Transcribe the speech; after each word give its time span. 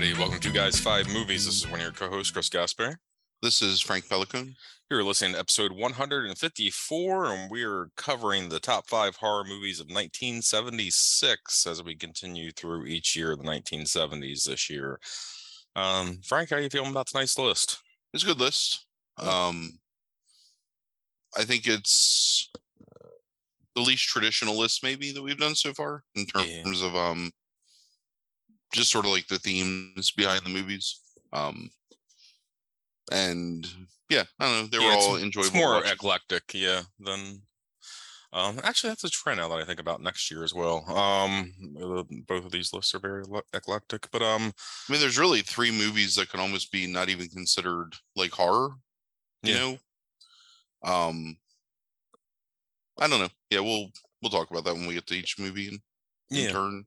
Everybody. 0.00 0.18
Welcome 0.18 0.40
to 0.40 0.50
Guys 0.50 0.80
Five 0.80 1.12
Movies. 1.12 1.44
This 1.44 1.56
is 1.56 1.66
one 1.66 1.74
of 1.74 1.82
your 1.82 1.92
co-hosts, 1.92 2.32
Chris 2.32 2.48
Gasper. 2.48 2.98
This 3.42 3.60
is 3.60 3.82
Frank 3.82 4.08
Pelicone. 4.08 4.54
You're 4.90 5.04
listening 5.04 5.34
to 5.34 5.38
episode 5.38 5.72
154, 5.72 7.26
and 7.26 7.50
we 7.50 7.64
are 7.64 7.90
covering 7.98 8.48
the 8.48 8.60
top 8.60 8.88
five 8.88 9.16
horror 9.16 9.44
movies 9.44 9.78
of 9.78 9.88
1976 9.88 11.66
as 11.66 11.82
we 11.82 11.96
continue 11.96 12.50
through 12.50 12.86
each 12.86 13.14
year 13.14 13.32
of 13.32 13.40
the 13.40 13.44
1970s 13.44 14.44
this 14.44 14.70
year. 14.70 14.98
Um, 15.76 16.20
Frank, 16.24 16.48
how 16.48 16.56
are 16.56 16.60
you 16.60 16.70
feeling 16.70 16.92
about 16.92 17.08
tonight's 17.08 17.38
list? 17.38 17.76
It's 18.14 18.22
a 18.22 18.26
good 18.26 18.40
list. 18.40 18.86
Um, 19.18 19.80
I 21.36 21.44
think 21.44 21.66
it's 21.66 22.48
the 23.74 23.82
least 23.82 24.08
traditional 24.08 24.58
list 24.58 24.82
maybe 24.82 25.12
that 25.12 25.22
we've 25.22 25.36
done 25.36 25.56
so 25.56 25.74
far 25.74 26.04
in 26.14 26.24
Yeah. 26.34 26.62
terms 26.62 26.80
of 26.80 26.96
um 26.96 27.32
just 28.72 28.90
sort 28.90 29.04
of 29.04 29.10
like 29.12 29.26
the 29.28 29.38
themes 29.38 30.10
behind 30.12 30.42
the 30.44 30.50
movies. 30.50 31.00
Um 31.32 31.70
and 33.12 33.66
yeah, 34.08 34.24
I 34.38 34.44
don't 34.44 34.60
know. 34.62 34.66
They 34.66 34.78
Yeah, 34.78 34.86
were 34.88 34.92
it's- 34.92 35.06
all 35.06 35.16
enjoyable. 35.16 35.46
It's 35.48 35.54
more 35.56 35.74
watches. 35.74 35.92
eclectic, 35.92 36.44
yeah, 36.54 36.82
than. 36.98 37.42
Um, 38.32 38.60
actually, 38.62 38.90
that's 38.90 39.02
a 39.02 39.10
trend 39.10 39.38
now 39.40 39.48
that 39.48 39.58
I 39.58 39.64
think 39.64 39.80
about 39.80 40.00
next 40.00 40.30
year 40.30 40.44
as 40.44 40.54
well. 40.54 40.84
Um, 40.88 41.52
both 42.28 42.44
of 42.44 42.52
these 42.52 42.72
lists 42.72 42.94
are 42.94 43.00
very 43.00 43.24
eclectic, 43.52 44.08
but 44.12 44.22
um, 44.22 44.52
I 44.88 44.92
mean, 44.92 45.00
there's 45.00 45.18
really 45.18 45.40
three 45.42 45.72
movies 45.72 46.14
that 46.14 46.30
can 46.30 46.38
almost 46.38 46.70
be 46.70 46.86
not 46.86 47.08
even 47.08 47.26
considered 47.28 47.94
like 48.14 48.30
horror. 48.30 48.74
You 49.42 49.54
Yeah. 49.54 49.58
know, 49.58 50.88
um, 50.92 51.36
I 53.00 53.08
don't 53.08 53.18
know. 53.20 53.30
Yeah, 53.50 53.60
we'll 53.60 53.90
we'll 54.22 54.30
talk 54.30 54.48
about 54.50 54.62
that 54.64 54.74
when 54.74 54.86
we 54.86 54.94
get 54.94 55.06
to 55.08 55.14
each 55.14 55.36
movie 55.40 55.66
in, 55.68 55.74
in 56.30 56.44
yeah. 56.44 56.52
turn. 56.52 56.84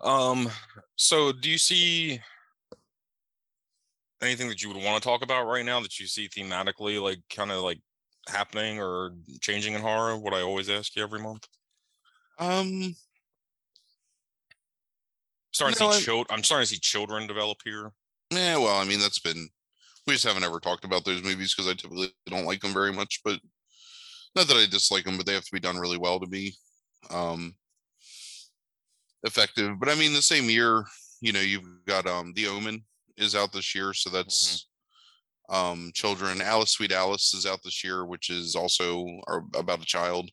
Um, 0.00 0.50
so 0.96 1.32
do 1.32 1.50
you 1.50 1.58
see 1.58 2.20
anything 4.22 4.48
that 4.48 4.62
you 4.62 4.68
would 4.68 4.82
want 4.82 5.02
to 5.02 5.08
talk 5.08 5.22
about 5.22 5.46
right 5.46 5.64
now 5.64 5.80
that 5.80 5.98
you 5.98 6.06
see 6.06 6.28
thematically, 6.28 7.00
like 7.00 7.20
kind 7.30 7.50
of 7.50 7.62
like 7.62 7.80
happening 8.28 8.80
or 8.80 9.12
changing 9.40 9.74
in 9.74 9.80
horror? 9.80 10.18
What 10.18 10.34
I 10.34 10.42
always 10.42 10.68
ask 10.68 10.94
you 10.96 11.02
every 11.02 11.20
month. 11.20 11.46
Um, 12.38 12.94
Starting 15.52 15.78
to 15.78 15.92
see 15.94 16.04
children. 16.04 16.26
I'm 16.30 16.42
starting 16.42 16.66
to 16.66 16.74
see 16.74 16.80
children 16.80 17.28
develop 17.28 17.58
here. 17.64 17.92
yeah. 18.30 18.56
Well, 18.56 18.76
I 18.76 18.84
mean, 18.84 18.98
that's 18.98 19.20
been 19.20 19.48
we 20.06 20.14
just 20.14 20.26
haven't 20.26 20.44
ever 20.44 20.58
talked 20.60 20.84
about 20.84 21.04
those 21.04 21.22
movies 21.22 21.54
because 21.54 21.70
I 21.70 21.74
typically 21.74 22.08
don't 22.26 22.44
like 22.44 22.60
them 22.60 22.72
very 22.72 22.92
much. 22.92 23.20
But 23.24 23.38
not 24.34 24.48
that 24.48 24.56
I 24.56 24.66
dislike 24.68 25.04
them, 25.04 25.16
but 25.16 25.26
they 25.26 25.34
have 25.34 25.44
to 25.44 25.52
be 25.52 25.60
done 25.60 25.76
really 25.78 25.96
well 25.96 26.18
to 26.18 26.26
me. 26.26 26.56
um 27.10 27.54
effective. 29.24 29.78
But 29.80 29.88
I 29.88 29.94
mean, 29.96 30.12
the 30.12 30.22
same 30.22 30.48
year, 30.48 30.84
you 31.20 31.32
know, 31.32 31.40
you've 31.40 31.66
got 31.86 32.06
um 32.06 32.32
The 32.34 32.46
Omen 32.46 32.84
is 33.16 33.34
out 33.34 33.52
this 33.52 33.74
year, 33.74 33.92
so 33.92 34.10
that's 34.10 34.68
um 35.48 35.90
children. 35.94 36.40
Alice 36.40 36.70
Sweet 36.70 36.92
Alice 36.92 37.34
is 37.34 37.46
out 37.46 37.60
this 37.64 37.82
year, 37.82 38.06
which 38.06 38.30
is 38.30 38.54
also 38.54 39.06
about 39.54 39.82
a 39.82 39.86
child. 39.86 40.30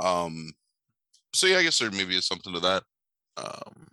Um, 0.00 0.52
so 1.34 1.46
yeah, 1.46 1.58
I 1.58 1.62
guess 1.62 1.78
there 1.78 1.90
maybe 1.90 2.16
is 2.16 2.26
something 2.26 2.52
to 2.52 2.60
that. 2.60 2.82
Um, 3.36 3.86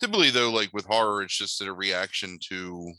typically 0.00 0.30
though, 0.30 0.50
like 0.50 0.70
with 0.72 0.86
horror, 0.86 1.22
it's 1.22 1.36
just 1.36 1.62
a 1.62 1.72
reaction 1.72 2.38
to 2.48 2.92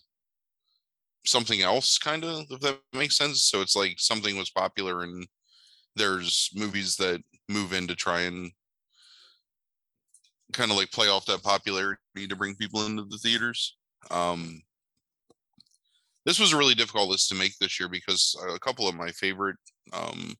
something 1.25 1.61
else, 1.61 1.97
kind 1.97 2.23
of, 2.23 2.45
if 2.49 2.59
that 2.61 2.79
makes 2.93 3.17
sense. 3.17 3.43
So 3.43 3.61
it's 3.61 3.75
like 3.75 3.95
something 3.97 4.37
was 4.37 4.49
popular, 4.49 5.03
and 5.03 5.27
there's 5.95 6.49
movies 6.55 6.95
that 6.97 7.21
move 7.49 7.73
in 7.73 7.87
to 7.87 7.95
try 7.95 8.21
and 8.21 8.51
kind 10.51 10.71
of 10.71 10.77
like 10.77 10.91
play 10.91 11.07
off 11.07 11.25
that 11.25 11.43
popularity 11.43 12.27
to 12.27 12.35
bring 12.35 12.55
people 12.55 12.85
into 12.85 13.03
the 13.05 13.17
theaters. 13.17 13.77
Um, 14.09 14.61
this 16.25 16.39
was 16.39 16.53
a 16.53 16.57
really 16.57 16.75
difficult 16.75 17.09
list 17.09 17.29
to 17.29 17.35
make 17.35 17.57
this 17.59 17.79
year 17.79 17.89
because 17.89 18.35
a 18.53 18.59
couple 18.59 18.87
of 18.87 18.95
my 18.95 19.09
favorite 19.11 19.57
um, 19.93 20.35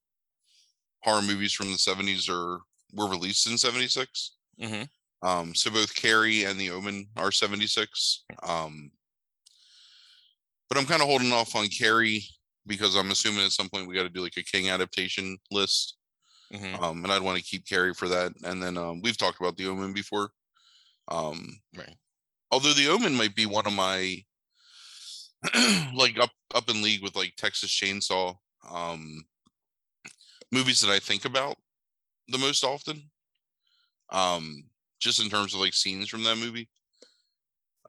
horror 1.03 1.21
movies 1.21 1.53
from 1.53 1.67
the 1.67 1.77
70s 1.77 2.29
are 2.29 2.59
were 2.93 3.09
released 3.09 3.47
in 3.47 3.57
76. 3.57 4.35
Mhm. 4.59 4.87
Um, 5.23 5.55
so 5.55 5.71
both 5.71 5.95
Carrie 5.95 6.43
and 6.43 6.59
The 6.59 6.71
Omen 6.71 7.07
are 7.15 7.31
76. 7.31 8.23
Um, 8.43 8.91
but 10.67 10.77
I'm 10.77 10.85
kind 10.85 11.01
of 11.01 11.07
holding 11.07 11.31
off 11.31 11.55
on 11.55 11.67
Carrie 11.67 12.23
because 12.67 12.95
I'm 12.95 13.11
assuming 13.11 13.45
at 13.45 13.51
some 13.51 13.69
point 13.69 13.87
we 13.87 13.95
got 13.95 14.03
to 14.03 14.09
do 14.09 14.21
like 14.21 14.37
a 14.37 14.43
King 14.43 14.69
adaptation 14.69 15.37
list. 15.51 15.97
Mhm. 16.51 16.81
Um, 16.81 17.03
and 17.03 17.11
I'd 17.13 17.21
want 17.21 17.37
to 17.37 17.43
keep 17.43 17.65
Carrie 17.67 17.93
for 17.93 18.07
that. 18.09 18.33
And 18.43 18.61
then 18.61 18.77
um, 18.77 19.01
we've 19.01 19.17
talked 19.17 19.39
about 19.39 19.57
The 19.57 19.67
Omen 19.67 19.93
before. 19.93 20.31
Um, 21.09 21.61
Right. 21.75 21.97
although 22.51 22.73
The 22.73 22.89
Omen 22.89 23.15
might 23.15 23.35
be 23.35 23.45
one 23.47 23.67
of 23.67 23.73
my 23.73 24.25
like 25.93 26.17
up 26.19 26.31
up 26.53 26.69
in 26.69 26.81
league 26.81 27.01
with 27.03 27.15
like 27.15 27.35
Texas 27.35 27.71
Chainsaw 27.71 28.37
um 28.69 29.25
movies 30.51 30.81
that 30.81 30.91
I 30.91 30.99
think 30.99 31.25
about 31.25 31.57
the 32.29 32.37
most 32.39 32.63
often. 32.63 33.11
Um 34.09 34.69
just 34.99 35.21
in 35.21 35.29
terms 35.29 35.53
of 35.53 35.59
like 35.59 35.73
scenes 35.73 36.09
from 36.09 36.23
that 36.23 36.37
movie. 36.37 36.69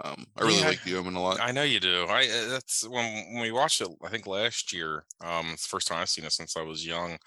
Um 0.00 0.26
I 0.36 0.42
really 0.42 0.62
Yeah, 0.62 0.66
like 0.66 0.82
The 0.82 0.96
Omen 0.96 1.14
a 1.14 1.22
lot. 1.22 1.40
I 1.40 1.52
know 1.52 1.62
you 1.62 1.80
do. 1.80 2.04
I 2.06 2.22
uh, 2.28 2.48
that's 2.48 2.86
when 2.88 3.32
when 3.34 3.42
we 3.42 3.52
watched 3.52 3.80
it. 3.80 3.88
I 4.02 4.08
think 4.10 4.26
last 4.26 4.72
year. 4.72 5.06
Um, 5.20 5.48
it's 5.52 5.62
the 5.66 5.70
first 5.70 5.88
time 5.88 5.98
I've 6.00 6.10
seen 6.10 6.24
it 6.24 6.32
since 6.32 6.56
I 6.56 6.62
was 6.62 6.86
young. 6.86 7.18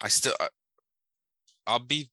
I 0.00 0.08
still, 0.08 0.34
I, 0.40 0.48
I'll 1.66 1.78
be. 1.78 2.10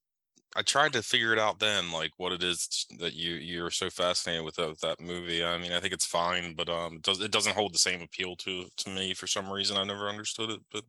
I 0.55 0.63
tried 0.63 0.93
to 0.93 1.03
figure 1.03 1.31
it 1.31 1.39
out 1.39 1.59
then, 1.59 1.91
like 1.91 2.11
what 2.17 2.31
it 2.31 2.41
is 2.43 2.87
that 2.99 3.13
you 3.13 3.33
you're 3.33 3.69
so 3.69 3.89
fascinated 3.89 4.43
with 4.43 4.55
that, 4.55 4.69
with 4.69 4.79
that 4.81 4.99
movie. 4.99 5.43
I 5.43 5.57
mean, 5.59 5.71
I 5.71 5.79
think 5.79 5.93
it's 5.93 6.05
fine, 6.05 6.55
but 6.55 6.69
um, 6.69 6.95
it 6.95 7.03
does 7.03 7.21
it 7.21 7.31
doesn't 7.31 7.55
hold 7.55 7.73
the 7.73 7.79
same 7.79 8.01
appeal 8.01 8.35
to 8.37 8.65
to 8.77 8.89
me 8.89 9.13
for 9.13 9.27
some 9.27 9.49
reason. 9.49 9.77
I 9.77 9.83
never 9.83 10.09
understood 10.09 10.49
it, 10.49 10.61
but 10.71 10.83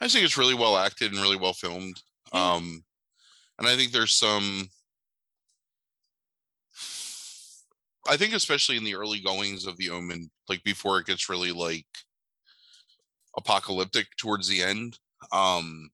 I 0.00 0.08
think 0.08 0.24
it's 0.24 0.38
really 0.38 0.54
well 0.54 0.76
acted 0.76 1.12
and 1.12 1.20
really 1.20 1.36
well 1.36 1.52
filmed. 1.52 2.02
Yeah. 2.32 2.54
Um, 2.54 2.84
and 3.58 3.68
I 3.68 3.76
think 3.76 3.92
there's 3.92 4.12
some. 4.12 4.68
I 8.06 8.16
think 8.16 8.34
especially 8.34 8.76
in 8.76 8.84
the 8.84 8.96
early 8.96 9.20
goings 9.20 9.66
of 9.66 9.76
the 9.76 9.90
Omen, 9.90 10.30
like 10.48 10.62
before 10.62 10.98
it 10.98 11.06
gets 11.06 11.28
really 11.28 11.52
like 11.52 11.86
apocalyptic 13.36 14.06
towards 14.16 14.48
the 14.48 14.62
end, 14.62 14.98
um, 15.32 15.90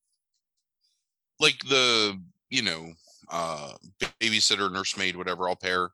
like 1.41 1.59
the 1.69 2.21
you 2.51 2.63
know 2.63 2.93
uh 3.31 3.73
babysitter, 4.21 4.71
nursemaid, 4.73 5.17
whatever, 5.17 5.49
i'll 5.49 5.57
pair. 5.57 5.91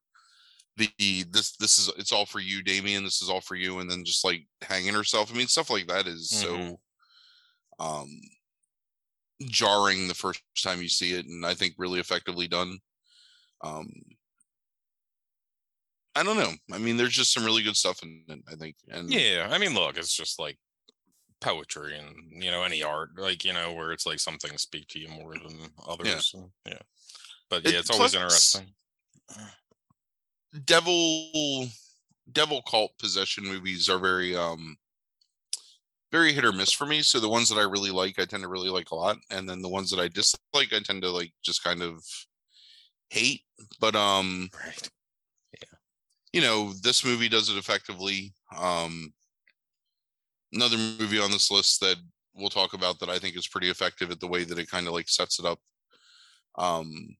The 0.76 1.24
this 1.30 1.56
this 1.56 1.78
is 1.78 1.90
it's 1.96 2.12
all 2.12 2.26
for 2.26 2.40
you, 2.40 2.62
Damien. 2.62 3.02
This 3.02 3.22
is 3.22 3.30
all 3.30 3.40
for 3.40 3.54
you, 3.54 3.78
and 3.78 3.90
then 3.90 4.04
just 4.04 4.24
like 4.24 4.46
hanging 4.60 4.92
herself. 4.92 5.32
I 5.32 5.36
mean, 5.36 5.46
stuff 5.46 5.70
like 5.70 5.86
that 5.86 6.06
is 6.06 6.28
so 6.28 6.78
um 7.78 8.08
jarring 9.42 10.08
the 10.08 10.14
first 10.14 10.40
time 10.62 10.80
you 10.80 10.88
see 10.88 11.12
it 11.12 11.26
and 11.26 11.44
i 11.44 11.52
think 11.52 11.74
really 11.76 12.00
effectively 12.00 12.48
done 12.48 12.78
um 13.62 13.86
i 16.14 16.22
don't 16.22 16.38
know 16.38 16.52
i 16.72 16.78
mean 16.78 16.96
there's 16.96 17.12
just 17.12 17.34
some 17.34 17.44
really 17.44 17.62
good 17.62 17.76
stuff 17.76 18.02
in 18.02 18.22
it 18.28 18.38
i 18.50 18.54
think 18.54 18.76
and 18.88 19.12
yeah. 19.12 19.46
I 19.50 19.58
mean, 19.58 19.74
look, 19.74 19.98
it's 19.98 20.16
just 20.16 20.38
like 20.38 20.58
poetry 21.50 21.96
and 21.98 22.42
you 22.42 22.50
know 22.50 22.62
any 22.64 22.82
art, 22.82 23.10
like 23.18 23.44
you 23.44 23.52
know 23.52 23.72
where 23.72 23.92
it's 23.92 24.06
like 24.06 24.18
some 24.20 24.38
things 24.38 24.62
speak 24.62 24.88
to 24.88 24.98
you 24.98 25.08
more 25.08 25.34
than 25.34 25.56
others. 25.86 26.32
and- 26.34 26.50
Yeah, 26.66 26.78
but 27.50 27.64
yeah, 27.64 27.78
it's 27.78 27.90
always 27.90 28.14
interesting. 28.14 28.74
devil 30.64 31.66
devil 32.32 32.62
cult 32.62 32.92
possession 32.98 33.44
movies 33.44 33.88
are 33.88 33.98
very 33.98 34.34
um 34.36 34.76
very 36.12 36.32
hit 36.32 36.44
or 36.44 36.52
miss 36.52 36.72
for 36.72 36.86
me 36.86 37.02
so 37.02 37.20
the 37.20 37.28
ones 37.28 37.48
that 37.48 37.58
i 37.58 37.62
really 37.62 37.90
like 37.90 38.18
i 38.18 38.24
tend 38.24 38.42
to 38.42 38.48
really 38.48 38.70
like 38.70 38.90
a 38.90 38.94
lot 38.94 39.16
and 39.30 39.48
then 39.48 39.60
the 39.60 39.68
ones 39.68 39.90
that 39.90 40.00
i 40.00 40.08
dislike 40.08 40.72
i 40.72 40.80
tend 40.82 41.02
to 41.02 41.10
like 41.10 41.32
just 41.44 41.62
kind 41.62 41.82
of 41.82 42.02
hate 43.10 43.42
but 43.80 43.94
um 43.94 44.48
Right. 44.64 44.88
yeah 45.52 45.76
you 46.32 46.40
know 46.40 46.72
this 46.82 47.04
movie 47.04 47.28
does 47.28 47.48
it 47.50 47.58
effectively 47.58 48.32
um 48.56 49.12
another 50.52 50.76
movie 50.76 51.18
on 51.20 51.30
this 51.30 51.50
list 51.50 51.80
that 51.80 51.96
we'll 52.34 52.48
talk 52.50 52.74
about 52.74 52.98
that 52.98 53.08
i 53.08 53.18
think 53.18 53.36
is 53.36 53.48
pretty 53.48 53.70
effective 53.70 54.10
at 54.10 54.20
the 54.20 54.26
way 54.26 54.44
that 54.44 54.58
it 54.58 54.70
kind 54.70 54.86
of 54.86 54.92
like 54.92 55.08
sets 55.08 55.38
it 55.38 55.44
up. 55.46 55.58
Um 56.58 57.16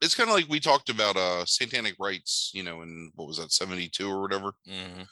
it's 0.00 0.16
kind 0.16 0.28
of 0.28 0.34
like 0.34 0.48
we 0.48 0.58
talked 0.60 0.88
about 0.90 1.16
uh 1.16 1.44
satanic 1.44 1.94
rites 1.98 2.50
you 2.54 2.62
know 2.62 2.82
in 2.82 3.12
what 3.14 3.28
was 3.28 3.38
that 3.38 3.52
72 3.52 4.08
or 4.10 4.20
whatever? 4.20 4.52
Mhm. 4.68 5.06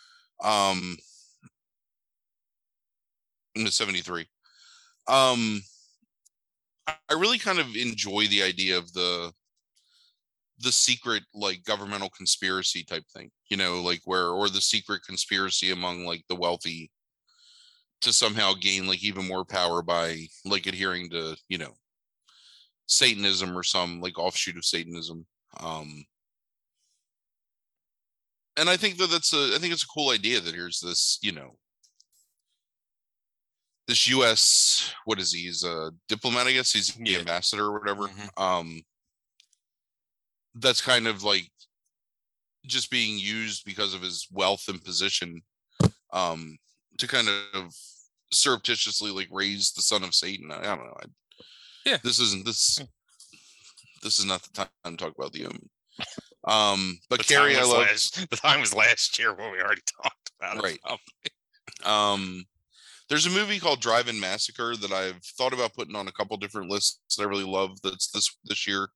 um 0.44 0.97
in 3.56 3.64
the 3.64 3.70
73 3.70 4.26
um 5.08 5.61
i 6.87 7.12
really 7.14 7.38
kind 7.38 7.58
of 7.58 7.75
enjoy 7.75 8.26
the 8.29 8.43
idea 8.43 8.76
of 8.79 8.93
the 8.93 9.32
the 10.61 10.73
secret 10.73 11.23
like 11.35 11.65
governmental 11.65 12.11
conspiracy 12.11 12.85
type 12.85 13.05
thing 13.12 13.31
you 13.51 13.57
know 13.57 13.81
like 13.81 14.01
where 14.05 14.29
or 14.29 14.49
the 14.49 14.61
secret 14.61 15.03
conspiracy 15.07 15.71
among 15.71 16.05
like 16.05 16.23
the 16.29 16.35
wealthy 16.35 16.91
to 18.01 18.12
somehow 18.12 18.53
gain 18.61 18.87
like 18.87 19.03
even 19.03 19.27
more 19.27 19.45
power 19.45 19.83
by 19.83 20.27
like 20.45 20.67
adhering 20.67 21.09
to 21.11 21.37
you 21.49 21.59
know 21.59 21.73
satanism 22.87 23.57
or 23.57 23.62
some 23.62 24.01
like 24.01 24.19
offshoot 24.19 24.57
of 24.57 24.65
satanism 24.65 25.27
um 25.61 26.05
and 28.57 28.69
I 28.69 28.77
think 28.77 28.99
that 28.99 29.11
that's 29.11 29.33
a 29.33 29.55
I 29.55 29.59
think 29.59 29.73
it's 29.73 29.85
a 29.85 29.95
cool 29.95 30.11
idea 30.11 30.41
that 30.41 30.55
here's 30.55 30.81
this 30.81 31.19
you 31.23 31.33
know 31.33 31.57
this 33.87 34.07
U.S. 34.09 34.93
what 35.05 35.19
is 35.19 35.33
he? 35.33 35.47
He's 35.47 35.65
a 35.65 35.91
diplomat, 36.09 36.47
I 36.47 36.53
guess. 36.53 36.71
He's 36.71 36.95
the 36.95 37.11
Yeah. 37.11 37.19
ambassador 37.21 37.65
or 37.67 37.79
whatever. 37.81 38.07
Mhm. 38.07 38.41
Um, 38.41 38.83
that's 40.55 40.81
kind 40.81 41.06
of 41.06 41.23
like 41.23 41.50
just 42.67 42.91
being 42.91 43.19
used 43.19 43.64
because 43.64 43.94
of 43.94 44.02
his 44.02 44.26
wealth 44.32 44.64
and 44.69 44.82
position, 44.85 45.43
um, 46.12 46.58
to 46.99 47.06
kind 47.06 47.29
of 47.55 47.75
surreptitiously 48.32 49.11
like 49.11 49.29
raise 49.31 49.73
the 49.73 49.82
son 49.82 50.05
of 50.05 50.14
Satan. 50.14 50.50
I, 50.52 50.58
I 50.61 50.62
don't 50.76 50.85
know. 50.87 50.97
I, 51.00 51.06
Yeah. 51.87 51.97
This 52.05 52.20
isn't 52.20 52.44
this. 52.44 52.81
This 54.02 54.19
is 54.19 54.25
not 54.25 54.43
the 54.43 54.50
time 54.52 54.69
to 54.85 54.97
talk 54.97 55.14
about 55.17 55.32
the 55.32 55.44
omen. 55.47 55.69
Um, 56.44 56.99
but 57.11 57.19
The 57.19 57.25
Carrie, 57.25 57.56
I 57.56 57.61
was 57.61 57.69
love. 57.69 57.79
last, 57.82 58.31
the 58.31 58.37
time 58.37 58.61
was 58.61 58.75
last 58.75 59.19
year 59.19 59.35
when 59.35 59.52
we 59.52 59.61
already 59.61 59.82
talked 60.02 60.31
about 60.38 60.56
it. 60.56 60.62
Right. 60.62 60.81
so- 60.88 61.91
Um, 61.91 62.44
there's 63.11 63.26
a 63.26 63.31
movie 63.31 63.58
called 63.58 63.81
Drive-In 63.81 64.19
Massacre 64.20 64.76
that 64.76 64.93
I've 64.93 65.23
thought 65.37 65.52
about 65.52 65.75
putting 65.75 65.97
on 65.97 66.08
a 66.08 66.12
couple 66.12 66.37
different 66.38 66.70
lists 66.70 66.99
that 67.17 67.25
I 67.25 67.26
really 67.26 67.44
love. 67.44 67.79
That's 67.82 68.11
this 68.11 68.35
this 68.44 68.67
year. 68.67 68.88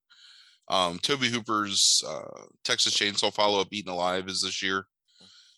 Um, 0.68 0.98
Tobe 0.98 1.24
Hooper's 1.24 2.02
uh, 2.08 2.44
Texas 2.64 2.96
Chainsaw 2.96 3.32
follow-up, 3.32 3.68
Eaten 3.70 3.92
Alive, 3.92 4.28
is 4.28 4.42
this 4.42 4.62
year. 4.62 4.86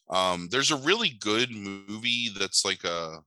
Um, 0.09 0.49
there's 0.51 0.71
a 0.71 0.77
really 0.77 1.11
good 1.21 1.51
movie 1.51 2.31
that's 2.39 2.65
like 2.65 2.85
a 2.85 3.19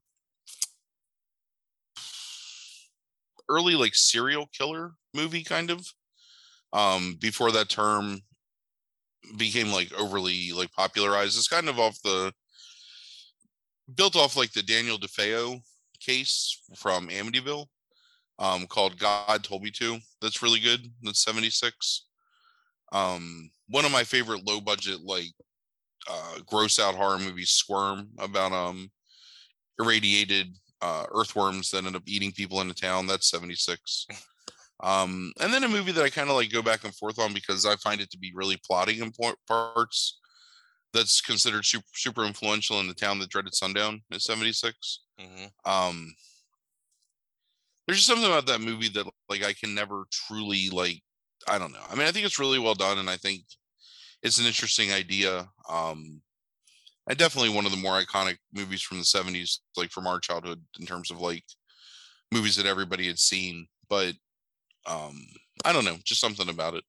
early 3.48 3.74
like 3.74 3.94
serial 3.94 4.48
killer 4.56 4.92
movie, 5.14 5.44
kind 5.44 5.70
of. 5.70 5.86
Um, 6.72 7.16
before 7.20 7.50
that 7.52 7.68
term 7.68 8.20
became 9.36 9.72
like 9.72 9.92
overly 9.92 10.52
like 10.52 10.72
popularized. 10.72 11.36
It's 11.36 11.48
kind 11.48 11.68
of 11.68 11.78
off 11.78 11.98
the 12.02 12.32
built 13.94 14.16
off 14.16 14.36
like 14.36 14.52
the 14.52 14.62
Daniel 14.62 14.98
DeFeo 14.98 15.60
case 16.00 16.62
from 16.76 17.08
Amityville, 17.08 17.66
um, 18.40 18.66
called 18.66 18.98
God 18.98 19.44
Told 19.44 19.62
Me 19.62 19.70
to. 19.72 19.98
That's 20.20 20.42
really 20.42 20.58
good. 20.60 20.90
That's 21.02 21.22
76. 21.22 22.06
Um, 22.92 23.50
one 23.68 23.84
of 23.84 23.92
my 23.92 24.02
favorite 24.02 24.44
low 24.46 24.60
budget, 24.60 25.00
like 25.02 25.30
uh 26.08 26.38
gross 26.46 26.78
out 26.80 26.94
horror 26.94 27.18
movies, 27.18 27.50
Squirm, 27.50 28.08
about 28.18 28.52
um 28.52 28.90
irradiated 29.78 30.56
uh 30.80 31.04
earthworms 31.14 31.70
that 31.70 31.84
end 31.84 31.94
up 31.94 32.02
eating 32.06 32.32
people 32.32 32.60
in 32.62 32.70
a 32.70 32.74
town. 32.74 33.06
That's 33.06 33.28
76. 33.30 34.06
Um, 34.82 35.34
and 35.40 35.52
then 35.52 35.64
a 35.64 35.68
movie 35.68 35.92
that 35.92 36.02
I 36.02 36.08
kind 36.08 36.30
of 36.30 36.36
like 36.36 36.50
go 36.50 36.62
back 36.62 36.84
and 36.84 36.94
forth 36.94 37.18
on 37.18 37.34
because 37.34 37.66
I 37.66 37.76
find 37.76 38.00
it 38.00 38.10
to 38.12 38.18
be 38.18 38.32
really 38.34 38.58
plotting 38.64 39.00
in 39.00 39.12
parts 39.46 40.20
that's 40.94 41.20
considered 41.20 41.66
super, 41.66 41.84
super 41.92 42.24
influential 42.24 42.80
in 42.80 42.88
the 42.88 42.94
town 42.94 43.18
that 43.18 43.28
dreaded 43.28 43.54
sundown 43.54 44.00
is 44.10 44.24
76 44.24 45.00
Mhm. 45.20 45.50
um 45.66 46.14
there's 47.90 47.98
just 47.98 48.08
something 48.08 48.26
about 48.30 48.46
that 48.46 48.60
movie 48.60 48.88
that 48.88 49.06
like 49.28 49.42
i 49.44 49.52
can 49.52 49.74
never 49.74 50.04
truly 50.12 50.68
like 50.70 51.00
i 51.48 51.58
don't 51.58 51.72
know. 51.72 51.82
I 51.90 51.94
mean 51.94 52.06
i 52.06 52.12
think 52.12 52.26
it's 52.26 52.38
really 52.38 52.58
well 52.58 52.74
done 52.74 52.98
and 52.98 53.10
i 53.10 53.16
think 53.16 53.42
it's 54.22 54.38
an 54.38 54.46
interesting 54.46 54.92
idea. 54.92 55.48
Um 55.68 56.22
and 57.08 57.18
definitely 57.18 57.50
one 57.54 57.64
of 57.66 57.72
the 57.72 57.78
more 57.78 58.00
iconic 58.00 58.38
movies 58.52 58.82
from 58.82 58.98
the 58.98 59.04
70s 59.04 59.60
like 59.76 59.90
from 59.90 60.06
our 60.06 60.20
childhood 60.20 60.62
in 60.78 60.86
terms 60.86 61.10
of 61.10 61.20
like 61.20 61.44
movies 62.32 62.56
that 62.56 62.66
everybody 62.66 63.06
had 63.06 63.18
seen. 63.18 63.66
But 63.88 64.14
um 64.86 65.26
i 65.64 65.72
don't 65.72 65.84
know 65.84 65.98
just 66.04 66.20
something 66.20 66.48
about 66.48 66.74
it. 66.74 66.84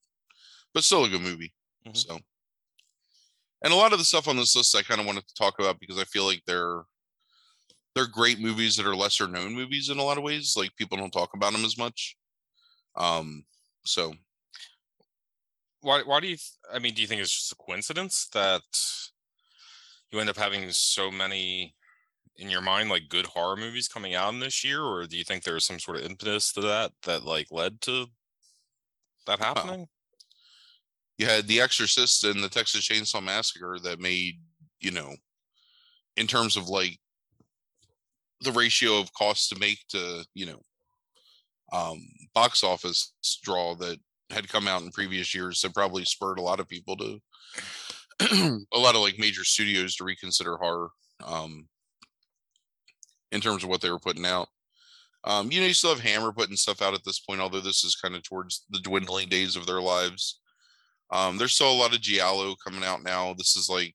But 0.74 0.84
still 0.84 1.06
a 1.06 1.10
good 1.10 1.22
movie 1.22 1.54
Mhm. 1.88 1.98
so. 1.98 2.20
And 3.64 3.74
a 3.74 3.76
lot 3.76 3.94
of 3.94 4.00
the 4.00 4.06
stuff 4.06 4.28
on 4.28 4.38
this 4.38 4.56
list 4.56 4.76
i 4.76 4.82
kind 4.82 5.00
of 5.02 5.08
wanted 5.08 5.28
to 5.28 5.34
talk 5.36 5.60
about 5.60 5.80
because 5.80 6.00
i 6.00 6.04
feel 6.06 6.26
like 6.26 6.42
they're 6.46 6.84
they're 7.96 8.08
great 8.08 8.40
movies 8.40 8.76
that 8.76 8.86
are 8.86 8.96
lesser 8.96 9.28
known 9.28 9.54
movies 9.54 9.90
in 9.90 10.00
a 10.00 10.04
lot 10.04 10.18
of 10.18 10.24
ways 10.24 10.56
like 10.58 10.76
people 10.76 10.98
don't 10.98 11.12
talk 11.12 11.34
about 11.34 11.54
them 11.54 11.66
as 11.66 11.78
much 11.78 12.16
um 12.96 13.44
so 13.86 14.14
Why? 15.82 16.04
Why 16.04 16.20
do 16.20 16.28
you? 16.28 16.36
th- 16.36 16.52
I 16.72 16.80
mean, 16.80 16.94
do 16.94 17.02
you 17.02 17.08
think 17.08 17.22
it's 17.22 17.32
just 17.32 17.52
a 17.52 17.56
coincidence 17.56 18.28
that 18.34 18.62
you 20.12 20.20
end 20.20 20.30
up 20.30 20.38
having 20.38 20.70
so 20.72 21.10
many 21.10 21.76
in 22.38 22.50
your 22.50 22.62
mind, 22.62 22.90
like 22.90 23.10
good 23.10 23.26
horror 23.26 23.58
movies 23.58 23.88
coming 23.88 24.14
out 24.14 24.34
in 24.34 24.40
this 24.40 24.64
year, 24.64 24.84
or 24.84 25.06
do 25.06 25.18
you 25.18 25.24
think 25.24 25.44
there 25.44 25.56
was 25.56 25.66
some 25.66 25.80
sort 25.80 25.98
of 25.98 26.06
impetus 26.06 26.54
to 26.54 26.62
that 26.62 26.92
that 27.04 27.24
like 27.24 27.48
led 27.52 27.82
to 27.82 28.06
that 29.26 29.40
happening? 29.40 29.88
you 31.22 31.28
had 31.28 31.48
the 31.48 31.62
exorcist 31.62 32.24
and 32.24 32.44
the 32.44 32.50
texas 32.50 32.88
chainsaw 32.88 33.24
massacre 33.24 33.78
that 33.84 34.00
made 34.00 34.40
you 34.80 34.90
know 34.90 35.16
in 36.18 36.26
terms 36.26 36.58
of 36.58 36.68
like 36.68 36.98
the 38.42 38.52
ratio 38.52 39.00
of 39.00 39.14
cost 39.14 39.50
to 39.50 39.60
make 39.60 39.80
to 39.90 40.26
you 40.34 40.46
know 40.46 40.60
um 41.74 42.02
box 42.34 42.64
office 42.64 43.14
draw 43.44 43.76
that 43.76 43.98
had 44.30 44.50
come 44.50 44.68
out 44.68 44.82
in 44.82 44.92
previous 44.92 45.36
years 45.36 45.62
that 45.62 45.74
probably 45.74 46.06
spurred 46.06 46.40
a 46.40 46.42
lot 46.42 46.60
of 46.60 46.68
people 46.68 46.96
to 46.98 47.20
a 48.74 48.78
lot 48.78 48.96
of 48.96 49.02
like 49.02 49.20
major 49.20 49.44
studios 49.44 49.96
to 49.96 50.04
reconsider 50.04 50.58
horror 50.58 50.90
um 51.26 51.68
in 53.32 53.42
terms 53.42 53.64
of 53.64 53.70
what 53.70 53.82
they 53.82 53.90
were 53.90 54.00
putting 54.00 54.26
out 54.26 54.48
um 55.24 55.52
you 55.52 55.60
know 55.60 55.68
you 55.68 55.74
still 55.74 55.94
have 55.94 56.00
hammer 56.00 56.32
putting 56.32 56.56
stuff 56.56 56.82
out 56.82 56.94
at 56.94 57.04
this 57.06 57.20
point 57.20 57.42
although 57.42 57.62
this 57.62 57.84
is 57.84 57.96
kind 57.96 58.16
of 58.16 58.24
towards 58.24 58.66
the 58.70 58.80
dwindling 58.80 59.30
days 59.30 59.56
of 59.56 59.66
their 59.66 59.82
lives 59.82 60.42
um, 61.12 61.38
there's 61.38 61.54
still 61.54 61.72
a 61.72 61.76
lot 61.76 61.94
of 61.94 62.02
Giallo 62.02 62.56
coming 62.66 62.84
out 62.84 63.04
now. 63.04 63.34
This 63.34 63.56
is 63.58 63.70
like 63.70 63.94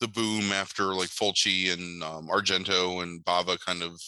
the 0.00 0.08
boom 0.08 0.52
after 0.52 0.94
like 0.94 1.08
Fulci 1.08 1.72
and 1.72 2.02
um, 2.02 2.28
Argento 2.28 3.02
and 3.02 3.24
Bava 3.24 3.58
kind 3.58 3.82
of 3.82 4.00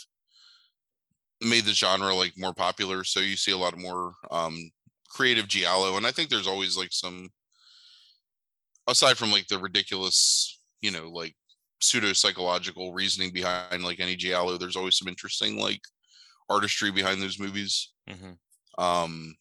made 1.42 1.64
the 1.64 1.73
genre 1.73 2.14
like 2.14 2.33
more 2.37 2.54
popular. 2.54 3.04
So 3.04 3.21
you 3.21 3.37
see 3.37 3.52
a 3.52 3.57
lot 3.57 3.78
more 3.78 4.14
um, 4.30 4.71
creative 5.09 5.49
Giallo, 5.49 5.97
and 5.97 6.07
I 6.07 6.11
think 6.11 6.28
there's 6.28 6.47
always 6.47 6.76
like 6.76 6.92
some, 6.92 7.28
aside 8.87 9.16
from 9.16 9.33
like 9.33 9.47
the 9.47 9.59
ridiculous, 9.59 10.61
you 10.80 10.90
know, 10.90 11.09
like 11.11 11.35
pseudo 11.80 12.12
psychological 12.12 12.92
reasoning 12.92 13.33
behind 13.33 13.85
like 13.85 14.00
any 14.00 14.16
Giallo. 14.16 14.59
There's 14.59 14.76
always 14.76 14.97
some 14.97 15.09
interesting 15.09 15.59
like 15.59 15.80
artistry 16.50 16.90
behind 16.90 17.23
those 17.23 17.38
movies. 17.38 17.92
Mm-hmm. 18.09 18.85
Um, 18.85 19.35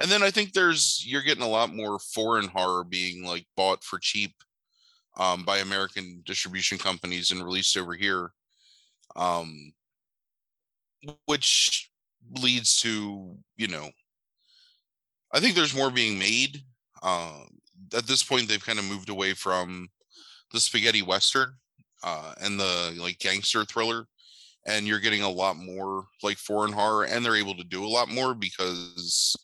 and 0.00 0.10
then 0.10 0.22
I 0.22 0.30
think 0.30 0.52
there's 0.52 1.02
you're 1.06 1.22
getting 1.22 1.42
a 1.42 1.48
lot 1.48 1.74
more 1.74 1.98
foreign 1.98 2.48
horror 2.48 2.84
being 2.84 3.24
like 3.24 3.46
bought 3.56 3.82
for 3.82 3.98
cheap 3.98 4.32
um, 5.16 5.44
by 5.44 5.58
American 5.58 6.22
distribution 6.24 6.78
companies 6.78 7.30
and 7.30 7.44
released 7.44 7.76
over 7.76 7.94
here, 7.94 8.30
um, 9.16 9.72
which 11.26 11.90
leads 12.40 12.80
to 12.80 13.36
you 13.56 13.68
know 13.68 13.90
I 15.32 15.40
think 15.40 15.54
there's 15.54 15.76
more 15.76 15.90
being 15.90 16.18
made. 16.18 16.62
Uh, 17.02 17.42
at 17.96 18.06
this 18.06 18.22
point, 18.22 18.48
they've 18.48 18.64
kind 18.64 18.78
of 18.78 18.84
moved 18.84 19.08
away 19.08 19.34
from 19.34 19.88
the 20.52 20.60
spaghetti 20.60 21.02
western 21.02 21.54
uh, 22.02 22.34
and 22.40 22.58
the 22.58 22.96
like 22.98 23.18
gangster 23.18 23.64
thriller 23.64 24.06
and 24.66 24.86
you're 24.86 25.00
getting 25.00 25.22
a 25.22 25.30
lot 25.30 25.56
more 25.56 26.04
like 26.22 26.36
foreign 26.36 26.72
horror 26.72 27.04
and 27.04 27.24
they're 27.24 27.36
able 27.36 27.54
to 27.54 27.64
do 27.64 27.84
a 27.84 27.88
lot 27.88 28.08
more 28.08 28.34
because 28.34 29.36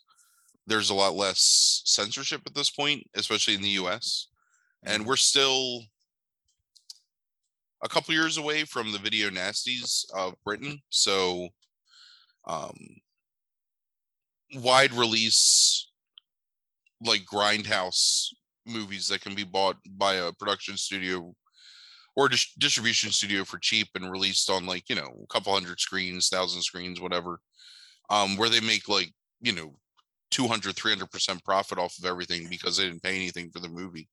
there's 0.66 0.90
a 0.90 0.94
lot 0.94 1.14
less 1.14 1.82
censorship 1.84 2.40
at 2.46 2.54
this 2.54 2.70
point 2.70 3.02
especially 3.14 3.54
in 3.54 3.62
the 3.62 3.76
US 3.80 4.28
and 4.84 5.04
we're 5.06 5.16
still 5.16 5.80
a 7.82 7.88
couple 7.88 8.14
years 8.14 8.38
away 8.38 8.64
from 8.64 8.92
the 8.92 8.98
video 8.98 9.28
nasties 9.30 10.04
of 10.14 10.34
Britain 10.44 10.80
so 10.90 11.48
um 12.46 12.76
wide 14.56 14.92
release 14.92 15.90
like 17.04 17.24
grindhouse 17.24 18.28
movies 18.66 19.08
that 19.08 19.20
can 19.20 19.34
be 19.34 19.44
bought 19.44 19.76
by 19.96 20.14
a 20.14 20.32
production 20.32 20.76
studio 20.76 21.34
or 22.16 22.28
dis- 22.28 22.54
distribution 22.58 23.10
studio 23.10 23.44
for 23.44 23.58
cheap 23.58 23.88
and 23.94 24.10
released 24.10 24.48
on 24.48 24.66
like 24.66 24.88
you 24.88 24.96
know 24.96 25.22
a 25.22 25.26
couple 25.32 25.52
hundred 25.52 25.80
screens 25.80 26.28
thousand 26.28 26.62
screens 26.62 27.00
whatever 27.00 27.40
um 28.10 28.36
where 28.36 28.48
they 28.48 28.60
make 28.60 28.88
like 28.88 29.12
you 29.40 29.52
know 29.52 29.74
200 30.34 30.74
300% 30.74 31.44
profit 31.44 31.78
off 31.78 31.96
of 31.98 32.04
everything 32.04 32.46
because 32.48 32.76
they 32.76 32.84
didn't 32.84 33.02
pay 33.02 33.14
anything 33.14 33.50
for 33.50 33.60
the 33.60 33.68
movie 33.68 34.08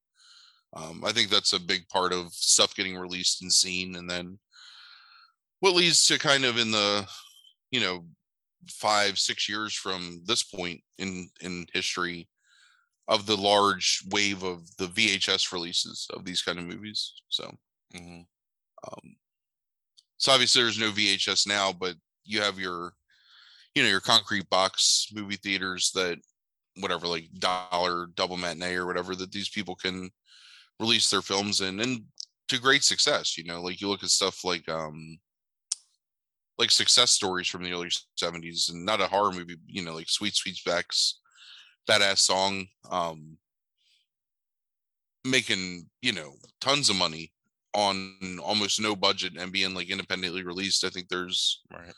um 0.75 1.03
i 1.05 1.11
think 1.11 1.29
that's 1.29 1.53
a 1.53 1.59
big 1.59 1.87
part 1.89 2.13
of 2.13 2.31
stuff 2.33 2.75
getting 2.75 2.97
released 2.97 3.41
and 3.41 3.51
seen 3.51 3.95
and 3.95 4.09
then 4.09 4.37
what 5.59 5.75
leads 5.75 6.05
to 6.05 6.19
kind 6.19 6.45
of 6.45 6.57
in 6.57 6.71
the 6.71 7.05
you 7.71 7.79
know 7.79 8.05
five 8.69 9.17
six 9.17 9.49
years 9.49 9.73
from 9.73 10.21
this 10.25 10.43
point 10.43 10.79
in 10.99 11.27
in 11.41 11.65
history 11.73 12.29
of 13.07 13.25
the 13.25 13.35
large 13.35 14.03
wave 14.11 14.43
of 14.43 14.63
the 14.77 14.85
vhs 14.85 15.51
releases 15.51 16.07
of 16.13 16.23
these 16.23 16.41
kind 16.41 16.59
of 16.59 16.65
movies 16.65 17.13
so 17.29 17.51
Mm-hmm. 17.95 18.21
um, 18.87 19.15
so 20.17 20.31
obviously 20.31 20.61
there's 20.61 20.79
no 20.79 20.91
VHS 20.91 21.47
now, 21.47 21.73
but 21.73 21.95
you 22.23 22.41
have 22.41 22.59
your, 22.59 22.93
you 23.75 23.83
know, 23.83 23.89
your 23.89 24.01
concrete 24.01 24.49
box 24.49 25.07
movie 25.13 25.37
theaters 25.37 25.91
that 25.93 26.17
whatever 26.79 27.07
like 27.07 27.27
dollar 27.39 28.07
double 28.15 28.37
matinee 28.37 28.75
or 28.75 28.85
whatever 28.85 29.15
that 29.15 29.31
these 29.31 29.49
people 29.49 29.75
can 29.75 30.09
release 30.79 31.09
their 31.09 31.21
films 31.21 31.61
in 31.61 31.79
and 31.79 32.01
to 32.47 32.59
great 32.59 32.83
success 32.83 33.37
you 33.37 33.43
know 33.43 33.61
like 33.61 33.81
you 33.81 33.87
look 33.87 34.03
at 34.03 34.09
stuff 34.09 34.43
like 34.43 34.67
um 34.69 35.17
like 36.57 36.71
success 36.71 37.11
stories 37.11 37.47
from 37.47 37.63
the 37.63 37.71
early 37.71 37.89
70s 38.17 38.69
and 38.69 38.85
not 38.85 39.01
a 39.01 39.07
horror 39.07 39.31
movie 39.31 39.57
you 39.67 39.83
know 39.83 39.93
like 39.93 40.09
sweet 40.09 40.33
sweetback's 40.33 41.19
badass 41.89 42.19
song 42.19 42.65
um 42.89 43.37
making 45.25 45.87
you 46.01 46.13
know 46.13 46.33
tons 46.61 46.89
of 46.89 46.95
money 46.95 47.31
on 47.73 48.39
almost 48.43 48.81
no 48.81 48.95
budget 48.95 49.33
and 49.37 49.51
being 49.51 49.73
like 49.73 49.89
independently 49.89 50.43
released 50.43 50.83
i 50.83 50.89
think 50.89 51.07
there's 51.09 51.61
Right. 51.71 51.93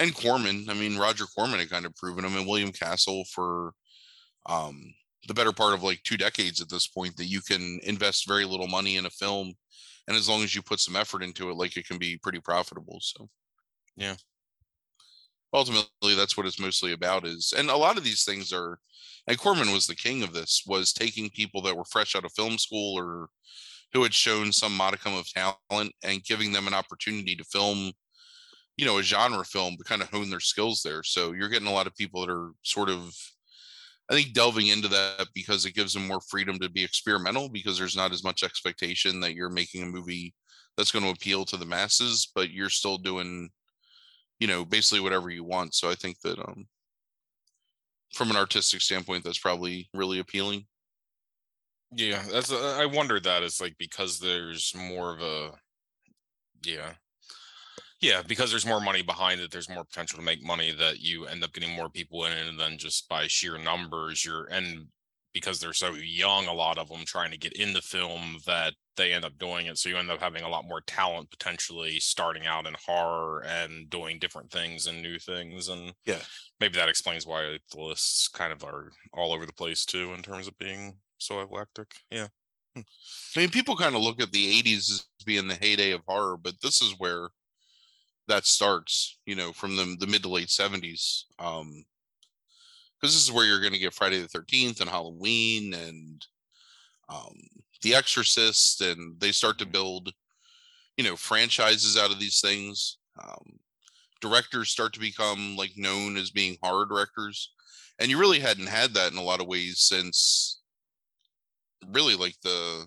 And 0.00 0.14
Corman. 0.14 0.66
I 0.68 0.74
mean, 0.74 0.96
Roger 0.96 1.26
Corman 1.26 1.60
had 1.60 1.70
kind 1.70 1.86
of 1.86 1.94
proven 1.94 2.24
him, 2.24 2.36
and 2.36 2.48
William 2.48 2.72
Castle 2.72 3.24
for 3.32 3.74
um, 4.46 4.82
the 5.28 5.34
better 5.34 5.52
part 5.52 5.74
of 5.74 5.82
like 5.82 6.02
two 6.02 6.16
decades 6.16 6.60
at 6.60 6.70
this 6.70 6.88
point 6.88 7.16
that 7.18 7.26
you 7.26 7.42
can 7.42 7.78
invest 7.84 8.26
very 8.26 8.44
little 8.46 8.66
money 8.66 8.96
in 8.96 9.06
a 9.06 9.10
film, 9.10 9.52
and 10.08 10.16
as 10.16 10.28
long 10.28 10.42
as 10.42 10.54
you 10.54 10.62
put 10.62 10.80
some 10.80 10.96
effort 10.96 11.22
into 11.22 11.50
it, 11.50 11.56
like 11.56 11.76
it 11.76 11.86
can 11.86 11.98
be 11.98 12.16
pretty 12.16 12.40
profitable. 12.40 12.98
So, 13.00 13.28
Yeah. 13.96 14.16
Ultimately, 15.52 16.14
that's 16.14 16.36
what 16.36 16.46
it's 16.46 16.60
mostly 16.60 16.92
about. 16.92 17.26
Is 17.26 17.52
and 17.56 17.70
a 17.70 17.76
lot 17.76 17.98
of 17.98 18.04
these 18.04 18.24
things 18.24 18.52
are, 18.52 18.78
and 19.26 19.38
Corman 19.38 19.72
was 19.72 19.86
the 19.86 19.96
king 19.96 20.22
of 20.22 20.32
this. 20.32 20.62
Was 20.66 20.92
taking 20.92 21.28
people 21.28 21.60
that 21.62 21.76
were 21.76 21.84
fresh 21.84 22.16
out 22.16 22.24
of 22.24 22.32
film 22.32 22.56
school 22.56 22.96
or 22.96 23.28
who 23.92 24.02
had 24.04 24.14
shown 24.14 24.52
some 24.52 24.74
modicum 24.74 25.14
of 25.14 25.28
talent 25.28 25.92
and 26.04 26.24
giving 26.24 26.52
them 26.52 26.68
an 26.68 26.74
opportunity 26.74 27.34
to 27.34 27.44
film 27.44 27.92
you 28.80 28.86
know 28.86 28.98
a 28.98 29.02
genre 29.02 29.44
film 29.44 29.76
to 29.76 29.84
kind 29.84 30.00
of 30.00 30.08
hone 30.08 30.30
their 30.30 30.40
skills 30.40 30.80
there. 30.82 31.02
So 31.02 31.32
you're 31.32 31.50
getting 31.50 31.68
a 31.68 31.72
lot 31.72 31.86
of 31.86 31.94
people 31.94 32.22
that 32.22 32.32
are 32.32 32.52
sort 32.62 32.88
of 32.88 33.14
i 34.10 34.14
think 34.14 34.32
delving 34.32 34.68
into 34.68 34.88
that 34.88 35.28
because 35.34 35.64
it 35.64 35.74
gives 35.74 35.92
them 35.94 36.08
more 36.08 36.20
freedom 36.28 36.58
to 36.58 36.68
be 36.68 36.82
experimental 36.82 37.48
because 37.48 37.78
there's 37.78 37.94
not 37.94 38.10
as 38.10 38.24
much 38.24 38.42
expectation 38.42 39.20
that 39.20 39.34
you're 39.34 39.50
making 39.50 39.82
a 39.84 39.86
movie 39.86 40.34
that's 40.76 40.90
going 40.90 41.04
to 41.04 41.12
appeal 41.12 41.44
to 41.44 41.56
the 41.56 41.64
masses 41.64 42.32
but 42.34 42.50
you're 42.50 42.70
still 42.70 42.98
doing 42.98 43.48
you 44.40 44.48
know 44.48 44.64
basically 44.64 45.00
whatever 45.00 45.30
you 45.30 45.44
want. 45.44 45.74
So 45.74 45.90
i 45.90 45.94
think 45.94 46.18
that 46.22 46.38
um 46.38 46.66
from 48.12 48.30
an 48.30 48.36
artistic 48.36 48.80
standpoint 48.80 49.22
that's 49.22 49.38
probably 49.38 49.88
really 49.94 50.18
appealing. 50.18 50.66
Yeah, 51.92 52.22
that's 52.32 52.52
I 52.52 52.86
wondered 52.86 53.24
that 53.24 53.42
it's 53.42 53.60
like 53.60 53.76
because 53.78 54.18
there's 54.18 54.74
more 54.74 55.12
of 55.12 55.20
a 55.20 55.52
yeah. 56.64 56.94
Yeah, 58.00 58.22
because 58.22 58.50
there's 58.50 58.66
more 58.66 58.80
money 58.80 59.02
behind 59.02 59.40
it, 59.40 59.50
there's 59.50 59.68
more 59.68 59.84
potential 59.84 60.18
to 60.18 60.24
make 60.24 60.42
money 60.42 60.72
that 60.72 61.00
you 61.00 61.26
end 61.26 61.44
up 61.44 61.52
getting 61.52 61.74
more 61.74 61.90
people 61.90 62.24
in 62.24 62.32
and 62.32 62.58
then 62.58 62.78
just 62.78 63.08
by 63.08 63.26
sheer 63.26 63.58
numbers 63.58 64.24
you're 64.24 64.46
and 64.46 64.88
because 65.32 65.60
they're 65.60 65.72
so 65.72 65.92
young 65.94 66.46
a 66.46 66.52
lot 66.52 66.76
of 66.78 66.88
them 66.88 67.04
trying 67.04 67.30
to 67.30 67.36
get 67.38 67.52
into 67.52 67.80
film 67.80 68.38
that 68.46 68.74
they 68.96 69.12
end 69.12 69.24
up 69.24 69.38
doing 69.38 69.66
it 69.66 69.78
so 69.78 69.88
you 69.88 69.96
end 69.96 70.10
up 70.10 70.18
having 70.20 70.42
a 70.42 70.48
lot 70.48 70.64
more 70.66 70.80
talent 70.80 71.30
potentially 71.30 72.00
starting 72.00 72.46
out 72.46 72.66
in 72.66 72.74
horror 72.86 73.42
and 73.44 73.88
doing 73.90 74.18
different 74.18 74.50
things 74.50 74.86
and 74.86 75.00
new 75.02 75.18
things 75.18 75.68
and 75.68 75.94
Yeah. 76.04 76.22
maybe 76.60 76.76
that 76.76 76.88
explains 76.88 77.26
why 77.26 77.58
the 77.70 77.80
lists 77.80 78.28
kind 78.28 78.52
of 78.52 78.64
are 78.64 78.92
all 79.12 79.32
over 79.32 79.46
the 79.46 79.52
place 79.52 79.84
too 79.84 80.12
in 80.14 80.22
terms 80.22 80.48
of 80.48 80.58
being 80.58 81.00
so 81.18 81.40
eclectic 81.40 81.94
yeah 82.10 82.28
hmm. 82.74 82.82
I 83.36 83.40
mean, 83.40 83.50
people 83.50 83.76
kind 83.76 83.94
of 83.94 84.02
look 84.02 84.20
at 84.20 84.32
the 84.32 84.46
80s 84.58 84.90
as 84.90 85.06
being 85.24 85.48
the 85.48 85.54
heyday 85.54 85.92
of 85.92 86.02
horror, 86.06 86.36
but 86.36 86.60
this 86.62 86.82
is 86.82 86.94
where 86.98 87.30
that 88.30 88.46
starts, 88.46 89.18
you 89.26 89.34
know, 89.34 89.52
from 89.52 89.76
the, 89.76 89.96
the 89.98 90.06
mid 90.06 90.22
to 90.22 90.28
late 90.28 90.48
70s. 90.48 91.24
Um, 91.38 91.84
because 93.00 93.14
this 93.14 93.24
is 93.24 93.32
where 93.32 93.46
you're 93.46 93.60
going 93.60 93.72
to 93.72 93.78
get 93.78 93.94
Friday 93.94 94.20
the 94.20 94.28
13th 94.28 94.80
and 94.80 94.90
Halloween 94.90 95.72
and 95.72 96.26
um, 97.08 97.34
The 97.82 97.94
Exorcist, 97.94 98.82
and 98.82 99.18
they 99.18 99.32
start 99.32 99.58
to 99.58 99.66
build, 99.66 100.12
you 100.98 101.04
know, 101.04 101.16
franchises 101.16 101.96
out 101.96 102.10
of 102.10 102.20
these 102.20 102.40
things. 102.40 102.98
Um, 103.22 103.58
directors 104.20 104.68
start 104.68 104.92
to 104.92 105.00
become 105.00 105.56
like 105.56 105.72
known 105.76 106.18
as 106.18 106.30
being 106.30 106.58
horror 106.62 106.84
directors, 106.84 107.52
and 107.98 108.10
you 108.10 108.18
really 108.18 108.38
hadn't 108.38 108.68
had 108.68 108.92
that 108.94 109.12
in 109.12 109.18
a 109.18 109.24
lot 109.24 109.40
of 109.40 109.46
ways 109.46 109.80
since 109.80 110.60
really 111.90 112.14
like 112.14 112.36
the 112.42 112.86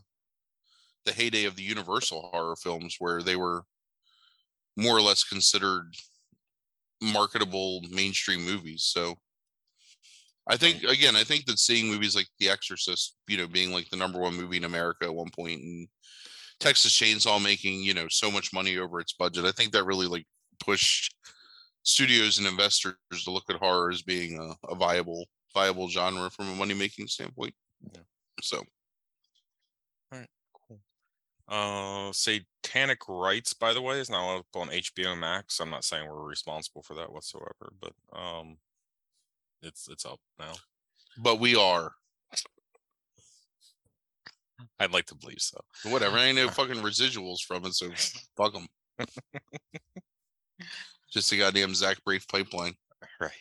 the 1.05 1.11
heyday 1.11 1.45
of 1.45 1.55
the 1.55 1.63
Universal 1.63 2.29
horror 2.31 2.55
films, 2.55 2.97
where 2.99 3.23
they 3.23 3.35
were 3.35 3.65
more 4.77 4.97
or 4.97 5.01
less 5.01 5.23
considered 5.23 5.93
marketable 7.01 7.81
mainstream 7.91 8.45
movies. 8.45 8.83
So 8.83 9.15
I 10.47 10.57
think 10.57 10.83
again, 10.83 11.15
I 11.15 11.23
think 11.23 11.45
that 11.45 11.59
seeing 11.59 11.87
movies 11.87 12.15
like 12.15 12.27
The 12.39 12.49
Exorcist, 12.49 13.15
you 13.27 13.37
know, 13.37 13.47
being 13.47 13.71
like 13.71 13.89
the 13.89 13.97
number 13.97 14.19
one 14.19 14.35
movie 14.35 14.57
in 14.57 14.65
America 14.65 15.05
at 15.05 15.15
one 15.15 15.29
point 15.29 15.61
and 15.61 15.87
Texas 16.59 16.97
Chainsaw 16.97 17.41
making, 17.41 17.81
you 17.81 17.93
know, 17.93 18.07
so 18.09 18.31
much 18.31 18.53
money 18.53 18.77
over 18.77 18.99
its 18.99 19.13
budget, 19.13 19.45
I 19.45 19.51
think 19.51 19.71
that 19.71 19.85
really 19.85 20.07
like 20.07 20.25
pushed 20.59 21.13
studios 21.83 22.37
and 22.37 22.47
investors 22.47 22.95
to 23.23 23.31
look 23.31 23.43
at 23.49 23.57
horror 23.57 23.91
as 23.91 24.01
being 24.01 24.39
a, 24.39 24.71
a 24.71 24.75
viable 24.75 25.25
viable 25.53 25.87
genre 25.89 26.29
from 26.29 26.49
a 26.49 26.55
money 26.55 26.73
making 26.73 27.07
standpoint. 27.07 27.53
Yeah. 27.93 28.01
So 28.41 28.63
uh 31.53 32.11
satanic 32.11 32.97
rites 33.07 33.53
by 33.53 33.73
the 33.73 33.81
way 33.81 33.99
is 33.99 34.09
now 34.09 34.37
up 34.37 34.45
on 34.55 34.69
hbo 34.69 35.15
max 35.15 35.59
i'm 35.59 35.69
not 35.69 35.83
saying 35.83 36.07
we're 36.07 36.23
responsible 36.23 36.81
for 36.81 36.95
that 36.95 37.11
whatsoever 37.13 37.71
but 37.79 37.93
um 38.11 38.57
it's 39.61 39.87
it's 39.87 40.03
up 40.03 40.19
now 40.39 40.53
but 41.19 41.39
we 41.39 41.55
are 41.55 41.91
i'd 44.79 44.91
like 44.91 45.05
to 45.05 45.13
believe 45.13 45.39
so 45.39 45.59
whatever. 45.85 46.17
I 46.17 46.25
ain't 46.25 46.37
no 46.37 46.47
fucking 46.49 46.77
residuals 46.77 47.41
from 47.41 47.65
it, 47.65 47.75
so 47.75 47.89
fuck 48.35 48.53
them. 48.53 48.67
Just 51.11 51.31
a 51.33 51.37
goddamn 51.37 51.75
Zach 51.75 52.03
Brafe 52.03 52.27
pipeline. 52.27 52.73
right 53.21 53.31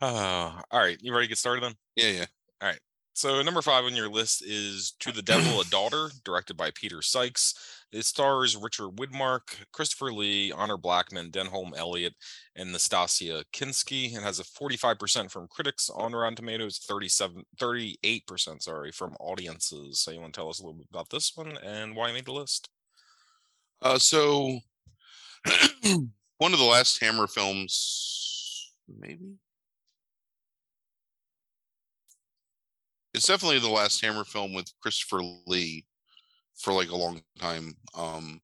uh 0.00 0.62
all 0.70 0.80
right 0.80 0.96
you 1.02 1.12
ready 1.12 1.26
to 1.26 1.28
get 1.28 1.38
started 1.38 1.62
then 1.64 1.74
Yeah, 1.96 2.24
yeah. 2.62 2.72
So 3.16 3.40
number 3.40 3.62
five 3.62 3.84
on 3.84 3.96
your 3.96 4.10
list 4.10 4.44
is 4.44 4.92
To 5.00 5.10
the 5.10 5.22
Devil 5.22 5.58
a 5.58 5.64
Daughter, 5.70 6.10
directed 6.22 6.58
by 6.58 6.70
Peter 6.74 7.00
Sykes. 7.00 7.54
It 7.90 8.04
stars 8.04 8.58
Richard 8.58 8.90
Widmark, 8.96 9.56
Christopher 9.72 10.12
Lee, 10.12 10.52
Honor 10.52 10.76
Blackman, 10.76 11.30
Denholm 11.30 11.74
Elliott, 11.74 12.12
and 12.56 12.74
Nastassja 12.74 13.44
Kinski. 13.54 14.14
It 14.14 14.22
has 14.22 14.38
a 14.38 14.44
45% 14.44 15.30
from 15.30 15.48
critics 15.48 15.88
on 15.88 16.12
Rotten 16.12 16.36
Tomatoes, 16.36 16.76
37, 16.76 17.42
38% 17.58 18.62
sorry, 18.62 18.92
from 18.92 19.16
audiences. 19.18 20.00
So 20.00 20.10
you 20.10 20.20
want 20.20 20.34
to 20.34 20.38
tell 20.38 20.50
us 20.50 20.60
a 20.60 20.62
little 20.62 20.76
bit 20.76 20.88
about 20.90 21.08
this 21.08 21.32
one 21.34 21.56
and 21.64 21.96
why 21.96 22.08
you 22.08 22.14
made 22.14 22.26
the 22.26 22.32
list? 22.32 22.68
Uh, 23.80 23.96
so 23.96 24.58
one 26.36 26.52
of 26.52 26.58
the 26.58 26.66
last 26.66 27.00
Hammer 27.00 27.28
films, 27.28 28.74
maybe. 28.86 29.38
It's 33.16 33.28
definitely 33.28 33.60
the 33.60 33.70
last 33.70 34.04
Hammer 34.04 34.24
film 34.24 34.52
with 34.52 34.70
Christopher 34.82 35.22
Lee 35.46 35.86
for 36.54 36.74
like 36.74 36.90
a 36.90 36.96
long 36.96 37.22
time. 37.38 37.74
Um, 37.96 38.42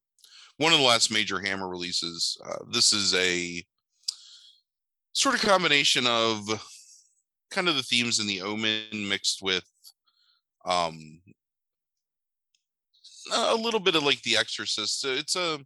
one 0.56 0.72
of 0.72 0.78
the 0.78 0.84
last 0.84 1.12
major 1.12 1.38
Hammer 1.38 1.68
releases. 1.68 2.38
Uh, 2.42 2.64
this 2.70 2.94
is 2.94 3.14
a 3.14 3.62
sort 5.12 5.34
of 5.34 5.42
combination 5.42 6.06
of 6.06 6.48
kind 7.50 7.68
of 7.68 7.76
the 7.76 7.82
themes 7.82 8.18
in 8.18 8.26
the 8.26 8.40
Omen 8.40 8.86
mixed 9.06 9.42
with 9.42 9.64
um, 10.64 11.20
a 13.30 13.54
little 13.54 13.78
bit 13.78 13.94
of 13.94 14.04
like 14.04 14.22
The 14.22 14.38
Exorcist. 14.38 15.02
So 15.02 15.08
It's 15.12 15.36
a 15.36 15.60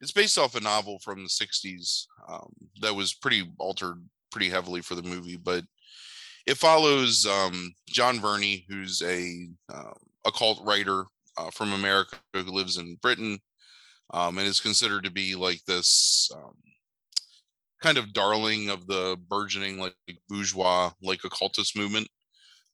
it's 0.00 0.12
based 0.12 0.38
off 0.38 0.54
a 0.54 0.60
novel 0.60 1.00
from 1.00 1.24
the 1.24 1.28
60s 1.28 2.04
um, 2.28 2.52
that 2.80 2.94
was 2.94 3.12
pretty 3.12 3.42
altered 3.58 4.00
pretty 4.30 4.50
heavily 4.50 4.82
for 4.82 4.94
the 4.94 5.02
movie, 5.02 5.36
but 5.36 5.64
it 6.46 6.56
follows 6.56 7.26
um, 7.26 7.72
John 7.88 8.20
Verney, 8.20 8.64
who's 8.68 9.02
a 9.02 9.48
uh, 9.72 9.92
occult 10.26 10.60
writer 10.64 11.04
uh, 11.36 11.50
from 11.50 11.72
America 11.72 12.16
who 12.32 12.42
lives 12.42 12.76
in 12.76 12.96
Britain 13.02 13.38
um, 14.12 14.38
and 14.38 14.46
is 14.46 14.60
considered 14.60 15.04
to 15.04 15.10
be 15.10 15.34
like 15.34 15.64
this 15.66 16.30
um, 16.34 16.54
kind 17.82 17.98
of 17.98 18.12
darling 18.12 18.68
of 18.68 18.86
the 18.86 19.18
burgeoning 19.28 19.78
like 19.78 19.94
bourgeois 20.28 20.90
like 21.02 21.24
occultist 21.24 21.76
movement 21.76 22.08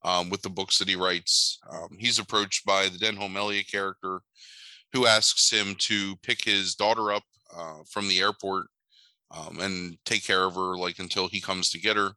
um, 0.04 0.30
with 0.30 0.42
the 0.42 0.50
books 0.50 0.78
that 0.78 0.88
he 0.88 0.96
writes. 0.96 1.58
Um, 1.70 1.88
he's 1.98 2.18
approached 2.18 2.64
by 2.64 2.88
the 2.88 2.98
Denholm 2.98 3.36
Elliott 3.36 3.70
character, 3.70 4.20
who 4.92 5.06
asks 5.06 5.50
him 5.50 5.74
to 5.78 6.16
pick 6.22 6.44
his 6.44 6.74
daughter 6.74 7.12
up 7.12 7.22
uh, 7.56 7.78
from 7.90 8.08
the 8.08 8.20
airport 8.20 8.66
um, 9.36 9.58
and 9.60 9.96
take 10.04 10.24
care 10.24 10.44
of 10.44 10.54
her 10.54 10.76
like 10.76 10.98
until 10.98 11.28
he 11.28 11.40
comes 11.40 11.70
to 11.70 11.80
get 11.80 11.96
her. 11.96 12.12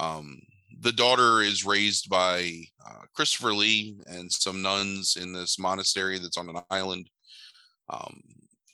Um, 0.00 0.40
the 0.82 0.92
daughter 0.92 1.42
is 1.42 1.64
raised 1.64 2.10
by 2.10 2.50
uh, 2.84 3.02
Christopher 3.14 3.54
Lee 3.54 3.96
and 4.06 4.30
some 4.30 4.62
nuns 4.62 5.16
in 5.20 5.32
this 5.32 5.58
monastery 5.58 6.18
that's 6.18 6.36
on 6.36 6.48
an 6.48 6.60
island. 6.70 7.08
Um, 7.88 8.20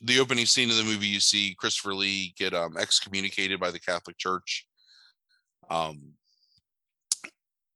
the 0.01 0.19
opening 0.19 0.47
scene 0.47 0.71
of 0.71 0.77
the 0.77 0.83
movie, 0.83 1.05
you 1.05 1.19
see 1.19 1.55
Christopher 1.59 1.93
Lee 1.93 2.33
get 2.35 2.55
um, 2.55 2.77
excommunicated 2.77 3.59
by 3.59 3.69
the 3.69 3.79
Catholic 3.79 4.17
Church. 4.17 4.65
Um, 5.69 6.13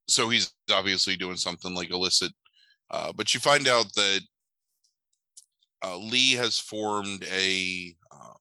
so 0.08 0.30
he's 0.30 0.52
obviously 0.72 1.16
doing 1.16 1.38
something 1.38 1.76
like 1.76 1.92
illicit. 1.92 2.32
Uh, 2.90 3.12
but 3.16 3.36
you 3.36 3.40
find 3.40 3.68
out 3.68 3.94
that 3.94 4.22
uh, 5.86 5.98
Lee 5.98 6.34
has 6.34 6.58
formed 6.58 7.24
a 7.32 7.96
uh, 8.12 8.34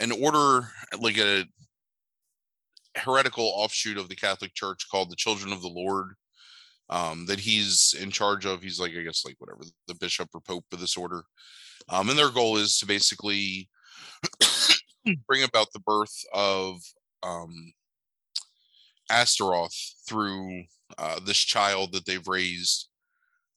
an 0.00 0.12
order, 0.12 0.68
like 0.98 1.18
a 1.18 1.44
heretical 2.96 3.44
offshoot 3.44 3.98
of 3.98 4.08
the 4.08 4.16
Catholic 4.16 4.54
Church 4.54 4.86
called 4.90 5.10
the 5.10 5.16
Children 5.16 5.52
of 5.52 5.62
the 5.62 5.68
Lord. 5.68 6.14
Um, 6.88 7.24
that 7.26 7.38
he's 7.38 7.94
in 8.00 8.10
charge 8.10 8.46
of. 8.46 8.64
He's 8.64 8.80
like, 8.80 8.90
I 8.98 9.02
guess, 9.02 9.24
like 9.24 9.36
whatever 9.38 9.60
the 9.86 9.94
bishop 9.94 10.28
or 10.34 10.40
pope 10.40 10.64
of 10.72 10.80
this 10.80 10.96
order. 10.96 11.22
Um, 11.88 12.08
and 12.08 12.18
their 12.18 12.30
goal 12.30 12.56
is 12.56 12.78
to 12.78 12.86
basically 12.86 13.68
bring 15.28 15.44
about 15.44 15.68
the 15.72 15.78
birth 15.78 16.24
of 16.34 16.80
um, 17.22 17.72
Astaroth 19.08 19.94
through 20.08 20.64
uh, 20.98 21.20
this 21.24 21.38
child 21.38 21.92
that 21.92 22.06
they've 22.06 22.26
raised 22.26 22.88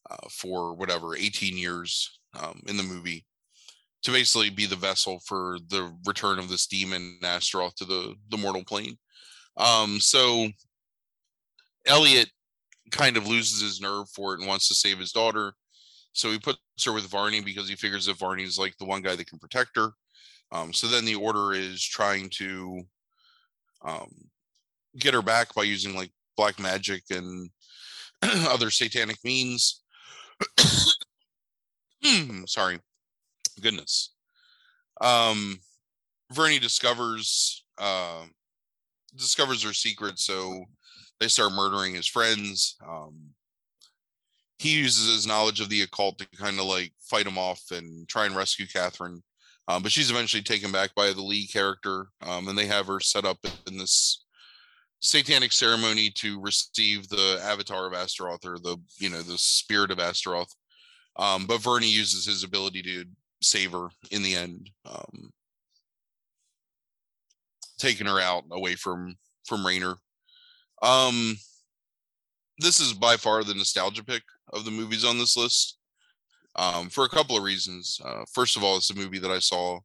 uh, 0.10 0.28
for 0.30 0.76
whatever 0.76 1.16
18 1.16 1.58
years 1.58 2.20
um, 2.40 2.62
in 2.68 2.78
the 2.78 2.84
movie 2.84 3.26
to 4.04 4.12
basically 4.12 4.50
be 4.50 4.66
the 4.66 4.76
vessel 4.76 5.20
for 5.26 5.58
the 5.70 5.96
return 6.06 6.38
of 6.38 6.50
this 6.50 6.68
demon 6.68 7.18
Astaroth 7.24 7.76
to 7.76 7.86
the 7.86 8.16
the 8.30 8.38
mortal 8.38 8.64
plane. 8.64 8.98
Um, 9.58 10.00
so 10.00 10.48
Elliot 11.86 12.30
kind 12.92 13.18
of 13.18 13.28
loses 13.28 13.62
his 13.62 13.82
nerve 13.82 14.10
for 14.10 14.34
it 14.34 14.40
and 14.40 14.48
wants 14.48 14.68
to 14.68 14.76
save 14.76 15.00
his 15.00 15.12
daughter. 15.12 15.54
So 16.14 16.32
he 16.32 16.40
puts 16.40 16.60
her 16.86 16.94
with 16.94 17.10
Varney 17.10 17.42
because 17.42 17.68
he 17.68 17.76
figures 17.76 18.06
that 18.06 18.18
Varney's 18.18 18.58
like 18.58 18.78
the 18.78 18.86
one 18.86 19.02
guy 19.02 19.16
that 19.16 19.28
can 19.28 19.40
protect 19.40 19.72
her. 19.76 19.92
Um, 20.52 20.72
so 20.72 20.88
then 20.88 21.06
the 21.06 21.16
order 21.16 21.54
is 21.54 21.84
trying 21.84 22.30
to 22.36 22.84
um, 23.84 24.12
get 25.00 25.16
her 25.16 25.24
back 25.24 25.54
by 25.56 25.64
using 25.64 25.96
like 25.96 26.12
black 26.38 26.60
magic 26.60 27.04
and 27.10 27.50
other 28.22 28.70
satanic 28.70 29.18
means. 29.24 29.82
Sorry, 32.46 32.80
goodness. 33.62 34.14
Um, 35.02 35.60
Verney 36.32 36.60
discovers 36.60 37.66
uh, 37.80 38.26
discovers 39.16 39.64
her 39.64 39.74
secret, 39.74 40.20
so 40.20 40.66
they 41.20 41.28
start 41.28 41.54
murdering 41.54 41.96
his 41.96 42.08
friends. 42.08 42.76
Um, 42.88 43.34
he 44.60 44.78
uses 44.78 45.14
his 45.14 45.28
knowledge 45.28 45.60
of 45.60 45.70
the 45.70 45.82
occult 45.82 46.18
to 46.20 46.28
kind 46.38 46.60
of 46.60 46.66
like 46.66 46.94
fight 47.00 47.28
him 47.28 47.38
off 47.38 47.62
and 47.72 48.08
try 48.08 48.26
and 48.26 48.36
rescue 48.36 48.68
Catherine. 48.68 49.22
Um, 49.68 49.82
but 49.82 49.92
she's 49.92 50.12
eventually 50.12 50.44
taken 50.44 50.72
back 50.72 50.94
by 50.96 51.08
the 51.14 51.22
lead 51.22 51.52
character, 51.52 52.08
um, 52.22 52.48
and 52.48 52.58
they 52.58 52.66
have 52.66 52.88
her 52.88 53.00
set 53.00 53.26
up 53.26 53.38
in 53.68 53.78
this 53.78 54.26
satanic 55.00 55.52
ceremony 55.52 56.10
to 56.16 56.40
receive 56.42 57.08
the 57.10 57.40
avatar 57.44 57.88
of 57.88 57.94
Astaroth 57.94 58.46
or 58.46 58.58
the 58.58 58.78
you 58.98 59.10
know 59.10 59.22
the 59.22 59.38
spirit 59.38 59.92
of 59.92 60.00
Astaroth. 60.00 60.54
Um, 61.18 61.46
but 61.46 61.62
Verney 61.62 61.90
uses 61.90 62.26
his 62.26 62.44
ability 62.44 62.82
to 62.84 63.06
save 63.42 63.72
her 63.72 63.90
in 64.12 64.24
the 64.24 64.36
end, 64.36 64.70
um, 64.90 65.32
taking 67.84 68.08
her 68.08 68.20
out 68.20 68.46
away 68.52 68.76
from 68.76 69.16
from 69.46 69.66
Rayner. 69.66 69.96
Um, 70.82 71.36
this 72.60 72.80
is 72.80 72.94
by 72.94 73.18
far 73.18 73.44
the 73.44 73.54
nostalgia 73.54 74.04
pick 74.04 74.24
of 74.54 74.66
the 74.66 74.72
movies 74.72 75.04
on 75.04 75.18
this 75.18 75.36
list 75.36 75.78
um, 76.56 76.90
for 76.90 77.04
a 77.04 77.10
couple 77.10 77.38
of 77.38 77.44
reasons. 77.44 78.00
Uh, 78.04 78.24
first 78.32 78.56
of 78.56 78.64
all, 78.64 78.78
it's 78.78 78.90
a 78.90 78.96
movie 78.96 79.20
that 79.20 79.32
I 79.32 79.40
saw 79.40 79.80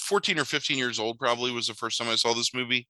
14 0.00 0.38
or 0.38 0.44
15 0.44 0.78
years 0.78 0.98
old, 0.98 1.18
probably 1.18 1.50
was 1.50 1.66
the 1.66 1.74
first 1.74 1.98
time 1.98 2.08
I 2.08 2.16
saw 2.16 2.32
this 2.32 2.54
movie. 2.54 2.86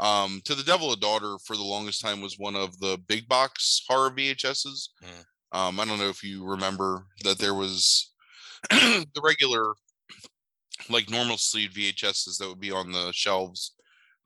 Um, 0.00 0.40
to 0.44 0.54
the 0.54 0.64
Devil 0.64 0.92
a 0.92 0.96
Daughter 0.96 1.36
for 1.44 1.56
the 1.56 1.62
longest 1.62 2.00
time 2.00 2.20
was 2.20 2.38
one 2.38 2.56
of 2.56 2.78
the 2.80 2.98
big 3.08 3.28
box 3.28 3.84
horror 3.88 4.10
VHSs. 4.10 4.88
Mm. 5.04 5.58
Um, 5.58 5.80
I 5.80 5.84
don't 5.84 5.98
know 5.98 6.08
if 6.08 6.24
you 6.24 6.44
remember 6.44 7.06
that 7.24 7.38
there 7.38 7.54
was 7.54 8.10
the 8.70 9.20
regular, 9.22 9.74
like 10.88 11.10
normal 11.10 11.36
sleeve 11.36 11.70
VHSs 11.70 12.38
that 12.38 12.48
would 12.48 12.60
be 12.60 12.70
on 12.70 12.92
the 12.92 13.12
shelves, 13.12 13.74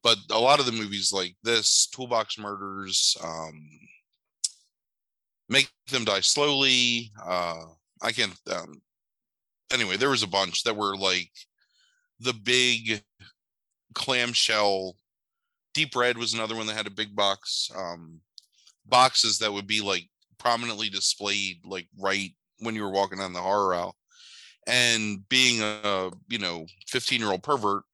but 0.02 0.18
a 0.30 0.38
lot 0.38 0.60
of 0.60 0.66
the 0.66 0.72
movies 0.72 1.12
like 1.12 1.36
this, 1.42 1.88
Toolbox 1.88 2.38
Murders, 2.38 3.16
um, 3.22 3.68
Make 5.48 5.70
Them 5.90 6.04
Die 6.04 6.20
Slowly. 6.20 7.12
Uh, 7.24 7.62
I 8.02 8.12
can't. 8.12 8.34
Um, 8.50 8.80
anyway, 9.72 9.96
there 9.96 10.10
was 10.10 10.22
a 10.22 10.28
bunch 10.28 10.64
that 10.64 10.76
were 10.76 10.96
like 10.96 11.30
the 12.20 12.32
big 12.32 13.02
clamshell 13.94 14.96
Deep 15.76 15.94
Red 15.94 16.16
was 16.16 16.32
another 16.32 16.56
one 16.56 16.66
that 16.68 16.76
had 16.76 16.86
a 16.86 16.90
big 16.90 17.14
box. 17.14 17.70
Um, 17.76 18.20
boxes 18.86 19.38
that 19.38 19.52
would 19.52 19.66
be 19.66 19.82
like 19.82 20.08
prominently 20.38 20.88
displayed, 20.88 21.58
like 21.66 21.86
right 21.98 22.30
when 22.60 22.74
you 22.74 22.82
were 22.82 22.90
walking 22.90 23.18
down 23.18 23.34
the 23.34 23.42
horror 23.42 23.74
aisle. 23.74 23.96
And 24.66 25.28
being 25.28 25.62
a 25.62 26.10
you 26.28 26.38
know 26.38 26.66
15 26.88 27.20
year 27.20 27.30
old 27.30 27.42
pervert, 27.42 27.84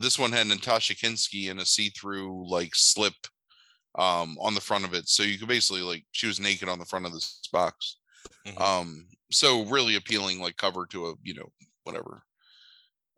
this 0.00 0.18
one 0.18 0.32
had 0.32 0.46
Natasha 0.46 0.94
Kinski 0.94 1.50
in 1.50 1.58
a 1.58 1.66
see 1.66 1.90
through 1.90 2.48
like 2.48 2.74
slip 2.74 3.14
um, 3.98 4.36
on 4.40 4.54
the 4.54 4.60
front 4.60 4.84
of 4.84 4.94
it, 4.94 5.08
so 5.08 5.22
you 5.22 5.38
could 5.38 5.48
basically 5.48 5.82
like 5.82 6.04
she 6.12 6.26
was 6.26 6.40
naked 6.40 6.68
on 6.68 6.78
the 6.78 6.86
front 6.86 7.06
of 7.06 7.12
this 7.12 7.40
box. 7.52 7.98
Mm-hmm. 8.46 8.62
Um, 8.62 9.06
so 9.30 9.64
really 9.66 9.96
appealing 9.96 10.40
like 10.40 10.56
cover 10.56 10.86
to 10.86 11.06
a 11.08 11.14
you 11.22 11.34
know 11.34 11.50
whatever 11.82 12.22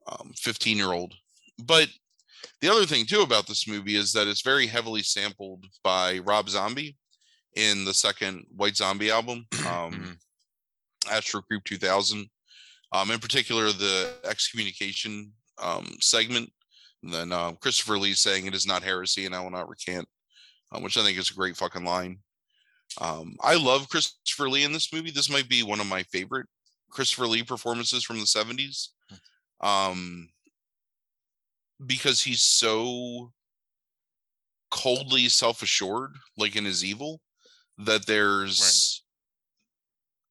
um 0.08 0.32
15 0.36 0.76
year 0.76 0.92
old 0.92 1.14
but 1.64 1.88
the 2.60 2.68
other 2.68 2.86
thing 2.86 3.06
too 3.06 3.20
about 3.20 3.46
this 3.46 3.68
movie 3.68 3.96
is 3.96 4.12
that 4.12 4.26
it's 4.26 4.42
very 4.42 4.66
heavily 4.66 5.02
sampled 5.02 5.64
by 5.82 6.18
Rob 6.18 6.48
Zombie 6.48 6.96
in 7.54 7.84
the 7.84 7.94
second 7.94 8.46
White 8.54 8.76
Zombie 8.76 9.10
album, 9.10 9.46
um, 9.60 9.92
mm-hmm. 9.92 10.12
Astro 11.10 11.42
Creep 11.42 11.64
2000. 11.64 12.28
Um, 12.92 13.10
in 13.10 13.18
particular, 13.18 13.66
the 13.72 14.14
excommunication 14.24 15.32
um, 15.62 15.96
segment. 16.00 16.50
And 17.02 17.12
then 17.12 17.32
uh, 17.32 17.52
Christopher 17.52 17.98
Lee 17.98 18.14
saying 18.14 18.46
it 18.46 18.54
is 18.54 18.66
not 18.66 18.82
heresy 18.82 19.26
and 19.26 19.34
I 19.34 19.40
will 19.40 19.50
not 19.50 19.68
recant, 19.68 20.06
um, 20.72 20.82
which 20.82 20.96
I 20.96 21.02
think 21.02 21.18
is 21.18 21.30
a 21.30 21.34
great 21.34 21.56
fucking 21.56 21.84
line. 21.84 22.18
Um, 23.00 23.36
I 23.42 23.56
love 23.56 23.88
Christopher 23.88 24.48
Lee 24.48 24.64
in 24.64 24.72
this 24.72 24.92
movie. 24.92 25.10
This 25.10 25.30
might 25.30 25.48
be 25.48 25.62
one 25.62 25.80
of 25.80 25.86
my 25.86 26.02
favorite 26.04 26.46
Christopher 26.90 27.26
Lee 27.26 27.42
performances 27.42 28.04
from 28.04 28.18
the 28.18 28.24
70s. 28.24 28.88
Hmm. 29.60 29.66
Um, 29.66 30.28
because 31.84 32.22
he's 32.22 32.42
so 32.42 33.32
coldly 34.70 35.28
self-assured 35.28 36.16
like 36.36 36.56
in 36.56 36.64
his 36.64 36.84
evil 36.84 37.20
that 37.78 38.06
there's. 38.06 39.02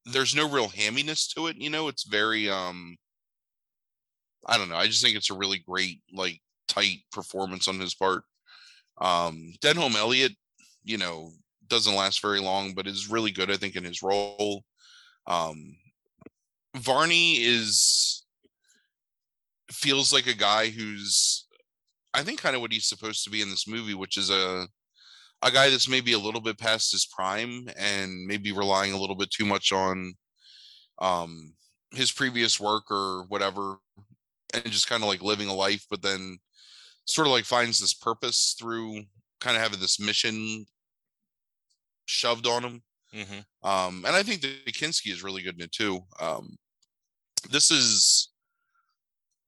There's 0.05 0.35
no 0.35 0.49
real 0.49 0.67
hamminess 0.67 1.33
to 1.33 1.47
it 1.47 1.57
you 1.57 1.69
know? 1.69 1.87
It's 1.87 2.03
very 2.03 2.49
um 2.49 2.95
i 4.47 4.57
don't 4.57 4.69
know 4.69 4.75
i 4.75 4.85
just 4.85 5.03
think 5.03 5.15
it's 5.15 5.31
a 5.31 5.37
really 5.37 5.59
great 5.67 6.01
like 6.13 6.39
tight 6.67 6.99
performance 7.11 7.67
on 7.67 7.79
his 7.79 7.95
part. 7.95 8.23
Um 8.99 9.53
denholm 9.61 9.95
elliott 9.95 10.33
you 10.83 10.97
know 10.97 11.31
doesn't 11.67 11.95
last 11.95 12.21
very 12.21 12.39
long 12.39 12.73
but 12.75 12.87
is 12.87 13.09
really 13.09 13.31
good 13.31 13.49
i 13.49 13.57
think 13.57 13.75
in 13.75 13.83
his 13.83 14.03
role. 14.03 14.63
Um 15.27 15.75
varney 16.75 17.35
is 17.35 18.23
feels 19.71 20.13
like 20.13 20.27
a 20.27 20.33
guy 20.33 20.69
who's 20.69 21.47
I 22.13 22.23
think 22.23 22.41
kind 22.41 22.55
of 22.55 22.61
what 22.61 22.71
he's 22.71 22.87
supposed 22.87 23.23
to 23.25 23.29
be 23.29 23.41
in 23.41 23.49
this 23.49 23.67
movie, 23.67 23.93
which 23.93 24.17
is 24.17 24.29
a 24.29 24.67
a 25.41 25.51
guy 25.51 25.69
that's 25.69 25.89
maybe 25.89 26.13
a 26.13 26.19
little 26.19 26.41
bit 26.41 26.57
past 26.57 26.91
his 26.91 27.05
prime 27.05 27.67
and 27.77 28.25
maybe 28.25 28.51
relying 28.51 28.93
a 28.93 28.97
little 28.97 29.15
bit 29.15 29.29
too 29.29 29.45
much 29.45 29.71
on 29.71 30.13
um 30.99 31.53
his 31.91 32.11
previous 32.11 32.59
work 32.59 32.89
or 32.89 33.25
whatever 33.29 33.77
and 34.53 34.65
just 34.65 34.89
kind 34.89 35.03
of 35.03 35.09
like 35.09 35.21
living 35.21 35.47
a 35.47 35.53
life 35.53 35.85
but 35.89 36.01
then 36.01 36.37
sort 37.05 37.27
of 37.27 37.33
like 37.33 37.45
finds 37.45 37.79
this 37.79 37.93
purpose 37.93 38.55
through 38.59 39.01
kind 39.39 39.55
of 39.55 39.61
having 39.61 39.79
this 39.79 39.99
mission 39.99 40.65
shoved 42.05 42.47
on 42.47 42.63
him 42.63 42.83
mm-hmm. 43.13 43.67
um 43.69 44.03
and 44.05 44.15
i 44.15 44.23
think 44.23 44.41
that 44.41 44.65
kinski 44.67 45.11
is 45.11 45.23
really 45.23 45.41
good 45.41 45.55
in 45.55 45.61
it 45.61 45.71
too 45.71 45.99
um 46.19 46.57
this 47.51 47.71
is 47.71 48.29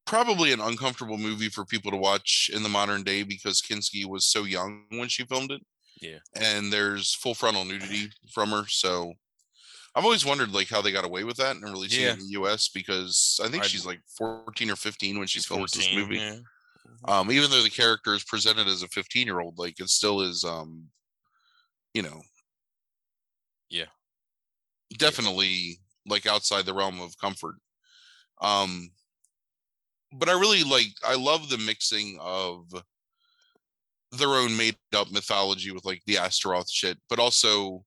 probably 0.07 0.53
an 0.53 0.61
uncomfortable 0.61 1.17
movie 1.17 1.49
for 1.49 1.65
people 1.65 1.91
to 1.91 1.97
watch 1.97 2.49
in 2.53 2.63
the 2.63 2.69
modern 2.69 3.03
day 3.03 3.23
because 3.23 3.61
Kinski 3.61 4.05
was 4.05 4.25
so 4.25 4.45
young 4.45 4.85
when 4.89 5.09
she 5.09 5.25
filmed 5.25 5.51
it. 5.51 5.61
Yeah. 6.01 6.19
And 6.35 6.71
there's 6.71 7.13
full 7.13 7.33
frontal 7.33 7.65
nudity 7.65 8.09
from 8.31 8.49
her. 8.51 8.65
So 8.67 9.13
I've 9.95 10.05
always 10.05 10.25
wondered 10.25 10.51
like 10.51 10.69
how 10.69 10.81
they 10.81 10.91
got 10.91 11.05
away 11.05 11.23
with 11.23 11.37
that 11.37 11.55
and 11.55 11.63
releasing 11.63 12.03
yeah. 12.03 12.09
it 12.09 12.19
in 12.19 12.19
the 12.19 12.41
US 12.41 12.69
because 12.69 13.39
I 13.43 13.47
think 13.47 13.63
I'd, 13.63 13.69
she's 13.69 13.85
like 13.85 13.99
14 14.17 14.69
or 14.69 14.75
15 14.75 15.17
when 15.17 15.27
she 15.27 15.39
filmed 15.39 15.69
this 15.69 15.93
movie. 15.93 16.17
Yeah. 16.17 16.35
Mm-hmm. 16.35 17.09
Um, 17.09 17.31
even 17.31 17.49
though 17.49 17.63
the 17.63 17.69
character 17.69 18.13
is 18.13 18.23
presented 18.23 18.67
as 18.67 18.83
a 18.83 18.87
15 18.89 19.25
year 19.25 19.39
old, 19.39 19.57
like 19.57 19.79
it 19.79 19.89
still 19.89 20.21
is 20.21 20.43
um, 20.43 20.85
you 21.93 22.03
know. 22.03 22.21
Yeah. 23.69 23.85
Definitely 24.97 25.79
like 26.05 26.25
outside 26.25 26.65
the 26.65 26.73
realm 26.73 27.01
of 27.01 27.17
comfort. 27.17 27.55
Um 28.41 28.91
but 30.13 30.29
I 30.29 30.33
really 30.33 30.63
like 30.63 30.93
I 31.03 31.15
love 31.15 31.49
the 31.49 31.57
mixing 31.57 32.17
of 32.21 32.71
their 34.17 34.35
own 34.35 34.55
made 34.55 34.75
up 34.95 35.11
mythology 35.11 35.71
with 35.71 35.85
like 35.85 36.01
the 36.05 36.17
Astaroth 36.17 36.69
shit, 36.69 36.97
but 37.09 37.19
also 37.19 37.83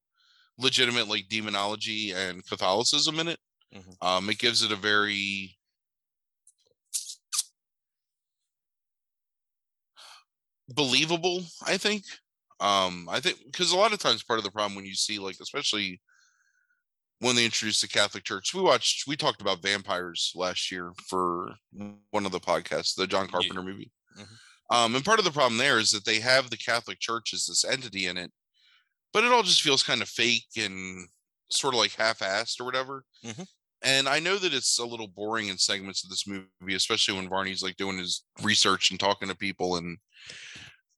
legitimate 0.59 1.09
like 1.09 1.29
demonology 1.29 2.13
and 2.13 2.47
Catholicism 2.47 3.19
in 3.21 3.29
it. 3.29 3.39
Mm-hmm. 3.75 4.07
Um, 4.07 4.31
it 4.31 4.39
gives 4.39 4.63
it 4.63 4.73
a 4.73 4.77
very 4.77 5.57
believable, 10.69 11.43
I 11.67 11.77
think. 11.77 12.05
Um, 12.61 13.09
I 13.11 13.21
think 13.21 13.39
because 13.47 13.73
a 13.73 13.77
lot 13.77 13.93
of 13.93 13.99
times 13.99 14.23
part 14.23 14.39
of 14.39 14.45
the 14.45 14.51
problem 14.51 14.75
when 14.75 14.85
you 14.85 14.95
see 14.95 15.19
like 15.19 15.37
especially 15.41 16.01
when 17.21 17.37
they 17.37 17.45
introduced 17.45 17.81
the 17.81 17.89
Catholic 17.89 18.25
Church, 18.25 18.55
we 18.55 18.61
watched 18.61 19.07
we 19.07 19.17
talked 19.17 19.41
about 19.41 19.63
vampires 19.63 20.33
last 20.35 20.71
year 20.71 20.93
for 21.09 21.55
one 22.11 22.27
of 22.27 22.33
the 22.33 22.41
podcasts, 22.41 22.95
the 22.95 23.07
John 23.07 23.29
Carpenter 23.29 23.61
yeah. 23.61 23.67
movie. 23.67 23.91
Mm-hmm. 24.19 24.35
Um, 24.71 24.95
and 24.95 25.05
part 25.05 25.19
of 25.19 25.25
the 25.25 25.33
problem 25.33 25.59
there 25.59 25.79
is 25.79 25.91
that 25.91 26.05
they 26.05 26.21
have 26.21 26.49
the 26.49 26.57
Catholic 26.57 27.01
Church 27.01 27.35
as 27.35 27.47
this 27.47 27.65
entity 27.65 28.07
in 28.07 28.17
it, 28.17 28.31
but 29.13 29.25
it 29.25 29.33
all 29.33 29.43
just 29.43 29.63
feels 29.63 29.83
kind 29.83 30.01
of 30.01 30.09
fake 30.09 30.47
and 30.57 31.09
sort 31.51 31.75
of 31.75 31.81
like 31.81 31.95
half-assed 31.95 32.61
or 32.61 32.65
whatever. 32.65 33.05
Mm-hmm. 33.25 33.43
And 33.83 34.09
I 34.09 34.21
know 34.21 34.37
that 34.37 34.55
it's 34.55 34.79
a 34.79 34.85
little 34.85 35.09
boring 35.09 35.49
in 35.49 35.57
segments 35.57 36.05
of 36.05 36.11
this 36.11 36.27
movie, 36.27 36.75
especially 36.75 37.15
when 37.17 37.29
Varney's 37.29 37.63
like 37.63 37.77
doing 37.77 37.99
his 37.99 38.25
research 38.43 38.91
and 38.91 39.01
talking 39.01 39.29
to 39.29 39.35
people. 39.35 39.77
And 39.77 39.97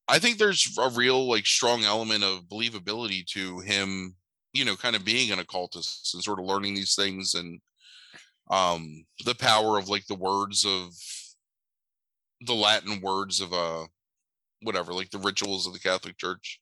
I 0.08 0.18
think 0.18 0.36
there's 0.36 0.76
a 0.78 0.90
real 0.90 1.28
like 1.28 1.46
strong 1.46 1.84
element 1.84 2.24
of 2.24 2.48
believability 2.50 3.24
to 3.28 3.60
him, 3.60 4.16
you 4.52 4.64
know, 4.64 4.74
kind 4.74 4.96
of 4.96 5.04
being 5.04 5.30
an 5.30 5.38
occultist 5.38 6.12
and 6.12 6.22
sort 6.22 6.40
of 6.40 6.44
learning 6.44 6.74
these 6.74 6.94
things 6.94 7.34
and 7.34 7.60
um 8.50 9.04
the 9.24 9.36
power 9.36 9.78
of 9.78 9.88
like 9.88 10.04
the 10.08 10.16
words 10.16 10.66
of 10.66 10.92
the 12.44 12.54
Latin 12.54 13.00
words 13.00 13.40
of 13.40 13.52
uh 13.52 13.86
whatever, 14.62 14.92
like 14.92 15.10
the 15.10 15.18
rituals 15.18 15.66
of 15.66 15.72
the 15.72 15.80
Catholic 15.80 16.16
Church. 16.18 16.60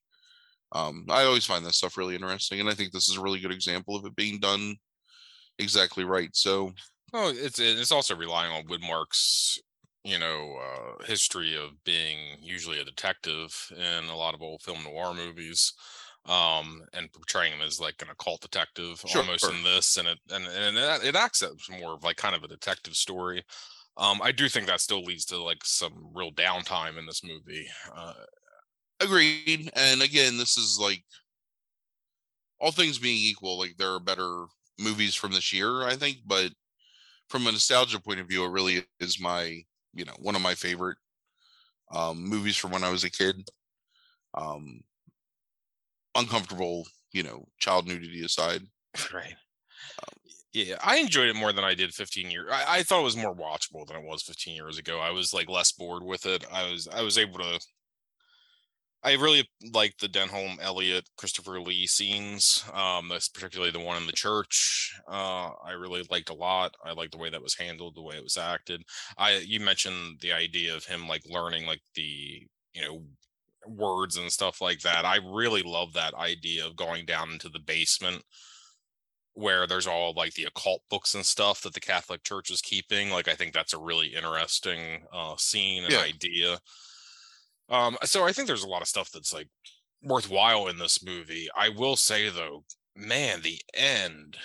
Um, 0.72 1.04
I 1.08 1.24
always 1.24 1.44
find 1.44 1.64
that 1.66 1.74
stuff 1.74 1.96
really 1.96 2.14
interesting, 2.14 2.60
and 2.60 2.68
I 2.68 2.74
think 2.74 2.92
this 2.92 3.08
is 3.08 3.16
a 3.16 3.20
really 3.20 3.40
good 3.40 3.52
example 3.52 3.96
of 3.96 4.04
it 4.04 4.14
being 4.14 4.38
done 4.38 4.76
exactly 5.58 6.04
right. 6.04 6.30
So, 6.32 6.72
oh, 7.12 7.32
it's 7.34 7.58
it's 7.58 7.92
also 7.92 8.14
relying 8.14 8.52
on 8.52 8.64
Widmark's 8.64 9.60
you 10.04 10.18
know 10.18 10.56
uh, 10.58 11.04
history 11.04 11.56
of 11.56 11.82
being 11.84 12.18
usually 12.40 12.80
a 12.80 12.84
detective 12.84 13.70
in 13.76 14.08
a 14.08 14.16
lot 14.16 14.34
of 14.34 14.42
old 14.42 14.62
film 14.62 14.82
noir 14.84 15.14
movies 15.14 15.74
um 16.26 16.82
and 16.92 17.10
portraying 17.12 17.52
him 17.52 17.62
as 17.62 17.80
like 17.80 18.02
an 18.02 18.10
occult 18.10 18.42
detective 18.42 19.02
sure, 19.06 19.22
almost 19.22 19.44
sure. 19.44 19.54
in 19.54 19.62
this 19.62 19.96
and 19.96 20.06
it 20.06 20.18
and 20.30 20.46
and 20.46 20.76
it, 20.76 21.04
it 21.08 21.16
acts 21.16 21.42
as 21.42 21.52
more 21.80 21.94
of 21.94 22.04
like 22.04 22.16
kind 22.16 22.34
of 22.34 22.44
a 22.44 22.48
detective 22.48 22.94
story 22.94 23.42
um 24.00 24.20
i 24.22 24.32
do 24.32 24.48
think 24.48 24.66
that 24.66 24.80
still 24.80 25.02
leads 25.02 25.24
to 25.24 25.40
like 25.40 25.64
some 25.64 26.10
real 26.12 26.32
downtime 26.32 26.98
in 26.98 27.06
this 27.06 27.22
movie 27.22 27.68
uh 27.94 28.14
agreed 29.00 29.70
and 29.76 30.02
again 30.02 30.36
this 30.36 30.58
is 30.58 30.78
like 30.80 31.04
all 32.58 32.72
things 32.72 32.98
being 32.98 33.16
equal 33.16 33.58
like 33.58 33.76
there 33.78 33.92
are 33.92 34.00
better 34.00 34.46
movies 34.80 35.14
from 35.14 35.32
this 35.32 35.52
year, 35.52 35.84
I 35.84 35.94
think. 35.94 36.18
But 36.26 36.52
from 37.28 37.46
a 37.46 37.52
nostalgia 37.52 38.00
point 38.00 38.20
of 38.20 38.28
view, 38.28 38.44
it 38.44 38.50
really 38.50 38.84
is 38.98 39.20
my, 39.20 39.62
you 39.94 40.04
know, 40.04 40.14
one 40.18 40.34
of 40.34 40.42
my 40.42 40.54
favorite 40.54 40.98
um, 41.92 42.22
movies 42.22 42.56
from 42.56 42.72
when 42.72 42.84
I 42.84 42.90
was 42.90 43.04
a 43.04 43.10
kid. 43.10 43.48
Um, 44.34 44.80
uncomfortable, 46.14 46.86
you 47.12 47.22
know, 47.22 47.46
child 47.58 47.86
nudity 47.86 48.24
aside. 48.24 48.62
Right. 49.12 49.34
Yeah, 50.52 50.76
I 50.82 50.96
enjoyed 50.96 51.28
it 51.28 51.36
more 51.36 51.52
than 51.52 51.64
I 51.64 51.74
did 51.74 51.94
15 51.94 52.30
years. 52.30 52.48
I, 52.50 52.78
I, 52.78 52.82
thought 52.82 53.00
it 53.00 53.04
was 53.04 53.16
more 53.16 53.34
watchable 53.34 53.86
than 53.86 53.96
it 53.96 54.04
was 54.04 54.22
15 54.22 54.56
years 54.56 54.78
ago. 54.78 54.98
I 54.98 55.12
was 55.12 55.32
like 55.32 55.48
less 55.48 55.70
bored 55.70 56.02
with 56.02 56.26
it. 56.26 56.44
I 56.52 56.68
was 56.68 56.88
I 56.88 57.02
was 57.02 57.18
able 57.18 57.38
to 57.38 57.60
I 59.02 59.12
really 59.14 59.48
liked 59.72 60.00
the 60.00 60.08
Denholm 60.08 60.58
Elliott 60.60 61.08
Christopher 61.16 61.60
Lee 61.60 61.86
scenes. 61.86 62.64
Um, 62.74 63.08
that's 63.08 63.28
particularly 63.28 63.70
the 63.70 63.80
one 63.80 63.96
in 63.96 64.06
the 64.06 64.12
church. 64.12 64.92
Uh, 65.08 65.50
I 65.64 65.72
really 65.78 66.02
liked 66.10 66.28
a 66.28 66.34
lot. 66.34 66.74
I 66.84 66.92
like 66.92 67.10
the 67.10 67.18
way 67.18 67.30
that 67.30 67.42
was 67.42 67.54
handled, 67.54 67.94
the 67.94 68.02
way 68.02 68.16
it 68.16 68.22
was 68.22 68.36
acted. 68.36 68.82
I 69.16 69.38
you 69.38 69.60
mentioned 69.60 70.18
the 70.20 70.32
idea 70.32 70.74
of 70.76 70.84
him 70.84 71.08
like 71.08 71.22
learning 71.26 71.66
like 71.66 71.80
the 71.94 72.46
you 72.74 72.82
know 72.82 73.02
words 73.66 74.16
and 74.16 74.30
stuff 74.30 74.60
like 74.60 74.80
that. 74.80 75.04
I 75.04 75.18
really 75.24 75.62
love 75.62 75.92
that 75.94 76.14
idea 76.14 76.66
of 76.66 76.76
going 76.76 77.06
down 77.06 77.30
into 77.30 77.48
the 77.48 77.58
basement 77.58 78.22
where 79.40 79.66
there's 79.66 79.86
all 79.86 80.12
like 80.14 80.34
the 80.34 80.44
occult 80.44 80.82
books 80.90 81.14
and 81.14 81.24
stuff 81.24 81.62
that 81.62 81.72
the 81.72 81.80
Catholic 81.80 82.22
Church 82.22 82.50
is 82.50 82.60
keeping. 82.60 83.10
Like 83.10 83.26
I 83.26 83.34
think 83.34 83.52
that's 83.52 83.72
a 83.72 83.78
really 83.78 84.08
interesting 84.08 85.06
uh, 85.12 85.34
scene 85.36 85.84
and 85.84 85.92
yeah. 85.92 86.00
idea. 86.00 86.58
Um, 87.68 87.96
so 88.04 88.24
I 88.24 88.32
think 88.32 88.46
there's 88.46 88.64
a 88.64 88.68
lot 88.68 88.82
of 88.82 88.88
stuff 88.88 89.10
that's 89.10 89.32
like 89.32 89.48
worthwhile 90.02 90.68
in 90.68 90.78
this 90.78 91.04
movie. 91.04 91.48
I 91.56 91.70
will 91.70 91.96
say 91.96 92.28
though, 92.28 92.64
man, 92.94 93.40
the 93.42 93.60
end. 93.74 94.36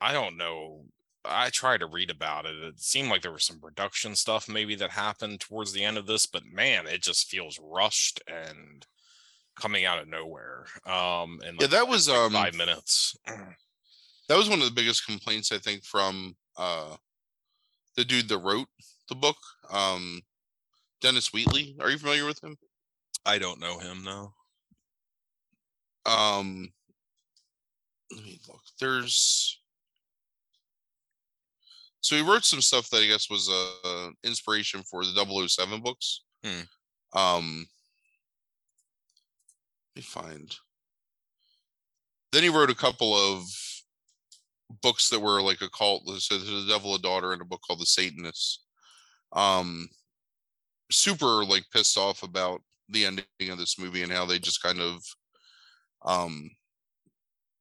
I 0.00 0.12
don't 0.12 0.36
know. 0.36 0.84
I 1.24 1.50
tried 1.50 1.80
to 1.80 1.86
read 1.86 2.10
about 2.10 2.46
it. 2.46 2.56
It 2.56 2.80
seemed 2.80 3.10
like 3.10 3.22
there 3.22 3.32
was 3.32 3.44
some 3.44 3.60
production 3.60 4.16
stuff 4.16 4.48
maybe 4.48 4.74
that 4.76 4.90
happened 4.90 5.40
towards 5.40 5.72
the 5.72 5.84
end 5.84 5.98
of 5.98 6.06
this, 6.06 6.26
but 6.26 6.42
man, 6.46 6.86
it 6.86 7.02
just 7.02 7.28
feels 7.28 7.60
rushed 7.62 8.22
and 8.26 8.86
coming 9.54 9.84
out 9.84 9.98
of 9.98 10.08
nowhere. 10.08 10.64
Um, 10.86 11.40
and 11.46 11.58
like, 11.58 11.60
yeah, 11.60 11.66
that 11.78 11.88
was 11.88 12.08
like 12.08 12.18
um 12.18 12.32
five 12.32 12.54
minutes. 12.54 13.16
That 14.30 14.38
was 14.38 14.48
one 14.48 14.60
of 14.60 14.64
the 14.64 14.70
biggest 14.70 15.04
complaints 15.04 15.50
I 15.50 15.58
think 15.58 15.84
from 15.84 16.36
uh 16.56 16.94
the 17.96 18.04
dude 18.04 18.28
that 18.28 18.38
wrote 18.38 18.68
the 19.08 19.16
book. 19.16 19.36
Um, 19.72 20.22
Dennis 21.00 21.32
Wheatley. 21.32 21.74
Are 21.80 21.90
you 21.90 21.98
familiar 21.98 22.24
with 22.24 22.40
him? 22.40 22.56
I 23.26 23.38
don't 23.38 23.58
know 23.58 23.80
him, 23.80 24.04
no. 24.04 24.32
Um, 26.06 26.70
let 28.14 28.24
me 28.24 28.38
look. 28.46 28.60
There's 28.78 29.58
so 32.00 32.14
he 32.14 32.22
wrote 32.22 32.44
some 32.44 32.60
stuff 32.60 32.88
that 32.90 33.02
I 33.02 33.08
guess 33.08 33.28
was 33.28 33.48
a 33.48 33.88
uh, 33.88 34.10
inspiration 34.22 34.84
for 34.88 35.04
the 35.04 35.48
007 35.48 35.82
books. 35.82 36.22
Hmm. 36.44 37.18
Um, 37.18 37.66
let 39.96 39.96
me 39.96 40.02
find. 40.02 40.56
Then 42.30 42.44
he 42.44 42.48
wrote 42.48 42.70
a 42.70 42.76
couple 42.76 43.12
of 43.12 43.44
books 44.82 45.08
that 45.10 45.20
were 45.20 45.42
like 45.42 45.60
a 45.62 45.70
cult. 45.70 46.08
So 46.20 46.38
the 46.38 46.66
Devil 46.68 46.94
a 46.94 46.98
Daughter 46.98 47.32
and 47.32 47.42
a 47.42 47.44
book 47.44 47.60
called 47.66 47.80
The 47.80 47.86
Satanists. 47.86 48.64
Um, 49.32 49.88
super 50.90 51.44
like 51.44 51.64
pissed 51.72 51.96
off 51.96 52.22
about 52.22 52.62
the 52.88 53.06
ending 53.06 53.24
of 53.50 53.58
this 53.58 53.78
movie 53.78 54.02
and 54.02 54.12
how 54.12 54.26
they 54.26 54.38
just 54.38 54.62
kind 54.62 54.80
of 54.80 55.02
um 56.04 56.50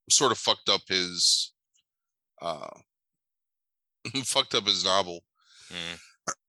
sort 0.10 0.32
of 0.32 0.38
fucked 0.38 0.70
up 0.70 0.82
his 0.88 1.54
uh 2.42 2.70
fucked 4.24 4.56
up 4.56 4.66
his 4.66 4.84
novel. 4.84 5.20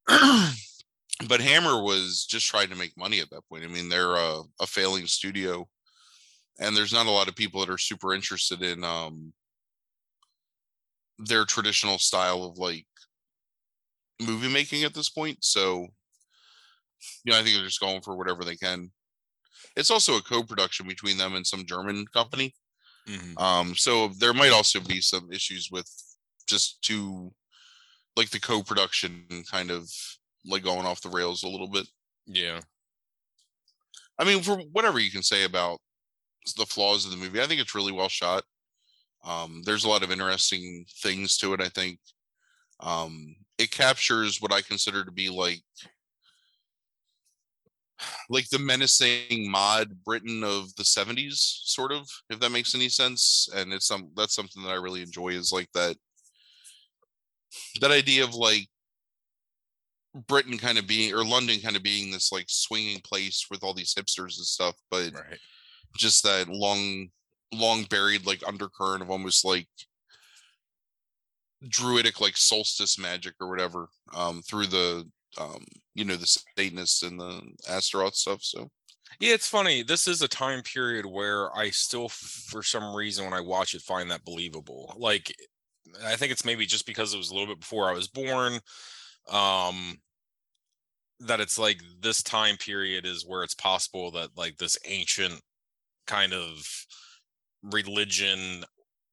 Mm. 0.08 0.54
but 1.28 1.40
Hammer 1.40 1.82
was 1.82 2.24
just 2.24 2.46
trying 2.46 2.68
to 2.70 2.76
make 2.76 2.96
money 2.96 3.20
at 3.20 3.28
that 3.30 3.46
point. 3.48 3.64
I 3.64 3.66
mean, 3.66 3.88
they're 3.88 4.14
a, 4.14 4.40
a 4.60 4.66
failing 4.66 5.06
studio 5.06 5.68
and 6.60 6.76
there's 6.76 6.92
not 6.92 7.06
a 7.06 7.10
lot 7.10 7.28
of 7.28 7.34
people 7.34 7.60
that 7.60 7.70
are 7.70 7.78
super 7.78 8.14
interested 8.14 8.62
in 8.62 8.84
um 8.84 9.32
their 11.20 11.44
traditional 11.44 11.98
style 11.98 12.44
of 12.44 12.58
like 12.58 12.86
movie 14.20 14.52
making 14.52 14.84
at 14.84 14.94
this 14.94 15.08
point. 15.08 15.38
So 15.44 15.86
you 17.24 17.32
know, 17.32 17.38
I 17.38 17.42
think 17.42 17.56
they're 17.56 17.64
just 17.64 17.80
going 17.80 18.02
for 18.02 18.16
whatever 18.16 18.44
they 18.44 18.56
can. 18.56 18.90
It's 19.76 19.90
also 19.90 20.16
a 20.16 20.22
co-production 20.22 20.86
between 20.86 21.16
them 21.16 21.34
and 21.34 21.46
some 21.46 21.64
German 21.64 22.06
company. 22.12 22.54
Mm-hmm. 23.08 23.38
Um, 23.38 23.74
so 23.74 24.08
there 24.18 24.34
might 24.34 24.52
also 24.52 24.80
be 24.80 25.00
some 25.00 25.30
issues 25.32 25.68
with 25.70 25.88
just 26.46 26.82
to 26.82 27.32
like 28.16 28.30
the 28.30 28.40
co-production 28.40 29.24
kind 29.50 29.70
of 29.70 29.88
like 30.44 30.62
going 30.62 30.86
off 30.86 31.00
the 31.00 31.08
rails 31.08 31.42
a 31.42 31.48
little 31.48 31.68
bit. 31.68 31.86
Yeah. 32.26 32.60
I 34.18 34.24
mean, 34.24 34.42
for 34.42 34.58
whatever 34.72 34.98
you 34.98 35.10
can 35.10 35.22
say 35.22 35.44
about 35.44 35.78
the 36.56 36.66
flaws 36.66 37.04
of 37.04 37.10
the 37.10 37.16
movie, 37.16 37.40
I 37.40 37.46
think 37.46 37.60
it's 37.60 37.74
really 37.74 37.92
well 37.92 38.08
shot. 38.08 38.44
Um, 39.24 39.62
there's 39.64 39.84
a 39.84 39.88
lot 39.88 40.02
of 40.02 40.10
interesting 40.10 40.84
things 41.02 41.36
to 41.38 41.52
it. 41.54 41.60
I 41.60 41.68
think 41.68 41.98
um, 42.80 43.36
it 43.58 43.70
captures 43.70 44.40
what 44.40 44.52
I 44.52 44.62
consider 44.62 45.04
to 45.04 45.12
be 45.12 45.28
like 45.28 45.62
like 48.30 48.48
the 48.48 48.58
menacing 48.58 49.50
mod 49.50 49.90
Britain 50.04 50.42
of 50.42 50.74
the 50.76 50.82
70s, 50.82 51.34
sort 51.36 51.92
of, 51.92 52.08
if 52.30 52.40
that 52.40 52.52
makes 52.52 52.74
any 52.74 52.88
sense. 52.88 53.48
And 53.54 53.72
it's 53.72 53.86
some 53.86 54.10
that's 54.16 54.34
something 54.34 54.62
that 54.62 54.70
I 54.70 54.76
really 54.76 55.02
enjoy 55.02 55.28
is 55.28 55.52
like 55.52 55.68
that 55.74 55.96
that 57.80 57.90
idea 57.90 58.24
of 58.24 58.34
like 58.34 58.68
Britain 60.26 60.58
kind 60.58 60.78
of 60.78 60.86
being 60.86 61.14
or 61.14 61.24
London 61.24 61.60
kind 61.60 61.76
of 61.76 61.82
being 61.82 62.10
this 62.10 62.32
like 62.32 62.46
swinging 62.48 63.00
place 63.04 63.46
with 63.50 63.62
all 63.62 63.74
these 63.74 63.94
hipsters 63.94 64.38
and 64.38 64.46
stuff, 64.46 64.74
but 64.90 65.12
right. 65.12 65.38
just 65.96 66.22
that 66.24 66.48
long, 66.48 67.08
long 67.52 67.84
buried 67.84 68.26
like 68.26 68.46
undercurrent 68.46 69.02
of 69.02 69.10
almost 69.10 69.44
like 69.44 69.68
druidic 71.68 72.20
like 72.20 72.36
solstice 72.36 72.98
magic 72.98 73.34
or 73.40 73.48
whatever 73.48 73.88
um 74.14 74.40
through 74.42 74.66
the 74.66 75.04
um, 75.38 75.64
you 75.94 76.04
know, 76.04 76.16
the 76.16 76.26
Satanists 76.26 77.02
and 77.02 77.18
the 77.18 77.42
Astaroth 77.68 78.14
stuff. 78.14 78.42
So 78.42 78.70
Yeah, 79.20 79.34
it's 79.34 79.48
funny. 79.48 79.82
This 79.82 80.08
is 80.08 80.22
a 80.22 80.28
time 80.28 80.62
period 80.62 81.06
where 81.06 81.56
I 81.56 81.70
still, 81.70 82.08
for 82.08 82.62
some 82.62 82.94
reason, 82.94 83.24
when 83.24 83.34
I 83.34 83.40
watch 83.40 83.74
it, 83.74 83.82
find 83.82 84.10
that 84.10 84.24
believable. 84.24 84.94
Like, 84.96 85.34
I 86.04 86.16
think 86.16 86.32
it's 86.32 86.44
maybe 86.44 86.66
just 86.66 86.86
because 86.86 87.14
it 87.14 87.18
was 87.18 87.30
a 87.30 87.34
little 87.34 87.48
bit 87.48 87.60
before 87.60 87.88
I 87.88 87.92
was 87.92 88.08
born. 88.08 88.54
Um, 89.30 89.98
that 91.20 91.40
it's 91.40 91.58
like 91.58 91.82
this 92.00 92.22
time 92.22 92.56
period 92.56 93.04
is 93.04 93.26
where 93.26 93.42
it's 93.42 93.54
possible 93.54 94.10
that 94.12 94.30
like 94.36 94.56
this 94.56 94.78
ancient 94.86 95.40
kind 96.06 96.32
of 96.32 96.66
religion 97.62 98.64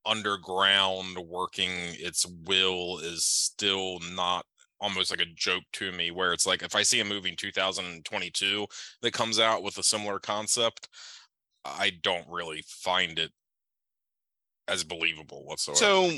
underground 0.05 1.17
working 1.27 1.69
its 1.99 2.25
will 2.45 2.99
is 2.99 3.25
still 3.25 3.99
not 4.13 4.45
almost 4.79 5.11
like 5.11 5.19
a 5.19 5.33
joke 5.35 5.63
to 5.73 5.91
me 5.91 6.11
where 6.11 6.31
it's 6.31 6.45
like 6.45 6.61
if 6.61 6.75
i 6.75 6.83
see 6.83 6.99
a 6.99 7.05
movie 7.05 7.29
in 7.29 7.35
2022 7.35 8.65
that 9.01 9.11
comes 9.11 9.39
out 9.39 9.63
with 9.63 9.77
a 9.77 9.83
similar 9.83 10.19
concept 10.19 10.87
i 11.65 11.91
don't 12.03 12.27
really 12.29 12.63
find 12.67 13.19
it 13.19 13.31
as 14.67 14.83
believable 14.83 15.45
whatsoever. 15.45 15.77
So 15.77 16.11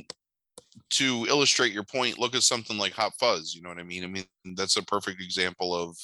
to 0.91 1.25
illustrate 1.29 1.73
your 1.73 1.83
point 1.83 2.19
look 2.19 2.35
at 2.35 2.43
something 2.43 2.77
like 2.77 2.93
hot 2.93 3.13
fuzz 3.19 3.55
you 3.55 3.61
know 3.61 3.69
what 3.69 3.79
i 3.79 3.83
mean? 3.83 4.03
I 4.03 4.07
mean 4.07 4.25
that's 4.55 4.77
a 4.77 4.83
perfect 4.83 5.21
example 5.21 5.73
of 5.73 5.97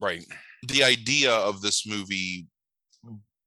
right. 0.00 0.24
the 0.68 0.84
idea 0.84 1.32
of 1.32 1.60
this 1.60 1.86
movie 1.86 2.46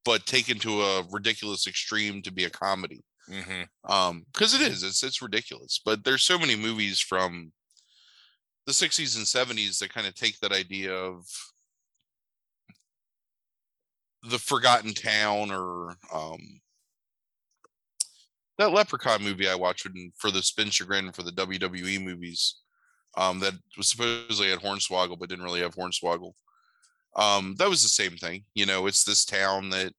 but 0.05 0.25
taken 0.25 0.57
to 0.59 0.81
a 0.81 1.03
ridiculous 1.11 1.67
extreme 1.67 2.21
to 2.21 2.31
be 2.31 2.45
a 2.45 2.49
comedy 2.49 3.03
mm-hmm. 3.29 3.91
um 3.91 4.25
because 4.33 4.53
it 4.53 4.61
is 4.61 4.83
it's 4.83 5.03
it's 5.03 5.21
ridiculous 5.21 5.79
but 5.83 6.03
there's 6.03 6.23
so 6.23 6.37
many 6.37 6.55
movies 6.55 6.99
from 6.99 7.51
the 8.65 8.71
60s 8.71 9.17
and 9.17 9.25
70s 9.25 9.79
that 9.79 9.93
kind 9.93 10.07
of 10.07 10.15
take 10.15 10.39
that 10.39 10.51
idea 10.51 10.93
of 10.93 11.25
the 14.29 14.37
forgotten 14.37 14.93
town 14.93 15.51
or 15.51 15.95
um 16.13 16.61
that 18.57 18.71
leprechaun 18.71 19.23
movie 19.23 19.49
i 19.49 19.55
watched 19.55 19.87
for 20.17 20.29
the 20.29 20.43
spin 20.43 20.69
chagrin 20.69 21.11
for 21.11 21.23
the 21.23 21.31
wwe 21.31 22.03
movies 22.03 22.61
um 23.17 23.39
that 23.39 23.53
was 23.77 23.89
supposedly 23.89 24.49
had 24.49 24.59
hornswoggle 24.59 25.17
but 25.17 25.29
didn't 25.29 25.43
really 25.43 25.61
have 25.61 25.75
hornswoggle 25.75 26.33
um 27.15 27.56
that 27.58 27.69
was 27.69 27.84
the 27.84 27.89
same 27.89 28.15
thing 28.17 28.43
you 28.56 28.65
know 28.65 28.88
it's 28.88 29.04
this 29.04 29.26
town 29.26 29.69
that 29.69 29.93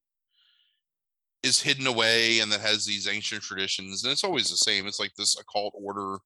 is 1.42 1.61
hidden 1.61 1.87
away 1.87 2.38
and 2.38 2.53
that 2.53 2.61
has 2.61 2.85
these 2.87 3.09
ancient 3.09 3.42
traditions 3.42 4.05
and 4.05 4.12
it's 4.12 4.25
always 4.25 4.48
the 4.48 4.57
same 4.57 4.87
it's 4.87 5.01
like 5.01 5.12
this 5.16 5.38
occult 5.38 5.75
order 5.77 6.18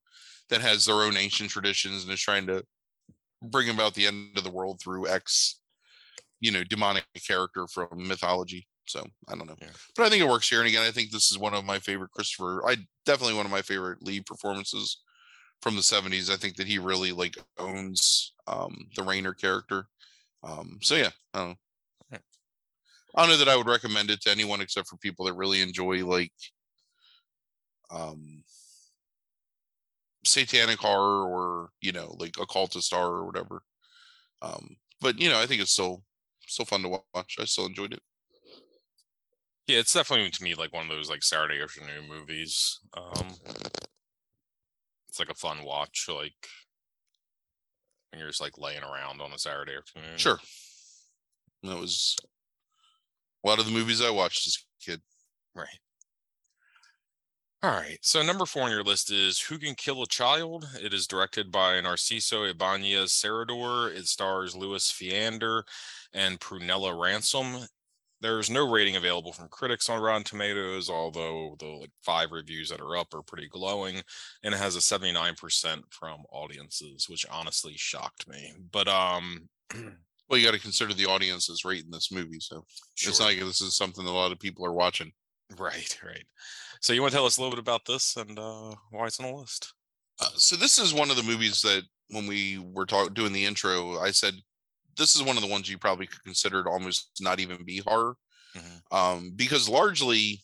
that 0.50 0.60
has 0.60 0.84
their 0.84 0.96
own 0.96 1.16
ancient 1.16 1.50
traditions 1.50 2.04
and 2.04 2.12
is 2.12 2.20
trying 2.20 2.46
to 2.46 2.62
bring 3.42 3.68
about 3.70 3.94
the 3.94 4.06
end 4.06 4.36
of 4.36 4.44
the 4.44 4.50
world 4.50 4.80
through 4.80 5.08
x 5.08 5.60
you 6.40 6.50
know 6.52 6.62
demonic 6.64 7.04
character 7.26 7.66
from 7.66 7.88
mythology 8.06 8.66
so 8.86 9.04
i 9.28 9.34
don't 9.34 9.46
know 9.46 9.56
Yeah. 9.60 9.68
but 9.96 10.04
i 10.06 10.10
think 10.10 10.22
it 10.22 10.28
works 10.28 10.48
here 10.48 10.60
and 10.60 10.68
again 10.68 10.82
i 10.82 10.90
think 10.90 11.10
this 11.10 11.30
is 11.30 11.38
one 11.38 11.54
of 11.54 11.64
my 11.64 11.78
favorite 11.78 12.10
christopher 12.12 12.62
i 12.68 12.76
definitely 13.06 13.36
one 13.36 13.46
of 13.46 13.52
my 13.52 13.62
favorite 13.62 14.02
lead 14.02 14.26
performances 14.26 15.02
from 15.62 15.76
the 15.76 15.82
70s 15.82 16.30
i 16.30 16.36
think 16.36 16.56
that 16.56 16.66
he 16.66 16.78
really 16.78 17.12
like 17.12 17.36
owns 17.58 18.34
um 18.46 18.88
the 18.96 19.02
Rayner 19.02 19.32
character 19.32 19.86
um 20.46 20.78
so 20.82 20.94
yeah 20.96 21.10
i 21.34 21.38
don't 21.40 21.48
know 21.50 21.56
I 23.14 23.22
don't 23.22 23.30
know 23.30 23.38
that 23.38 23.48
I 23.48 23.56
would 23.56 23.66
recommend 23.66 24.10
it 24.10 24.20
to 24.22 24.30
anyone 24.30 24.60
except 24.60 24.88
for 24.88 24.98
people 24.98 25.24
that 25.24 25.32
really 25.34 25.62
enjoy 25.62 26.04
like 26.04 26.32
um 27.90 28.42
satanic 30.24 30.78
horror 30.78 31.24
or 31.26 31.70
you 31.80 31.92
know 31.92 32.14
like 32.18 32.36
occultist 32.38 32.92
horror 32.92 33.18
or 33.20 33.26
whatever. 33.26 33.62
Um 34.42 34.76
but 35.00 35.18
you 35.18 35.30
know 35.30 35.40
I 35.40 35.46
think 35.46 35.62
it's 35.62 35.72
still 35.72 36.04
still 36.46 36.66
fun 36.66 36.82
to 36.82 36.88
watch. 37.14 37.36
I 37.40 37.44
still 37.46 37.66
enjoyed 37.66 37.94
it. 37.94 38.02
yeah 39.66 39.78
it's 39.78 39.92
definitely 39.94 40.30
to 40.30 40.42
me 40.42 40.54
like 40.54 40.72
one 40.72 40.84
of 40.84 40.90
those 40.90 41.10
like 41.10 41.22
saturday 41.22 41.62
afternoon 41.62 42.08
movies 42.08 42.80
um 42.96 43.28
it's 45.08 45.18
like 45.18 45.30
a 45.30 45.34
fun 45.34 45.64
watch 45.64 46.06
like 46.08 46.48
when 48.10 48.20
you're 48.20 48.28
just 48.28 48.40
like 48.40 48.58
laying 48.58 48.82
around 48.82 49.20
on 49.20 49.32
a 49.32 49.38
saturday 49.38 49.76
afternoon 49.76 50.16
Sure. 50.16 50.38
That 51.62 51.78
was 51.78 52.16
a 53.44 53.48
lot 53.48 53.58
of 53.58 53.66
the 53.66 53.72
movies 53.72 54.02
I 54.02 54.10
watched 54.10 54.46
as 54.46 54.56
a 54.56 54.90
kid. 54.90 55.00
Right. 55.54 55.78
All 57.62 57.70
right. 57.70 57.98
So 58.02 58.22
number 58.22 58.46
four 58.46 58.64
on 58.64 58.70
your 58.70 58.82
list 58.84 59.10
is 59.10 59.40
Who 59.40 59.58
Can 59.58 59.74
Kill 59.74 60.02
a 60.02 60.06
Child? 60.06 60.68
It 60.80 60.92
is 60.92 61.06
directed 61.06 61.50
by 61.50 61.80
Narciso 61.80 62.48
Ibanez 62.48 63.10
Serrador. 63.10 63.92
It 63.92 64.06
stars 64.06 64.54
Lewis 64.54 64.90
Fiander 64.90 65.64
and 66.12 66.38
Prunella 66.38 66.96
Ransom. 67.00 67.66
There's 68.20 68.48
no 68.48 68.68
rating 68.68 68.96
available 68.96 69.32
from 69.32 69.48
critics 69.48 69.90
on 69.90 70.00
Rotten 70.00 70.24
Tomatoes, 70.24 70.88
although 70.88 71.54
the 71.58 71.66
like 71.66 71.90
five 72.02 72.32
reviews 72.32 72.70
that 72.70 72.80
are 72.80 72.96
up 72.96 73.12
are 73.14 73.22
pretty 73.22 73.48
glowing, 73.48 74.02
and 74.42 74.54
it 74.54 74.58
has 74.58 74.74
a 74.74 74.78
79% 74.78 75.82
from 75.90 76.22
audiences, 76.32 77.08
which 77.08 77.26
honestly 77.30 77.74
shocked 77.76 78.26
me. 78.26 78.54
But 78.72 78.88
um, 78.88 79.48
Well, 80.28 80.38
you 80.38 80.46
got 80.46 80.54
to 80.54 80.60
consider 80.60 80.92
the 80.92 81.06
audience 81.06 81.48
is 81.48 81.64
rating 81.64 81.90
this 81.90 82.10
movie, 82.10 82.40
so 82.40 82.64
it's 82.92 83.02
sure. 83.02 83.12
not 83.12 83.26
like 83.26 83.38
this 83.38 83.60
is 83.60 83.76
something 83.76 84.04
that 84.04 84.10
a 84.10 84.12
lot 84.12 84.32
of 84.32 84.40
people 84.40 84.66
are 84.66 84.72
watching. 84.72 85.12
right, 85.56 85.98
right. 86.04 86.24
So 86.80 86.92
you 86.92 87.00
want 87.00 87.12
to 87.12 87.16
tell 87.16 87.26
us 87.26 87.38
a 87.38 87.40
little 87.40 87.54
bit 87.54 87.60
about 87.60 87.84
this 87.84 88.16
and 88.16 88.38
uh, 88.38 88.74
why 88.90 89.06
it's 89.06 89.20
on 89.20 89.26
the 89.26 89.36
list? 89.36 89.72
Uh, 90.20 90.30
so 90.34 90.56
this 90.56 90.78
is 90.78 90.92
one 90.92 91.10
of 91.10 91.16
the 91.16 91.22
movies 91.22 91.62
that 91.62 91.82
when 92.10 92.26
we 92.26 92.58
were 92.58 92.86
talking 92.86 93.14
doing 93.14 93.32
the 93.32 93.44
intro, 93.44 93.98
I 93.98 94.10
said 94.10 94.34
this 94.96 95.14
is 95.16 95.22
one 95.22 95.36
of 95.36 95.42
the 95.42 95.48
ones 95.48 95.68
you 95.68 95.78
probably 95.78 96.06
could 96.06 96.22
consider 96.22 96.62
to 96.64 96.70
almost 96.70 97.10
not 97.20 97.40
even 97.40 97.64
be 97.64 97.78
horror, 97.78 98.16
Mhm. 98.54 98.82
um, 98.92 99.30
because 99.36 99.68
largely 99.68 100.42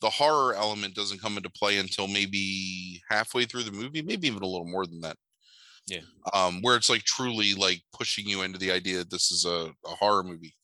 the 0.00 0.10
horror 0.10 0.54
element 0.54 0.94
doesn't 0.94 1.20
come 1.20 1.36
into 1.36 1.50
play 1.50 1.78
until 1.78 2.06
maybe 2.08 3.02
halfway 3.08 3.44
through 3.46 3.62
the 3.64 3.72
movie, 3.72 4.02
maybe 4.02 4.26
even 4.26 4.42
a 4.42 4.46
little 4.46 4.66
more 4.66 4.86
than 4.86 5.00
that. 5.00 5.16
Yeah. 5.86 6.00
Um, 6.32 6.60
where 6.62 6.76
it's 6.76 6.88
like 6.90 7.04
truly 7.04 7.54
like 7.54 7.82
pushing 7.92 8.26
you 8.26 8.42
into 8.42 8.58
the 8.58 8.70
idea 8.72 8.98
that 8.98 9.10
this 9.10 9.30
is 9.30 9.44
a, 9.44 9.74
a 9.84 9.90
horror 9.90 10.22
movie. 10.24 10.56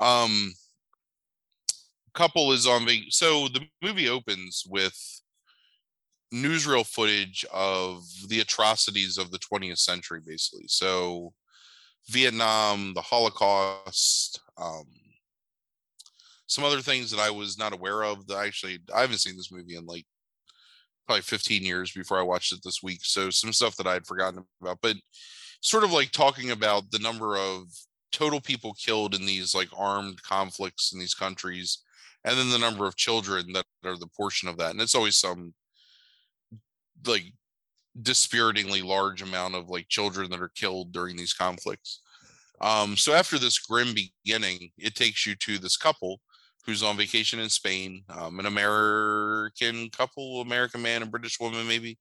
Um, 0.00 0.54
couple 2.14 2.52
is 2.52 2.66
on 2.66 2.86
the 2.86 3.04
so 3.10 3.48
the 3.48 3.68
movie 3.82 4.08
opens 4.08 4.62
with 4.68 4.96
newsreel 6.32 6.86
footage 6.86 7.44
of 7.52 8.04
the 8.28 8.40
atrocities 8.40 9.18
of 9.18 9.30
the 9.30 9.38
20th 9.38 9.78
century 9.78 10.20
basically 10.24 10.66
so 10.68 11.32
vietnam 12.08 12.92
the 12.94 13.00
holocaust 13.00 14.40
um 14.58 14.84
some 16.46 16.64
other 16.64 16.80
things 16.80 17.10
that 17.10 17.20
i 17.20 17.30
was 17.30 17.58
not 17.58 17.72
aware 17.72 18.02
of 18.02 18.26
that 18.26 18.38
actually 18.38 18.78
i 18.94 19.00
haven't 19.00 19.18
seen 19.18 19.36
this 19.36 19.52
movie 19.52 19.76
in 19.76 19.86
like 19.86 20.04
probably 21.06 21.22
15 21.22 21.62
years 21.62 21.92
before 21.92 22.18
i 22.18 22.22
watched 22.22 22.52
it 22.52 22.60
this 22.64 22.82
week 22.82 23.00
so 23.02 23.30
some 23.30 23.52
stuff 23.52 23.76
that 23.76 23.86
i 23.86 23.92
had 23.92 24.06
forgotten 24.06 24.44
about 24.60 24.78
but 24.82 24.96
sort 25.60 25.84
of 25.84 25.92
like 25.92 26.10
talking 26.10 26.50
about 26.50 26.90
the 26.90 26.98
number 26.98 27.36
of 27.36 27.64
total 28.12 28.40
people 28.40 28.74
killed 28.74 29.14
in 29.14 29.26
these 29.26 29.54
like 29.54 29.68
armed 29.76 30.22
conflicts 30.22 30.92
in 30.92 31.00
these 31.00 31.14
countries 31.14 31.82
and 32.24 32.38
then 32.38 32.50
the 32.50 32.58
number 32.58 32.86
of 32.86 32.96
children 32.96 33.52
that 33.52 33.64
are 33.84 33.98
the 33.98 34.06
portion 34.16 34.48
of 34.48 34.56
that 34.56 34.70
and 34.70 34.80
it's 34.80 34.94
always 34.94 35.16
some 35.16 35.52
like 37.06 37.24
dispiritingly 38.02 38.82
large 38.84 39.22
amount 39.22 39.54
of 39.54 39.68
like 39.70 39.88
children 39.88 40.30
that 40.30 40.40
are 40.40 40.50
killed 40.54 40.92
during 40.92 41.16
these 41.16 41.32
conflicts. 41.32 42.00
Um 42.60 42.96
so 42.96 43.12
after 43.14 43.38
this 43.38 43.58
grim 43.58 43.94
beginning 43.94 44.70
it 44.78 44.94
takes 44.94 45.26
you 45.26 45.34
to 45.36 45.58
this 45.58 45.76
couple 45.76 46.20
who's 46.66 46.82
on 46.82 46.96
vacation 46.96 47.38
in 47.40 47.48
spain 47.48 48.02
um 48.08 48.40
an 48.40 48.46
american 48.46 49.90
couple 49.90 50.40
american 50.40 50.80
man 50.82 51.02
and 51.02 51.10
british 51.10 51.38
woman 51.38 51.66
maybe. 51.68 51.98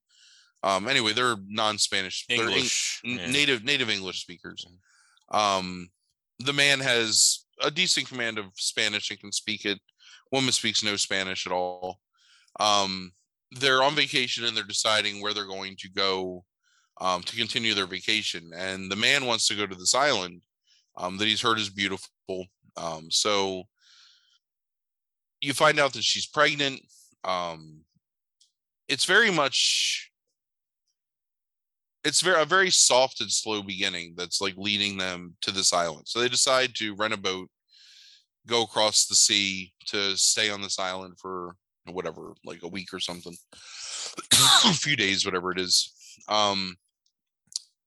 Um 0.63 0.87
anyway 0.87 1.13
they're 1.13 1.35
non-spanish 1.47 2.25
they're 2.27 2.41
Eng- 2.41 2.47
English. 2.49 3.01
yeah. 3.03 3.29
native 3.29 3.63
native 3.63 3.89
english 3.89 4.21
speakers. 4.21 4.65
Um 5.31 5.89
the 6.39 6.53
man 6.53 6.79
has 6.79 7.45
a 7.61 7.69
decent 7.69 8.07
command 8.07 8.37
of 8.39 8.45
spanish 8.55 9.09
and 9.11 9.19
can 9.19 9.31
speak 9.31 9.65
it. 9.65 9.79
Woman 10.31 10.51
speaks 10.51 10.83
no 10.83 10.95
spanish 10.95 11.45
at 11.45 11.53
all. 11.53 11.99
Um 12.59 13.11
they're 13.59 13.83
on 13.83 13.95
vacation 13.95 14.45
and 14.45 14.55
they're 14.55 14.63
deciding 14.63 15.21
where 15.21 15.33
they're 15.33 15.45
going 15.45 15.75
to 15.79 15.89
go 15.89 16.43
um, 17.01 17.21
to 17.23 17.35
continue 17.35 17.73
their 17.73 17.87
vacation. 17.87 18.51
And 18.55 18.91
the 18.91 18.95
man 18.95 19.25
wants 19.25 19.47
to 19.47 19.55
go 19.55 19.65
to 19.65 19.75
this 19.75 19.95
island 19.95 20.41
um, 20.97 21.17
that 21.17 21.27
he's 21.27 21.41
heard 21.41 21.59
is 21.59 21.69
beautiful. 21.69 22.09
Um, 22.77 23.09
so 23.09 23.63
you 25.41 25.53
find 25.53 25.79
out 25.79 25.93
that 25.93 26.03
she's 26.03 26.27
pregnant. 26.27 26.81
Um, 27.23 27.81
it's 28.87 29.05
very 29.05 29.31
much 29.31 30.11
it's 32.03 32.21
very 32.21 32.41
a 32.41 32.45
very 32.45 32.69
soft 32.69 33.21
and 33.21 33.31
slow 33.31 33.61
beginning 33.61 34.13
that's 34.17 34.41
like 34.41 34.55
leading 34.57 34.97
them 34.97 35.35
to 35.41 35.51
this 35.51 35.71
island. 35.71 36.03
So 36.05 36.19
they 36.19 36.27
decide 36.27 36.75
to 36.75 36.95
rent 36.95 37.13
a 37.13 37.17
boat 37.17 37.49
go 38.45 38.63
across 38.63 39.05
the 39.05 39.15
sea 39.15 39.71
to 39.87 40.17
stay 40.17 40.49
on 40.49 40.61
this 40.61 40.79
island 40.79 41.13
for 41.17 41.55
whatever 41.91 42.33
like 42.45 42.63
a 42.63 42.67
week 42.67 42.93
or 42.93 42.99
something 42.99 43.35
a 44.65 44.73
few 44.73 44.95
days 44.95 45.25
whatever 45.25 45.51
it 45.51 45.59
is 45.59 45.91
um 46.29 46.75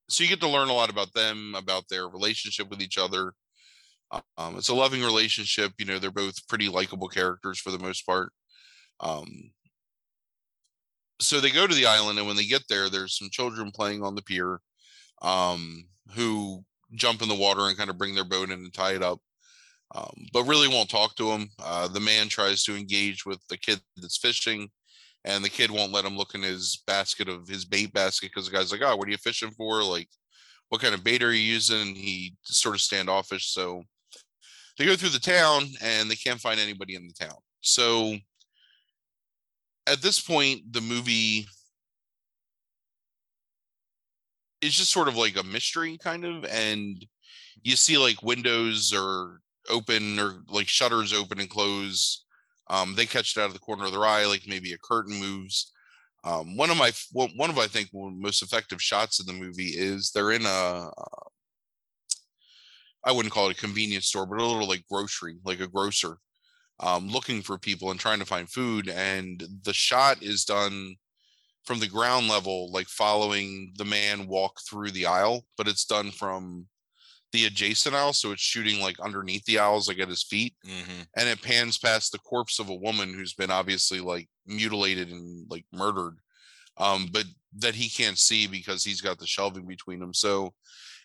so 0.09 0.22
you 0.22 0.30
get 0.30 0.40
to 0.40 0.48
learn 0.48 0.68
a 0.68 0.72
lot 0.72 0.90
about 0.90 1.12
them 1.14 1.54
about 1.56 1.85
their 1.88 2.09
relationship 2.09 2.68
with 2.68 2.80
each 2.82 2.98
other 2.98 3.32
Um, 4.38 4.56
it's 4.56 4.68
a 4.68 4.74
loving 4.74 5.02
relationship. 5.02 5.72
You 5.78 5.87
know, 5.87 5.98
they're 5.98 6.11
both 6.11 6.46
pretty 6.48 6.68
likable 6.68 7.09
characters 7.09 7.59
for 7.61 7.70
the 7.70 7.78
most 7.78 8.02
part. 8.06 8.32
Um, 9.00 9.52
so 11.20 11.40
they 11.40 11.50
go 11.50 11.66
to 11.66 11.74
the 11.74 11.87
island, 11.87 12.18
and 12.18 12.26
when 12.26 12.37
they 12.37 12.46
get 12.46 12.62
there, 12.68 12.88
there's 12.88 13.18
some 13.18 13.30
children 13.30 13.70
playing 13.72 14.02
on 14.02 14.14
the 14.14 14.22
pier 14.22 14.61
um, 15.22 15.87
who 16.14 16.64
jump 16.94 17.22
in 17.22 17.28
the 17.28 17.35
water 17.35 17.62
and 17.62 17.76
kind 17.76 17.90
of 17.90 17.98
bring 17.98 18.14
their 18.14 18.24
boat 18.24 18.50
in 18.50 18.52
and 18.52 18.72
tie 18.74 18.94
it 18.94 19.02
up. 19.02 19.20
Um, 19.94 20.27
but 20.33 20.44
really 20.44 20.68
won't 20.68 20.90
talk 20.90 21.14
to 21.16 21.31
him. 21.31 21.49
Uh, 21.62 21.88
the 21.88 22.01
man 22.01 22.29
tries 22.29 22.64
to 22.64 22.77
engage 22.77 23.25
with 23.25 23.40
the 23.49 23.57
kid 23.57 23.81
that's 23.96 24.18
fishing, 24.18 24.68
and 25.25 25.44
the 25.44 25.49
kid 25.49 25.70
won't 25.70 25.92
let 25.92 26.05
him 26.05 26.16
look 26.16 26.35
in 26.35 26.42
his 26.42 26.83
basket 26.87 27.29
of 27.29 27.49
his 27.49 27.64
bait 27.64 27.92
basket 27.92 28.31
because 28.35 28.46
the 28.46 28.57
guy's 28.57 28.72
like, 28.72 28.83
"Oh, 28.83 28.96
what 28.96 29.09
are 29.09 29.12
you 29.12 29.16
fishing 29.18 29.53
for? 29.53 29.83
Like, 29.85 30.09
what 30.68 30.81
kind 30.81 30.94
of 30.94 31.05
bait 31.05 31.22
are 31.22 31.33
you 31.33 31.40
using?" 31.40 31.81
And 31.81 31.96
he 31.96 32.35
sort 32.44 32.75
of 32.75 32.81
standoffish. 32.81 33.53
So 33.53 33.85
they 34.79 34.87
go 34.87 34.96
through 34.96 35.11
the 35.11 35.18
town 35.20 35.64
and 35.81 36.11
they 36.11 36.16
can't 36.16 36.40
find 36.40 36.61
anybody 36.61 36.94
in 36.96 37.07
the 37.07 37.14
town. 37.14 37.38
So 37.61 38.16
at 39.87 40.03
this 40.03 40.20
point, 40.20 40.72
the 40.72 40.81
movie 40.81 41.46
is 44.61 44.75
just 44.75 44.92
sort 44.92 45.09
of 45.09 45.16
like 45.16 45.37
a 45.37 45.42
mystery, 45.44 45.99
kind 45.99 46.25
of, 46.25 46.44
and 46.44 47.05
you 47.62 47.77
see 47.77 47.99
like 47.99 48.22
windows 48.22 48.92
or 48.92 49.40
open 49.70 50.18
or 50.18 50.42
like 50.48 50.68
shutters 50.68 51.12
open 51.12 51.40
and 51.40 51.50
close. 51.50 52.24
Um, 52.68 52.94
they 52.94 53.07
catch 53.07 53.37
it 53.37 53.40
out 53.40 53.46
of 53.46 53.52
the 53.52 53.59
corner 53.61 53.85
of 53.85 53.92
their 53.92 54.05
eye, 54.05 54.26
like 54.26 54.42
maybe 54.46 54.72
a 54.72 54.79
curtain 54.79 55.18
moves. 55.18 55.72
Um, 56.24 56.57
one 56.57 56.70
of 56.70 56.76
my 56.76 56.90
one 57.12 57.50
of 57.50 57.59
I 57.59 57.68
think 57.68 57.90
most 57.92 58.42
effective 58.42 58.83
shots 58.83 59.20
in 59.20 59.26
the 59.26 59.33
movie 59.33 59.74
is 59.76 60.11
they're 60.11 60.33
in 60.33 60.44
a 60.44 60.90
I 63.05 63.12
wouldn't 63.12 63.33
call 63.33 63.48
it 63.48 63.57
a 63.57 63.61
convenience 63.61 64.09
store, 64.09 64.26
but 64.26 64.40
a 64.40 64.44
little 64.44 64.68
like 64.68 64.85
grocery, 64.90 65.37
like 65.44 65.61
a 65.61 65.68
grocer, 65.68 66.18
um, 66.81 67.09
looking 67.09 67.40
for 67.40 67.57
people 67.57 67.92
and 67.92 68.00
trying 68.00 68.18
to 68.18 68.24
find 68.24 68.50
food. 68.50 68.88
And 68.88 69.44
the 69.62 69.72
shot 69.72 70.20
is 70.22 70.44
done 70.44 70.96
from 71.64 71.79
the 71.79 71.87
ground 71.87 72.29
level, 72.29 72.70
like 72.72 72.88
following 72.88 73.72
the 73.76 73.85
man 73.85 74.26
walk 74.26 74.59
through 74.68 74.90
the 74.90 75.07
aisle, 75.07 75.46
but 75.57 75.68
it's 75.68 75.85
done 75.85 76.11
from 76.11 76.66
the 77.32 77.46
adjacent 77.46 77.94
aisle. 77.94 78.12
So 78.12 78.32
it's 78.32 78.42
shooting 78.42 78.80
like 78.80 78.98
underneath 79.00 79.44
the 79.44 79.58
aisles, 79.58 79.88
like 79.88 79.98
at 79.98 80.08
his 80.08 80.22
feet. 80.22 80.54
Mm-hmm. 80.66 81.02
And 81.16 81.28
it 81.28 81.42
pans 81.42 81.78
past 81.78 82.12
the 82.12 82.18
corpse 82.18 82.58
of 82.58 82.68
a 82.68 82.74
woman 82.74 83.12
who's 83.12 83.34
been 83.34 83.50
obviously 83.50 84.00
like 84.00 84.28
mutilated 84.46 85.10
and 85.10 85.46
like 85.50 85.64
murdered, 85.72 86.18
um, 86.78 87.08
but 87.12 87.24
that 87.58 87.74
he 87.74 87.88
can't 87.88 88.18
see 88.18 88.46
because 88.46 88.84
he's 88.84 89.00
got 89.00 89.18
the 89.18 89.26
shelving 89.26 89.66
between 89.66 89.98
them. 89.98 90.14
So 90.14 90.52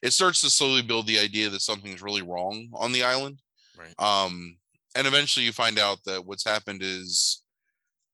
it 0.01 0.13
starts 0.13 0.41
to 0.41 0.49
slowly 0.49 0.81
build 0.81 1.07
the 1.07 1.19
idea 1.19 1.49
that 1.49 1.61
something's 1.61 2.01
really 2.01 2.21
wrong 2.21 2.69
on 2.73 2.91
the 2.91 3.03
island. 3.03 3.39
Right. 3.77 3.93
Um, 3.99 4.57
and 4.95 5.07
eventually 5.07 5.45
you 5.45 5.51
find 5.51 5.79
out 5.79 5.99
that 6.05 6.25
what's 6.25 6.43
happened 6.43 6.81
is 6.83 7.43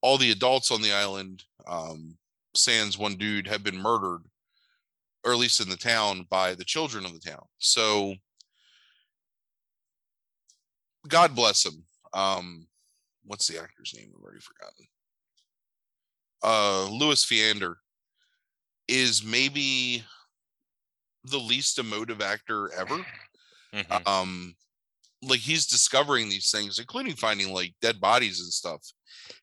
all 0.01 0.17
the 0.17 0.31
adults 0.31 0.71
on 0.71 0.81
the 0.81 0.93
island, 0.93 1.43
um, 1.67 2.17
sans 2.55 2.97
one 2.97 3.15
dude, 3.15 3.47
have 3.47 3.63
been 3.63 3.81
murdered, 3.81 4.21
or 5.27 5.33
at 5.33 5.39
least 5.39 5.59
in 5.59 5.69
the 5.69 5.75
town, 5.75 6.25
by 6.29 6.55
the 6.55 6.63
children 6.63 7.05
of 7.05 7.11
the 7.11 7.19
town. 7.19 7.43
So 7.57 8.15
God 11.07 11.35
bless 11.35 11.65
him. 11.65 11.83
Um, 12.13 12.67
what's 13.25 13.47
the 13.47 13.61
actor's 13.61 13.93
name? 13.95 14.11
I've 14.15 14.23
already 14.23 14.39
forgotten. 14.39 14.85
Uh, 16.43 16.89
Lewis 16.89 17.25
Fiander 17.25 17.77
is 18.87 19.23
maybe 19.23 20.03
the 21.25 21.37
least 21.37 21.77
emotive 21.77 22.21
actor 22.21 22.71
ever. 22.73 23.05
Mm-hmm. 23.73 24.07
Um, 24.07 24.55
like 25.21 25.39
he's 25.39 25.65
discovering 25.65 26.29
these 26.29 26.51
things, 26.51 26.79
including 26.79 27.15
finding 27.15 27.51
like 27.51 27.73
dead 27.81 27.99
bodies 27.99 28.39
and 28.39 28.51
stuff. 28.51 28.81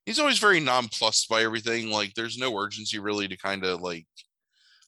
He's 0.07 0.19
always 0.19 0.39
very 0.39 0.61
nonplussed 0.61 1.29
by 1.29 1.43
everything. 1.43 1.91
Like 1.91 2.15
there's 2.15 2.39
no 2.39 2.57
urgency 2.57 2.99
really 2.99 3.29
to 3.29 3.37
kind 3.37 3.65
of 3.65 3.83
like 3.83 4.07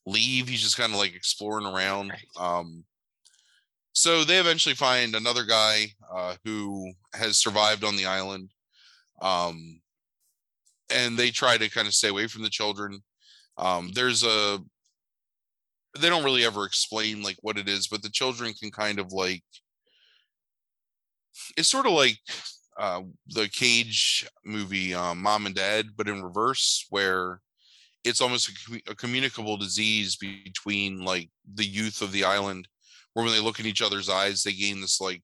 leave. 0.07 0.49
He's 0.49 0.63
just 0.63 0.77
kind 0.77 0.93
of 0.93 0.99
like 0.99 1.15
exploring 1.15 1.67
around. 1.67 2.13
Um, 2.39 2.85
so 3.93 4.25
they 4.25 4.39
eventually 4.39 4.75
find 4.75 5.15
another 5.15 5.45
guy 5.45 5.87
uh, 6.15 6.37
who 6.45 6.93
has 7.15 7.39
survived 7.39 7.83
on 7.83 7.97
the 7.97 8.07
island. 8.07 8.51
Um, 9.21 9.81
and 10.91 11.17
they 11.17 11.31
try 11.31 11.57
to 11.59 11.71
kind 11.71 11.87
of 11.89 11.95
stay 11.95 12.09
away 12.09 12.27
from 12.27 12.43
the 12.43 12.51
children. 12.51 13.03
Um, 13.59 13.91
there's 13.95 14.23
a 14.23 14.59
they 15.99 16.11
don't 16.11 16.25
really 16.25 16.45
ever 16.45 16.67
explain 16.67 17.23
like 17.23 17.37
what 17.41 17.57
it 17.57 17.69
is, 17.69 17.89
but 17.89 18.03
the 18.03 18.11
children 18.11 18.53
can 18.53 18.71
kind 18.71 18.99
of 18.99 19.13
like 19.13 19.43
it's 21.57 21.69
sort 21.69 21.87
of 21.87 21.93
like 21.93 22.19
uh, 22.79 23.01
the 23.29 23.49
Cage 23.49 24.29
movie, 24.45 24.95
um, 24.95 25.23
Mom 25.23 25.47
and 25.47 25.55
Dad, 25.55 25.87
but 25.97 26.09
in 26.09 26.23
reverse, 26.23 26.87
where 26.91 27.41
it's 28.07 28.21
almost 28.21 28.49
a, 28.49 28.93
a, 28.93 28.95
communicable 28.95 29.57
disease 29.57 30.17
between 30.17 31.05
like 31.05 31.29
the 31.55 31.65
youth 31.65 32.01
of 32.03 32.13
the 32.13 32.25
island, 32.25 32.69
where 33.13 33.25
when 33.25 33.35
they 33.35 33.41
look 33.41 33.59
in 33.61 33.67
each 33.67 33.83
other's 33.83 34.09
eyes, 34.09 34.43
they 34.43 34.53
gain 34.53 34.81
this 34.81 35.01
like 35.01 35.23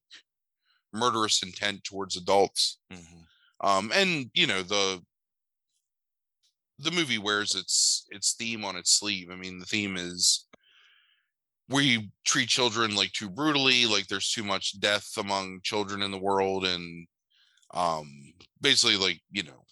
murderous 0.91 1.41
intent 1.43 1.83
towards 1.83 2.17
adults. 2.17 2.79
Mm-hmm. 2.91 3.67
Um, 3.67 3.91
and 3.95 4.29
you 4.33 4.47
know 4.47 4.61
the 4.61 5.01
the 6.79 6.91
movie 6.91 7.17
wears 7.17 7.55
its 7.55 8.05
its 8.09 8.33
theme 8.33 8.65
on 8.65 8.75
its 8.75 8.91
sleeve. 8.91 9.29
I 9.31 9.35
mean, 9.35 9.59
the 9.59 9.65
theme 9.65 9.95
is 9.95 10.45
we 11.69 12.11
treat 12.25 12.49
children 12.49 12.95
like 12.95 13.11
too 13.13 13.29
brutally 13.29 13.85
like 13.85 14.07
there's 14.07 14.31
too 14.31 14.43
much 14.43 14.79
death 14.79 15.09
among 15.17 15.61
children 15.63 16.01
in 16.01 16.11
the 16.11 16.17
world 16.17 16.65
and 16.65 17.07
um 17.73 18.33
basically 18.61 18.97
like 18.97 19.21
you 19.31 19.43
know 19.43 19.63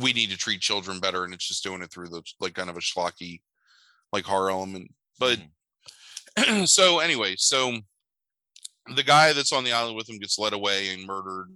we 0.00 0.12
need 0.12 0.30
to 0.30 0.36
treat 0.36 0.60
children 0.60 1.00
better 1.00 1.24
and 1.24 1.34
it's 1.34 1.46
just 1.46 1.62
doing 1.62 1.82
it 1.82 1.90
through 1.90 2.08
the 2.08 2.22
like 2.40 2.54
kind 2.54 2.70
of 2.70 2.76
a 2.76 2.80
schlocky 2.80 3.40
like 4.12 4.24
horror 4.24 4.50
element 4.50 4.92
but 5.18 5.38
mm-hmm. 6.38 6.64
so 6.66 6.98
anyway 6.98 7.34
so 7.36 7.76
the 8.96 9.02
guy 9.02 9.32
that's 9.32 9.52
on 9.52 9.64
the 9.64 9.72
island 9.72 9.96
with 9.96 10.08
him 10.08 10.18
gets 10.18 10.38
led 10.38 10.52
away 10.52 10.92
and 10.92 11.06
murdered 11.06 11.48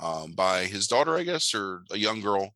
um, 0.00 0.32
by 0.32 0.64
his 0.64 0.86
daughter 0.86 1.16
i 1.16 1.22
guess 1.22 1.54
or 1.54 1.82
a 1.90 1.98
young 1.98 2.20
girl 2.20 2.54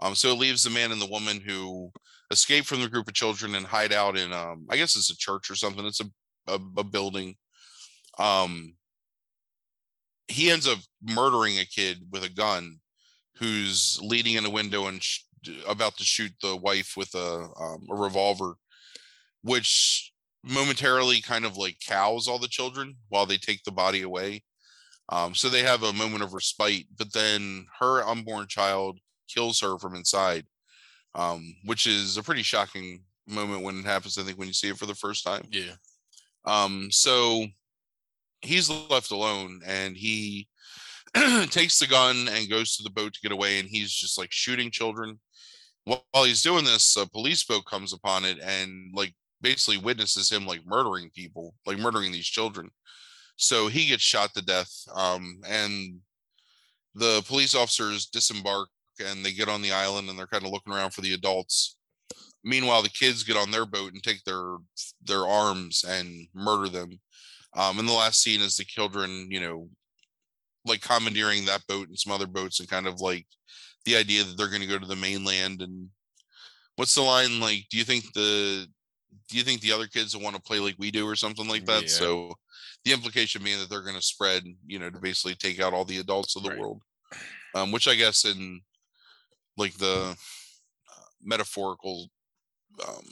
um, 0.00 0.14
so 0.14 0.30
it 0.30 0.38
leaves 0.38 0.62
the 0.62 0.70
man 0.70 0.92
and 0.92 1.00
the 1.00 1.06
woman 1.06 1.40
who 1.40 1.90
escape 2.30 2.64
from 2.64 2.80
the 2.80 2.88
group 2.88 3.08
of 3.08 3.14
children 3.14 3.54
and 3.54 3.66
hide 3.66 3.92
out 3.92 4.16
in 4.16 4.32
um 4.32 4.66
I 4.70 4.76
guess 4.76 4.96
it's 4.96 5.10
a 5.10 5.16
church 5.16 5.50
or 5.50 5.54
something. 5.54 5.86
It's 5.86 6.00
a 6.00 6.06
a, 6.48 6.58
a 6.78 6.84
building. 6.84 7.36
Um 8.18 8.74
he 10.28 10.50
ends 10.50 10.66
up 10.66 10.78
murdering 11.02 11.58
a 11.58 11.64
kid 11.64 11.98
with 12.10 12.24
a 12.24 12.28
gun 12.28 12.80
who's 13.38 13.98
leaning 14.02 14.34
in 14.34 14.46
a 14.46 14.50
window 14.50 14.86
and 14.86 15.02
sh- 15.02 15.22
about 15.66 15.96
to 15.96 16.04
shoot 16.04 16.32
the 16.42 16.56
wife 16.56 16.94
with 16.96 17.14
a 17.14 17.48
um, 17.60 17.86
a 17.90 17.94
revolver 17.94 18.54
which 19.42 20.12
momentarily 20.42 21.20
kind 21.20 21.44
of 21.44 21.56
like 21.56 21.76
cows 21.86 22.26
all 22.26 22.38
the 22.38 22.48
children 22.48 22.96
while 23.08 23.26
they 23.26 23.36
take 23.36 23.62
the 23.64 23.72
body 23.72 24.02
away 24.02 24.42
um, 25.08 25.34
so 25.34 25.48
they 25.48 25.62
have 25.62 25.82
a 25.82 25.92
moment 25.92 26.22
of 26.22 26.34
respite 26.34 26.86
but 26.96 27.12
then 27.12 27.66
her 27.78 28.02
unborn 28.04 28.46
child 28.48 28.98
kills 29.28 29.60
her 29.60 29.78
from 29.78 29.94
inside 29.94 30.44
um, 31.16 31.54
which 31.64 31.86
is 31.86 32.16
a 32.16 32.22
pretty 32.22 32.42
shocking 32.42 33.02
moment 33.26 33.62
when 33.62 33.78
it 33.78 33.84
happens. 33.84 34.18
I 34.18 34.22
think 34.22 34.38
when 34.38 34.48
you 34.48 34.54
see 34.54 34.68
it 34.68 34.78
for 34.78 34.86
the 34.86 34.94
first 34.94 35.24
time. 35.24 35.46
Yeah. 35.50 35.72
Um, 36.44 36.88
so 36.90 37.46
he's 38.42 38.70
left 38.70 39.10
alone, 39.10 39.60
and 39.66 39.96
he 39.96 40.48
takes 41.50 41.78
the 41.78 41.86
gun 41.86 42.28
and 42.30 42.50
goes 42.50 42.76
to 42.76 42.82
the 42.82 42.90
boat 42.90 43.14
to 43.14 43.20
get 43.20 43.32
away, 43.32 43.58
and 43.58 43.68
he's 43.68 43.92
just 43.92 44.18
like 44.18 44.32
shooting 44.32 44.70
children. 44.70 45.18
While 45.84 46.24
he's 46.24 46.42
doing 46.42 46.64
this, 46.64 46.96
a 46.96 47.08
police 47.08 47.44
boat 47.44 47.64
comes 47.64 47.92
upon 47.92 48.24
it 48.24 48.38
and 48.40 48.92
like 48.92 49.14
basically 49.40 49.78
witnesses 49.78 50.30
him 50.30 50.44
like 50.44 50.66
murdering 50.66 51.10
people, 51.14 51.54
like 51.64 51.78
murdering 51.78 52.10
these 52.10 52.26
children. 52.26 52.70
So 53.36 53.68
he 53.68 53.86
gets 53.86 54.02
shot 54.02 54.34
to 54.34 54.42
death. 54.42 54.72
Um, 54.92 55.40
and 55.46 56.00
the 56.94 57.22
police 57.28 57.54
officers 57.54 58.06
disembark 58.06 58.68
and 58.98 59.24
they 59.24 59.32
get 59.32 59.48
on 59.48 59.62
the 59.62 59.72
island 59.72 60.08
and 60.08 60.18
they're 60.18 60.26
kind 60.26 60.44
of 60.44 60.50
looking 60.50 60.72
around 60.72 60.92
for 60.92 61.02
the 61.02 61.12
adults. 61.12 61.76
Meanwhile, 62.42 62.82
the 62.82 62.88
kids 62.88 63.22
get 63.22 63.36
on 63.36 63.50
their 63.50 63.66
boat 63.66 63.92
and 63.92 64.02
take 64.02 64.24
their 64.24 64.56
their 65.04 65.26
arms 65.26 65.84
and 65.86 66.26
murder 66.34 66.68
them. 66.68 67.00
Um, 67.54 67.78
and 67.78 67.88
the 67.88 67.92
last 67.92 68.22
scene 68.22 68.40
is 68.40 68.56
the 68.56 68.64
children, 68.64 69.28
you 69.30 69.40
know, 69.40 69.68
like 70.66 70.80
commandeering 70.80 71.44
that 71.44 71.66
boat 71.66 71.88
and 71.88 71.98
some 71.98 72.12
other 72.12 72.26
boats 72.26 72.60
and 72.60 72.68
kind 72.68 72.86
of 72.86 73.00
like 73.00 73.26
the 73.84 73.96
idea 73.96 74.24
that 74.24 74.36
they're 74.36 74.48
going 74.48 74.60
to 74.60 74.68
go 74.68 74.78
to 74.78 74.86
the 74.86 74.96
mainland 74.96 75.62
and 75.62 75.88
what's 76.76 76.94
the 76.94 77.02
line 77.02 77.40
like 77.40 77.64
do 77.70 77.78
you 77.78 77.84
think 77.84 78.04
the 78.14 78.66
do 79.28 79.36
you 79.36 79.42
think 79.42 79.60
the 79.60 79.72
other 79.72 79.86
kids 79.86 80.14
will 80.14 80.22
want 80.22 80.36
to 80.36 80.42
play 80.42 80.58
like 80.58 80.74
we 80.78 80.90
do 80.90 81.08
or 81.08 81.16
something 81.16 81.48
like 81.48 81.64
that 81.64 81.82
yeah. 81.82 81.88
so 81.88 82.34
the 82.84 82.92
implication 82.92 83.42
being 83.42 83.58
that 83.58 83.68
they're 83.70 83.82
going 83.82 83.96
to 83.96 84.02
spread 84.02 84.42
you 84.66 84.78
know 84.78 84.90
to 84.90 84.98
basically 84.98 85.34
take 85.34 85.60
out 85.60 85.72
all 85.72 85.84
the 85.84 85.98
adults 85.98 86.36
of 86.36 86.42
the 86.42 86.50
right. 86.50 86.58
world 86.58 86.82
um, 87.54 87.72
which 87.72 87.88
i 87.88 87.94
guess 87.94 88.24
in 88.24 88.60
like 89.56 89.74
the 89.78 90.10
uh, 90.10 90.14
metaphorical 91.22 92.08
um, 92.86 93.04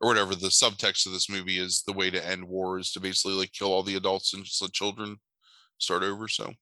or 0.00 0.08
whatever 0.08 0.34
the 0.34 0.48
subtext 0.48 1.06
of 1.06 1.12
this 1.12 1.30
movie 1.30 1.58
is 1.58 1.82
the 1.86 1.92
way 1.92 2.10
to 2.10 2.26
end 2.26 2.44
war 2.44 2.78
is 2.78 2.90
to 2.92 3.00
basically 3.00 3.36
like 3.36 3.52
kill 3.52 3.72
all 3.72 3.82
the 3.82 3.96
adults 3.96 4.34
and 4.34 4.44
just 4.44 4.62
let 4.62 4.72
children 4.72 5.16
start 5.78 6.02
over 6.02 6.28
so 6.28 6.52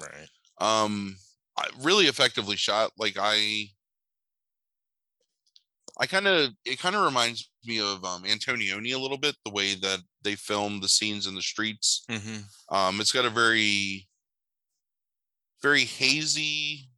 Right. 0.00 0.28
um 0.58 1.16
I- 1.56 1.70
really 1.80 2.06
effectively 2.06 2.56
shot 2.56 2.92
like 2.98 3.16
i 3.18 3.66
i 5.98 6.06
kind 6.06 6.26
of 6.26 6.50
it 6.64 6.78
kind 6.78 6.94
of 6.96 7.04
reminds 7.04 7.50
me 7.64 7.80
of 7.80 8.04
um 8.04 8.22
antonioni 8.24 8.94
a 8.94 8.98
little 8.98 9.18
bit 9.18 9.36
the 9.44 9.50
way 9.50 9.74
that 9.74 10.00
they 10.22 10.34
film 10.34 10.80
the 10.80 10.88
scenes 10.88 11.26
in 11.26 11.34
the 11.34 11.42
streets 11.42 12.04
Mm-hmm. 12.08 12.74
um 12.74 13.00
it's 13.00 13.12
got 13.12 13.24
a 13.24 13.30
very 13.30 14.08
very 15.62 15.84
hazy 15.84 16.90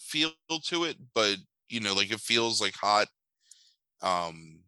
feel 0.00 0.32
to 0.64 0.84
it 0.84 0.96
but 1.14 1.36
you 1.68 1.80
know 1.80 1.94
like 1.94 2.10
it 2.10 2.20
feels 2.20 2.60
like 2.60 2.74
hot 2.74 3.08
um 4.02 4.60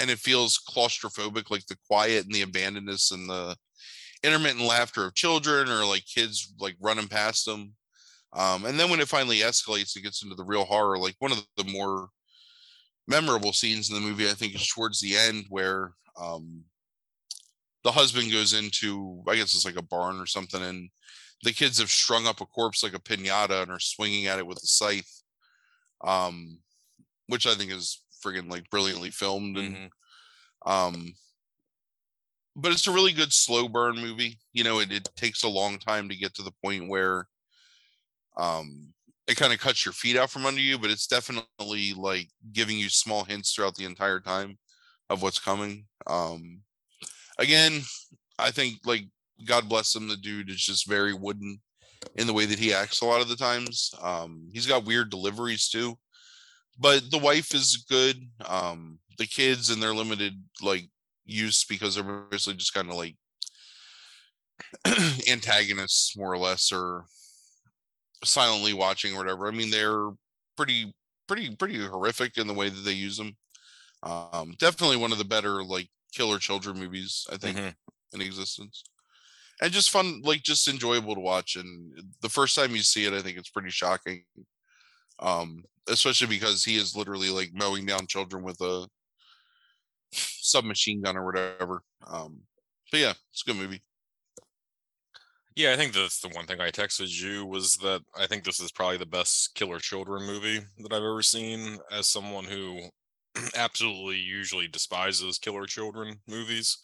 and 0.00 0.10
it 0.10 0.18
feels 0.18 0.58
claustrophobic 0.68 1.50
like 1.50 1.66
the 1.66 1.78
quiet 1.86 2.24
and 2.24 2.34
the 2.34 2.42
abandonedness 2.42 3.12
and 3.12 3.28
the 3.28 3.56
intermittent 4.22 4.60
laughter 4.66 5.04
of 5.06 5.14
children 5.14 5.68
or 5.68 5.84
like 5.84 6.04
kids 6.06 6.54
like 6.60 6.76
running 6.80 7.08
past 7.08 7.44
them 7.44 7.74
um 8.34 8.64
and 8.64 8.78
then 8.78 8.88
when 8.90 9.00
it 9.00 9.08
finally 9.08 9.38
escalates 9.38 9.96
it 9.96 10.02
gets 10.02 10.22
into 10.22 10.34
the 10.36 10.44
real 10.44 10.64
horror 10.64 10.98
like 10.98 11.16
one 11.18 11.32
of 11.32 11.44
the 11.56 11.64
more 11.64 12.08
memorable 13.08 13.52
scenes 13.52 13.88
in 13.90 13.94
the 13.94 14.00
movie 14.00 14.28
i 14.28 14.32
think 14.34 14.54
is 14.54 14.66
towards 14.68 15.00
the 15.00 15.16
end 15.16 15.44
where 15.48 15.92
um 16.20 16.62
the 17.84 17.92
husband 17.92 18.30
goes 18.30 18.52
into 18.52 19.22
i 19.28 19.34
guess 19.34 19.54
it's 19.54 19.64
like 19.64 19.76
a 19.76 19.82
barn 19.82 20.20
or 20.20 20.26
something 20.26 20.62
and 20.62 20.88
the 21.42 21.52
kids 21.52 21.78
have 21.80 21.90
strung 21.90 22.26
up 22.26 22.40
a 22.40 22.46
corpse 22.46 22.82
like 22.84 22.94
a 22.94 23.00
piñata 23.00 23.62
and 23.62 23.70
are 23.72 23.80
swinging 23.80 24.26
at 24.26 24.38
it 24.38 24.46
with 24.46 24.58
a 24.58 24.66
scythe 24.66 25.22
um 26.04 26.58
which 27.26 27.46
i 27.46 27.54
think 27.54 27.72
is 27.72 28.04
friggin 28.24 28.48
like 28.50 28.70
brilliantly 28.70 29.10
filmed 29.10 29.56
and 29.58 29.74
Mhm. 29.76 29.90
um 30.64 31.14
but 32.54 32.72
it's 32.72 32.86
a 32.86 32.92
really 32.92 33.12
good 33.12 33.32
slow 33.32 33.68
burn 33.68 33.96
movie 33.96 34.38
you 34.52 34.64
know 34.64 34.80
it, 34.80 34.92
it 34.92 35.08
takes 35.16 35.42
a 35.42 35.48
long 35.48 35.78
time 35.78 36.08
to 36.08 36.16
get 36.16 36.34
to 36.34 36.42
the 36.42 36.52
point 36.64 36.88
where 36.88 37.26
um 38.36 38.92
it 39.28 39.36
kind 39.36 39.52
of 39.52 39.60
cuts 39.60 39.84
your 39.84 39.92
feet 39.92 40.16
out 40.16 40.30
from 40.30 40.46
under 40.46 40.60
you 40.60 40.78
but 40.78 40.90
it's 40.90 41.06
definitely 41.06 41.94
like 41.94 42.28
giving 42.52 42.78
you 42.78 42.88
small 42.88 43.24
hints 43.24 43.54
throughout 43.54 43.74
the 43.74 43.84
entire 43.84 44.20
time 44.20 44.58
of 45.10 45.22
what's 45.22 45.38
coming 45.38 45.84
um 46.06 46.60
again 47.38 47.80
i 48.38 48.50
think 48.50 48.78
like 48.84 49.04
god 49.46 49.68
bless 49.68 49.94
him 49.94 50.08
the 50.08 50.16
dude 50.16 50.50
is 50.50 50.62
just 50.62 50.88
very 50.88 51.14
wooden 51.14 51.60
in 52.16 52.26
the 52.26 52.32
way 52.32 52.46
that 52.46 52.58
he 52.58 52.74
acts 52.74 53.00
a 53.00 53.06
lot 53.06 53.20
of 53.20 53.28
the 53.28 53.36
times 53.36 53.94
um 54.02 54.48
he's 54.52 54.66
got 54.66 54.84
weird 54.84 55.10
deliveries 55.10 55.68
too 55.68 55.96
but 56.78 57.10
the 57.10 57.18
wife 57.18 57.54
is 57.54 57.84
good 57.88 58.16
um 58.46 58.98
the 59.18 59.26
kids 59.26 59.70
and 59.70 59.82
their 59.82 59.94
limited 59.94 60.34
like 60.62 60.88
use 61.24 61.64
because 61.64 61.94
they're 61.94 62.04
basically 62.30 62.54
just 62.56 62.74
kind 62.74 62.88
of 62.90 62.96
like 62.96 63.16
antagonists 65.28 66.16
more 66.16 66.32
or 66.32 66.38
less 66.38 66.72
or 66.72 67.04
silently 68.24 68.72
watching 68.72 69.14
or 69.14 69.18
whatever. 69.18 69.48
I 69.48 69.50
mean 69.50 69.70
they're 69.70 70.10
pretty 70.56 70.94
pretty 71.26 71.54
pretty 71.56 71.78
horrific 71.84 72.36
in 72.36 72.46
the 72.46 72.54
way 72.54 72.68
that 72.68 72.80
they 72.80 72.92
use 72.92 73.16
them 73.16 73.36
um 74.02 74.54
definitely 74.58 74.96
one 74.96 75.12
of 75.12 75.18
the 75.18 75.24
better 75.24 75.64
like 75.64 75.88
killer 76.12 76.38
children 76.38 76.78
movies 76.78 77.26
i 77.32 77.36
think 77.38 77.58
Mhm. 77.58 77.76
in 78.12 78.20
existence. 78.22 78.84
And 79.62 79.72
just 79.72 79.90
fun 79.90 80.22
like 80.22 80.42
just 80.42 80.68
enjoyable 80.68 81.14
to 81.14 81.20
watch 81.20 81.56
and 81.56 82.14
the 82.22 82.28
first 82.30 82.56
time 82.56 82.76
you 82.76 82.82
see 82.82 83.06
it 83.06 83.12
i 83.14 83.22
think 83.22 83.38
it's 83.38 83.50
pretty 83.50 83.70
shocking. 83.70 84.24
Um 85.18 85.64
especially 85.88 86.28
because 86.28 86.64
he 86.64 86.76
is 86.76 86.96
literally 86.96 87.30
like 87.30 87.50
mowing 87.54 87.86
down 87.86 88.06
children 88.06 88.44
with 88.44 88.60
a 88.60 88.88
submachine 90.12 91.02
gun 91.02 91.16
or 91.16 91.24
whatever 91.24 91.82
um 92.06 92.42
but 92.90 93.00
yeah 93.00 93.14
it's 93.32 93.42
a 93.46 93.50
good 93.50 93.56
movie 93.56 93.82
Yeah, 95.54 95.72
I 95.72 95.76
think 95.76 95.92
that's 95.92 96.20
the 96.20 96.28
one 96.30 96.46
thing 96.46 96.60
I 96.60 96.70
texted 96.70 97.20
you 97.20 97.44
was 97.44 97.76
that 97.78 98.02
I 98.16 98.26
think 98.26 98.44
this 98.44 98.58
is 98.58 98.72
probably 98.72 98.96
the 98.96 99.04
best 99.06 99.54
killer 99.54 99.78
children 99.78 100.24
movie 100.24 100.60
that 100.78 100.92
I've 100.92 101.02
ever 101.02 101.22
seen 101.22 101.78
as 101.90 102.08
someone 102.08 102.44
who 102.44 102.88
absolutely 103.54 104.16
usually 104.18 104.66
despises 104.66 105.38
killer 105.38 105.66
children 105.66 106.20
movies. 106.26 106.78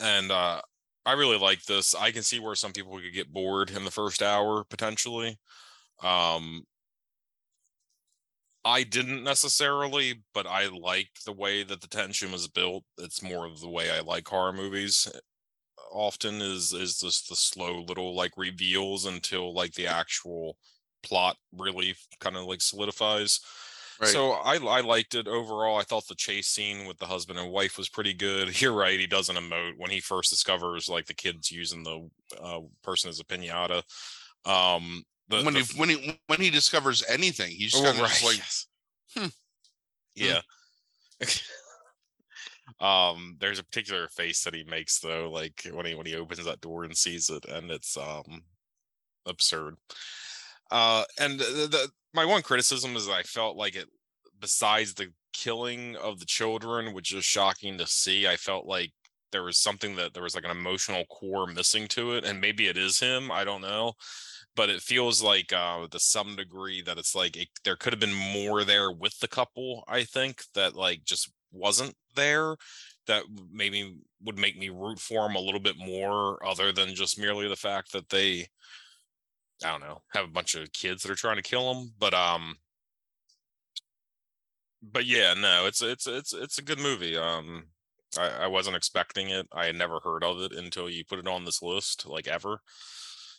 And 0.00 0.30
uh 0.30 0.62
I 1.04 1.12
really 1.14 1.38
like 1.38 1.64
this. 1.64 1.94
I 1.96 2.12
can 2.12 2.22
see 2.22 2.38
where 2.38 2.54
some 2.54 2.72
people 2.72 2.96
could 2.98 3.12
get 3.12 3.32
bored 3.32 3.70
in 3.70 3.84
the 3.84 3.90
first 3.90 4.22
hour 4.22 4.64
potentially. 4.64 5.38
Um 6.02 6.64
I 8.64 8.84
didn't 8.84 9.24
necessarily, 9.24 10.22
but 10.32 10.46
I 10.46 10.66
like 10.68 11.10
the 11.24 11.32
way 11.32 11.64
that 11.64 11.80
the 11.80 11.88
tension 11.88 12.30
was 12.30 12.46
built. 12.48 12.84
It's 12.98 13.22
more 13.22 13.44
of 13.46 13.60
the 13.60 13.68
way 13.68 13.90
I 13.90 14.00
like 14.00 14.28
horror 14.28 14.52
movies 14.52 15.08
often 15.90 16.40
is 16.40 16.72
is 16.72 17.00
just 17.00 17.28
the 17.28 17.36
slow 17.36 17.82
little 17.82 18.14
like 18.14 18.32
reveals 18.36 19.04
until 19.06 19.54
like 19.54 19.74
the 19.74 19.86
actual 19.86 20.56
plot 21.02 21.36
really 21.56 21.94
kind 22.20 22.36
of 22.36 22.44
like 22.44 22.60
solidifies. 22.60 23.40
Right. 24.00 24.08
So 24.10 24.32
I 24.32 24.56
I 24.56 24.80
liked 24.80 25.14
it 25.14 25.28
overall. 25.28 25.78
I 25.78 25.82
thought 25.82 26.06
the 26.08 26.14
chase 26.14 26.48
scene 26.48 26.86
with 26.86 26.98
the 26.98 27.06
husband 27.06 27.38
and 27.38 27.50
wife 27.50 27.78
was 27.78 27.88
pretty 27.88 28.14
good. 28.14 28.60
You're 28.60 28.72
right, 28.72 28.98
he 28.98 29.06
doesn't 29.06 29.36
emote 29.36 29.74
when 29.76 29.90
he 29.90 30.00
first 30.00 30.30
discovers 30.30 30.88
like 30.88 31.06
the 31.06 31.14
kids 31.14 31.50
using 31.50 31.82
the 31.82 32.10
uh, 32.40 32.60
person 32.82 33.10
as 33.10 33.20
a 33.20 33.24
pinata. 33.24 33.82
Um 34.44 35.04
the, 35.38 35.44
when 35.44 35.54
the 35.54 35.60
he 35.60 35.78
when 35.78 35.88
he 35.88 36.20
when 36.26 36.40
he 36.40 36.50
discovers 36.50 37.02
anything 37.08 37.50
he's 37.50 37.74
Oh, 37.74 37.82
kind 37.82 37.98
of 38.00 38.06
just 38.08 38.24
like 38.24 38.36
yes. 38.38 38.66
hmm, 39.16 39.26
Yeah. 40.14 40.40
um, 42.80 43.36
there's 43.40 43.58
a 43.58 43.64
particular 43.64 44.08
face 44.08 44.44
that 44.44 44.54
he 44.54 44.64
makes 44.64 45.00
though, 45.00 45.30
like 45.30 45.66
when 45.72 45.86
he 45.86 45.94
when 45.94 46.06
he 46.06 46.14
opens 46.16 46.44
that 46.44 46.60
door 46.60 46.84
and 46.84 46.96
sees 46.96 47.30
it, 47.30 47.44
and 47.46 47.70
it's 47.70 47.96
um 47.96 48.42
absurd. 49.26 49.76
Uh, 50.70 51.04
and 51.18 51.38
the, 51.38 51.44
the 51.70 51.90
my 52.14 52.24
one 52.24 52.42
criticism 52.42 52.96
is 52.96 53.08
I 53.08 53.22
felt 53.22 53.56
like 53.56 53.76
it, 53.76 53.88
besides 54.40 54.94
the 54.94 55.12
killing 55.32 55.96
of 55.96 56.18
the 56.18 56.26
children, 56.26 56.94
which 56.94 57.14
is 57.14 57.24
shocking 57.24 57.78
to 57.78 57.86
see, 57.86 58.26
I 58.26 58.36
felt 58.36 58.66
like 58.66 58.92
there 59.32 59.42
was 59.44 59.58
something 59.58 59.96
that 59.96 60.14
there 60.14 60.22
was 60.22 60.34
like 60.34 60.44
an 60.44 60.50
emotional 60.50 61.04
core 61.06 61.46
missing 61.46 61.88
to 61.88 62.12
it, 62.12 62.24
and 62.24 62.40
maybe 62.40 62.68
it 62.68 62.76
is 62.76 63.00
him. 63.00 63.30
I 63.30 63.44
don't 63.44 63.62
know 63.62 63.94
but 64.54 64.70
it 64.70 64.80
feels 64.80 65.22
like 65.22 65.52
uh 65.52 65.86
to 65.88 65.98
some 65.98 66.36
degree 66.36 66.82
that 66.82 66.98
it's 66.98 67.14
like 67.14 67.36
it, 67.36 67.48
there 67.64 67.76
could 67.76 67.92
have 67.92 68.00
been 68.00 68.14
more 68.14 68.64
there 68.64 68.90
with 68.92 69.18
the 69.20 69.28
couple 69.28 69.84
i 69.88 70.04
think 70.04 70.42
that 70.54 70.74
like 70.74 71.04
just 71.04 71.30
wasn't 71.52 71.94
there 72.14 72.56
that 73.06 73.24
maybe 73.50 73.96
would 74.22 74.38
make 74.38 74.56
me 74.56 74.68
root 74.68 74.98
for 74.98 75.26
them 75.26 75.36
a 75.36 75.40
little 75.40 75.60
bit 75.60 75.76
more 75.76 76.44
other 76.46 76.72
than 76.72 76.94
just 76.94 77.18
merely 77.18 77.48
the 77.48 77.56
fact 77.56 77.92
that 77.92 78.08
they 78.08 78.46
i 79.64 79.70
don't 79.70 79.80
know 79.80 80.02
have 80.12 80.24
a 80.24 80.32
bunch 80.32 80.54
of 80.54 80.72
kids 80.72 81.02
that 81.02 81.10
are 81.10 81.16
trying 81.16 81.36
to 81.36 81.42
kill 81.42 81.72
them 81.74 81.92
but 81.98 82.14
um 82.14 82.56
but 84.82 85.04
yeah 85.04 85.34
no 85.34 85.66
it's 85.66 85.82
it's 85.82 86.06
it's 86.06 86.32
it's 86.32 86.58
a 86.58 86.62
good 86.62 86.78
movie 86.78 87.16
um 87.16 87.64
I, 88.18 88.44
I 88.44 88.46
wasn't 88.46 88.76
expecting 88.76 89.30
it. 89.30 89.48
I 89.52 89.66
had 89.66 89.76
never 89.76 90.00
heard 90.00 90.24
of 90.24 90.40
it 90.40 90.52
until 90.52 90.90
you 90.90 91.04
put 91.04 91.18
it 91.18 91.26
on 91.28 91.44
this 91.44 91.62
list, 91.62 92.06
like 92.06 92.28
ever. 92.28 92.60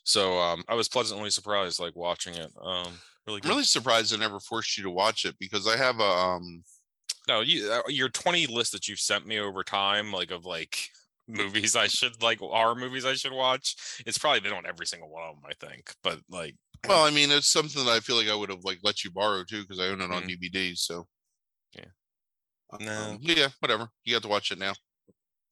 So 0.03 0.37
um, 0.37 0.63
I 0.67 0.75
was 0.75 0.89
pleasantly 0.89 1.29
surprised, 1.29 1.79
like 1.79 1.95
watching 1.95 2.35
it. 2.35 2.51
Um, 2.61 2.99
really 3.27 3.39
i'm 3.41 3.47
good. 3.47 3.49
really 3.49 3.63
surprised 3.63 4.13
i 4.13 4.17
never 4.17 4.39
forced 4.39 4.77
you 4.77 4.83
to 4.83 4.89
watch 4.89 5.23
it 5.25 5.35
because 5.39 5.65
i 5.67 5.77
have 5.77 5.99
a 5.99 6.03
um 6.03 6.63
No, 7.27 7.41
you 7.41 7.71
uh, 7.71 7.81
your 7.87 8.09
twenty 8.09 8.47
list 8.47 8.73
that 8.73 8.87
you've 8.87 8.99
sent 8.99 9.25
me 9.27 9.39
over 9.39 9.63
time, 9.63 10.11
like 10.11 10.31
of 10.31 10.45
like 10.45 10.89
movies 11.27 11.75
I 11.75 11.87
should 11.87 12.21
like 12.21 12.39
horror 12.39 12.75
movies 12.75 13.05
I 13.05 13.13
should 13.13 13.31
watch. 13.33 13.75
It's 14.05 14.17
probably 14.17 14.41
been 14.41 14.53
on 14.53 14.65
every 14.65 14.85
single 14.85 15.09
one 15.09 15.23
of 15.29 15.35
them, 15.35 15.45
I 15.49 15.53
think. 15.65 15.95
But 16.03 16.19
like, 16.29 16.55
well 16.87 17.05
i 17.05 17.09
mean 17.11 17.31
it's 17.31 17.47
something 17.51 17.85
that 17.85 17.91
i 17.91 17.99
feel 18.01 18.17
like 18.17 18.27
i 18.27 18.35
would 18.35 18.49
have 18.49 18.63
like 18.65 18.79
let 18.83 19.03
you 19.03 19.11
borrow 19.11 19.43
too 19.45 19.61
because 19.61 19.79
i 19.79 19.87
own 19.87 20.01
it 20.01 20.11
on 20.11 20.23
Mhm. 20.23 20.29
dvd 20.29 20.77
so 20.77 21.07
Yeah. 21.75 21.85
Um, 22.71 22.81
No. 22.85 23.17
yeah 23.21 23.49
whatever 23.59 23.89
you 24.03 24.13
got 24.15 24.23
to 24.23 24.27
watch 24.27 24.51
it 24.51 24.57
now 24.59 24.73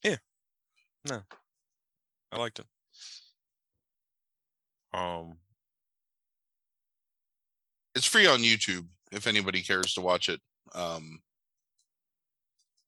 Yeah, 0.03 0.17
no, 1.09 1.23
I 2.31 2.37
liked 2.37 2.59
it. 2.59 2.67
Um, 4.93 5.37
it's 7.95 8.05
free 8.07 8.27
on 8.27 8.39
youtube 8.39 8.85
if 9.11 9.27
anybody 9.27 9.61
cares 9.61 9.93
to 9.93 10.01
watch 10.01 10.29
it 10.29 10.39
um 10.73 11.19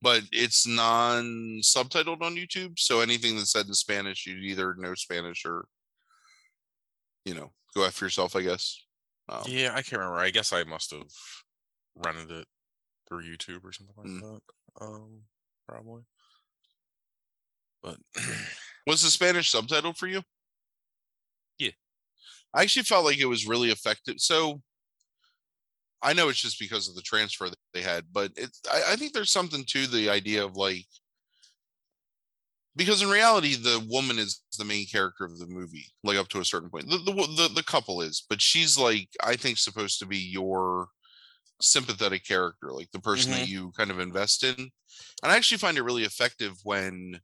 but 0.02 0.22
it's 0.32 0.66
non 0.68 1.60
subtitled 1.62 2.22
on 2.22 2.36
youtube 2.36 2.78
so 2.80 3.02
anything 3.02 3.36
that's 3.36 3.52
said 3.52 3.68
in 3.68 3.74
spanish 3.74 4.26
you 4.26 4.36
either 4.38 4.76
know 4.78 4.94
spanish 4.96 5.46
or 5.46 5.66
you 7.26 7.34
know 7.34 7.52
go 7.76 7.86
after 7.86 8.06
yourself 8.06 8.36
i 8.36 8.42
guess 8.42 8.80
um, 9.30 9.44
yeah, 9.48 9.70
I 9.72 9.82
can't 9.82 10.02
remember. 10.02 10.18
I 10.20 10.32
guess 10.32 10.52
I 10.52 10.66
must 10.66 10.92
have 10.92 11.08
rented 11.96 12.30
it 12.30 12.46
through 13.08 13.24
YouTube 13.24 13.64
or 13.64 13.72
something 13.72 13.96
like 13.98 14.08
Mm. 14.08 14.20
that. 14.20 14.42
Um, 14.86 15.22
probably. 15.66 16.02
But 17.82 17.96
was 18.86 19.02
the 19.02 19.10
spanish 19.10 19.50
subtitled 19.50 19.96
for 19.96 20.08
you. 20.08 20.24
I 22.54 22.62
actually 22.62 22.84
felt 22.84 23.06
like 23.06 23.20
it 23.20 23.26
was 23.26 23.48
really 23.48 23.70
effective 23.70 24.16
so 24.18 24.62
I 26.06 26.12
know 26.12 26.28
it's 26.28 26.42
just 26.42 26.60
because 26.60 26.90
of 26.90 26.96
the 26.96 27.02
transfer 27.02 27.50
that 27.50 27.58
they 27.74 27.82
had, 27.82 28.04
but 28.12 28.32
it's 28.36 28.60
I, 28.70 28.92
I 28.92 28.96
think 28.98 29.14
there's 29.14 29.32
something 29.32 29.64
to 29.70 29.88
the 29.88 30.10
idea 30.10 30.44
of 30.44 30.58
like 30.58 30.86
because 32.76 33.02
in 33.02 33.10
reality 33.10 33.56
the 33.56 33.86
woman 33.90 34.20
is 34.20 34.42
the 34.58 34.66
main 34.66 34.86
character 34.86 35.26
of 35.26 35.38
the 35.40 35.48
movie 35.48 35.86
like 36.04 36.18
up 36.18 36.28
to 36.30 36.40
a 36.40 36.46
certain 36.46 36.70
point. 36.70 36.90
The, 36.90 36.98
the 36.98 37.14
the, 37.14 37.52
the 37.56 37.64
couple 37.64 38.02
is 38.02 38.26
but 38.30 38.42
she's 38.42 38.78
like 38.78 39.10
i 39.24 39.36
think 39.36 39.58
supposed 39.58 40.00
to 40.00 40.06
be 40.06 40.18
your 40.18 40.88
sympathetic 41.62 42.26
character 42.26 42.72
like 42.72 42.90
the 42.92 43.00
person 43.00 43.32
that 43.32 43.42
mm-hmm. 43.42 43.52
you 43.52 43.72
kind 43.78 43.92
of 43.92 44.00
invest 44.00 44.44
in 44.44 44.56
and 44.58 45.32
i 45.32 45.36
actually 45.36 45.58
find 45.58 45.78
it 45.78 45.84
really 45.84 46.04
effective 46.04 46.54
when 46.64 47.20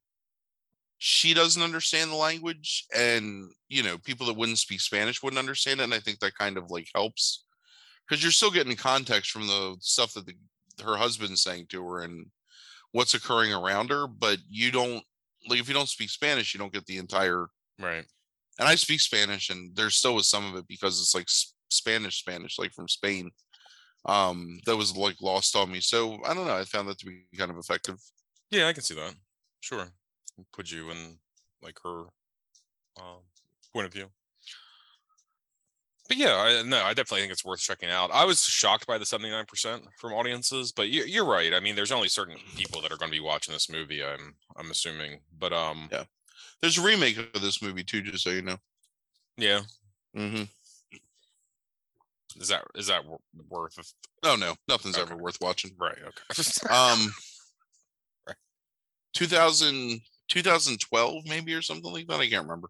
she 1.01 1.33
doesn't 1.33 1.63
understand 1.63 2.11
the 2.11 2.15
language 2.15 2.85
and 2.95 3.49
you 3.69 3.81
know 3.81 3.97
people 3.99 4.27
that 4.27 4.35
wouldn't 4.35 4.57
speak 4.59 4.81
spanish 4.81 5.23
wouldn't 5.23 5.39
understand 5.39 5.79
it 5.79 5.83
and 5.85 5.93
i 5.93 5.99
think 5.99 6.19
that 6.19 6.35
kind 6.35 6.57
of 6.57 6.69
like 6.69 6.87
helps 6.93 7.45
because 8.07 8.21
you're 8.21 8.31
still 8.33 8.51
getting 8.51 8.75
context 8.75 9.31
from 9.31 9.47
the 9.47 9.75
stuff 9.79 10.13
that 10.13 10.25
the, 10.25 10.33
her 10.83 10.97
husband's 10.97 11.41
saying 11.41 11.65
to 11.69 11.81
her 11.87 12.01
and 12.01 12.25
what's 12.91 13.13
occurring 13.13 13.53
around 13.53 13.89
her 13.89 14.07
but 14.07 14.37
you 14.49 14.71
don't 14.71 15.01
like 15.49 15.59
if 15.59 15.67
you 15.69 15.73
don't 15.73 15.87
speak 15.89 16.09
spanish 16.09 16.53
you 16.53 16.59
don't 16.59 16.73
get 16.73 16.85
the 16.85 16.97
entire 16.97 17.47
Right. 17.79 18.05
and 18.59 18.67
i 18.67 18.75
speak 18.75 18.99
spanish 18.99 19.49
and 19.49 19.73
there 19.75 19.89
still 19.89 20.15
was 20.15 20.29
some 20.29 20.51
of 20.51 20.59
it 20.59 20.67
because 20.67 20.99
it's 20.99 21.15
like 21.15 21.27
spanish 21.69 22.19
spanish 22.19 22.59
like 22.59 22.73
from 22.73 22.89
spain 22.89 23.31
um 24.05 24.59
that 24.65 24.75
was 24.75 24.97
like 24.97 25.15
lost 25.21 25.55
on 25.55 25.71
me 25.71 25.79
so 25.79 26.19
i 26.25 26.33
don't 26.33 26.45
know 26.47 26.57
i 26.57 26.63
found 26.65 26.89
that 26.89 26.97
to 26.99 27.05
be 27.05 27.23
kind 27.37 27.51
of 27.51 27.57
effective 27.57 27.95
Yeah, 28.51 28.67
I 28.67 28.73
can 28.73 28.81
see 28.83 28.95
that. 28.95 29.13
Sure. 29.61 29.87
Put 30.53 30.71
you 30.71 30.89
in 30.91 31.17
like 31.61 31.77
her 31.83 32.01
um, 32.97 33.21
point 33.73 33.85
of 33.87 33.93
view. 33.93 34.07
But 36.07 36.17
yeah, 36.17 36.35
I, 36.37 36.63
no, 36.63 36.77
I 36.83 36.95
definitely 36.95 37.21
think 37.21 37.31
it's 37.31 37.45
worth 37.45 37.59
checking 37.59 37.89
out. 37.89 38.09
I 38.11 38.25
was 38.25 38.41
shocked 38.41 38.87
by 38.87 38.97
the 38.97 39.05
79% 39.05 39.81
from 39.99 40.13
audiences, 40.13 40.71
but 40.71 40.89
you, 40.89 41.03
you're 41.03 41.23
right. 41.25 41.53
I 41.53 41.59
mean, 41.59 41.75
there's 41.75 41.91
only 41.91 42.07
certain 42.07 42.35
people 42.55 42.81
that 42.81 42.91
are 42.91 42.97
going 42.97 43.11
to 43.11 43.15
be 43.15 43.23
watching 43.23 43.53
this 43.53 43.69
movie. 43.69 44.03
I'm, 44.03 44.33
I'm 44.57 44.71
assuming, 44.71 45.19
but 45.37 45.53
um, 45.53 45.87
Yeah. 45.91 46.05
there's 46.61 46.79
a 46.79 46.81
remake 46.81 47.17
of 47.35 47.41
this 47.41 47.61
movie 47.61 47.83
too 47.83 48.01
just 48.01 48.23
so 48.23 48.31
you 48.31 48.41
know 48.41 48.57
yeah, 49.37 49.61
mm-hmm. 50.17 50.43
is 52.41 52.49
that 52.49 52.63
is 52.75 52.87
that 52.87 53.03
worth? 53.47 53.77
Of, 53.77 53.87
oh 54.23 54.35
no 54.35 54.55
nothing's 54.67 54.97
Okay. 54.97 55.09
ever 55.09 55.15
worth 55.21 55.37
watching 55.39 55.71
right. 55.79 55.97
Okay. 55.97 56.43
um 56.69 57.13
Right. 58.27 58.35
2000 59.13 60.01
2012 60.29 61.23
maybe 61.27 61.53
or 61.53 61.61
something 61.61 61.91
like 61.91 62.07
that 62.07 62.19
i 62.19 62.27
can't 62.27 62.43
remember 62.47 62.69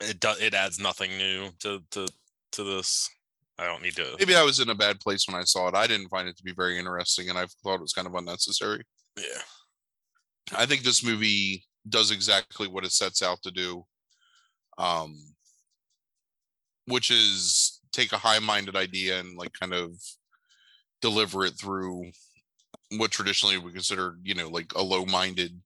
it 0.00 0.20
does. 0.20 0.40
It 0.40 0.54
adds 0.54 0.78
nothing 0.78 1.16
new 1.18 1.50
to 1.60 1.82
to 1.90 2.06
to 2.52 2.64
this. 2.64 3.10
I 3.58 3.66
don't 3.66 3.82
need 3.82 3.96
to. 3.96 4.14
maybe 4.20 4.36
i 4.36 4.44
was 4.44 4.60
in 4.60 4.70
a 4.70 4.74
bad 4.74 5.00
place 5.00 5.26
when 5.26 5.36
i 5.36 5.42
saw 5.42 5.66
it 5.66 5.74
i 5.74 5.88
didn't 5.88 6.08
find 6.08 6.28
it 6.28 6.36
to 6.36 6.44
be 6.44 6.52
very 6.52 6.78
interesting 6.78 7.28
and 7.28 7.36
i 7.38 7.44
thought 7.64 7.74
it 7.74 7.80
was 7.80 7.92
kind 7.92 8.06
of 8.06 8.14
unnecessary 8.14 8.84
Yeah. 9.16 9.42
i 10.56 10.64
think 10.64 10.82
this 10.82 11.02
movie 11.04 11.64
does 11.88 12.12
exactly 12.12 12.68
what 12.68 12.84
it 12.84 12.92
sets 12.92 13.20
out 13.20 13.42
to 13.42 13.50
do 13.50 13.84
um 14.78 15.16
which 16.86 17.10
is 17.10 17.80
take 17.90 18.12
a 18.12 18.18
high-minded 18.18 18.76
idea 18.76 19.18
and 19.18 19.36
like 19.36 19.52
kind 19.58 19.74
of 19.74 19.92
deliver 21.02 21.44
it 21.44 21.58
through 21.58 22.04
what 22.96 23.10
traditionally 23.10 23.58
we 23.58 23.72
consider 23.72 24.16
you 24.22 24.34
know 24.34 24.48
like 24.48 24.72
a 24.74 24.82
low-minded 24.82 25.60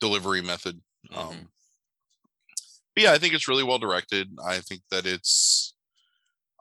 delivery 0.00 0.42
method. 0.42 0.80
Um 1.12 1.26
Mhm. 1.28 1.48
but 2.94 3.02
yeah 3.04 3.12
i 3.12 3.18
think 3.18 3.34
it's 3.34 3.48
really 3.48 3.62
well 3.64 3.78
directed. 3.78 4.28
I 4.44 4.60
think 4.60 4.82
that 4.90 5.06
it's 5.06 5.74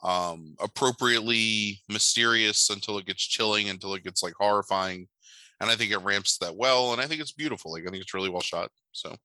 um 0.03 0.55
appropriately 0.59 1.81
mysterious 1.89 2.69
until 2.69 2.97
it 2.97 3.05
gets 3.05 3.23
chilling 3.27 3.69
until 3.69 3.93
it 3.95 4.03
gets 4.03 4.23
like 4.23 4.33
horrifying 4.37 5.09
and 5.59 5.69
i 5.69 5.75
think 5.75 5.91
it 5.91 5.97
ramps 5.97 6.37
that 6.37 6.55
well 6.55 6.93
and 6.93 7.01
i 7.01 7.05
think 7.07 7.19
it's 7.19 7.33
beautiful. 7.33 7.71
Like 7.73 7.85
i 7.85 7.89
think 7.91 8.01
it's 8.01 8.13
really 8.13 8.29
well 8.29 8.41
shot 8.41 8.71
so 8.93 9.17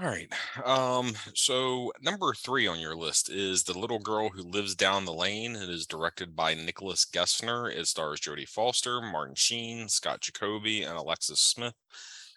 All 0.00 0.08
right. 0.08 0.32
Um, 0.64 1.12
so 1.34 1.92
number 2.02 2.34
three 2.34 2.66
on 2.66 2.80
your 2.80 2.96
list 2.96 3.30
is 3.30 3.62
The 3.62 3.78
Little 3.78 4.00
Girl 4.00 4.28
Who 4.28 4.42
Lives 4.42 4.74
Down 4.74 5.04
the 5.04 5.12
Lane. 5.12 5.54
It 5.54 5.68
is 5.68 5.86
directed 5.86 6.34
by 6.34 6.54
Nicholas 6.54 7.06
Gessner. 7.06 7.70
It 7.70 7.86
stars 7.86 8.20
Jodie 8.20 8.48
Foster, 8.48 9.00
Martin 9.00 9.36
Sheen, 9.36 9.88
Scott 9.88 10.20
Jacoby, 10.20 10.82
and 10.82 10.96
Alexis 10.96 11.38
Smith. 11.38 11.74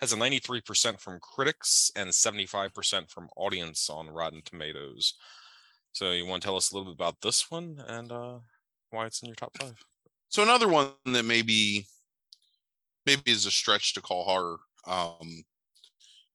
Has 0.01 0.14
a 0.14 0.18
93% 0.18 0.99
from 0.99 1.20
critics 1.20 1.91
and 1.95 2.12
75% 2.12 3.10
from 3.10 3.30
audience 3.36 3.89
on 3.89 4.08
Rotten 4.08 4.43
Tomatoes. 4.45 5.16
So 5.93 6.12
you 6.12 6.28
want 6.28 6.43
to 6.43 6.47
tell 6.47 6.58
us 6.58 6.72
a 6.72 6.76
little 6.76 6.93
bit 6.93 6.99
about 6.99 7.22
this 7.22 7.49
one 7.49 7.84
and 7.88 8.12
uh, 8.12 8.38
why 8.91 9.08
it's 9.08 9.24
in 9.24 9.30
your 9.30 9.36
top 9.36 9.58
five? 9.58 9.84
so 10.30 10.43
another 10.43 10.68
one 10.68 10.89
that 11.05 11.26
maybe 11.26 11.86
maybe 13.05 13.32
is 13.32 13.45
a 13.45 13.51
stretch 13.51 13.93
to 13.93 14.01
call 14.01 14.24
horror 14.26 14.58
um 14.86 15.43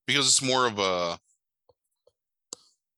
because 0.07 0.26
it's 0.26 0.42
more 0.42 0.66
of 0.66 0.78
a 0.78 1.18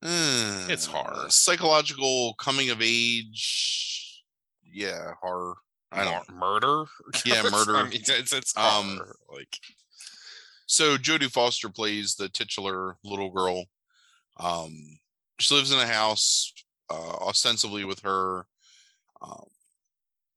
It's 0.02 0.86
horror. 0.86 1.12
uh, 1.14 1.28
psychological 1.28 2.34
coming 2.34 2.70
of 2.70 2.78
age 2.82 4.22
yeah 4.62 5.12
horror 5.22 5.54
i 5.92 6.04
don't 6.04 6.28
Mur- 6.30 6.36
murder. 6.60 6.84
Yeah, 7.24 7.42
I 7.44 7.50
murder. 7.50 7.84
mean, 7.84 8.02
it's 8.06 8.32
it's 8.32 8.56
Um, 8.56 8.96
horror, 8.96 9.16
like 9.34 9.58
so 10.66 10.96
Jodie 10.96 11.30
Foster 11.30 11.68
plays 11.68 12.14
the 12.16 12.28
titular 12.28 12.96
little 13.04 13.30
girl. 13.30 13.64
Um, 14.38 14.98
she 15.38 15.54
lives 15.54 15.70
in 15.70 15.78
a 15.78 15.86
house, 15.86 16.52
uh, 16.90 17.16
ostensibly 17.20 17.84
with 17.84 18.00
her, 18.00 18.46
um, 19.20 19.44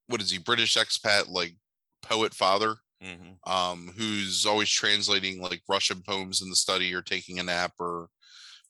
what 0.07 0.21
is 0.21 0.29
he, 0.29 0.37
British 0.37 0.75
expat, 0.75 1.29
like 1.29 1.55
poet 2.03 2.33
father, 2.33 2.75
mhm. 3.03 3.37
um, 3.49 3.91
who's 3.97 4.45
always 4.45 4.69
translating 4.69 5.41
like 5.41 5.61
Russian 5.69 6.01
poems 6.01 6.41
in 6.41 6.49
the 6.49 6.55
study 6.55 6.93
or 6.93 7.01
taking 7.01 7.39
a 7.39 7.43
nap 7.43 7.73
or 7.79 8.07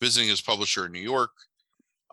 visiting 0.01 0.29
his 0.29 0.41
publisher 0.41 0.85
in 0.85 0.91
New 0.91 0.99
York. 0.99 1.31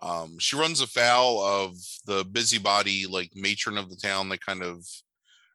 Um, 0.01 0.37
she 0.39 0.57
runs 0.57 0.81
afoul 0.81 1.41
of 1.41 1.75
the 2.05 2.25
busybody, 2.25 3.05
like 3.07 3.31
matron 3.35 3.77
of 3.77 3.89
the 3.89 3.95
town 3.95 4.29
that 4.29 4.45
kind 4.45 4.61
of 4.61 4.85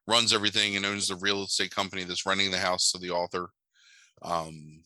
runs 0.07 0.33
everything 0.33 0.77
and 0.77 0.87
owns 0.87 1.09
the 1.09 1.17
real 1.17 1.45
estate 1.45 1.75
company 1.75 2.05
that's 2.05 2.27
renting 2.27 2.51
the 2.51 2.59
house 2.59 2.91
to 2.91 2.99
the 2.99 3.11
author 3.11 3.51
um, 4.23 4.83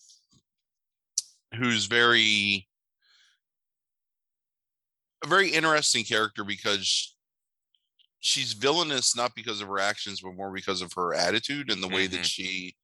who's 1.54 1.86
very 1.86 2.66
a 5.24 5.28
very 5.28 5.48
interesting 5.50 6.04
character 6.04 6.44
because 6.44 7.13
she's 8.26 8.54
villainous 8.54 9.14
not 9.14 9.34
because 9.34 9.60
of 9.60 9.68
her 9.68 9.78
actions 9.78 10.22
but 10.22 10.34
more 10.34 10.50
because 10.50 10.80
of 10.80 10.90
her 10.94 11.12
attitude 11.12 11.70
and 11.70 11.82
the 11.82 11.88
way 11.88 12.06
that 12.06 12.22
Mhm. 12.22 12.24
she 12.24 12.76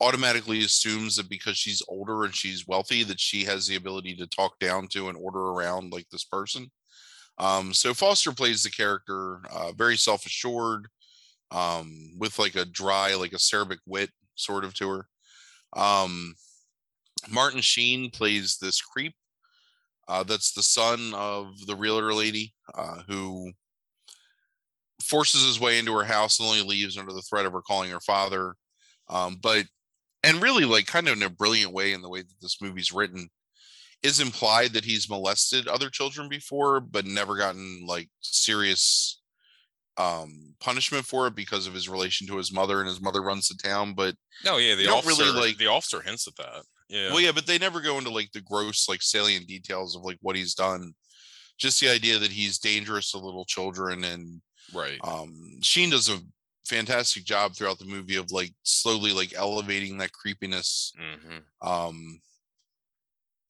automatically 0.00 0.64
assumes 0.64 1.16
that 1.16 1.28
because 1.28 1.58
she's 1.58 1.82
older 1.88 2.24
and 2.24 2.34
she's 2.34 2.66
wealthy 2.66 3.02
that 3.02 3.20
she 3.20 3.44
has 3.44 3.66
the 3.66 3.76
ability 3.76 4.16
to 4.16 4.26
talk 4.26 4.58
down 4.58 4.88
to 4.88 5.08
and 5.10 5.18
order 5.18 5.40
around 5.40 5.92
like 5.92 6.08
this 6.10 6.24
person 6.24 6.70
um 7.38 7.74
so 7.74 7.92
foster 7.92 8.32
plays 8.32 8.62
the 8.62 8.70
character 8.70 9.40
uh 9.50 9.72
very 9.72 9.96
self-assured 9.96 10.88
um 11.50 12.16
with 12.18 12.38
like 12.38 12.54
a 12.56 12.64
dry 12.64 13.14
like 13.14 13.32
acerbic 13.32 13.78
wit 13.86 14.10
sort 14.36 14.64
of 14.64 14.72
to 14.74 14.88
her 14.88 15.08
um, 15.72 16.34
Martin 17.28 17.60
Sheen 17.60 18.10
plays 18.10 18.56
this 18.56 18.80
creep. 18.80 19.14
Uh, 20.08 20.22
that's 20.22 20.52
the 20.52 20.62
son 20.62 21.12
of 21.14 21.66
the 21.66 21.74
realtor 21.76 22.14
lady 22.14 22.54
uh, 22.74 23.02
who 23.08 23.52
forces 25.02 25.44
his 25.44 25.60
way 25.60 25.78
into 25.78 25.92
her 25.92 26.04
house 26.04 26.38
and 26.38 26.48
only 26.48 26.62
leaves 26.62 26.96
under 26.98 27.12
the 27.12 27.22
threat 27.22 27.46
of 27.46 27.52
her 27.52 27.62
calling 27.62 27.90
her 27.90 28.00
father. 28.00 28.54
Um, 29.08 29.36
but 29.40 29.66
and 30.22 30.42
really, 30.42 30.64
like, 30.64 30.86
kind 30.86 31.06
of 31.08 31.16
in 31.16 31.22
a 31.22 31.30
brilliant 31.30 31.72
way 31.72 31.92
in 31.92 32.02
the 32.02 32.08
way 32.08 32.22
that 32.22 32.40
this 32.40 32.60
movie's 32.60 32.90
written, 32.92 33.28
is 34.02 34.20
implied 34.20 34.72
that 34.72 34.84
he's 34.84 35.08
molested 35.08 35.68
other 35.68 35.90
children 35.90 36.28
before, 36.28 36.80
but 36.80 37.06
never 37.06 37.36
gotten 37.36 37.84
like 37.86 38.08
serious 38.20 39.20
um 39.98 40.54
punishment 40.60 41.06
for 41.06 41.26
it 41.26 41.34
because 41.34 41.66
of 41.66 41.72
his 41.72 41.88
relation 41.88 42.26
to 42.26 42.36
his 42.36 42.52
mother 42.52 42.80
and 42.80 42.88
his 42.88 43.00
mother 43.00 43.22
runs 43.22 43.48
the 43.48 43.54
town 43.54 43.94
but 43.94 44.14
No, 44.44 44.58
yeah, 44.58 44.74
the 44.74 44.88
officer, 44.88 45.22
really, 45.22 45.48
like- 45.48 45.56
the 45.56 45.68
officer 45.68 46.02
hints 46.02 46.28
at 46.28 46.36
that. 46.36 46.64
Yeah. 46.88 47.08
Well, 47.10 47.20
yeah, 47.20 47.32
but 47.32 47.46
they 47.46 47.58
never 47.58 47.80
go 47.80 47.98
into 47.98 48.10
like 48.10 48.30
the 48.32 48.42
gross, 48.42 48.88
like 48.88 49.02
salient 49.02 49.46
details 49.48 49.96
of 49.96 50.02
like 50.02 50.18
what 50.20 50.36
he's 50.36 50.54
done. 50.54 50.92
Just 51.58 51.80
the 51.80 51.88
idea 51.88 52.18
that 52.18 52.30
he's 52.30 52.58
dangerous 52.58 53.10
to 53.10 53.18
little 53.18 53.44
children, 53.46 54.04
and 54.04 54.40
right. 54.72 54.98
um, 55.04 55.58
Sheen 55.62 55.90
does 55.90 56.08
a 56.08 56.18
fantastic 56.66 57.24
job 57.24 57.54
throughout 57.54 57.78
the 57.78 57.84
movie 57.84 58.16
of 58.16 58.32
like 58.32 58.52
slowly 58.62 59.12
like 59.12 59.34
elevating 59.34 59.98
that 59.98 60.12
creepiness, 60.12 60.92
hmm 60.96 61.38
um, 61.66 62.20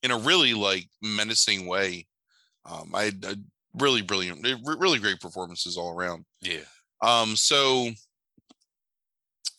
in 0.02 0.10
a 0.10 0.18
really 0.18 0.54
like 0.54 0.88
menacing 1.02 1.66
way. 1.66 2.06
Um, 2.64 2.92
I, 2.94 3.12
I 3.24 3.34
really 3.74 4.02
brilliant, 4.02 4.46
really 4.64 4.98
great 4.98 5.20
performances 5.20 5.76
all 5.76 5.96
around. 5.96 6.24
Yeah. 6.40 6.60
Um, 7.02 7.36
so 7.36 7.90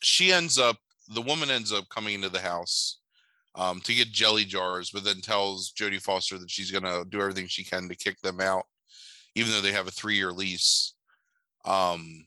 she 0.02 0.32
ends 0.32 0.58
up, 0.58 0.78
the 1.14 1.22
woman 1.22 1.50
ends 1.50 1.72
up 1.72 1.88
coming 1.90 2.16
into 2.16 2.30
the 2.30 2.40
house 2.40 3.00
um, 3.56 3.82
to 3.82 3.94
get 3.94 4.12
jelly 4.12 4.46
jars, 4.46 4.92
but 4.92 5.04
then 5.04 5.22
tells 5.22 5.72
Jodie 5.72 6.02
Foster 6.02 6.38
that 6.38 6.52
she's 6.52 6.72
gonna 6.72 7.04
do 7.06 7.22
everything 7.22 7.48
she 7.48 7.64
can 7.64 7.88
to 7.90 7.96
kick 7.96 8.20
them 8.22 8.40
out 8.40 8.66
even 9.38 9.52
though 9.52 9.62
they 9.62 9.72
have 9.72 9.88
a 9.88 9.92
three 9.92 10.16
year 10.16 10.32
lease. 10.32 10.96
Um, 11.68 12.26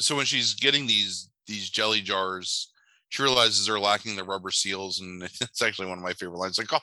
so 0.00 0.16
when 0.16 0.26
she's 0.26 0.54
getting 0.54 0.86
these 0.86 1.28
these 1.46 1.70
jelly 1.70 2.00
jars, 2.00 2.72
she 3.10 3.22
realizes 3.22 3.66
they're 3.66 3.78
lacking 3.78 4.16
the 4.16 4.24
rubber 4.24 4.50
seals, 4.50 5.00
and 5.00 5.22
it's 5.40 5.62
actually 5.62 5.86
one 5.86 5.98
of 5.98 6.04
my 6.04 6.14
favorite 6.14 6.38
lines. 6.38 6.58
Like, 6.58 6.72
oh, 6.72 6.78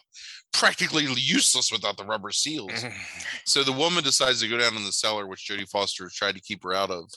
practically 0.53 1.05
useless 1.15 1.71
without 1.71 1.97
the 1.97 2.05
rubber 2.05 2.31
seals. 2.31 2.85
so 3.45 3.63
the 3.63 3.71
woman 3.71 4.03
decides 4.03 4.41
to 4.41 4.47
go 4.47 4.57
down 4.57 4.77
in 4.77 4.83
the 4.83 4.91
cellar, 4.91 5.27
which 5.27 5.47
Jodie 5.49 5.67
Foster 5.67 6.09
tried 6.13 6.35
to 6.35 6.41
keep 6.41 6.63
her 6.63 6.73
out 6.73 6.91
of. 6.91 7.09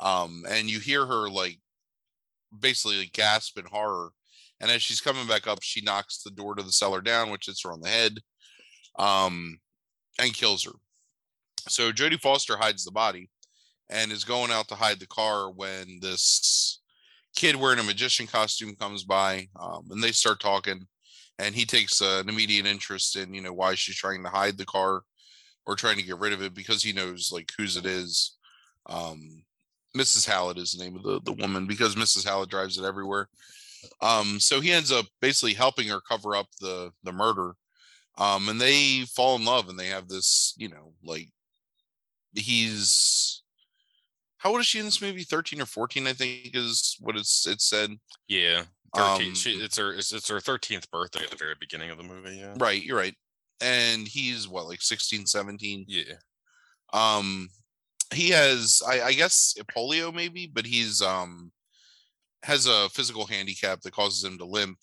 Um, 0.00 0.44
and 0.48 0.70
you 0.70 0.78
hear 0.78 1.04
her 1.04 1.28
like 1.28 1.58
basically 2.58 2.98
like, 3.00 3.12
gasp 3.12 3.58
in 3.58 3.66
horror. 3.66 4.10
And 4.60 4.70
as 4.70 4.82
she's 4.82 5.00
coming 5.00 5.26
back 5.26 5.46
up, 5.46 5.58
she 5.62 5.82
knocks 5.82 6.22
the 6.22 6.30
door 6.30 6.54
to 6.54 6.62
the 6.62 6.72
cellar 6.72 7.00
down, 7.00 7.30
which 7.30 7.46
hits 7.46 7.62
her 7.64 7.72
on 7.72 7.80
the 7.80 7.88
head, 7.88 8.18
um, 8.98 9.58
and 10.18 10.34
kills 10.34 10.64
her. 10.64 10.72
So 11.68 11.92
Jodie 11.92 12.20
Foster 12.20 12.56
hides 12.56 12.84
the 12.84 12.90
body 12.90 13.30
and 13.90 14.12
is 14.12 14.24
going 14.24 14.50
out 14.50 14.68
to 14.68 14.74
hide 14.74 15.00
the 15.00 15.06
car 15.06 15.50
when 15.50 15.98
this 16.00 16.80
kid 17.34 17.56
wearing 17.56 17.78
a 17.78 17.84
magician 17.84 18.26
costume 18.26 18.74
comes 18.74 19.04
by 19.04 19.48
um, 19.60 19.86
and 19.90 20.02
they 20.02 20.12
start 20.12 20.40
talking 20.40 20.86
and 21.38 21.54
he 21.54 21.64
takes 21.64 22.02
uh, 22.02 22.20
an 22.20 22.28
immediate 22.28 22.66
interest 22.66 23.16
in 23.16 23.32
you 23.32 23.40
know 23.40 23.52
why 23.52 23.74
she's 23.74 23.96
trying 23.96 24.22
to 24.22 24.28
hide 24.28 24.58
the 24.58 24.66
car 24.66 25.02
or 25.66 25.76
trying 25.76 25.96
to 25.96 26.02
get 26.02 26.18
rid 26.18 26.32
of 26.32 26.42
it 26.42 26.54
because 26.54 26.82
he 26.82 26.92
knows 26.92 27.30
like 27.32 27.52
whose 27.56 27.76
it 27.76 27.86
is. 27.86 28.36
Um, 28.86 29.42
mrs 29.96 30.26
hallett 30.26 30.58
is 30.58 30.72
the 30.72 30.84
name 30.84 30.96
of 30.96 31.02
the, 31.02 31.20
the 31.24 31.32
woman 31.32 31.66
because 31.66 31.94
mrs 31.94 32.24
hallett 32.24 32.50
drives 32.50 32.78
it 32.78 32.84
everywhere. 32.84 33.28
Um, 34.02 34.40
so 34.40 34.60
he 34.60 34.72
ends 34.72 34.90
up 34.90 35.06
basically 35.20 35.54
helping 35.54 35.88
her 35.88 36.00
cover 36.00 36.34
up 36.34 36.46
the 36.60 36.90
the 37.04 37.12
murder. 37.12 37.54
Um, 38.16 38.48
and 38.48 38.60
they 38.60 39.04
fall 39.14 39.36
in 39.36 39.44
love 39.44 39.68
and 39.68 39.78
they 39.78 39.88
have 39.88 40.08
this 40.08 40.54
you 40.56 40.68
know 40.68 40.92
like 41.04 41.28
he's 42.34 43.42
how 44.38 44.50
old 44.50 44.60
is 44.60 44.66
she 44.66 44.78
in 44.78 44.84
this 44.84 45.02
movie? 45.02 45.24
13 45.24 45.60
or 45.60 45.66
14 45.66 46.06
i 46.06 46.12
think 46.12 46.50
is 46.54 46.96
what 47.00 47.16
it's 47.16 47.46
it 47.46 47.60
said. 47.60 47.90
Yeah 48.28 48.62
13 48.96 49.28
um, 49.28 49.34
she, 49.34 49.52
it's 49.52 49.76
her 49.76 49.92
it's, 49.92 50.12
it's 50.12 50.28
her 50.28 50.36
13th 50.38 50.90
birthday 50.90 51.22
at 51.22 51.30
the 51.30 51.36
very 51.36 51.54
beginning 51.60 51.90
of 51.90 51.98
the 51.98 52.04
movie 52.04 52.36
yeah. 52.36 52.54
Right 52.56 52.82
you're 52.82 52.96
right. 52.96 53.14
And 53.60 54.06
he's 54.06 54.48
what 54.48 54.66
like 54.66 54.80
16 54.80 55.26
17 55.26 55.84
yeah. 55.88 56.14
Um 56.92 57.48
he 58.14 58.30
has 58.30 58.80
I, 58.86 59.02
I 59.02 59.12
guess 59.12 59.54
polio 59.76 60.14
maybe 60.14 60.50
but 60.52 60.66
he's 60.66 61.02
um 61.02 61.52
has 62.44 62.66
a 62.66 62.88
physical 62.90 63.26
handicap 63.26 63.80
that 63.80 63.92
causes 63.92 64.24
him 64.24 64.38
to 64.38 64.44
limp. 64.44 64.78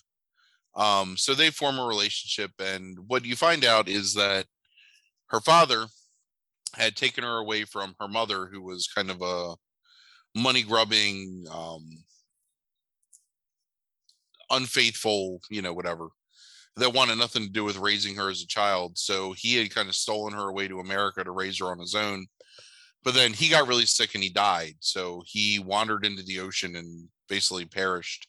Um 0.76 1.18
so 1.18 1.34
they 1.34 1.50
form 1.50 1.80
a 1.80 1.88
relationship 1.88 2.52
and 2.60 2.98
what 3.08 3.26
you 3.26 3.36
find 3.36 3.66
out 3.66 3.88
is 3.88 4.14
that 4.16 4.46
her 5.30 5.40
father 5.40 5.88
had 6.76 6.96
taken 6.96 7.24
her 7.24 7.38
away 7.38 7.64
from 7.64 7.96
her 8.00 8.08
mother, 8.08 8.48
who 8.48 8.62
was 8.62 8.88
kind 8.88 9.10
of 9.10 9.22
a 9.22 9.56
money 10.40 10.64
grubbing, 10.64 11.46
um, 11.52 12.04
unfaithful, 14.50 15.42
you 15.50 15.62
know, 15.62 15.74
whatever, 15.74 16.10
that 16.78 16.94
wanted 16.94 17.18
nothing 17.18 17.44
to 17.44 17.50
do 17.50 17.64
with 17.64 17.78
raising 17.78 18.16
her 18.16 18.30
as 18.30 18.42
a 18.42 18.48
child. 18.48 18.98
So 18.98 19.34
he 19.34 19.56
had 19.56 19.74
kind 19.74 19.88
of 19.88 19.96
stolen 19.96 20.34
her 20.34 20.50
away 20.50 20.68
to 20.68 20.80
America 20.80 21.24
to 21.24 21.32
raise 21.32 21.60
her 21.60 21.68
on 21.68 21.80
his 21.80 21.96
own. 21.96 22.26
But 23.04 23.14
then 23.14 23.34
he 23.34 23.50
got 23.50 23.68
really 23.68 23.86
sick 23.86 24.16
and 24.16 24.24
he 24.24 24.30
died. 24.30 24.76
So 24.80 25.24
he 25.26 25.60
wandered 25.60 26.06
into 26.06 26.24
the 26.24 26.40
ocean 26.40 26.76
and 26.76 27.08
basically 27.30 27.66
perished, 27.66 28.28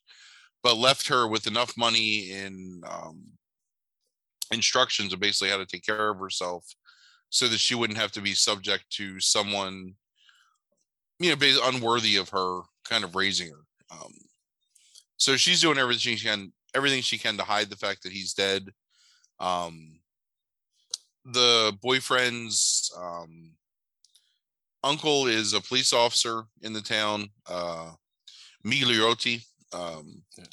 but 0.62 0.76
left 0.76 1.08
her 1.08 1.26
with 1.26 1.46
enough 1.46 1.76
money 1.76 2.30
in 2.30 2.82
um, 2.88 3.22
instructions 4.52 5.12
of 5.12 5.20
basically 5.20 5.50
how 5.50 5.56
to 5.56 5.66
take 5.66 5.84
care 5.84 6.10
of 6.10 6.18
herself 6.18 6.64
so 7.30 7.48
that 7.48 7.58
she 7.58 7.74
wouldn't 7.74 7.98
have 7.98 8.12
to 8.12 8.20
be 8.20 8.34
subject 8.34 8.84
to 8.90 9.20
someone 9.20 9.94
you 11.18 11.34
know 11.34 11.58
unworthy 11.64 12.16
of 12.16 12.28
her 12.28 12.60
kind 12.84 13.04
of 13.04 13.14
raising 13.14 13.48
her 13.48 13.64
um, 13.90 14.12
so 15.16 15.36
she's 15.36 15.60
doing 15.60 15.78
everything 15.78 16.16
she 16.16 16.26
can 16.26 16.52
everything 16.74 17.02
she 17.02 17.18
can 17.18 17.36
to 17.36 17.42
hide 17.42 17.70
the 17.70 17.76
fact 17.76 18.02
that 18.02 18.12
he's 18.12 18.34
dead 18.34 18.68
um, 19.40 19.98
the 21.24 21.76
boyfriend's 21.82 22.92
um, 22.98 23.50
uncle 24.84 25.26
is 25.26 25.52
a 25.52 25.60
police 25.60 25.92
officer 25.92 26.44
in 26.62 26.72
the 26.72 26.80
town 26.80 27.28
uh, 27.48 27.90
Miglioriti, 28.64 29.44
um, 29.72 30.22
yeah. 30.36 30.44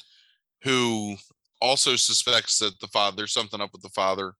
who 0.62 1.16
also 1.60 1.96
suspects 1.96 2.58
that 2.58 2.78
the 2.80 2.88
father 2.88 3.16
there's 3.16 3.32
something 3.32 3.60
up 3.60 3.70
with 3.72 3.82
the 3.82 3.88
father 3.90 4.34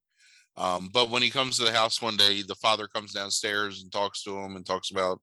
um, 0.57 0.89
but 0.93 1.11
when 1.11 1.23
he 1.23 1.31
comes 1.31 1.57
to 1.57 1.65
the 1.65 1.73
house 1.73 2.01
one 2.01 2.17
day, 2.17 2.43
the 2.43 2.55
father 2.57 2.87
comes 2.87 3.13
downstairs 3.13 3.83
and 3.83 3.91
talks 3.91 4.23
to 4.23 4.39
him 4.39 4.57
and 4.57 4.65
talks 4.65 4.91
about 4.91 5.21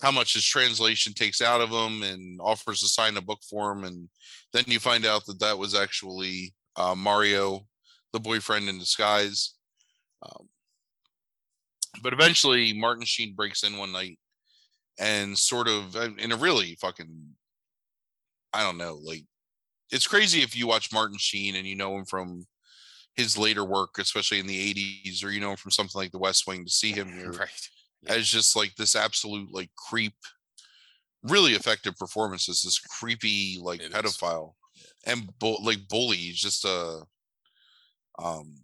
how 0.00 0.10
much 0.10 0.34
his 0.34 0.44
translation 0.44 1.12
takes 1.12 1.40
out 1.40 1.60
of 1.60 1.70
him 1.70 2.02
and 2.02 2.40
offers 2.40 2.80
to 2.80 2.88
sign 2.88 3.16
a 3.16 3.20
book 3.20 3.40
for 3.48 3.70
him. 3.72 3.84
And 3.84 4.08
then 4.52 4.64
you 4.66 4.80
find 4.80 5.04
out 5.06 5.24
that 5.26 5.40
that 5.40 5.58
was 5.58 5.74
actually 5.74 6.54
uh, 6.76 6.94
Mario, 6.96 7.66
the 8.12 8.20
boyfriend 8.20 8.68
in 8.68 8.78
disguise. 8.78 9.54
Um, 10.22 10.48
but 12.02 12.12
eventually, 12.12 12.72
Martin 12.72 13.04
Sheen 13.04 13.34
breaks 13.34 13.62
in 13.62 13.76
one 13.76 13.92
night 13.92 14.18
and 14.98 15.36
sort 15.36 15.68
of 15.68 15.96
in 16.18 16.32
a 16.32 16.36
really 16.36 16.76
fucking, 16.80 17.34
I 18.52 18.62
don't 18.62 18.78
know, 18.78 18.98
like 19.02 19.24
it's 19.92 20.06
crazy 20.06 20.42
if 20.42 20.56
you 20.56 20.66
watch 20.66 20.92
Martin 20.92 21.18
Sheen 21.18 21.56
and 21.56 21.66
you 21.66 21.76
know 21.76 21.96
him 21.96 22.04
from 22.04 22.46
his 23.16 23.36
later 23.36 23.64
work, 23.64 23.98
especially 23.98 24.38
in 24.38 24.46
the 24.46 24.74
80s, 25.04 25.24
or 25.24 25.30
you 25.30 25.40
know, 25.40 25.56
from 25.56 25.70
something 25.70 25.98
like 25.98 26.12
The 26.12 26.18
West 26.18 26.46
Wing, 26.46 26.64
to 26.64 26.70
see 26.70 26.92
him 26.92 27.08
here 27.12 27.32
right. 27.32 27.48
yeah. 28.02 28.14
as 28.14 28.28
just 28.28 28.56
like 28.56 28.74
this 28.76 28.96
absolute 28.96 29.52
like 29.52 29.70
creep, 29.76 30.14
really 31.22 31.52
effective 31.52 31.96
performances. 31.96 32.62
This 32.62 32.78
creepy 32.78 33.58
like 33.60 33.82
it 33.82 33.92
pedophile 33.92 34.54
yeah. 34.74 35.12
and 35.12 35.38
bu- 35.38 35.62
like 35.62 35.88
bully. 35.88 36.30
just 36.32 36.64
a, 36.64 37.02
um, 38.18 38.56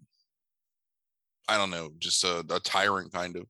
I 1.48 1.56
don't 1.56 1.70
know, 1.70 1.90
just 1.98 2.24
a, 2.24 2.44
a 2.50 2.60
tyrant 2.60 3.12
kind 3.12 3.36
of. 3.36 3.46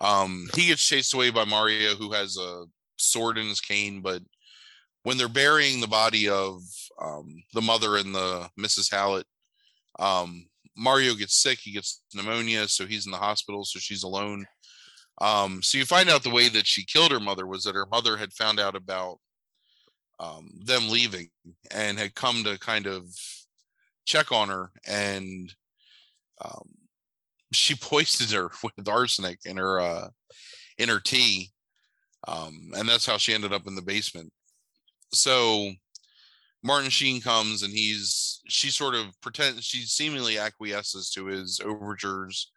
Um, 0.00 0.48
he 0.54 0.68
gets 0.68 0.86
chased 0.86 1.12
away 1.12 1.30
by 1.30 1.44
Mario, 1.44 1.96
who 1.96 2.12
has 2.12 2.36
a 2.36 2.66
sword 2.98 3.36
in 3.36 3.48
his 3.48 3.60
cane, 3.60 4.00
but 4.00 4.22
when 5.02 5.16
they're 5.16 5.28
burying 5.28 5.80
the 5.80 5.88
body 5.88 6.28
of 6.28 6.62
um, 7.00 7.42
the 7.54 7.62
mother 7.62 7.96
and 7.96 8.14
the 8.14 8.48
Mrs. 8.58 8.90
Hallett, 8.92 9.26
um, 9.98 10.46
Mario 10.76 11.14
gets 11.14 11.42
sick, 11.42 11.58
he 11.58 11.72
gets 11.72 12.02
pneumonia, 12.14 12.68
so 12.68 12.86
he's 12.86 13.06
in 13.06 13.12
the 13.12 13.18
hospital, 13.18 13.64
so 13.64 13.78
she's 13.78 14.04
alone. 14.04 14.46
Um, 15.20 15.62
so 15.62 15.78
you 15.78 15.84
find 15.84 16.08
out 16.08 16.22
the 16.22 16.30
way 16.30 16.48
that 16.48 16.66
she 16.66 16.84
killed 16.84 17.10
her 17.10 17.20
mother 17.20 17.46
was 17.46 17.64
that 17.64 17.74
her 17.74 17.86
mother 17.86 18.16
had 18.16 18.32
found 18.32 18.60
out 18.60 18.76
about 18.76 19.18
um, 20.20 20.50
them 20.64 20.88
leaving 20.88 21.28
and 21.72 21.98
had 21.98 22.14
come 22.14 22.44
to 22.44 22.58
kind 22.58 22.86
of 22.86 23.04
check 24.04 24.30
on 24.30 24.48
her, 24.48 24.70
and 24.86 25.52
um, 26.44 26.68
she 27.52 27.74
poisoned 27.80 28.30
her 28.30 28.50
with 28.62 28.88
arsenic 28.88 29.40
in 29.44 29.56
her 29.56 29.80
uh, 29.80 30.08
in 30.78 30.88
her 30.88 31.00
tea, 31.00 31.50
um, 32.26 32.70
and 32.76 32.88
that's 32.88 33.06
how 33.06 33.16
she 33.18 33.34
ended 33.34 33.52
up 33.52 33.66
in 33.66 33.74
the 33.74 33.82
basement. 33.82 34.32
So 35.12 35.72
Martin 36.62 36.90
Sheen 36.90 37.20
comes 37.20 37.62
and 37.62 37.72
he's 37.72 38.40
she 38.48 38.70
sort 38.70 38.94
of 38.94 39.18
pretends 39.20 39.64
she 39.64 39.82
seemingly 39.82 40.38
acquiesces 40.38 41.10
to 41.10 41.26
his 41.26 41.60
overtures 41.64 42.50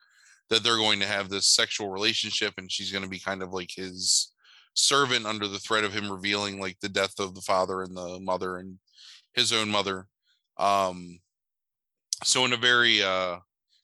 that 0.49 0.64
they're 0.64 0.78
going 0.78 0.99
to 0.99 1.08
have 1.08 1.30
this 1.30 1.47
sexual 1.47 1.89
relationship 1.89 2.54
and 2.58 2.72
she's 2.72 2.91
going 2.91 3.04
to 3.04 3.10
be 3.10 3.20
kind 3.20 3.43
of 3.43 3.54
like 3.54 3.70
his 3.74 4.34
servant 4.74 5.26
under 5.26 5.47
the 5.47 5.60
threat 5.60 5.84
of 5.84 5.93
him 5.93 6.12
revealing 6.12 6.60
like 6.60 6.80
the 6.80 6.89
death 6.89 7.20
of 7.20 7.36
the 7.36 7.41
father 7.41 7.84
and 7.84 7.95
the 7.95 8.20
mother 8.20 8.58
and 8.58 8.80
his 9.34 9.54
own 9.54 9.70
mother. 9.70 10.08
Um 10.58 11.20
so 12.24 12.45
in 12.45 12.54
a 12.54 12.58
very 12.58 13.04
uh 13.04 13.38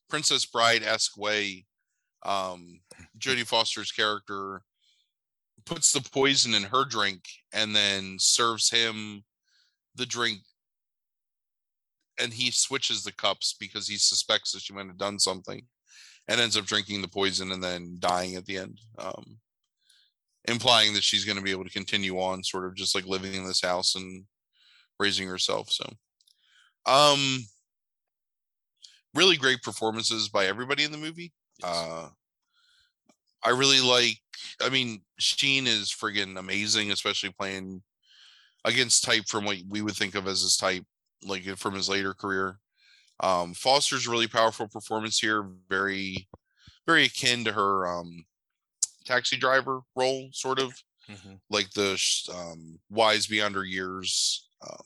princess 0.10 0.46
bride-esque 0.46 1.18
way 1.18 1.66
um 2.24 2.80
jodie 3.20 3.46
foster's 3.46 3.92
character 3.92 4.62
puts 5.66 5.92
the 5.92 6.02
poison 6.12 6.54
in 6.54 6.64
her 6.64 6.86
drink 6.86 7.22
and 7.54 7.76
then 7.76 8.16
serves 8.20 8.70
him 8.70 9.24
the 9.98 10.06
drink 10.06 10.40
and 12.20 12.34
he 12.34 12.52
switches 12.52 13.04
the 13.04 13.12
cups 13.12 13.56
because 13.60 13.88
he 13.88 13.98
suspects 13.98 14.52
that 14.52 14.62
she 14.62 14.74
might 14.74 14.88
have 14.88 14.98
done 14.98 15.20
something 15.20 15.62
and 16.28 16.42
ends 16.42 16.58
up 16.58 16.66
drinking 16.66 17.02
the 17.02 17.08
poison 17.08 17.52
and 17.52 17.64
then 17.64 17.98
dying 18.00 18.36
at 18.36 18.46
the 18.46 18.58
end 18.58 18.80
um, 19.00 19.38
implying 20.46 20.94
that 20.94 21.04
she's 21.04 21.26
going 21.26 21.38
to 21.38 21.44
be 21.44 21.52
able 21.52 21.64
to 21.64 21.70
continue 21.70 22.20
on 22.20 22.44
sort 22.44 22.66
of 22.66 22.76
just 22.76 22.96
like 22.96 23.06
living 23.06 23.34
in 23.34 23.46
this 23.46 23.62
house 23.62 23.96
and 23.96 24.24
raising 25.00 25.28
herself 25.28 25.70
so 25.70 25.86
um 26.86 27.40
really 29.14 29.38
great 29.38 29.62
performances 29.62 30.30
by 30.30 30.46
everybody 30.46 30.84
in 30.84 30.92
the 30.92 30.98
movie 30.98 31.32
yes. 31.60 31.70
uh 31.70 32.08
i 33.44 33.50
really 33.50 33.82
like 33.82 34.18
i 34.62 34.70
mean 34.70 35.02
sheen 35.20 35.68
is 35.68 35.90
friggin 35.90 36.38
amazing 36.40 36.92
especially 36.92 37.32
playing 37.32 37.82
against 38.68 39.04
type 39.04 39.28
from 39.28 39.46
what 39.46 39.58
we 39.70 39.82
would 39.82 39.96
think 39.96 40.16
of 40.16 40.28
as 40.28 40.42
his 40.42 40.58
type, 40.58 40.84
like 41.24 41.44
from 41.58 41.74
his 41.74 41.90
later 41.90 42.14
career. 42.14 42.60
Um, 43.22 43.54
Foster's 43.54 44.08
really 44.08 44.28
powerful 44.28 44.68
performance 44.68 45.18
here, 45.20 45.50
very, 45.70 46.28
very 46.86 47.06
akin 47.06 47.44
to 47.46 47.54
her 47.54 47.88
um 47.88 48.26
taxi 49.06 49.38
driver 49.38 49.82
role, 49.96 50.30
sort 50.34 50.60
of 50.60 50.74
Mhm. 51.10 51.40
like 51.50 51.72
the 51.72 51.98
um, 52.34 52.78
wise 52.90 53.28
beyond 53.28 53.56
her 53.56 53.64
years, 53.64 54.50
um, 54.62 54.86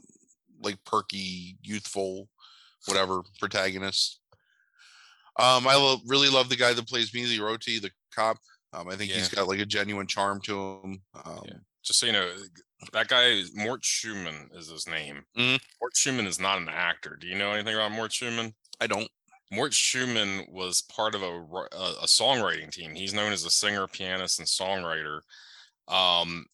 like 0.61 0.77
perky, 0.85 1.57
youthful, 1.63 2.29
whatever 2.85 3.23
protagonist. 3.39 4.19
Um, 5.39 5.67
I 5.67 5.75
lo- 5.75 6.01
really 6.05 6.29
love 6.29 6.49
the 6.49 6.55
guy 6.55 6.73
that 6.73 6.87
plays 6.87 7.09
Miglioriti, 7.11 7.81
the 7.81 7.89
cop. 8.13 8.37
Um, 8.73 8.87
I 8.89 8.95
think 8.95 9.11
he's 9.11 9.29
got 9.29 9.47
like 9.47 9.59
a 9.59 9.65
genuine 9.65 10.05
charm 10.07 10.39
to 10.41 10.79
him. 10.83 11.01
Um, 11.25 11.41
Yeah. 11.45 11.57
Just 11.83 11.99
so 11.99 12.05
you 12.05 12.11
know, 12.11 12.31
that 12.93 13.07
guy 13.07 13.43
Mort 13.53 13.81
Shuman 13.81 14.55
is 14.57 14.69
his 14.69 14.87
name. 14.87 15.23
Mhm. 15.37 15.59
Mort 15.81 15.93
Shuman 15.95 16.27
is 16.27 16.39
not 16.39 16.57
an 16.57 16.69
actor. 16.69 17.15
Do 17.19 17.27
you 17.27 17.35
know 17.35 17.51
anything 17.51 17.75
about 17.75 17.91
Mort 17.91 18.11
Shuman? 18.11 18.53
I 18.79 18.87
don't. 18.87 19.09
Mort 19.51 19.73
Shuman 19.73 20.49
was 20.49 20.81
part 20.81 21.13
of 21.15 21.21
a, 21.23 21.27
a 21.27 21.95
a 22.03 22.05
songwriting 22.05 22.71
team. 22.71 22.95
He's 22.95 23.13
known 23.13 23.33
as 23.33 23.43
a 23.45 23.49
singer, 23.51 23.87
pianist, 23.87 24.39
and 24.39 24.47
songwriter. 24.47 25.21
Um, 25.87 26.45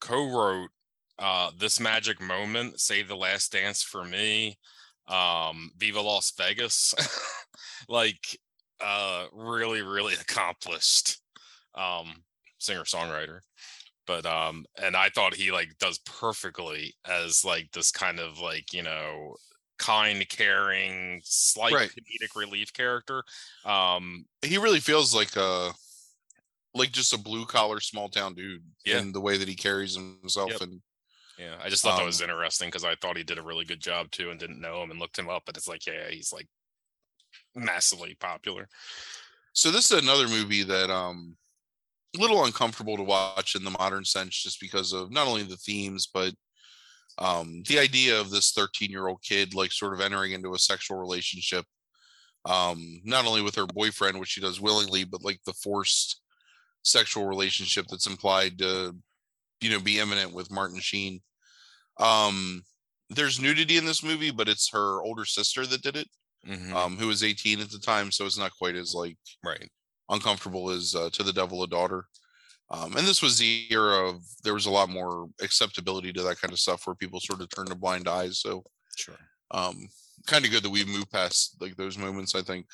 co-wrote 0.00 0.70
uh, 1.18 1.50
"This 1.56 1.80
Magic 1.80 2.20
Moment," 2.20 2.80
"Save 2.80 3.08
the 3.08 3.16
Last 3.16 3.52
Dance 3.52 3.82
for 3.82 4.04
Me," 4.04 4.58
um, 5.08 5.70
"Viva 5.76 6.00
Las 6.00 6.32
Vegas." 6.36 6.94
like, 7.88 8.38
uh, 8.80 9.26
really, 9.32 9.82
really 9.82 10.14
accomplished 10.20 11.20
um, 11.74 12.24
singer 12.58 12.84
songwriter. 12.84 13.40
But 14.06 14.26
um, 14.26 14.66
and 14.76 14.96
I 14.96 15.08
thought 15.10 15.34
he 15.34 15.50
like 15.52 15.78
does 15.78 15.98
perfectly 16.00 16.94
as 17.06 17.44
like 17.44 17.72
this 17.72 17.90
kind 17.90 18.20
of 18.20 18.38
like 18.38 18.72
you 18.72 18.82
know 18.82 19.36
kind, 19.78 20.28
caring, 20.28 21.20
slight 21.24 21.78
Right. 21.78 21.90
comedic 21.90 22.36
relief 22.36 22.72
character. 22.72 23.24
Um, 23.64 24.26
He 24.42 24.58
really 24.58 24.80
feels 24.80 25.14
like 25.14 25.34
a 25.36 25.72
like 26.74 26.92
just 26.92 27.12
a 27.12 27.18
blue 27.18 27.46
collar 27.46 27.80
small 27.80 28.08
town 28.08 28.34
dude 28.34 28.64
Yeah. 28.84 29.04
in 29.04 29.12
the 29.12 29.20
way 29.20 29.36
that 29.36 29.48
he 29.48 29.54
carries 29.54 29.94
himself 29.94 30.60
Yep. 30.60 30.60
and 30.60 30.82
yeah, 31.38 31.58
I 31.60 31.68
just 31.70 31.82
thought 31.82 31.96
that 31.96 32.04
was 32.04 32.20
Um, 32.20 32.22
interesting 32.22 32.68
because 32.68 32.84
I 32.84 32.96
thought 32.96 33.16
he 33.16 33.24
did 33.24 33.38
a 33.38 33.42
really 33.42 33.64
good 33.64 33.80
job 33.80 34.10
too, 34.12 34.30
and 34.30 34.40
didn't 34.40 34.60
know 34.60 34.82
him 34.82 34.90
and 34.92 35.00
looked 35.00 35.18
him 35.18 35.28
up, 35.30 35.48
and 35.48 35.56
it's 35.56 35.68
like, 35.68 35.86
yeah, 35.86 36.10
he's 36.10 36.32
like 36.32 36.48
massively 37.54 38.14
popular. 38.14 38.68
So 39.52 39.70
this 39.70 39.90
is 39.90 40.02
another 40.02 40.28
movie 40.28 40.62
that 40.64 40.90
um 40.90 41.36
little 42.14 42.44
uncomfortable 42.44 42.96
to 42.96 43.02
watch 43.02 43.54
in 43.54 43.64
the 43.64 43.70
modern 43.70 44.04
sense 44.04 44.40
just 44.42 44.60
because 44.60 44.92
of 44.92 45.10
not 45.10 45.26
only 45.26 45.42
the 45.42 45.56
themes 45.56 46.08
but 46.12 46.32
um 47.18 47.62
the 47.68 47.78
idea 47.78 48.18
of 48.20 48.30
this 48.30 48.52
13 48.52 48.90
year 48.90 49.08
old 49.08 49.22
kid 49.22 49.54
like 49.54 49.72
sort 49.72 49.94
of 49.94 50.00
entering 50.00 50.32
into 50.32 50.54
a 50.54 50.58
sexual 50.58 50.98
relationship 50.98 51.64
um 52.46 53.00
not 53.04 53.26
only 53.26 53.42
with 53.42 53.54
her 53.54 53.66
boyfriend 53.66 54.18
which 54.18 54.30
she 54.30 54.40
does 54.40 54.60
willingly 54.60 55.04
but 55.04 55.24
like 55.24 55.40
the 55.46 55.52
forced 55.54 56.20
sexual 56.82 57.26
relationship 57.26 57.86
that's 57.88 58.06
implied 58.06 58.58
to 58.58 58.94
you 59.60 59.70
know 59.70 59.80
be 59.80 60.00
imminent 60.00 60.32
with 60.32 60.50
Martin 60.50 60.80
Sheen 60.80 61.20
um 61.98 62.62
there's 63.10 63.40
nudity 63.40 63.76
in 63.76 63.84
this 63.84 64.02
movie 64.02 64.30
but 64.30 64.48
it's 64.48 64.70
her 64.70 65.02
older 65.02 65.24
sister 65.24 65.66
that 65.66 65.82
did 65.82 65.96
it 65.96 66.08
Mhm, 66.46 66.74
um 66.74 66.98
who 66.98 67.06
was 67.08 67.24
18 67.24 67.60
at 67.60 67.70
the 67.70 67.78
time 67.78 68.10
so 68.10 68.26
it's 68.26 68.38
not 68.38 68.52
quite 68.58 68.76
as 68.76 68.94
like 68.94 69.16
right. 69.42 69.70
Uncomfortable 70.10 70.70
is 70.70 70.94
uh, 70.94 71.10
to 71.10 71.22
the 71.22 71.32
devil 71.32 71.62
a 71.62 71.66
daughter 71.66 72.06
um, 72.70 72.96
and 72.96 73.06
this 73.06 73.22
was 73.22 73.38
the 73.38 73.66
era 73.70 74.08
of 74.08 74.22
there 74.42 74.54
was 74.54 74.66
a 74.66 74.70
lot 74.70 74.88
more 74.90 75.28
acceptability 75.42 76.12
to 76.12 76.22
that 76.22 76.40
kind 76.40 76.52
of 76.52 76.58
stuff 76.60 76.86
where 76.86 76.96
people 76.96 77.20
sort 77.20 77.40
of 77.40 77.48
turned 77.50 77.72
a 77.72 77.76
blind 77.76 78.08
eye 78.08 78.30
so 78.30 78.64
Sure. 78.96 79.30
um, 79.52 79.88
kind 80.26 80.44
of 80.44 80.50
good 80.50 80.62
that 80.62 80.70
we've 80.70 80.88
moved 80.88 81.10
past 81.10 81.56
like 81.60 81.76
those 81.76 81.98
moments 81.98 82.34
i 82.34 82.42
think 82.42 82.66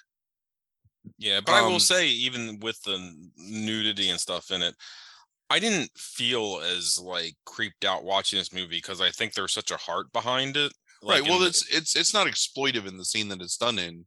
Yeah, 1.19 1.41
but 1.41 1.55
I 1.55 1.63
will 1.63 1.79
Um, 1.79 1.81
say, 1.81 2.09
even 2.09 2.61
with 2.61 2.83
the 2.83 3.31
nudity 3.37 4.11
and 4.11 4.21
stuff 4.21 4.51
in 4.51 4.63
it, 4.63 4.75
I 5.51 5.61
didn't 5.61 5.97
feel 5.99 6.61
as 6.63 6.99
like 7.01 7.37
creeped 7.47 7.85
out 7.85 8.05
watching 8.05 8.39
this 8.39 8.53
movie 8.53 8.79
because 8.79 9.01
I 9.01 9.11
think 9.11 9.35
there's 9.35 9.53
such 9.55 9.71
a 9.71 9.77
heart 9.79 10.13
behind 10.13 10.57
it. 10.57 10.73
like, 11.03 11.23
right 11.23 11.27
well 11.27 11.43
in 11.43 11.43
it's 11.43 11.67
it's 11.75 11.97
it's 11.97 12.15
not 12.15 12.27
exploitive 12.27 12.87
in 12.87 12.97
the 12.97 13.05
scene 13.05 13.29
that 13.29 13.41
it's 13.41 13.57
done 13.57 13.79
in 13.79 14.07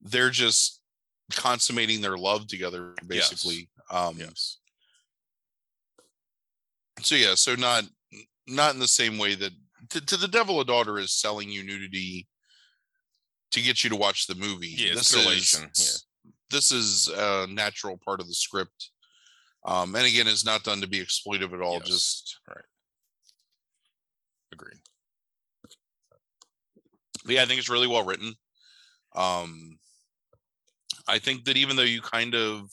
they're 0.00 0.30
just 0.30 0.79
consummating 1.30 2.00
their 2.00 2.16
love 2.18 2.46
together 2.46 2.94
basically. 3.06 3.68
Um 3.90 4.16
yes, 4.18 4.58
so 7.02 7.14
yeah 7.14 7.34
so 7.34 7.54
not 7.54 7.84
not 8.46 8.74
in 8.74 8.80
the 8.80 8.88
same 8.88 9.18
way 9.18 9.34
that 9.34 9.52
to, 9.90 10.04
to 10.04 10.16
the 10.16 10.28
devil 10.28 10.60
a 10.60 10.64
daughter 10.64 10.98
is 10.98 11.12
selling 11.12 11.48
you 11.50 11.62
nudity 11.64 12.26
to 13.52 13.60
get 13.62 13.82
you 13.82 13.90
to 13.90 13.96
watch 13.96 14.26
the 14.26 14.34
movie. 14.34 14.68
Yeah, 14.76 14.94
this 14.94 15.12
is 15.14 16.04
this 16.50 16.70
is 16.72 17.08
a 17.08 17.46
natural 17.48 17.98
part 18.04 18.20
of 18.20 18.28
the 18.28 18.34
script. 18.34 18.90
Um 19.64 19.94
and 19.96 20.06
again 20.06 20.28
it's 20.28 20.44
not 20.44 20.62
done 20.62 20.80
to 20.82 20.86
be 20.88 21.00
exploitive 21.00 21.52
at 21.52 21.60
all 21.62 21.74
Yes. 21.78 21.86
just 21.88 22.38
Yeah, 22.48 22.54
agreed. 24.52 24.80
but 25.62 25.72
yeah 27.26 27.42
i 27.42 27.46
think 27.46 27.58
it's 27.58 27.68
really 27.70 27.86
well 27.88 28.04
written. 28.04 28.34
Um 29.16 29.79
i 31.08 31.18
think 31.18 31.44
that 31.44 31.56
even 31.56 31.76
though 31.76 31.82
you 31.82 32.00
kind 32.00 32.34
of 32.34 32.68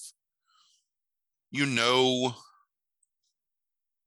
you 1.51 1.65
know 1.65 2.33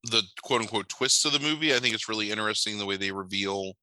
the 0.04 0.22
quote 0.42 0.60
unquote 0.60 0.88
twists 0.88 1.24
of 1.24 1.32
the 1.32 1.38
movie 1.38 1.74
i 1.74 1.78
think 1.78 1.94
it's 1.94 2.08
really 2.08 2.30
interesting 2.30 2.78
the 2.78 2.86
way 2.86 2.96
they 2.96 3.12
reveal 3.12 3.74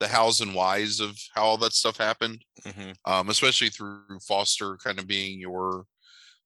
the 0.00 0.08
hows 0.08 0.40
and 0.40 0.54
whys 0.54 0.98
of 0.98 1.16
how 1.34 1.42
all 1.42 1.56
that 1.58 1.74
stuff 1.74 1.96
happened. 1.98 2.42
Hmm 2.66 2.92
um 3.04 3.28
especially 3.28 3.68
through 3.68 4.18
foster 4.26 4.76
kind 4.82 4.98
of 4.98 5.06
being 5.06 5.38
your 5.38 5.84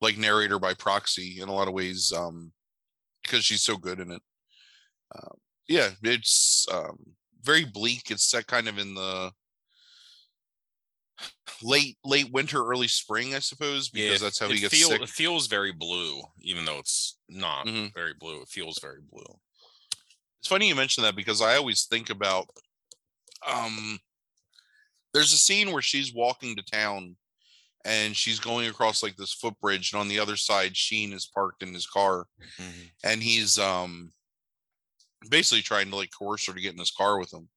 like 0.00 0.18
narrator 0.18 0.58
by 0.58 0.74
proxy 0.74 1.40
in 1.40 1.48
a 1.48 1.52
lot 1.52 1.68
of 1.68 1.74
ways 1.74 2.12
um 2.14 2.52
because 3.22 3.44
she's 3.44 3.62
so 3.62 3.76
good 3.76 4.00
in 4.00 4.10
it. 4.10 4.22
Um, 5.16 5.36
yeah 5.68 5.90
it's 6.02 6.66
um 6.72 6.98
very 7.42 7.64
bleak. 7.64 8.10
It's 8.10 8.28
set 8.30 8.46
kind 8.46 8.68
of 8.68 8.78
in 8.78 8.94
the 8.94 9.30
late 11.62 11.96
late 12.04 12.30
winter 12.32 12.64
early 12.64 12.88
spring 12.88 13.34
i 13.34 13.38
suppose 13.38 13.88
because 13.88 14.20
that's 14.20 14.38
how 14.38 14.48
he 14.48 14.58
gets 14.60 14.74
feel- 14.76 14.88
sick 14.88 15.00
It 15.02 15.08
feels 15.08 15.46
very 15.46 15.72
blue, 15.72 16.22
even 16.40 16.64
though 16.64 16.78
it's 16.78 17.16
not 17.28 17.66
Mhm. 17.66 17.92
very 17.94 18.14
blue. 18.14 18.42
It 18.42 18.48
feels 18.48 18.78
very 18.80 19.00
blue. 19.00 19.40
it's 20.40 20.48
funny 20.48 20.68
you 20.68 20.74
mention 20.74 21.02
that 21.04 21.16
because 21.16 21.40
i 21.40 21.56
always 21.56 21.84
think 21.84 22.10
about 22.10 22.48
um 23.46 23.98
there's 25.12 25.32
a 25.32 25.38
scene 25.38 25.70
where 25.72 25.82
she's 25.82 26.12
walking 26.12 26.56
to 26.56 26.62
town 26.62 27.16
and 27.86 28.16
she's 28.16 28.40
going 28.40 28.66
across 28.68 29.02
like 29.02 29.16
this 29.16 29.32
footbridge 29.32 29.92
and 29.92 30.00
on 30.00 30.08
the 30.08 30.18
other 30.18 30.36
side 30.36 30.76
sheen 30.76 31.12
is 31.12 31.26
parked 31.26 31.62
in 31.62 31.72
his 31.72 31.86
car 31.86 32.26
Mhm. 32.58 32.90
and 33.04 33.22
he's 33.22 33.58
um 33.58 34.12
basically 35.30 35.62
trying 35.62 35.88
to 35.90 35.96
like 35.96 36.10
coerce 36.18 36.46
her 36.46 36.52
to 36.52 36.60
get 36.60 36.72
in 36.74 36.78
his 36.78 36.90
car 36.90 37.18
with 37.18 37.32
him 37.32 37.48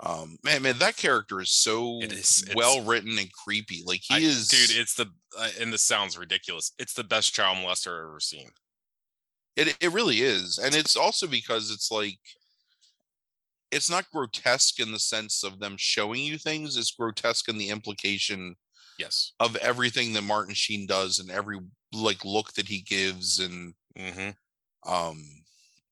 um 0.00 0.36
man 0.44 0.62
man 0.62 0.78
that 0.78 0.96
character 0.96 1.40
is 1.40 1.50
so 1.50 2.00
It 2.02 2.12
is- 2.12 2.44
well 2.54 2.82
written 2.84 3.18
and 3.18 3.32
creepy 3.32 3.82
like 3.86 4.02
he 4.02 4.14
I- 4.16 4.18
is 4.18 4.48
dude. 4.48 4.70
It's 4.76 4.94
the 4.94 5.06
uh, 5.38 5.50
and 5.60 5.72
this 5.72 5.82
sounds 5.82 6.18
ridiculous. 6.18 6.72
It's 6.78 6.94
the 6.94 7.04
best 7.04 7.32
child 7.34 7.58
molester 7.58 7.98
I've 7.98 8.08
ever 8.08 8.20
seen. 8.20 8.50
It 9.56 9.76
it 9.80 9.92
really 9.92 10.20
is, 10.20 10.58
and 10.58 10.74
it's 10.74 10.96
also 10.96 11.26
because 11.26 11.70
it's 11.70 11.90
like 11.90 12.18
it's 13.70 13.90
not 13.90 14.10
grotesque 14.10 14.78
in 14.80 14.92
the 14.92 14.98
sense 14.98 15.42
of 15.42 15.58
them 15.58 15.76
showing 15.78 16.22
you 16.22 16.38
things. 16.38 16.76
It's 16.76 16.90
grotesque 16.92 17.48
in 17.48 17.58
the 17.58 17.68
implication 17.70 18.56
Yes. 18.98 19.32
of 19.40 19.56
everything 19.56 20.12
that 20.14 20.22
Martin 20.22 20.54
Sheen 20.54 20.86
does 20.86 21.18
and 21.18 21.30
every 21.30 21.58
like 21.92 22.24
look 22.24 22.52
that 22.54 22.68
he 22.68 22.80
gives, 22.82 23.38
and 23.38 23.74
hmm 23.96 24.30
um 24.84 25.44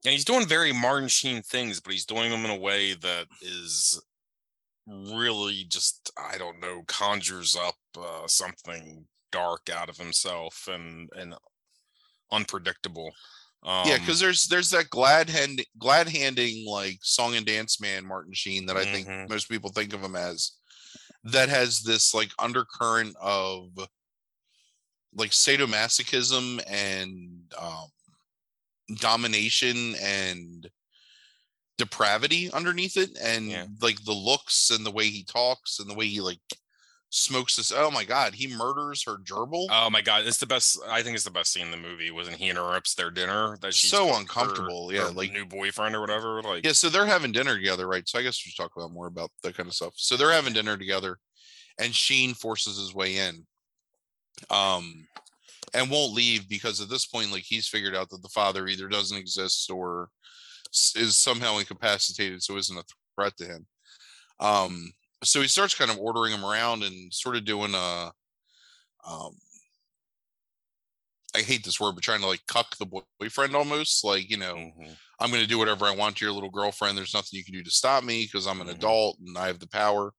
And 0.05 0.13
he's 0.13 0.25
doing 0.25 0.47
very 0.47 0.73
Martin 0.73 1.09
Sheen 1.09 1.43
things, 1.43 1.81
but 1.81 1.93
he's 1.93 2.05
doing 2.07 2.31
them 2.31 2.45
in 2.45 2.51
a 2.51 2.57
way 2.59 2.95
that 2.95 3.27
is 3.41 4.01
really 4.87 5.65
just 5.65 6.13
I 6.19 6.39
don't 6.39 6.61
know 6.61 6.85
conjures 6.89 7.57
up 7.57 7.77
uh, 7.99 8.27
something 8.29 9.07
dark 9.33 9.71
out 9.71 9.89
of 9.91 9.99
himself 9.99 10.69
and 10.69 11.11
and 11.17 11.35
unpredictable. 12.31 13.13
Um, 13.63 13.89
yeah, 13.89 13.97
because 13.97 14.21
there's 14.21 14.47
there's 14.47 14.71
that 14.71 14.91
glad 14.91 15.31
hand 15.31 15.65
glad 15.79 16.09
handing 16.09 16.67
like 16.69 16.99
song 17.03 17.35
and 17.37 17.47
dance 17.47 17.81
man 17.81 18.07
Martin 18.07 18.35
Sheen 18.35 18.67
that 18.67 18.77
I 18.77 18.85
think 18.87 19.09
Mhm. 19.09 19.29
most 19.29 19.49
people 19.49 19.71
think 19.71 19.93
of 19.95 20.03
him 20.03 20.17
as 20.17 20.53
that 21.25 21.49
has 21.51 21.83
this 21.83 22.15
like 22.15 22.31
undercurrent 22.39 23.17
of 23.21 23.71
like 25.15 25.31
sadomasochism 25.31 26.63
and 26.67 27.53
um 27.59 27.89
domination 28.97 29.95
and 30.03 30.69
depravity 31.79 32.51
underneath 32.53 32.97
it 32.97 33.11
and 33.21 33.51
Yeah. 33.51 33.67
like 33.81 34.05
the 34.05 34.13
looks 34.13 34.71
and 34.71 34.87
the 34.87 34.91
way 34.93 35.07
he 35.09 35.25
talks 35.25 35.81
and 35.81 35.91
the 35.91 35.95
way 35.95 36.07
he 36.07 36.21
like 36.21 36.39
smokes 37.11 37.57
this 37.57 37.73
oh 37.73 37.91
my 37.91 38.05
god 38.05 38.35
he 38.35 38.47
murders 38.47 39.03
her 39.05 39.17
gerbil 39.19 39.67
Oh 39.71 39.89
my 39.91 40.01
god, 40.01 40.27
it's 40.27 40.39
the 40.39 40.47
best. 40.47 40.79
I 40.89 41.03
think 41.03 41.15
it's 41.15 41.25
the 41.25 41.31
best 41.31 41.53
scene 41.53 41.67
in 41.67 41.71
the 41.71 41.77
movie. 41.77 42.11
Wasn't 42.11 42.37
he 42.37 42.49
interrupts 42.51 42.95
their 42.95 43.11
dinner 43.11 43.57
that 43.61 43.73
she's 43.75 43.91
So 43.91 44.05
cooked 44.07 44.15
her- 44.15 44.21
uncomfortable, 44.21 44.93
yeah, 44.93 45.03
her 45.05 45.11
like- 45.11 45.33
new 45.33 45.47
boyfriend 45.47 45.95
or 45.95 46.01
whatever. 46.01 46.43
Like 46.43 46.65
Yeah, 46.65 46.73
so 46.73 46.89
they're 46.89 47.07
having 47.07 47.33
dinner 47.33 47.55
together, 47.57 47.87
right? 47.87 48.09
So 48.09 48.19
I 48.19 48.23
guess 48.23 48.41
we 48.45 48.51
should 48.51 48.61
talk 48.63 48.73
about 48.77 48.91
more 48.93 49.07
about 49.07 49.31
that 49.43 49.57
kind 49.57 49.69
of 49.69 49.75
stuff. 49.75 49.95
So 49.97 50.17
they're 50.17 50.33
having 50.33 50.53
dinner 50.55 50.77
together, 50.77 51.19
and 51.79 51.95
Sheen 51.95 52.35
forces 52.35 52.79
his 52.79 52.95
way 52.95 53.17
in, 53.17 53.47
Um, 54.51 55.07
and 55.75 55.91
won't 55.91 56.15
leave 56.15 56.49
because 56.49 56.81
at 56.81 56.89
this 56.89 57.05
point, 57.05 57.33
like 57.33 57.43
he's 57.43 57.69
figured 57.69 57.97
out 57.97 58.09
that 58.11 58.23
the 58.23 58.29
father 58.29 58.67
either 58.67 58.89
doesn't 58.89 59.19
exist 59.19 59.71
or 59.71 60.09
is 60.97 61.17
somehow 61.17 61.59
incapacitated, 61.59 62.43
so 62.43 62.57
isn't 62.57 62.79
a 62.79 62.85
threat 63.17 63.37
to 63.39 63.45
him. 63.45 63.67
Um, 64.41 64.93
so 65.23 65.41
he 65.41 65.49
starts 65.49 65.75
kind 65.75 65.91
of 65.91 65.99
ordering 65.99 66.33
him 66.33 66.45
around 66.45 66.83
and 66.83 67.13
sort 67.13 67.37
of 67.37 67.45
doing 67.45 67.75
a, 67.75 68.13
um, 69.09 69.33
I 71.37 71.41
hate 71.41 71.65
this 71.65 71.81
word, 71.81 71.95
but 71.95 72.05
trying 72.05 72.21
to 72.21 72.27
like 72.27 72.47
cuck 72.47 72.77
the 72.77 73.03
boyfriend 73.19 73.57
almost, 73.57 74.05
like 74.05 74.31
you 74.31 74.37
know, 74.37 74.55
mm-hmm. 74.55 74.93
I'm 75.19 75.31
going 75.31 75.43
to 75.43 75.49
do 75.49 75.59
whatever 75.59 75.87
I 75.87 75.95
want 75.95 76.17
to 76.17 76.25
your 76.25 76.35
little 76.35 76.51
girlfriend. 76.51 76.97
There's 76.97 77.15
nothing 77.15 77.31
you 77.33 77.45
can 77.45 77.55
do 77.55 77.63
to 77.65 77.71
stop 77.71 78.05
me 78.05 78.25
because 78.25 78.47
I'm 78.47 78.61
an 78.61 78.69
mm-hmm. 78.69 78.77
adult 78.77 79.19
and 79.25 79.37
I 79.37 79.49
have 79.49 79.59
the 79.59 79.69
power. 79.69 80.13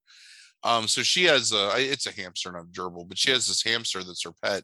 Um, 0.64 0.88
so 0.88 1.04
she 1.04 1.26
has 1.26 1.52
a, 1.52 1.72
it's 1.76 2.08
a 2.08 2.12
hamster, 2.12 2.52
not 2.52 2.64
a 2.64 2.66
gerbil, 2.66 3.08
but 3.08 3.18
she 3.18 3.32
has 3.32 3.48
this 3.48 3.64
hamster 3.64 4.04
that's 4.04 4.24
her 4.24 4.32
pet, 4.44 4.64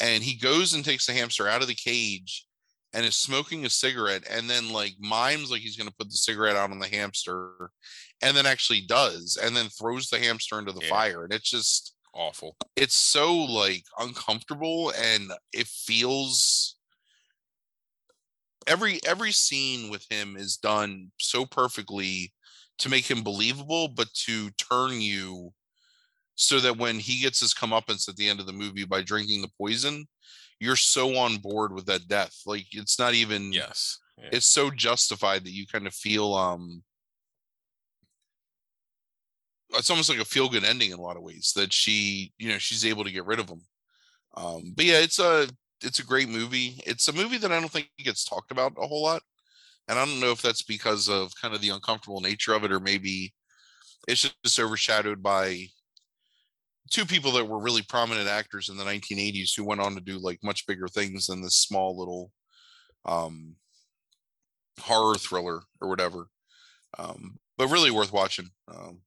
and 0.00 0.22
he 0.22 0.36
goes 0.36 0.74
and 0.74 0.84
takes 0.84 1.06
the 1.06 1.12
hamster 1.12 1.48
out 1.48 1.62
of 1.62 1.68
the 1.68 1.74
cage 1.74 2.46
and 2.92 3.04
is 3.04 3.16
smoking 3.16 3.64
a 3.64 3.70
cigarette 3.70 4.24
and 4.30 4.48
then 4.48 4.72
like 4.72 4.94
mimes 4.98 5.50
like 5.50 5.60
he's 5.60 5.76
going 5.76 5.88
to 5.88 5.94
put 5.96 6.08
the 6.08 6.16
cigarette 6.16 6.56
out 6.56 6.70
on 6.70 6.78
the 6.78 6.88
hamster 6.88 7.70
and 8.22 8.36
then 8.36 8.46
actually 8.46 8.80
does 8.82 9.38
and 9.42 9.56
then 9.56 9.68
throws 9.68 10.08
the 10.08 10.18
hamster 10.18 10.58
into 10.58 10.72
the 10.72 10.82
yeah. 10.82 10.90
fire 10.90 11.24
and 11.24 11.32
it's 11.32 11.50
just 11.50 11.94
awful 12.14 12.56
it's 12.76 12.94
so 12.94 13.34
like 13.36 13.84
uncomfortable 13.98 14.92
and 14.98 15.30
it 15.52 15.66
feels 15.66 16.76
every 18.66 18.98
every 19.06 19.32
scene 19.32 19.90
with 19.90 20.06
him 20.10 20.36
is 20.36 20.56
done 20.56 21.10
so 21.18 21.44
perfectly 21.44 22.32
to 22.78 22.88
make 22.88 23.10
him 23.10 23.22
believable 23.22 23.88
but 23.88 24.08
to 24.14 24.50
turn 24.52 25.00
you 25.00 25.52
so 26.36 26.60
that 26.60 26.78
when 26.78 26.98
he 26.98 27.20
gets 27.20 27.40
his 27.40 27.52
comeuppance 27.52 28.08
at 28.08 28.16
the 28.16 28.28
end 28.28 28.40
of 28.40 28.46
the 28.46 28.52
movie 28.52 28.84
by 28.84 29.02
drinking 29.02 29.42
the 29.42 29.50
poison 29.58 30.06
you're 30.60 30.76
so 30.76 31.16
on 31.16 31.36
board 31.36 31.72
with 31.72 31.86
that 31.86 32.08
death. 32.08 32.34
Like 32.46 32.66
it's 32.72 32.98
not 32.98 33.14
even 33.14 33.52
yes. 33.52 33.98
Yeah. 34.18 34.30
it's 34.32 34.46
so 34.46 34.70
justified 34.70 35.44
that 35.44 35.52
you 35.52 35.66
kind 35.66 35.86
of 35.86 35.94
feel 35.94 36.34
um 36.34 36.82
it's 39.74 39.90
almost 39.90 40.08
like 40.08 40.20
a 40.20 40.24
feel 40.24 40.48
good 40.48 40.64
ending 40.64 40.92
in 40.92 40.98
a 40.98 41.02
lot 41.02 41.16
of 41.16 41.22
ways 41.22 41.52
that 41.56 41.72
she 41.72 42.32
you 42.38 42.48
know 42.48 42.58
she's 42.58 42.86
able 42.86 43.04
to 43.04 43.12
get 43.12 43.26
rid 43.26 43.38
of 43.38 43.48
him. 43.48 43.60
Um 44.36 44.72
but 44.74 44.84
yeah 44.84 44.98
it's 45.00 45.18
a 45.18 45.48
it's 45.82 45.98
a 45.98 46.04
great 46.04 46.28
movie. 46.28 46.80
It's 46.86 47.08
a 47.08 47.12
movie 47.12 47.38
that 47.38 47.52
i 47.52 47.60
don't 47.60 47.70
think 47.70 47.90
gets 47.98 48.24
talked 48.24 48.50
about 48.50 48.72
a 48.80 48.86
whole 48.86 49.02
lot 49.02 49.22
and 49.88 49.98
i 49.98 50.04
don't 50.04 50.20
know 50.20 50.30
if 50.30 50.40
that's 50.40 50.62
because 50.62 51.08
of 51.08 51.32
kind 51.40 51.54
of 51.54 51.60
the 51.60 51.68
uncomfortable 51.68 52.20
nature 52.20 52.54
of 52.54 52.64
it 52.64 52.72
or 52.72 52.80
maybe 52.80 53.34
it's 54.08 54.32
just 54.42 54.58
overshadowed 54.58 55.22
by 55.22 55.66
two 56.90 57.04
people 57.04 57.32
that 57.32 57.46
were 57.46 57.58
really 57.58 57.82
prominent 57.82 58.28
actors 58.28 58.68
in 58.68 58.76
the 58.76 58.84
1980s 58.84 59.54
who 59.56 59.64
went 59.64 59.80
on 59.80 59.94
to 59.94 60.00
do 60.00 60.18
like 60.18 60.38
much 60.42 60.66
bigger 60.66 60.88
things 60.88 61.26
than 61.26 61.42
this 61.42 61.56
small 61.56 61.98
little 61.98 62.32
um 63.04 63.56
horror 64.80 65.16
thriller 65.16 65.62
or 65.80 65.88
whatever 65.88 66.26
um 66.98 67.38
but 67.56 67.68
really 67.68 67.90
worth 67.90 68.12
watching 68.12 68.50
um. 68.68 69.00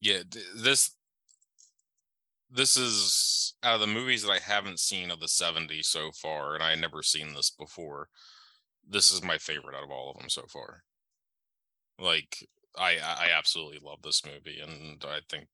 Yeah 0.00 0.22
this 0.56 0.92
this 2.50 2.76
is 2.76 3.54
out 3.62 3.74
of 3.74 3.80
the 3.80 3.86
movies 3.86 4.22
that 4.22 4.30
i 4.30 4.38
haven't 4.38 4.78
seen 4.78 5.10
of 5.10 5.20
the 5.20 5.26
70s 5.26 5.86
so 5.86 6.10
far 6.12 6.54
and 6.54 6.62
i 6.62 6.70
had 6.70 6.80
never 6.80 7.02
seen 7.02 7.34
this 7.34 7.50
before 7.50 8.08
this 8.88 9.10
is 9.10 9.22
my 9.22 9.38
favorite 9.38 9.76
out 9.76 9.82
of 9.82 9.90
all 9.90 10.10
of 10.10 10.18
them 10.18 10.28
so 10.28 10.42
far. 10.48 10.82
Like 11.98 12.48
i 12.78 12.98
i 12.98 13.28
absolutely 13.36 13.80
love 13.82 14.02
this 14.02 14.22
movie 14.26 14.60
and 14.60 15.02
i 15.08 15.18
think 15.30 15.46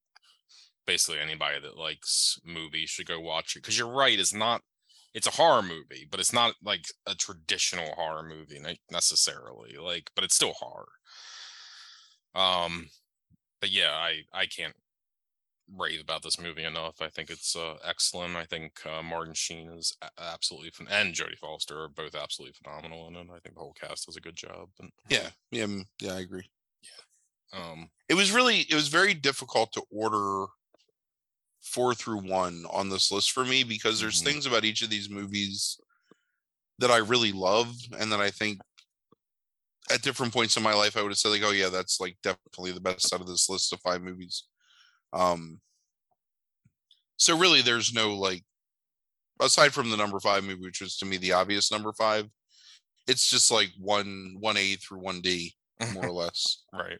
basically 0.87 1.21
anybody 1.21 1.61
that 1.61 1.79
likes 1.79 2.39
movies 2.45 2.91
should 2.91 3.07
go 3.07 3.21
watch 3.21 3.57
it 3.57 3.61
because 3.63 3.79
you're 3.79 3.89
right 3.89 4.19
it's 4.19 4.35
not 4.35 4.63
it's 5.15 5.27
a 5.27 5.33
horror 5.33 5.63
movie 5.63 6.07
but 6.11 6.21
it's 6.21 6.33
not 6.33 6.55
like 6.63 6.87
a 7.07 7.15
traditional 7.15 7.93
horror 7.95 8.23
movie 8.23 8.61
necessarily 8.91 9.77
like 9.77 10.11
but 10.15 10.25
it's 10.25 10.35
still 10.35 10.55
horror 10.55 10.89
um 12.35 12.89
but 13.63 13.71
yeah, 13.71 13.93
I 13.93 14.25
I 14.35 14.45
can't 14.45 14.75
rave 15.75 16.03
about 16.03 16.23
this 16.23 16.39
movie 16.39 16.65
enough. 16.65 17.01
I 17.01 17.09
think 17.09 17.31
it's 17.31 17.57
uh, 17.57 17.77
excellent. 17.87 18.37
I 18.37 18.45
think 18.45 18.73
uh, 18.85 19.03
Martin 19.03 19.33
Sheen 19.33 19.71
is 19.71 19.97
absolutely 20.19 20.73
and 20.91 21.15
Jodie 21.15 21.39
Foster 21.39 21.85
are 21.85 21.89
both 21.89 22.15
absolutely 22.15 22.57
phenomenal 22.63 23.09
in 23.09 23.15
it. 23.15 23.29
I 23.31 23.39
think 23.39 23.55
the 23.55 23.61
whole 23.61 23.77
cast 23.81 24.07
does 24.07 24.17
a 24.17 24.21
good 24.21 24.37
job. 24.37 24.69
And 24.81 24.91
yeah, 25.09 25.31
yeah, 25.51 25.65
mm, 25.65 25.85
yeah, 26.01 26.15
I 26.15 26.21
agree. 26.21 26.51
Yeah, 26.83 27.61
um, 27.61 27.89
it 28.09 28.15
was 28.15 28.33
really 28.33 28.67
it 28.69 28.75
was 28.75 28.89
very 28.89 29.15
difficult 29.15 29.73
to 29.75 29.83
order 29.91 30.47
four 31.63 31.95
through 31.95 32.19
one 32.19 32.65
on 32.71 32.89
this 32.89 33.11
list 33.13 33.33
for 33.33 33.45
me 33.45 33.65
because 33.65 34.01
there's 34.01 34.23
mm-hmm. 34.23 34.33
things 34.33 34.47
about 34.47 34.65
each 34.65 34.83
of 34.83 34.91
these 34.91 35.09
movies 35.09 35.79
that 36.79 36.91
I 36.91 36.99
really 36.99 37.33
love 37.33 37.75
and 37.99 38.11
that 38.13 38.21
I 38.21 38.31
think 38.31 38.61
at 39.93 40.03
different 40.03 40.33
points 40.33 40.57
in 40.57 40.63
my 40.63 40.75
life, 40.75 40.97
I 40.97 41.03
would 41.03 41.11
have 41.11 41.19
said 41.19 41.31
like, 41.31 41.43
oh 41.45 41.53
yeah, 41.53 41.69
that's 41.69 42.01
like 42.01 42.17
definitely 42.23 42.73
the 42.73 42.81
best 42.81 43.13
out 43.13 43.21
of 43.21 43.27
this 43.27 43.49
list 43.49 43.73
of 43.73 43.81
five 43.81 44.03
movies. 44.03 44.45
Um, 45.13 45.61
so 47.17 47.37
really, 47.37 47.63
there's 47.63 47.93
no 47.93 48.15
like, 48.15 48.43
aside 49.41 49.73
from 49.73 49.91
the 49.91 49.97
number 49.97 50.19
five 50.21 50.45
movie, 50.45 50.63
which 50.63 50.81
was 50.81 50.97
to 50.99 51.07
me 51.07 51.17
the 51.17 51.33
obvious 51.33 51.71
number 51.71 51.93
five. 51.93 52.27
It's 53.07 53.29
just 53.29 53.51
like 53.51 53.71
one 53.79 54.37
one 54.39 54.57
A 54.57 54.77
through 54.77 55.01
one 55.01 55.21
D, 55.21 55.55
more 55.95 56.07
or 56.07 56.13
less. 56.23 56.65
Right. 56.73 56.99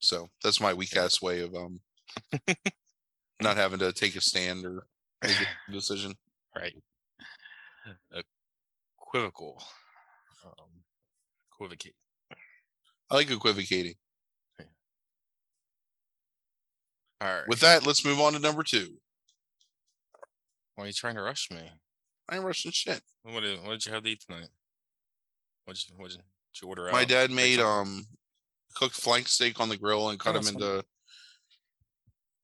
So 0.00 0.28
that's 0.42 0.60
my 0.60 0.72
weak 0.72 0.96
ass 0.96 1.22
way 1.22 1.40
of 1.40 1.54
um 1.54 1.80
not 3.40 3.56
having 3.56 3.78
to 3.80 3.92
take 3.92 4.16
a 4.16 4.20
stand 4.20 4.64
or 4.64 4.86
make 5.22 5.36
a 5.68 5.72
decision. 5.72 6.14
Right. 6.54 6.74
Equivocal. 9.00 9.62
Um, 10.44 10.68
equivocate. 11.52 11.94
I 13.10 13.14
like 13.14 13.30
equivocating. 13.30 13.94
All 17.20 17.28
right. 17.28 17.48
With 17.48 17.60
that, 17.60 17.86
let's 17.86 18.04
move 18.04 18.20
on 18.20 18.34
to 18.34 18.38
number 18.38 18.62
two. 18.62 18.96
Why 20.74 20.84
are 20.84 20.86
you 20.88 20.92
trying 20.92 21.14
to 21.14 21.22
rush 21.22 21.50
me? 21.50 21.70
I 22.28 22.36
ain't 22.36 22.44
rushing 22.44 22.72
shit. 22.72 23.00
What 23.22 23.40
did 23.40 23.62
what 23.62 23.70
did 23.70 23.86
you 23.86 23.92
have 23.92 24.02
to 24.02 24.10
eat 24.10 24.22
tonight? 24.26 24.48
What 25.64 25.76
did 25.76 25.88
you, 25.88 25.94
what 25.96 26.10
did 26.10 26.20
you 26.60 26.68
order 26.68 26.88
out? 26.88 26.92
My 26.92 27.04
dad 27.04 27.30
made 27.30 27.60
um 27.60 28.06
cooked 28.74 28.94
flank 28.94 29.28
steak 29.28 29.60
on 29.60 29.68
the 29.68 29.76
grill 29.76 30.10
and 30.10 30.18
cut 30.18 30.36
oh, 30.36 30.40
them 30.40 30.54
into 30.54 30.84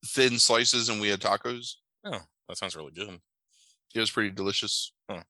thin 0.07 0.39
slices, 0.39 0.89
and 0.89 1.01
we 1.01 1.09
had 1.09 1.21
tacos. 1.21 1.75
Oh, 2.05 2.21
that 2.49 2.59
sounds 2.59 2.77
really 2.77 2.93
good. 2.93 3.21
It 3.95 4.01
was 4.01 4.11
pretty 4.11 4.31
delicious. 4.31 4.93
Huh. 5.09 5.23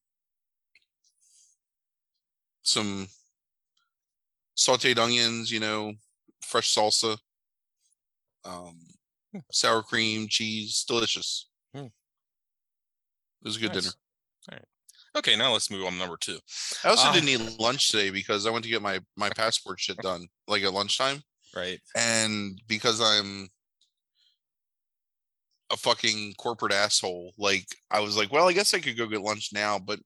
Some 2.63 3.09
sauteed 4.57 4.99
onions, 4.99 5.51
you 5.51 5.61
know, 5.61 5.95
fresh 6.43 6.75
salsa, 6.75 7.19
um, 8.45 8.79
hmm. 9.33 9.41
sour 9.51 9.83
cream, 9.83 10.29
cheese, 10.29 10.85
delicious. 10.87 11.49
Hmm. 11.75 11.87
It 11.87 11.93
was 13.45 13.57
a 13.57 13.61
good 13.61 13.75
nice. 13.75 13.83
dinner. 13.83 13.95
All 14.51 14.57
right. 14.57 14.65
Okay, 15.15 15.37
now 15.37 15.53
let's 15.53 15.71
move 15.71 15.85
on 15.85 15.93
to 15.93 15.99
number 15.99 16.17
two. 16.17 16.39
I 16.85 16.89
also 16.89 17.09
uh, 17.09 17.13
didn't 17.13 17.29
eat 17.29 17.61
lunch 17.61 17.91
today 17.91 18.11
because 18.11 18.47
I 18.47 18.51
went 18.51 18.65
to 18.65 18.71
get 18.71 18.81
my 18.81 19.01
my 19.17 19.29
passport 19.31 19.79
shit 19.79 19.99
done 19.99 20.27
like 20.49 20.63
at 20.63 20.73
lunchtime. 20.73 21.23
Right. 21.55 21.81
And 21.97 22.61
because 22.67 23.01
I'm 23.01 23.49
a 25.73 25.77
fucking 25.77 26.35
corporate 26.39 26.73
asshole, 26.73 27.33
like 27.39 27.67
I 27.91 28.01
was 28.01 28.17
like, 28.17 28.33
well, 28.33 28.49
I 28.49 28.53
guess 28.53 28.75
I 28.75 28.81
could 28.81 28.97
go 28.97 29.07
get 29.07 29.23
lunch 29.23 29.51
now, 29.53 29.79
but 29.79 29.99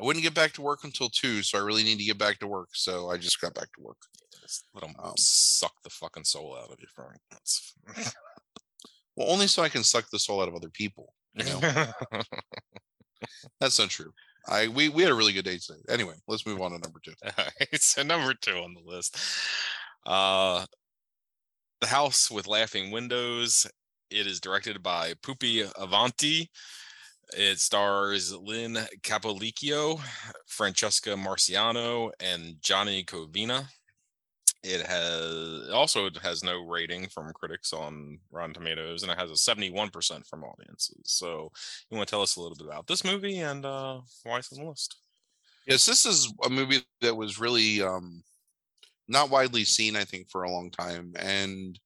I 0.00 0.04
wouldn't 0.04 0.24
get 0.24 0.34
back 0.34 0.52
to 0.54 0.62
work 0.62 0.84
until 0.84 1.10
two, 1.10 1.42
so 1.42 1.58
I 1.58 1.62
really 1.62 1.84
need 1.84 1.98
to 1.98 2.04
get 2.04 2.18
back 2.18 2.38
to 2.38 2.46
work. 2.46 2.70
So 2.72 3.10
I 3.10 3.18
just 3.18 3.40
got 3.40 3.54
back 3.54 3.72
to 3.74 3.82
work. 3.82 3.98
Just 4.40 4.64
let 4.74 4.82
them 4.82 4.94
um, 5.02 5.12
suck 5.16 5.74
the 5.84 5.90
fucking 5.90 6.24
soul 6.24 6.56
out 6.58 6.72
of 6.72 6.78
you, 6.80 6.86
Frank. 6.94 7.20
That's... 7.30 7.74
well, 9.16 9.30
only 9.30 9.46
so 9.46 9.62
I 9.62 9.68
can 9.68 9.84
suck 9.84 10.06
the 10.10 10.18
soul 10.18 10.42
out 10.42 10.48
of 10.48 10.54
other 10.54 10.70
people. 10.70 11.12
You 11.34 11.44
know, 11.44 11.60
that's 13.60 13.78
not 13.78 13.90
true. 13.90 14.12
I 14.48 14.68
we 14.68 14.88
we 14.88 15.02
had 15.02 15.12
a 15.12 15.14
really 15.14 15.32
good 15.32 15.44
day 15.44 15.58
today. 15.58 15.80
Anyway, 15.88 16.14
let's 16.26 16.46
move 16.46 16.60
on 16.60 16.72
to 16.72 16.78
number 16.78 17.00
two. 17.04 17.12
All 17.24 17.32
right, 17.38 17.68
so 17.80 18.02
number 18.02 18.34
two 18.34 18.56
on 18.56 18.74
the 18.74 18.82
list, 18.84 19.16
uh, 20.04 20.66
the 21.80 21.86
house 21.86 22.30
with 22.30 22.46
laughing 22.46 22.90
windows. 22.90 23.66
It 24.12 24.26
is 24.26 24.40
directed 24.40 24.82
by 24.82 25.14
Pupi 25.14 25.66
Avati. 25.74 26.48
it 27.34 27.58
stars 27.58 28.34
Lino 28.36 28.84
Capolicchio, 29.02 29.98
Francesca 30.46 31.10
Marciano, 31.10 32.10
and 32.20 32.56
Gianni 32.60 33.04
Cavina. 33.04 33.64
It 34.62 34.86
has 34.86 35.70
also 35.72 36.06
it 36.06 36.18
has 36.18 36.44
no 36.44 36.64
rating 36.66 37.08
from 37.08 37.32
critics 37.32 37.72
on 37.72 38.18
Rotten 38.30 38.52
Tomatoes, 38.54 39.02
and 39.02 39.10
it 39.10 39.18
has 39.18 39.30
a 39.30 39.36
seventy-one 39.36 39.88
percent 39.90 40.26
from 40.26 40.44
audiences. 40.44 41.00
So, 41.04 41.50
you 41.90 41.96
want 41.96 42.06
to 42.06 42.12
tell 42.12 42.22
us 42.22 42.36
a 42.36 42.40
little 42.40 42.56
bit 42.56 42.66
about 42.66 42.86
this 42.86 43.04
movie 43.04 43.38
and 43.38 43.64
uh, 43.64 44.00
why 44.24 44.38
it's 44.38 44.52
on 44.52 44.62
the 44.62 44.68
list? 44.68 44.96
Yes, 45.66 45.86
this 45.86 46.04
is 46.04 46.32
a 46.44 46.50
movie 46.50 46.82
that 47.00 47.16
was 47.16 47.40
really 47.40 47.82
um, 47.82 48.22
not 49.08 49.30
widely 49.30 49.64
seen, 49.64 49.96
I 49.96 50.04
think, 50.04 50.30
for 50.30 50.42
a 50.42 50.50
long 50.50 50.70
time, 50.70 51.14
and 51.18 51.78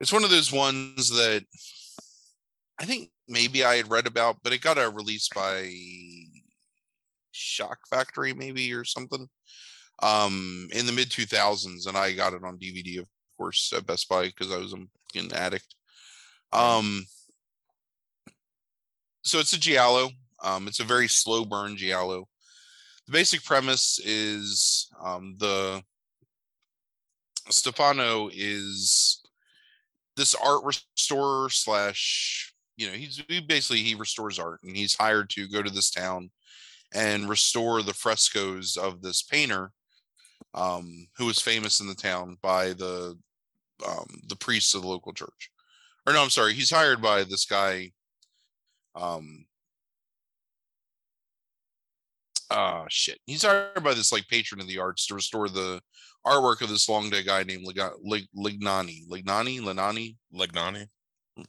it's 0.00 0.12
one 0.12 0.24
of 0.24 0.30
those 0.30 0.52
ones 0.52 1.10
that 1.10 1.44
I 2.78 2.84
think 2.84 3.10
maybe 3.28 3.64
I 3.64 3.76
had 3.76 3.90
read 3.90 4.06
about, 4.06 4.36
but 4.42 4.52
it 4.52 4.60
got 4.60 4.78
a 4.78 4.90
release 4.90 5.28
by 5.34 5.70
Shock 7.32 7.78
Factory, 7.88 8.34
maybe 8.34 8.72
or 8.72 8.84
something, 8.84 9.28
um, 10.02 10.68
in 10.72 10.86
the 10.86 10.92
mid 10.92 11.10
2000s, 11.10 11.86
and 11.86 11.96
I 11.96 12.12
got 12.12 12.34
it 12.34 12.44
on 12.44 12.58
DVD, 12.58 12.98
of 12.98 13.06
course, 13.38 13.72
at 13.74 13.86
Best 13.86 14.08
Buy 14.08 14.26
because 14.26 14.52
I 14.52 14.58
was 14.58 14.72
an 14.72 14.88
addict. 15.32 15.74
Um, 16.52 17.06
so 19.22 19.38
it's 19.38 19.52
a 19.52 19.60
giallo. 19.60 20.10
Um, 20.42 20.68
it's 20.68 20.80
a 20.80 20.84
very 20.84 21.08
slow 21.08 21.44
burn 21.44 21.76
giallo. 21.76 22.28
The 23.06 23.12
basic 23.12 23.44
premise 23.44 23.98
is 24.04 24.88
um, 25.02 25.36
the 25.38 25.82
Stefano 27.50 28.28
is 28.32 29.22
this 30.16 30.34
art 30.34 30.64
restorer 30.64 31.48
slash 31.50 32.52
you 32.76 32.86
know 32.86 32.92
he's 32.92 33.22
he 33.28 33.40
basically 33.40 33.82
he 33.82 33.94
restores 33.94 34.38
art 34.38 34.60
and 34.62 34.76
he's 34.76 34.94
hired 34.94 35.30
to 35.30 35.48
go 35.48 35.62
to 35.62 35.70
this 35.70 35.90
town 35.90 36.30
and 36.94 37.28
restore 37.28 37.82
the 37.82 37.94
frescoes 37.94 38.76
of 38.76 39.02
this 39.02 39.22
painter 39.22 39.72
um, 40.54 41.06
who 41.16 41.26
was 41.26 41.40
famous 41.40 41.80
in 41.80 41.88
the 41.88 41.94
town 41.94 42.36
by 42.42 42.68
the 42.68 43.16
um, 43.86 44.06
the 44.28 44.36
priests 44.36 44.74
of 44.74 44.82
the 44.82 44.88
local 44.88 45.12
church. 45.12 45.50
Or 46.06 46.12
no 46.12 46.22
i'm 46.22 46.30
sorry 46.30 46.54
he's 46.54 46.70
hired 46.70 47.02
by 47.02 47.24
this 47.24 47.44
guy 47.44 47.90
um 48.94 49.46
uh 52.50 52.84
shit. 52.88 53.18
He's 53.26 53.42
hired 53.42 53.82
by 53.82 53.94
this 53.94 54.12
like 54.12 54.28
patron 54.28 54.60
of 54.60 54.68
the 54.68 54.78
arts 54.78 55.06
to 55.06 55.14
restore 55.14 55.48
the 55.48 55.80
artwork 56.26 56.60
of 56.60 56.68
this 56.68 56.88
long 56.88 57.10
dead 57.10 57.26
guy 57.26 57.42
named 57.42 57.64
Lig- 57.66 58.28
lignani. 58.36 59.08
Lignani? 59.08 59.60
Linani 59.60 60.16
lignani? 60.34 60.86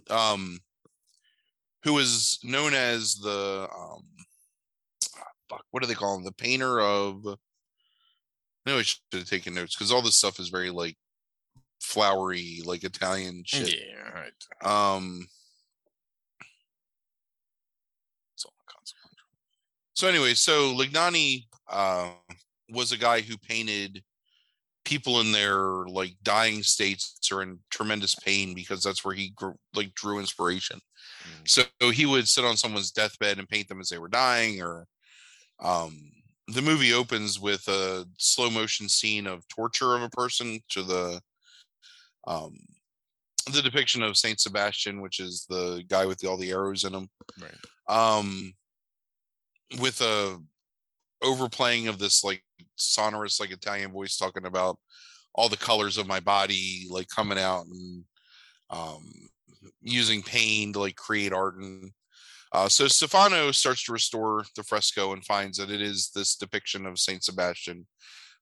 Um 0.10 0.60
who 1.84 1.98
is 2.00 2.40
known 2.44 2.74
as 2.74 3.16
the 3.16 3.68
um 3.76 4.04
fuck, 5.50 5.64
what 5.72 5.82
do 5.82 5.88
they 5.88 5.94
call 5.94 6.16
him? 6.18 6.24
The 6.24 6.32
painter 6.34 6.80
of 6.82 7.24
no 8.66 8.80
i 8.80 8.82
should 8.82 9.00
have 9.14 9.30
taken 9.30 9.54
notes 9.54 9.76
because 9.76 9.92
all 9.92 10.02
this 10.02 10.16
stuff 10.16 10.40
is 10.40 10.50
very 10.50 10.70
like 10.70 10.98
flowery 11.82 12.62
like 12.66 12.84
italian 12.84 13.44
shit. 13.46 13.74
Yeah 13.74 14.10
right. 14.14 14.96
Um 14.96 15.28
So 19.98 20.08
anyway, 20.08 20.36
so 20.36 20.76
Lignani 20.76 21.46
uh, 21.68 22.12
was 22.70 22.92
a 22.92 22.98
guy 22.98 23.22
who 23.22 23.36
painted 23.36 24.04
people 24.86 25.22
in 25.22 25.32
their 25.32 25.88
like 25.88 26.14
dying 26.22 26.62
states 26.62 27.18
or 27.32 27.42
in 27.42 27.58
tremendous 27.72 28.14
pain 28.14 28.54
because 28.54 28.84
that's 28.84 29.04
where 29.04 29.16
he 29.16 29.30
grew, 29.30 29.56
like 29.74 29.96
drew 29.96 30.20
inspiration. 30.20 30.80
Mm. 31.24 31.50
So 31.50 31.64
he 31.92 32.06
would 32.06 32.28
sit 32.28 32.46
on 32.46 32.58
someone's 32.58 32.92
deathbed 32.92 33.40
and 33.40 33.50
paint 33.50 33.70
them 33.70 33.82
as 33.82 33.90
they 33.90 33.98
were 33.98 34.08
dying. 34.08 34.62
Or 34.62 34.86
um, 35.64 36.12
the 36.48 36.62
movie 36.62 36.94
opens 36.94 37.40
with 37.40 37.68
a 37.68 38.06
slow 38.20 38.52
motion 38.52 38.88
scene 38.88 39.26
of 39.26 39.48
torture 39.48 39.96
of 39.96 40.04
a 40.04 40.10
person 40.10 40.60
to 40.70 40.84
the 40.84 41.20
um, 42.28 42.56
the 43.52 43.64
depiction 43.64 44.04
of 44.04 44.16
Saint 44.16 44.40
Sebastian, 44.40 45.02
which 45.02 45.20
is 45.20 45.48
the 45.50 45.84
guy 45.88 46.06
with 46.06 46.20
the, 46.20 46.30
all 46.30 46.38
the 46.38 46.52
arrows 46.52 46.84
in 46.84 46.94
him. 46.94 47.10
Right. 47.42 47.56
Um, 47.90 48.54
with 49.80 50.02
a 50.02 50.38
overplaying 51.22 51.88
of 51.88 52.00
this 52.00 52.24
like 52.24 52.44
sonorous 52.76 53.40
like 53.40 53.52
Italian 53.52 53.92
voice 53.92 54.18
talking 54.18 54.46
about 54.46 54.78
all 55.36 55.50
the 55.50 55.58
colors 55.58 55.98
of 55.98 56.08
my 56.08 56.20
body 56.20 56.88
like 56.90 57.08
coming 57.10 57.38
out 57.38 57.66
and 57.66 58.04
um 58.70 59.04
using 59.82 60.22
pain 60.22 60.74
to 60.74 60.80
like 60.80 60.96
create 60.96 61.34
art 61.34 61.58
and 61.58 61.92
uh, 62.54 62.70
so 62.70 62.88
Stefano 62.88 63.52
starts 63.52 63.84
to 63.84 63.92
restore 63.92 64.46
the 64.56 64.64
fresco 64.64 65.12
and 65.12 65.26
finds 65.26 65.58
that 65.58 65.70
it 65.70 65.82
is 65.82 66.12
this 66.16 66.38
depiction 66.38 66.86
of 66.86 66.98
Saint 66.98 67.24
Sebastian 67.24 67.86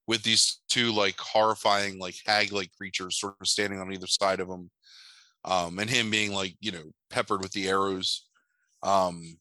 with 0.07 0.21
these 0.21 0.61
two 0.69 0.91
like 0.91 1.19
horrifying 1.19 1.97
like 1.97 2.15
hag-like 2.25 2.69
creatures 2.77 3.19
sort 3.19 3.35
of 3.41 3.47
standing 3.47 3.79
on 3.79 3.91
either 3.91 4.05
side 4.05 4.39
of 4.39 4.47
him 4.47 4.69
um, 5.43 5.79
and 5.79 5.89
him 5.89 6.09
being 6.09 6.33
like 6.33 6.55
you 6.59 6.71
know 6.71 6.83
peppered 7.09 7.41
with 7.41 7.51
the 7.51 7.67
arrows. 7.67 8.27
Um, 8.83 9.37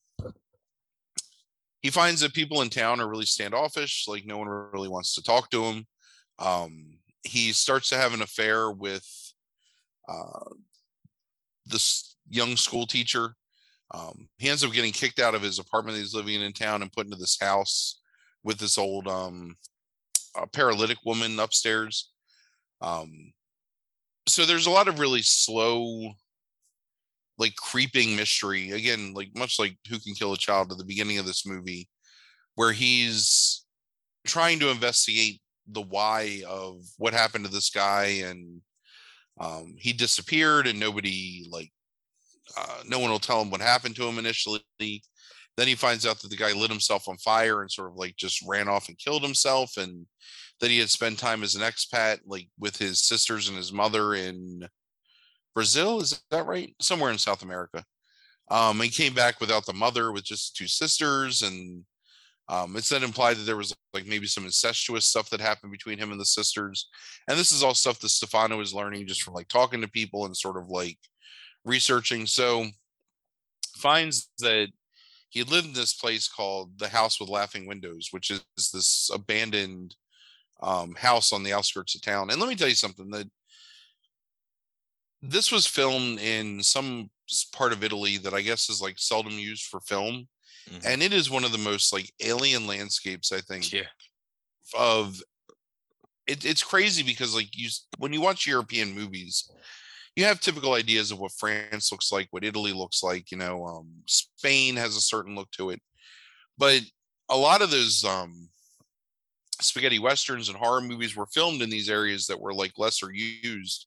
he 1.84 1.90
finds 1.90 2.22
that 2.22 2.32
people 2.32 2.62
in 2.62 2.70
town 2.70 2.98
are 2.98 3.06
really 3.06 3.26
standoffish 3.26 4.08
like 4.08 4.24
no 4.24 4.38
one 4.38 4.48
really 4.48 4.88
wants 4.88 5.14
to 5.14 5.22
talk 5.22 5.50
to 5.50 5.64
him. 5.64 5.86
Um, 6.38 6.96
he 7.24 7.52
starts 7.52 7.90
to 7.90 7.98
have 7.98 8.14
an 8.14 8.22
affair 8.22 8.70
with 8.70 9.06
uh, 10.08 10.48
this 11.66 12.16
young 12.30 12.56
school 12.56 12.86
teacher. 12.86 13.34
Um, 13.90 14.30
he 14.38 14.48
ends 14.48 14.64
up 14.64 14.72
getting 14.72 14.92
kicked 14.92 15.18
out 15.20 15.34
of 15.34 15.42
his 15.42 15.58
apartment 15.58 15.98
he's 15.98 16.14
living 16.14 16.40
in 16.40 16.54
town 16.54 16.80
and 16.80 16.90
put 16.90 17.04
into 17.04 17.18
this 17.18 17.38
house 17.38 18.00
with 18.42 18.56
this 18.56 18.78
old 18.78 19.06
um, 19.06 19.54
paralytic 20.54 20.96
woman 21.04 21.38
upstairs. 21.38 22.12
Um, 22.80 23.34
so 24.26 24.46
there's 24.46 24.66
a 24.66 24.70
lot 24.70 24.88
of 24.88 25.00
really 25.00 25.20
slow 25.20 26.14
like 27.38 27.54
creeping 27.56 28.14
mystery 28.14 28.70
again 28.70 29.12
like 29.14 29.28
much 29.36 29.58
like 29.58 29.76
who 29.88 29.98
can 29.98 30.14
kill 30.14 30.32
a 30.32 30.38
child 30.38 30.70
at 30.70 30.78
the 30.78 30.84
beginning 30.84 31.18
of 31.18 31.26
this 31.26 31.46
movie 31.46 31.88
where 32.54 32.72
he's 32.72 33.64
trying 34.26 34.58
to 34.58 34.70
investigate 34.70 35.40
the 35.68 35.82
why 35.82 36.42
of 36.48 36.80
what 36.98 37.12
happened 37.12 37.44
to 37.44 37.50
this 37.50 37.70
guy 37.70 38.22
and 38.24 38.60
um, 39.40 39.74
he 39.78 39.92
disappeared 39.92 40.66
and 40.66 40.78
nobody 40.78 41.46
like 41.50 41.72
uh, 42.56 42.82
no 42.86 42.98
one 42.98 43.10
will 43.10 43.18
tell 43.18 43.40
him 43.40 43.50
what 43.50 43.60
happened 43.60 43.96
to 43.96 44.06
him 44.06 44.18
initially. 44.18 44.60
Then 44.78 45.68
he 45.68 45.74
finds 45.74 46.04
out 46.04 46.20
that 46.20 46.28
the 46.28 46.36
guy 46.36 46.52
lit 46.52 46.70
himself 46.70 47.08
on 47.08 47.16
fire 47.18 47.62
and 47.62 47.70
sort 47.70 47.90
of 47.90 47.96
like 47.96 48.16
just 48.16 48.44
ran 48.46 48.68
off 48.68 48.88
and 48.88 48.98
killed 48.98 49.22
himself 49.22 49.76
and 49.76 50.06
that 50.60 50.70
he 50.70 50.78
had 50.78 50.90
spent 50.90 51.18
time 51.18 51.42
as 51.42 51.54
an 51.54 51.62
expat 51.62 52.18
like 52.26 52.48
with 52.58 52.76
his 52.76 53.02
sisters 53.02 53.48
and 53.48 53.56
his 53.56 53.72
mother 53.72 54.14
in 54.14 54.68
Brazil. 55.54 56.00
Is 56.00 56.22
that 56.30 56.46
right? 56.46 56.74
Somewhere 56.80 57.10
in 57.10 57.18
South 57.18 57.42
America. 57.42 57.84
Um, 58.50 58.80
he 58.80 58.88
came 58.88 59.14
back 59.14 59.40
without 59.40 59.64
the 59.64 59.72
mother, 59.72 60.12
with 60.12 60.24
just 60.24 60.56
two 60.56 60.66
sisters, 60.66 61.42
and 61.42 61.84
um, 62.48 62.76
it's 62.76 62.90
then 62.90 63.02
implied 63.02 63.38
that 63.38 63.44
there 63.44 63.56
was 63.56 63.74
like 63.94 64.06
maybe 64.06 64.26
some 64.26 64.44
incestuous 64.44 65.06
stuff 65.06 65.30
that 65.30 65.40
happened 65.40 65.72
between 65.72 65.98
him 65.98 66.10
and 66.12 66.20
the 66.20 66.26
sisters. 66.26 66.88
And 67.26 67.38
this 67.38 67.52
is 67.52 67.62
all 67.62 67.74
stuff 67.74 68.00
that 68.00 68.10
Stefano 68.10 68.60
is 68.60 68.74
learning 68.74 69.06
just 69.06 69.22
from 69.22 69.34
like 69.34 69.48
talking 69.48 69.80
to 69.80 69.88
people 69.88 70.26
and 70.26 70.36
sort 70.36 70.58
of 70.58 70.68
like 70.68 70.98
researching. 71.64 72.26
So 72.26 72.66
finds 73.76 74.30
that 74.40 74.68
he 75.30 75.42
lived 75.42 75.68
in 75.68 75.72
this 75.72 75.94
place 75.94 76.28
called 76.28 76.78
the 76.78 76.88
House 76.88 77.18
with 77.18 77.30
Laughing 77.30 77.66
Windows, 77.66 78.08
which 78.10 78.30
is 78.30 78.44
this 78.56 79.10
abandoned 79.12 79.96
um, 80.62 80.94
house 80.94 81.32
on 81.32 81.42
the 81.42 81.52
outskirts 81.52 81.94
of 81.94 82.02
town. 82.02 82.30
And 82.30 82.40
let 82.40 82.48
me 82.48 82.56
tell 82.56 82.68
you 82.68 82.74
something 82.74 83.10
that 83.10 83.28
this 85.28 85.50
was 85.50 85.66
filmed 85.66 86.20
in 86.20 86.62
some 86.62 87.10
part 87.52 87.72
of 87.72 87.82
Italy 87.82 88.18
that 88.18 88.34
I 88.34 88.42
guess 88.42 88.68
is 88.68 88.82
like 88.82 88.98
seldom 88.98 89.32
used 89.32 89.64
for 89.64 89.80
film. 89.80 90.28
Mm-hmm. 90.70 90.86
And 90.86 91.02
it 91.02 91.12
is 91.12 91.30
one 91.30 91.44
of 91.44 91.52
the 91.52 91.58
most 91.58 91.92
like 91.92 92.12
alien 92.22 92.66
landscapes, 92.66 93.32
I 93.32 93.40
think. 93.40 93.72
Yeah. 93.72 93.82
Of 94.78 95.20
it, 96.26 96.44
it's 96.44 96.62
crazy 96.62 97.02
because 97.02 97.34
like 97.34 97.48
you 97.52 97.68
when 97.98 98.12
you 98.12 98.20
watch 98.20 98.46
European 98.46 98.94
movies, 98.94 99.50
you 100.16 100.24
have 100.24 100.40
typical 100.40 100.74
ideas 100.74 101.10
of 101.10 101.18
what 101.18 101.32
France 101.32 101.92
looks 101.92 102.10
like, 102.10 102.28
what 102.30 102.44
Italy 102.44 102.72
looks 102.72 103.02
like, 103.02 103.30
you 103.30 103.36
know, 103.36 103.64
um, 103.66 103.88
Spain 104.06 104.76
has 104.76 104.96
a 104.96 105.02
certain 105.02 105.34
look 105.34 105.50
to 105.52 105.70
it. 105.70 105.80
But 106.56 106.80
a 107.28 107.36
lot 107.36 107.62
of 107.62 107.70
those 107.70 108.04
um 108.04 108.48
spaghetti 109.60 109.98
westerns 109.98 110.48
and 110.48 110.58
horror 110.58 110.80
movies 110.80 111.14
were 111.14 111.26
filmed 111.26 111.62
in 111.62 111.70
these 111.70 111.88
areas 111.88 112.26
that 112.26 112.40
were 112.40 112.54
like 112.54 112.72
lesser 112.78 113.12
used 113.12 113.86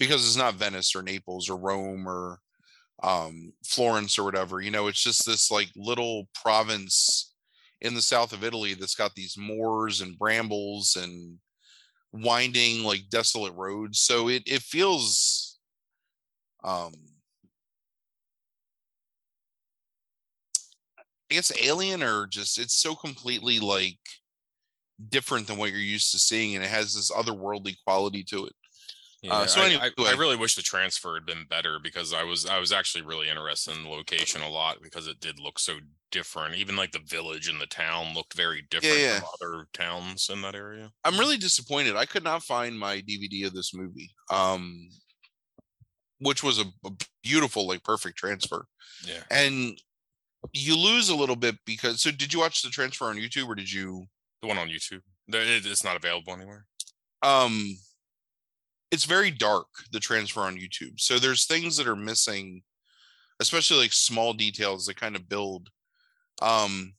because 0.00 0.26
it's 0.26 0.36
not 0.38 0.56
Venice 0.56 0.96
or 0.96 1.02
Naples 1.04 1.50
or 1.50 1.58
Rome 1.58 2.08
or 2.08 2.40
um, 3.02 3.52
Florence 3.66 4.18
or 4.18 4.24
whatever. 4.24 4.60
You 4.60 4.70
know, 4.72 4.88
it's 4.88 5.02
just 5.02 5.26
this 5.26 5.50
like 5.50 5.70
little 5.76 6.28
province 6.34 7.34
in 7.80 7.94
the 7.94 8.02
south 8.02 8.32
of 8.32 8.44
Italy 8.44 8.74
that's 8.74 8.96
got 8.96 9.14
these 9.14 9.36
moors 9.38 10.00
and 10.00 10.18
brambles 10.18 10.96
and 10.96 11.38
winding 12.12 12.84
like 12.84 13.08
desolate 13.10 13.54
roads. 13.54 14.00
So 14.00 14.28
it 14.28 14.44
it 14.46 14.62
feels 14.62 15.58
um 16.64 16.92
I 21.30 21.34
guess 21.34 21.52
alien 21.60 22.02
or 22.02 22.26
just 22.26 22.58
it's 22.58 22.74
so 22.74 22.94
completely 22.94 23.58
like 23.60 23.98
different 25.08 25.46
than 25.46 25.56
what 25.56 25.70
you're 25.70 25.78
used 25.80 26.12
to 26.12 26.18
seeing 26.18 26.54
and 26.54 26.64
it 26.64 26.68
has 26.68 26.94
this 26.94 27.10
otherworldly 27.10 27.76
quality 27.84 28.22
to 28.24 28.46
it. 28.46 28.54
Uh, 29.22 29.26
yeah, 29.26 29.34
uh, 29.34 29.46
so 29.46 29.60
anyway, 29.60 29.90
I, 29.98 30.02
I, 30.02 30.12
I, 30.12 30.16
really 30.16 30.36
wish 30.36 30.54
the 30.54 30.62
transfer 30.62 31.12
had 31.12 31.26
been 31.26 31.44
better 31.48 31.78
because 31.78 32.14
I 32.14 32.24
was 32.24 32.46
I 32.46 32.58
was 32.58 32.72
actually 32.72 33.02
really 33.02 33.28
interested 33.28 33.76
in 33.76 33.84
the 33.84 33.90
location 33.90 34.40
a 34.40 34.48
lot 34.48 34.78
because 34.82 35.06
it 35.06 35.20
did 35.20 35.38
look 35.38 35.58
so 35.58 35.74
different. 36.10 36.54
Even 36.54 36.74
like 36.74 36.92
the 36.92 37.02
village 37.04 37.46
and 37.46 37.60
the 37.60 37.66
town 37.66 38.14
looked 38.14 38.32
very 38.32 38.62
different 38.70 38.98
yeah, 38.98 39.04
yeah. 39.04 39.18
from 39.18 39.28
other 39.42 39.66
towns 39.74 40.30
in 40.32 40.40
that 40.40 40.54
area. 40.54 40.90
I'm 41.04 41.18
really 41.18 41.36
disappointed. 41.36 41.96
I 41.96 42.06
could 42.06 42.24
not 42.24 42.42
find 42.42 42.78
my 42.78 43.02
DVD 43.02 43.46
of 43.46 43.52
this 43.52 43.74
movie. 43.74 44.10
Um, 44.30 44.88
which 46.20 46.42
was 46.42 46.58
a, 46.58 46.64
a 46.86 46.90
beautiful, 47.22 47.66
like 47.66 47.82
perfect 47.82 48.16
transfer. 48.16 48.66
Yeah. 49.04 49.22
And 49.30 49.78
you 50.52 50.76
lose 50.76 51.10
a 51.10 51.16
little 51.16 51.36
bit 51.36 51.56
because 51.66 52.00
so 52.00 52.10
did 52.10 52.32
you 52.32 52.40
watch 52.40 52.62
the 52.62 52.70
transfer 52.70 53.06
on 53.06 53.16
YouTube 53.16 53.48
or 53.48 53.54
did 53.54 53.70
you 53.70 54.06
The 54.40 54.48
one 54.48 54.58
on 54.58 54.68
YouTube. 54.68 55.02
It's 55.28 55.84
not 55.84 55.96
available 55.96 56.32
anywhere. 56.32 56.66
um 57.22 57.76
it's 58.90 59.04
very 59.04 59.30
dark 59.30 59.66
the 59.92 60.00
transfer 60.00 60.40
on 60.40 60.56
youtube. 60.56 60.98
So 60.98 61.18
there's 61.18 61.46
things 61.46 61.76
that 61.76 61.88
are 61.88 61.96
missing 61.96 62.62
especially 63.40 63.78
like 63.78 63.92
small 63.92 64.32
details 64.32 64.86
that 64.86 65.00
kind 65.00 65.16
of 65.16 65.28
build 65.28 65.68
um 66.42 66.94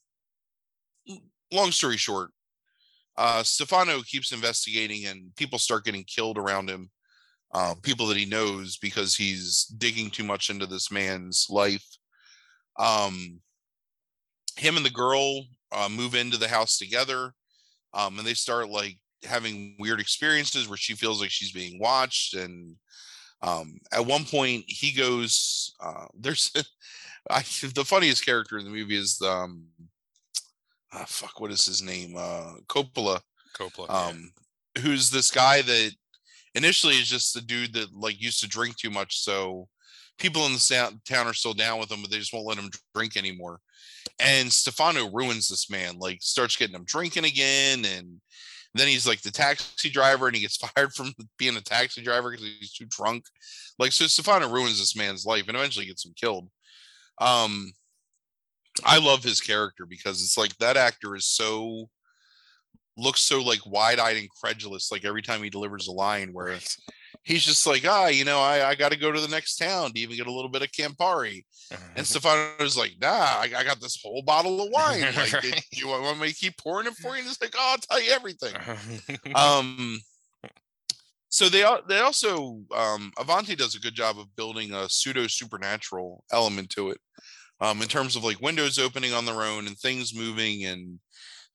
long 1.52 1.72
story 1.72 1.98
short 1.98 2.32
uh 3.18 3.44
stefano 3.44 4.02
keeps 4.02 4.32
investigating 4.32 5.06
and 5.06 5.36
people 5.36 5.60
start 5.60 5.84
getting 5.86 6.04
killed 6.04 6.38
around 6.38 6.70
him 6.70 6.89
uh, 7.54 7.76
people 7.84 8.08
that 8.08 8.18
he 8.18 8.26
knows 8.26 8.78
because 8.78 9.16
he's 9.16 9.66
digging 9.78 10.10
too 10.10 10.24
much 10.24 10.50
into 10.50 10.66
this 10.66 10.89
man's 10.89 11.48
life. 11.50 11.86
Um 12.80 13.42
him 14.58 14.78
and 14.78 14.86
the 14.86 14.89
girl 14.89 15.46
uh, 15.72 15.89
move 15.89 16.16
into 16.16 16.38
the 16.38 16.48
house 16.48 16.78
together 16.78 17.34
um, 17.94 18.18
and 18.18 18.28
they 18.28 18.34
start 18.34 18.70
like 18.70 18.98
having 19.24 19.76
weird 19.80 19.99
experiences 19.99 20.67
where 20.67 20.78
she 20.78 20.93
feels 20.93 21.22
like 21.22 21.30
she's 21.30 21.51
being 21.51 21.80
watched 21.80 22.34
and 22.34 22.76
um, 23.43 23.80
at 23.91 24.05
one 24.05 24.24
point 24.24 24.63
he 24.67 24.91
goes 24.91 25.74
uh, 25.80 26.05
there's 26.19 26.51
I, 27.30 27.41
the 27.74 27.86
funniest 27.86 28.26
character 28.26 28.57
in 28.57 28.65
the 28.65 28.72
movie 28.72 28.97
is 28.97 29.22
um 29.22 29.65
ah, 30.93 31.05
fuck 31.07 31.39
what 31.39 31.51
is 31.51 31.65
his 31.65 31.82
name 31.82 32.15
uh 32.17 32.53
coppola 32.67 33.22
Coppola. 33.57 33.88
yeah. 33.89 34.07
um 34.07 34.32
who's 34.82 35.09
this 35.09 35.30
guy 35.30 35.61
that 35.61 35.91
initially 36.55 36.95
is 36.95 37.07
just 37.07 37.34
the 37.34 37.41
dude 37.41 37.74
that 37.74 37.93
like 37.93 38.22
used 38.22 38.39
to 38.41 38.49
drink 38.49 38.76
too 38.76 38.89
much 38.89 39.19
so 39.19 39.67
people 40.17 40.45
in 40.45 40.53
the 40.53 40.99
town 41.05 41.28
are 41.28 41.34
still 41.34 41.53
down 41.53 41.80
with 41.80 41.91
him 41.91 42.01
but 42.01 42.09
they 42.11 42.17
just 42.17 42.34
won't 42.34 42.45
let 42.45 42.57
him 42.57 42.69
drink 42.95 43.17
anymore 43.17 43.59
and 44.19 44.51
stefano 44.51 45.09
ruins 45.11 45.47
this 45.47 45.69
man 45.69 45.97
like 45.97 46.17
starts 46.22 46.55
getting 46.55 46.76
him 46.76 46.86
drinking 46.86 47.26
again 47.26 47.86
and 47.86 48.19
then 48.74 48.88
he's 48.88 49.07
like 49.07 49.22
the 49.22 49.32
taxi 49.32 49.89
driver 49.89 50.28
and 50.28 50.36
he 50.36 50.41
gets 50.41 50.57
fired 50.76 50.93
from 50.93 51.13
being 51.38 51.57
a 51.57 51.61
taxi 51.61 52.01
driver 52.01 52.32
because 52.32 52.45
he's 52.59 52.74
too 52.74 52.86
drunk 52.89 53.26
like 53.80 53.91
so 53.91 54.07
stefano 54.07 54.49
ruins 54.49 54.80
this 54.80 54.95
man's 54.95 55.26
life 55.26 55.47
and 55.47 55.57
eventually 55.57 55.86
gets 55.86 56.05
him 56.05 56.13
killed 56.15 56.49
um 57.19 57.72
i 58.86 58.97
love 58.97 59.24
his 59.24 59.41
character 59.41 59.86
because 59.86 60.22
it's 60.22 60.38
like 60.38 60.55
that 60.57 60.78
actor 60.78 61.15
is 61.15 61.28
so 61.28 61.89
looks 62.97 63.22
so 63.22 63.41
like 63.41 63.65
wide-eyed 63.65 64.17
and 64.17 64.30
credulous 64.30 64.91
like 64.91 65.05
every 65.05 65.22
time 65.22 65.43
he 65.43 65.49
delivers 65.49 65.88
a 65.88 65.91
line 65.91 66.32
where 66.34 66.47
Right. 66.47 66.76
He's 67.24 67.43
just 67.43 67.67
like 67.67 67.86
ah 67.88 68.07
you 68.07 68.26
know 68.26 68.39
i, 68.39 68.69
I 68.69 68.76
got 68.76 68.91
to 68.91 68.97
go 68.97 69.11
to 69.11 69.22
the 69.22 69.28
next 69.28 69.57
town 69.57 69.91
to 69.93 69.99
even 69.99 70.17
get 70.17 70.28
a 70.28 70.32
little 70.32 70.49
bit 70.49 70.63
of 70.63 70.72
campari. 70.72 71.45
And 71.95 72.05
stefano's 72.05 72.76
like 72.76 72.93
nah 72.99 73.07
I, 73.07 73.49
I 73.55 73.63
got 73.63 73.80
this 73.80 73.99
whole 74.01 74.24
bottle 74.24 74.61
of 74.61 74.69
wine 74.72 75.01
like 75.15 75.30
did 75.41 75.53
Right. 75.53 75.65
you 75.72 75.88
want 75.88 76.19
me 76.19 76.30
to 76.30 76.36
keep 76.36 76.57
pouring 76.57 76.88
it 76.88 76.95
for 76.95 77.13
you? 77.13 77.19
And 77.22 77.28
it's 77.30 77.39
like 77.41 77.53
oh 77.57 77.72
i'll 77.74 77.78
tell 77.78 78.01
you 78.01 78.11
everything. 78.11 78.55
Um 79.36 79.99
so 81.30 81.47
they 81.47 81.63
they 81.88 81.99
also 81.99 82.61
um 82.76 83.11
Avati 83.17 83.55
does 83.57 83.76
a 83.76 83.80
good 83.80 83.95
job 83.95 84.17
of 84.19 84.36
building 84.36 84.74
a 84.74 84.89
pseudo 84.89 85.28
supernatural 85.28 86.24
element 86.32 86.69
to 86.72 86.89
it 86.89 86.99
um 87.61 87.82
in 87.82 87.88
terms 87.88 88.15
of 88.15 88.24
like 88.24 88.41
windows 88.41 88.78
opening 88.80 89.13
on 89.13 89.26
their 89.26 89.41
own 89.43 89.67
and 89.67 89.78
things 89.78 90.13
moving 90.15 90.65
and 90.65 90.99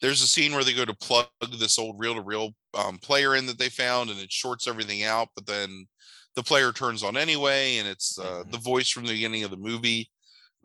there's 0.00 0.22
a 0.22 0.26
scene 0.26 0.52
where 0.52 0.64
they 0.64 0.74
go 0.74 0.84
to 0.84 0.94
plug 0.94 1.28
this 1.58 1.78
old 1.78 1.98
reel 1.98 2.14
to 2.14 2.22
reel 2.22 2.50
um, 2.74 2.98
player 2.98 3.34
in 3.36 3.46
that 3.46 3.58
they 3.58 3.68
found 3.68 4.10
and 4.10 4.20
it 4.20 4.32
shorts 4.32 4.66
everything 4.68 5.04
out 5.04 5.28
but 5.34 5.46
then 5.46 5.86
the 6.34 6.42
player 6.42 6.72
turns 6.72 7.02
on 7.02 7.16
anyway 7.16 7.78
and 7.78 7.88
it's 7.88 8.18
uh, 8.18 8.42
Mhm. 8.44 8.52
the 8.52 8.58
voice 8.58 8.90
from 8.90 9.04
the 9.06 9.12
beginning 9.14 9.44
of 9.44 9.50
the 9.50 9.56
movie 9.56 10.10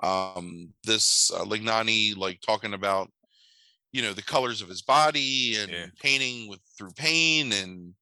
um 0.03 0.73
this 0.83 1.31
uh, 1.33 1.43
lignani 1.45 2.15
like 2.17 2.39
talking 2.41 2.73
about 2.73 3.11
you 3.91 4.01
know 4.01 4.13
the 4.13 4.23
colors 4.23 4.61
of 4.61 4.69
his 4.69 4.81
body 4.81 5.57
and 5.57 5.71
Yeah. 5.71 5.87
painting 6.01 6.49
with 6.49 6.61
through 6.77 6.91
pain 6.93 7.51
and 7.53 7.93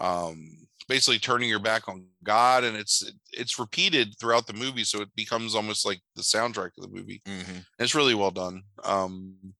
um 0.00 0.66
basically 0.88 1.18
turning 1.18 1.48
your 1.48 1.60
back 1.60 1.88
on 1.88 2.06
god 2.24 2.64
and 2.64 2.76
it's 2.76 3.04
it's 3.32 3.58
repeated 3.58 4.14
throughout 4.18 4.46
the 4.46 4.52
movie 4.52 4.84
so 4.84 5.00
it 5.00 5.14
becomes 5.16 5.54
almost 5.54 5.84
like 5.86 6.00
the 6.16 6.22
soundtrack 6.22 6.70
of 6.78 6.82
the 6.84 6.88
movie 6.88 7.22
Mhm. 7.26 7.64
it's 7.78 7.94
really 7.94 8.14
well 8.14 8.30
done 8.32 8.62
um 8.84 9.54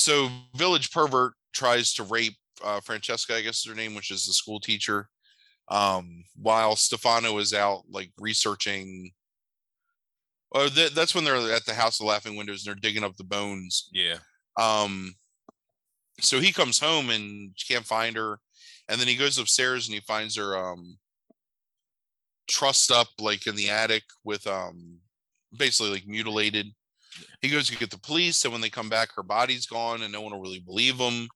so 0.00 0.28
village 0.56 0.90
pervert 0.90 1.32
tries 1.52 1.92
to 1.92 2.02
rape 2.04 2.36
uh, 2.64 2.80
francesca 2.80 3.34
i 3.34 3.40
guess 3.40 3.58
is 3.58 3.66
her 3.70 3.74
name 3.74 3.94
which 3.94 4.10
is 4.10 4.24
the 4.24 4.32
school 4.32 4.60
teacher 4.60 5.08
um 5.68 6.24
while 6.36 6.74
stefano 6.76 7.38
is 7.38 7.52
out 7.54 7.82
like 7.90 8.10
researching 8.18 9.10
oh 10.54 10.68
th- 10.68 10.92
that's 10.94 11.14
when 11.14 11.24
they're 11.24 11.52
at 11.52 11.64
the 11.66 11.74
house 11.74 12.00
of 12.00 12.06
laughing 12.06 12.36
windows 12.36 12.64
and 12.64 12.74
they're 12.74 12.80
digging 12.80 13.04
up 13.04 13.16
the 13.16 13.24
bones 13.24 13.88
Yeah. 13.92 14.16
um 14.58 15.14
so 16.20 16.40
he 16.40 16.52
comes 16.52 16.78
home 16.78 17.10
and 17.10 17.52
can't 17.68 17.86
find 17.86 18.16
her 18.16 18.40
and 18.88 19.00
then 19.00 19.08
he 19.08 19.16
goes 19.16 19.38
upstairs 19.38 19.86
and 19.86 19.94
he 19.94 20.00
finds 20.00 20.36
her 20.36 20.56
um 20.56 20.98
trussed 22.48 22.90
up 22.90 23.08
like 23.20 23.46
in 23.46 23.54
the 23.54 23.70
attic 23.70 24.02
with 24.24 24.46
um 24.46 24.98
basically 25.56 25.92
like 25.92 26.06
mutilated 26.06 26.66
he 27.40 27.48
goes 27.48 27.68
to 27.68 27.76
get 27.76 27.90
the 27.90 27.98
police 27.98 28.44
and 28.44 28.52
when 28.52 28.60
they 28.60 28.70
come 28.70 28.88
back 28.88 29.10
her 29.14 29.22
body's 29.22 29.66
gone 29.66 30.02
and 30.02 30.12
no 30.12 30.20
one 30.20 30.32
will 30.32 30.40
really 30.40 30.60
believe 30.60 30.96
him. 30.96 31.28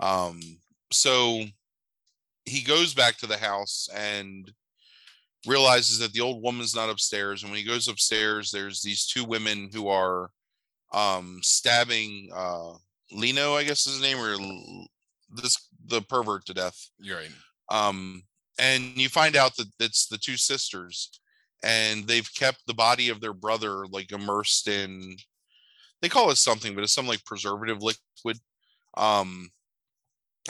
Um 0.00 0.40
so 0.92 1.44
he 2.44 2.62
goes 2.62 2.94
back 2.94 3.16
to 3.18 3.26
the 3.26 3.38
house 3.38 3.88
and 3.94 4.50
realizes 5.46 5.98
that 5.98 6.12
the 6.12 6.20
old 6.20 6.42
woman's 6.42 6.74
not 6.74 6.90
upstairs 6.90 7.42
and 7.42 7.50
when 7.50 7.58
he 7.58 7.66
goes 7.66 7.88
upstairs 7.88 8.50
there's 8.50 8.80
these 8.80 9.06
two 9.06 9.24
women 9.24 9.68
who 9.72 9.88
are 9.88 10.30
um 10.92 11.38
stabbing 11.42 12.30
uh 12.34 12.72
lino 13.12 13.54
i 13.54 13.62
guess 13.64 13.86
is 13.86 13.94
his 13.94 14.02
name 14.02 14.18
or 14.18 14.36
this 15.34 15.68
the 15.86 16.00
pervert 16.02 16.46
to 16.46 16.54
death. 16.54 16.88
You're 16.98 17.18
right. 17.18 17.30
um 17.70 18.22
and 18.58 18.96
you 18.96 19.08
find 19.08 19.36
out 19.36 19.56
that 19.56 19.68
it's 19.80 20.06
the 20.06 20.18
two 20.18 20.36
sisters 20.36 21.20
and 21.64 22.06
they've 22.06 22.28
kept 22.34 22.58
the 22.66 22.74
body 22.74 23.08
of 23.08 23.20
their 23.20 23.32
brother 23.32 23.86
like 23.88 24.12
immersed 24.12 24.68
in 24.68 25.16
they 26.02 26.08
call 26.08 26.30
it 26.30 26.36
something 26.36 26.74
but 26.74 26.84
it's 26.84 26.92
some 26.92 27.06
like 27.08 27.24
preservative 27.24 27.82
liquid 27.82 28.38
um 28.98 29.48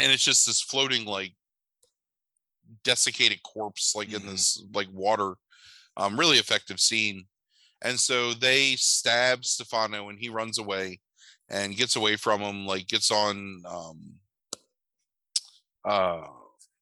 and 0.00 0.10
it's 0.12 0.24
just 0.24 0.44
this 0.46 0.60
floating 0.60 1.04
like 1.06 1.32
desiccated 2.82 3.40
corpse 3.44 3.94
like 3.94 4.12
in 4.12 4.22
Mhm. 4.22 4.30
this 4.32 4.62
like 4.74 4.88
water 4.92 5.34
um 5.96 6.18
really 6.18 6.38
effective 6.38 6.80
scene 6.80 7.26
and 7.82 7.98
so 8.00 8.34
they 8.34 8.74
stab 8.76 9.44
stefano 9.44 10.08
and 10.08 10.18
he 10.18 10.28
runs 10.28 10.58
away 10.58 11.00
and 11.48 11.76
gets 11.76 11.94
away 11.96 12.16
from 12.16 12.40
him 12.40 12.66
like 12.66 12.88
gets 12.88 13.10
on 13.12 13.62
um 13.68 14.14
uh 15.84 16.26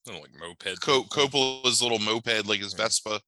like 0.07 0.35
moped. 0.39 0.81
Co- 0.81 1.05
Coppola's 1.05 1.81
little 1.81 2.01
moped, 2.01 2.47
like 2.47 2.61
his. 2.61 2.73
Vespa. 2.73 3.21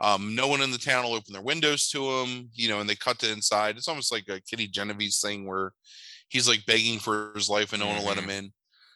Um, 0.00 0.34
no 0.34 0.46
one 0.46 0.60
in 0.60 0.70
the 0.70 0.78
town 0.78 1.04
will 1.04 1.14
open 1.14 1.32
their 1.32 1.42
windows 1.42 1.88
to 1.90 2.08
him, 2.08 2.50
you 2.54 2.68
know, 2.68 2.80
and 2.80 2.88
they 2.88 2.94
cut 2.94 3.18
to 3.20 3.32
inside. 3.32 3.76
It's 3.76 3.88
almost 3.88 4.12
like 4.12 4.28
a 4.28 4.40
Kitty 4.40 4.68
Genovese 4.68 5.20
thing 5.20 5.46
where 5.46 5.72
he's 6.28 6.48
like 6.48 6.66
begging 6.66 6.98
for 6.98 7.32
his 7.34 7.48
life 7.48 7.72
and 7.72 7.80
no 7.80 7.88
one 7.88 7.98
will 7.98 8.04
let 8.04 8.18
him 8.18 8.30
in. 8.30 8.52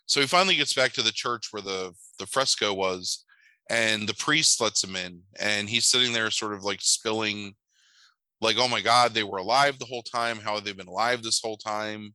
So 0.07 0.20
he 0.20 0.27
finally 0.27 0.57
gets 0.57 0.74
back 0.74 0.93
to 0.93 1.03
the 1.03 1.12
church 1.12 1.49
where 1.51 1.62
the 1.62 1.93
the 2.19 2.27
fresco 2.27 2.73
was, 2.74 3.24
and 3.70 4.09
the 4.09 4.15
priest 4.15 4.61
lets 4.61 4.85
him 4.85 4.97
in, 4.97 5.23
and 5.41 5.69
he's 5.69 5.87
sitting 5.87 6.12
there, 6.12 6.31
sort 6.31 6.53
of 6.53 6.65
like 6.65 6.81
spilling, 6.83 7.55
like, 8.41 8.57
"Oh 8.59 8.69
my 8.69 8.81
God, 8.81 9.15
they 9.15 9.24
were 9.24 9.39
alive 9.39 9.79
the 9.79 9.87
whole 9.87 10.03
time. 10.03 10.39
How 10.39 10.55
have 10.57 10.65
they 10.65 10.73
been 10.73 10.89
alive 10.89 11.23
this 11.23 11.41
whole 11.41 11.57
time?" 11.57 12.15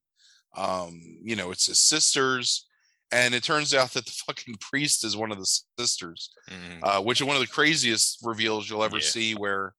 Um, 0.55 1.01
you 1.23 1.35
know, 1.35 1.51
it's 1.51 1.67
his 1.67 1.79
sisters, 1.79 2.66
and 3.11 3.33
it 3.33 3.43
turns 3.43 3.73
out 3.73 3.91
that 3.93 4.05
the 4.05 4.11
fucking 4.27 4.55
priest 4.59 5.03
is 5.05 5.15
one 5.17 5.31
of 5.31 5.37
the 5.39 5.59
sisters 5.79 6.29
Mhm. 6.49 6.79
uh, 6.83 7.01
which 7.01 7.21
is 7.21 7.25
one 7.27 7.35
of 7.35 7.41
the 7.41 7.47
craziest 7.47 8.19
reveals 8.23 8.69
you'll 8.69 8.83
ever 8.83 8.97
Yeah. 8.97 9.09
see, 9.09 9.35
where 9.35 9.73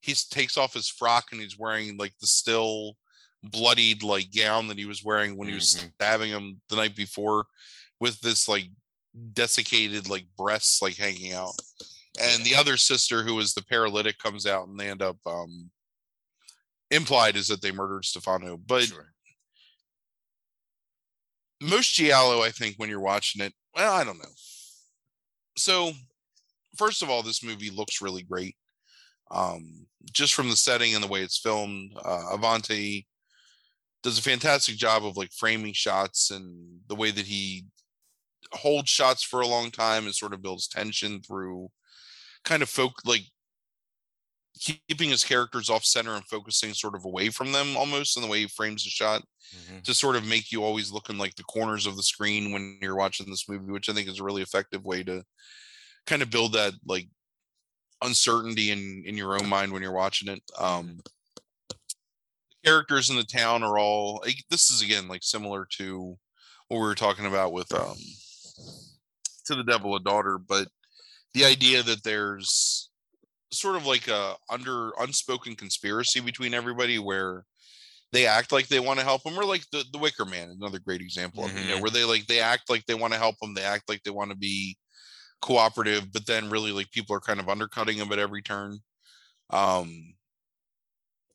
he 0.00 0.14
takes 0.14 0.56
off 0.58 0.74
his 0.74 0.88
frock 0.88 1.32
and 1.32 1.40
he's 1.40 1.58
wearing 1.58 1.96
like 1.96 2.14
the 2.20 2.26
still 2.26 2.96
bloodied 3.42 4.02
like 4.02 4.30
gown 4.34 4.68
that 4.68 4.78
he 4.78 4.84
was 4.86 5.02
wearing 5.02 5.36
when 5.36 5.48
he 5.48 5.54
was 5.54 5.74
Mhm. 5.74 5.92
stabbing 5.94 6.30
him 6.30 6.60
the 6.68 6.76
night 6.76 6.94
before, 6.96 7.46
with 8.00 8.20
this 8.20 8.48
like 8.48 8.66
desiccated 9.32 10.08
like 10.08 10.26
breasts 10.36 10.82
like 10.82 10.96
hanging 10.96 11.32
out. 11.32 11.54
And 12.20 12.44
the 12.44 12.54
other 12.54 12.76
sister, 12.76 13.22
who 13.22 13.34
was 13.34 13.54
the 13.54 13.62
paralytic, 13.64 14.18
comes 14.18 14.46
out 14.46 14.68
and 14.68 14.78
they 14.78 14.90
end 14.90 15.02
up 15.02 15.16
um 15.26 15.70
implied 16.90 17.36
is 17.36 17.48
that 17.48 17.60
they 17.62 17.72
murdered 17.72 18.04
Stefano. 18.04 18.56
But 18.56 18.84
Sure. 18.84 19.13
Most 21.64 21.94
giallo 21.94 22.42
i 22.42 22.50
think 22.50 22.76
when 22.76 22.90
you're 22.90 23.00
watching 23.00 23.42
it 23.42 23.52
well 23.74 23.92
i 23.92 24.04
don't 24.04 24.18
know. 24.18 24.34
So 25.56 25.92
first 26.76 27.02
of 27.02 27.10
all 27.10 27.22
this 27.22 27.44
movie 27.44 27.70
looks 27.70 28.02
really 28.02 28.22
great. 28.22 28.56
Um 29.30 29.86
just 30.12 30.34
from 30.34 30.50
the 30.50 30.56
setting 30.56 30.94
and 30.94 31.02
the 31.02 31.08
way 31.08 31.22
it's 31.22 31.38
filmed 31.38 31.92
uh 32.04 32.36
Avati 32.36 33.06
does 34.02 34.18
a 34.18 34.22
fantastic 34.22 34.76
job 34.76 35.04
of 35.04 35.16
like 35.16 35.32
framing 35.32 35.72
shots 35.72 36.30
and 36.30 36.80
the 36.88 36.94
way 36.94 37.10
that 37.10 37.26
he 37.26 37.64
holds 38.52 38.90
shots 38.90 39.22
for 39.22 39.40
a 39.40 39.46
long 39.46 39.70
time 39.70 40.04
and 40.04 40.14
sort 40.14 40.34
of 40.34 40.42
builds 40.42 40.68
tension 40.68 41.22
through 41.22 41.68
kind 42.44 42.62
of 42.62 42.68
folk 42.68 42.92
like 43.06 43.22
keeping 44.60 45.10
his 45.10 45.24
characters 45.24 45.68
off 45.68 45.84
center 45.84 46.14
and 46.14 46.24
focusing 46.26 46.72
sort 46.72 46.94
of 46.94 47.04
away 47.04 47.28
from 47.28 47.52
them 47.52 47.76
almost 47.76 48.16
in 48.16 48.22
the 48.22 48.28
way 48.28 48.40
he 48.40 48.46
frames 48.46 48.84
the 48.84 48.90
shot 48.90 49.22
mm-hmm. 49.54 49.80
to 49.82 49.92
sort 49.92 50.16
of 50.16 50.26
make 50.26 50.52
you 50.52 50.62
always 50.62 50.92
looking 50.92 51.18
like 51.18 51.34
the 51.34 51.42
corners 51.44 51.86
of 51.86 51.96
the 51.96 52.02
screen 52.02 52.52
when 52.52 52.78
you're 52.80 52.96
watching 52.96 53.28
this 53.28 53.48
movie 53.48 53.72
which 53.72 53.88
i 53.88 53.92
think 53.92 54.08
is 54.08 54.20
a 54.20 54.24
really 54.24 54.42
effective 54.42 54.84
way 54.84 55.02
to 55.02 55.22
kind 56.06 56.22
of 56.22 56.30
build 56.30 56.52
that 56.52 56.72
like 56.86 57.08
uncertainty 58.02 58.70
in 58.70 59.02
in 59.06 59.16
your 59.16 59.34
own 59.34 59.48
mind 59.48 59.72
when 59.72 59.82
you're 59.82 59.92
watching 59.92 60.28
it 60.28 60.42
um 60.58 60.98
the 61.68 61.76
characters 62.64 63.10
in 63.10 63.16
the 63.16 63.24
town 63.24 63.62
are 63.62 63.78
all 63.78 64.22
this 64.50 64.70
is 64.70 64.82
again 64.82 65.08
like 65.08 65.22
similar 65.22 65.66
to 65.68 66.16
what 66.68 66.78
we 66.78 66.86
were 66.86 66.94
talking 66.94 67.26
about 67.26 67.52
with 67.52 67.72
um 67.74 67.96
to 69.44 69.54
the 69.54 69.64
devil 69.64 69.96
a 69.96 70.00
daughter 70.00 70.38
but 70.38 70.68
the 71.32 71.44
idea 71.44 71.82
that 71.82 72.04
there's 72.04 72.90
sort 73.60 73.76
of 73.76 73.86
like 73.86 74.08
a 74.08 74.34
under 74.50 74.92
unspoken 75.00 75.54
conspiracy 75.54 76.20
between 76.20 76.54
everybody 76.54 76.98
where 76.98 77.44
they 78.12 78.26
act 78.26 78.52
like 78.52 78.68
they 78.68 78.80
want 78.80 78.98
to 78.98 79.04
help 79.04 79.22
them 79.24 79.38
or 79.38 79.44
like 79.44 79.64
the, 79.72 79.84
the 79.92 79.98
wicker 79.98 80.24
man 80.24 80.48
another 80.50 80.78
great 80.78 81.00
example 81.00 81.42
mm-hmm. 81.42 81.56
of 81.56 81.62
you 81.62 81.68
know 81.68 81.74
mm-hmm. 81.74 81.82
where 81.82 81.90
they 81.90 82.04
like 82.04 82.26
they 82.26 82.40
act 82.40 82.70
like 82.70 82.84
they 82.86 82.94
want 82.94 83.12
to 83.12 83.18
help 83.18 83.36
them 83.40 83.54
they 83.54 83.62
act 83.62 83.88
like 83.88 84.02
they 84.04 84.10
want 84.10 84.30
to 84.30 84.36
be 84.36 84.76
cooperative 85.42 86.12
but 86.12 86.26
then 86.26 86.48
really 86.48 86.72
like 86.72 86.90
people 86.90 87.14
are 87.14 87.20
kind 87.20 87.40
of 87.40 87.48
undercutting 87.48 87.98
them 87.98 88.12
at 88.12 88.18
every 88.18 88.40
turn 88.40 88.78
um 89.50 90.14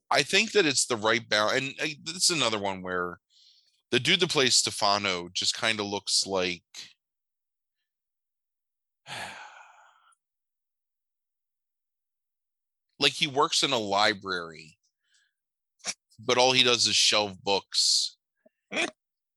i 0.10 0.24
think 0.24 0.52
that 0.52 0.66
it's 0.66 0.86
the 0.86 0.96
right 0.96 1.28
balance 1.30 1.58
and 1.62 1.74
uh, 1.82 1.94
this 2.06 2.30
is 2.30 2.38
another 2.38 2.58
one 2.58 2.82
where 2.82 3.20
the 3.92 4.00
dude 4.00 4.20
that 4.20 4.32
plays 4.32 4.56
stefano 4.56 5.30
just 5.34 5.54
kind 5.54 5.80
of 5.80 5.86
looks 5.86 6.26
like 6.26 6.64
like 13.00 13.14
he 13.14 13.28
works 13.28 13.64
in 13.64 13.72
a 13.72 13.78
library, 13.78 14.78
but 16.20 16.38
all 16.38 16.52
he 16.52 16.64
does 16.64 16.88
is 16.88 16.96
shelve 16.96 17.42
books. 17.44 18.18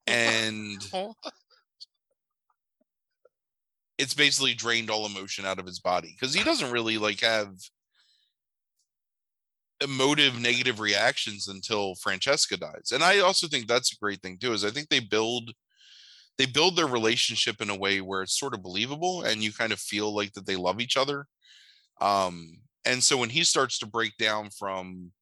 and 0.07 0.91
it's 3.99 4.15
basically 4.15 4.55
drained 4.55 4.91
all 4.91 5.07
emotion 5.07 5.45
out 5.45 5.59
of 5.59 5.67
his 5.67 5.79
body 5.79 6.15
because 6.19 6.35
he 6.35 6.43
doesn't 6.43 6.73
really 6.73 6.99
like 6.99 7.21
have 7.21 7.53
emotive 9.83 10.41
negative 10.41 10.81
reactions 10.81 11.49
until 11.49 11.95
Francesca 11.97 12.57
dies. 12.57 12.93
And 12.93 13.03
I 13.03 13.21
also 13.21 13.49
think 13.49 13.67
that's 13.67 13.93
a 13.93 13.97
great 13.97 14.21
thing 14.23 14.39
too 14.39 14.53
is 14.53 14.65
I 14.65 14.71
think 14.71 14.89
they 14.89 15.01
build 15.01 15.53
they 16.39 16.47
build 16.47 16.77
their 16.77 16.87
relationship 16.87 17.61
in 17.61 17.69
a 17.69 17.77
way 17.77 18.01
where 18.01 18.23
it's 18.23 18.39
sort 18.39 18.55
of 18.55 18.63
believable 18.63 19.23
and 19.23 19.43
you 19.43 19.53
kind 19.53 19.73
of 19.73 19.79
feel 19.79 20.15
like 20.15 20.33
that 20.33 20.47
they 20.47 20.57
love 20.57 20.81
each 20.81 20.97
other. 20.97 21.27
Um 22.01 22.59
and 22.85 23.03
so 23.03 23.17
when 23.17 23.31
he 23.31 23.45
starts 23.45 23.79
to 23.79 23.87
break 23.87 24.17
down 24.17 24.51
from 24.51 25.13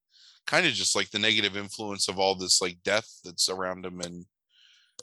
kind 0.47 0.65
of 0.65 0.73
just 0.73 0.95
like 0.95 1.09
the 1.11 1.19
negative 1.19 1.55
influence 1.55 2.07
of 2.07 2.19
all 2.19 2.35
this 2.35 2.61
like 2.61 2.77
death 2.83 3.07
that's 3.23 3.49
around 3.49 3.85
him 3.85 4.01
and 4.01 4.25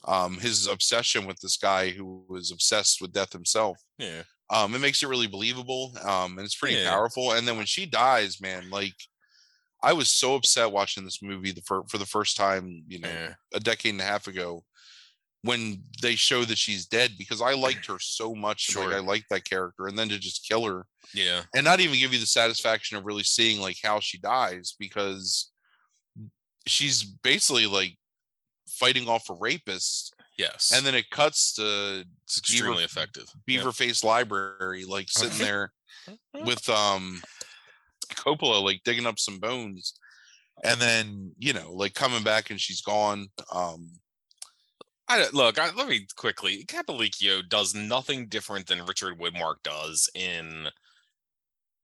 um 0.05 0.39
his 0.39 0.67
obsession 0.67 1.27
with 1.27 1.39
this 1.41 1.57
guy 1.57 1.91
who 1.91 2.25
was 2.29 2.51
obsessed 2.51 3.01
with 3.01 3.13
death 3.13 3.33
himself 3.33 3.79
yeah 3.99 4.23
um 4.51 4.75
it 4.75 4.81
makes 4.81 5.03
it 5.03 5.09
really 5.09 5.27
believable 5.27 5.93
um 6.05 6.39
and 6.39 6.45
it's 6.45 6.57
pretty 6.57 6.77
yeah. 6.77 6.91
powerful 6.91 7.33
and 7.33 7.47
then 7.47 7.57
when 7.57 7.67
she 7.67 7.87
dies 7.87 8.41
man 8.41 8.69
like 8.71 8.95
i 9.83 9.93
was 9.93 10.09
so 10.09 10.35
upset 10.35 10.71
watching 10.71 11.05
this 11.05 11.23
movie 11.23 11.53
the 11.53 11.63
for, 11.63 11.85
for 11.89 11.99
the 11.99 12.07
first 12.07 12.37
time 12.37 12.83
you 12.87 12.99
know 13.01 13.09
yeah. 13.09 13.35
a 13.55 13.61
decade 13.61 13.93
and 13.93 14.01
a 14.01 14.05
half 14.05 14.27
ago 14.27 14.63
when 15.43 15.83
they 16.03 16.15
show 16.15 16.45
that 16.45 16.59
she's 16.59 16.87
dead 16.87 17.13
because 17.17 17.41
I 17.41 17.55
liked 17.55 17.87
her 17.87 17.99
so 18.01 18.35
much. 18.35 18.63
Sure. 18.63 18.87
Like 18.87 18.97
I 18.97 18.99
liked 18.99 19.27
that 19.31 19.45
character, 19.45 19.87
and 19.87 19.99
then 19.99 20.09
to 20.09 20.19
just 20.19 20.47
kill 20.47 20.65
her, 20.65 20.87
yeah, 21.15 21.43
and 21.55 21.65
not 21.65 21.81
even 21.81 21.99
give 21.99 22.13
you 22.13 22.19
the 22.19 22.27
satisfaction 22.27 22.97
of 22.97 23.05
really 23.05 23.23
seeing 23.23 23.61
like 23.61 23.77
how 23.83 24.01
she 24.01 24.19
dies 24.19 24.75
because 24.79 25.51
she's 26.67 27.03
basically 27.03 27.67
like 27.67 27.97
fighting 28.69 29.09
off 29.09 29.31
a 29.31 29.35
rapist. 29.35 30.15
Yes, 30.37 30.73
and 30.75 30.85
then 30.85 30.95
it 30.95 31.11
cuts 31.11 31.55
to 31.55 32.05
it's 32.25 32.39
extremely 32.39 32.79
Beaver, 32.79 32.85
effective. 32.85 33.25
Beaver 33.47 33.65
yep. 33.67 33.75
Face 33.75 34.05
Library, 34.05 34.85
like 34.85 35.09
sitting 35.09 35.39
there 35.45 35.73
with 36.45 36.69
um 36.69 37.23
Coppola, 38.11 38.63
like 38.63 38.83
digging 38.85 39.07
up 39.07 39.19
some 39.19 39.39
bones, 39.39 39.95
and 40.65 40.81
then 40.81 41.33
you 41.39 41.53
know, 41.53 41.73
like 41.73 41.95
coming 41.95 42.23
back 42.23 42.51
and 42.51 42.61
she's 42.61 42.83
gone. 42.83 43.29
Um 43.53 43.91
I 45.09 45.27
look. 45.33 45.59
I, 45.59 45.73
let 45.75 45.89
me 45.89 46.07
quickly. 46.17 46.65
Capolicchio 46.65 47.49
does 47.49 47.75
nothing 47.75 48.27
different 48.27 48.67
than 48.67 48.85
Richard 48.85 49.19
Widmark 49.19 49.63
does 49.63 50.11
in 50.15 50.69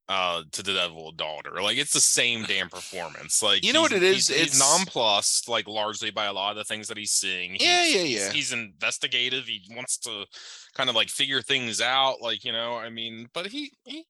uh 0.06 0.42
to 0.52 0.62
the 0.62 0.74
devil 0.74 1.12
daughter 1.12 1.62
like 1.62 1.78
it's 1.78 1.94
the 1.94 1.98
same 1.98 2.42
damn 2.46 2.68
performance 2.68 3.42
like 3.42 3.64
you 3.64 3.72
know 3.72 3.80
what 3.80 3.90
it 3.90 4.02
is 4.02 4.28
he's, 4.28 4.30
it's 4.38 4.58
nonplussed 4.58 5.48
like 5.48 5.66
largely 5.66 6.10
by 6.10 6.26
a 6.26 6.32
lot 6.34 6.50
of 6.50 6.58
the 6.58 6.64
things 6.64 6.88
that 6.88 6.98
he's 6.98 7.12
seeing 7.12 7.52
he's, 7.52 7.62
yeah 7.62 7.86
yeah 7.86 8.02
yeah 8.02 8.24
he's, 8.26 8.32
he's 8.32 8.52
investigative 8.52 9.46
he 9.46 9.62
wants 9.74 9.96
to 9.96 10.26
kind 10.74 10.90
of 10.90 10.94
like 10.94 11.08
figure 11.08 11.40
things 11.40 11.80
out 11.80 12.20
like 12.20 12.44
you 12.44 12.52
know 12.52 12.74
i 12.74 12.90
mean 12.90 13.30
but 13.32 13.46
he, 13.46 13.72
he 13.86 14.04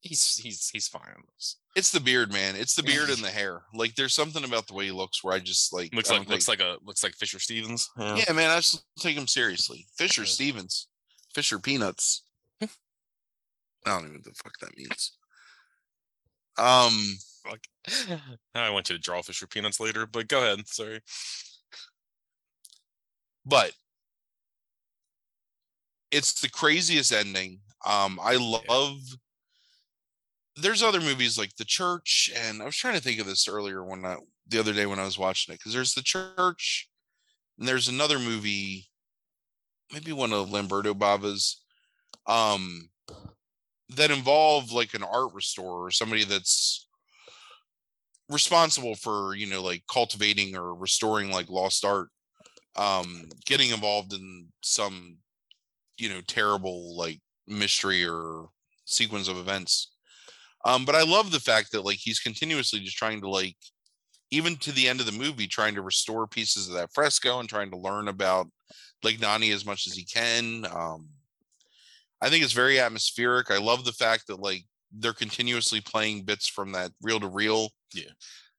he's 0.00 0.36
he's 0.36 0.68
he's 0.70 0.88
fine 0.88 1.02
on 1.16 1.22
this. 1.34 1.56
It's 1.76 1.92
the 1.92 2.00
beard, 2.00 2.32
man. 2.32 2.56
It's 2.56 2.74
the 2.74 2.82
beard 2.82 3.10
and 3.10 3.18
the 3.24 3.28
hair. 3.28 3.62
Like 3.74 3.94
there's 3.94 4.14
something 4.14 4.44
about 4.44 4.66
the 4.66 4.74
way 4.74 4.86
he 4.86 4.90
looks 4.90 5.22
where 5.22 5.34
I 5.34 5.38
just 5.38 5.72
like 5.72 5.94
looks 5.94 6.10
like 6.10 6.28
looks 6.28 6.48
like 6.48 6.60
a 6.60 6.78
looks 6.84 7.02
like 7.02 7.14
Fisher 7.14 7.38
Stevens. 7.38 7.88
Yeah, 7.98 8.16
yeah 8.26 8.32
man, 8.32 8.50
I 8.50 8.56
just 8.56 8.84
take 8.98 9.16
him 9.16 9.26
seriously. 9.26 9.86
Fisher. 9.96 10.24
Stevens, 10.24 10.88
Fisher 11.34 11.58
Peanuts. 11.58 12.24
I 12.62 12.66
don't 13.92 14.00
even 14.00 14.12
know 14.12 14.18
what 14.18 14.24
the 14.24 14.42
fuck 14.42 14.58
that 14.60 14.76
means. 14.76 15.12
Um, 16.58 17.16
fuck. 17.46 18.20
I 18.54 18.68
want 18.70 18.90
you 18.90 18.96
to 18.96 19.00
draw 19.00 19.22
Fisher 19.22 19.46
Peanuts 19.46 19.80
later, 19.80 20.06
but 20.06 20.28
go 20.28 20.38
ahead. 20.38 20.66
Sorry, 20.66 21.00
but 23.46 23.72
it's 26.10 26.40
the 26.40 26.50
craziest 26.50 27.12
ending. 27.12 27.60
Um, 27.86 28.18
I 28.22 28.36
love. 28.36 28.98
Yeah 29.08 29.16
there's 30.60 30.82
other 30.82 31.00
movies 31.00 31.38
like 31.38 31.56
The 31.56 31.64
Church, 31.64 32.30
and 32.36 32.62
I 32.62 32.64
was 32.64 32.76
trying 32.76 32.94
to 32.94 33.00
think 33.00 33.20
of 33.20 33.26
this 33.26 33.48
earlier 33.48 33.84
when 33.84 34.04
I, 34.04 34.16
the 34.48 34.58
other 34.58 34.72
day 34.72 34.86
when 34.86 34.98
I 34.98 35.04
was 35.04 35.18
watching 35.18 35.52
it 35.52 35.58
because 35.58 35.72
there's 35.72 35.94
The 35.94 36.02
Church, 36.02 36.88
and 37.58 37.66
there's 37.66 37.88
another 37.88 38.18
movie, 38.18 38.88
maybe 39.92 40.12
one 40.12 40.32
of 40.32 40.50
Lamberto 40.50 40.94
Bava's, 40.94 41.62
um, 42.26 42.88
that 43.96 44.10
involve 44.10 44.72
like 44.72 44.94
an 44.94 45.02
art 45.02 45.32
restorer 45.34 45.90
somebody 45.90 46.24
that's 46.24 46.86
responsible 48.28 48.94
for 48.94 49.34
you 49.34 49.46
know 49.46 49.62
like 49.62 49.82
cultivating 49.92 50.56
or 50.56 50.74
restoring 50.74 51.30
like 51.30 51.48
lost 51.48 51.84
art 51.84 52.08
um 52.76 53.24
getting 53.44 53.70
involved 53.70 54.12
in 54.12 54.46
some 54.62 55.16
you 55.98 56.08
know 56.08 56.20
terrible 56.28 56.96
like 56.96 57.18
mystery 57.48 58.06
or 58.06 58.46
sequence 58.84 59.26
of 59.26 59.36
events 59.36 59.90
um, 60.64 60.84
but 60.84 60.94
I 60.94 61.02
love 61.02 61.30
the 61.30 61.40
fact 61.40 61.72
that 61.72 61.84
like 61.84 61.98
he's 61.98 62.20
continuously 62.20 62.80
just 62.80 62.96
trying 62.96 63.20
to 63.22 63.28
like, 63.28 63.56
even 64.30 64.56
to 64.56 64.72
the 64.72 64.88
end 64.88 65.00
of 65.00 65.06
the 65.06 65.12
movie, 65.12 65.46
trying 65.46 65.74
to 65.74 65.82
restore 65.82 66.26
pieces 66.26 66.68
of 66.68 66.74
that 66.74 66.92
fresco 66.92 67.40
and 67.40 67.48
trying 67.48 67.70
to 67.70 67.76
learn 67.76 68.08
about 68.08 68.46
Legnani 69.04 69.52
as 69.52 69.66
much 69.66 69.86
as 69.86 69.94
he 69.94 70.04
can. 70.04 70.66
Um, 70.66 71.08
I 72.20 72.28
think 72.28 72.44
it's 72.44 72.52
very 72.52 72.78
atmospheric. 72.78 73.50
I 73.50 73.58
love 73.58 73.84
the 73.84 73.92
fact 73.92 74.26
that 74.26 74.40
like 74.40 74.64
they're 74.92 75.12
continuously 75.12 75.80
playing 75.80 76.24
bits 76.24 76.46
from 76.46 76.72
that 76.72 76.92
reel 77.02 77.20
to 77.20 77.28
reel. 77.28 77.70
Yeah. 77.94 78.10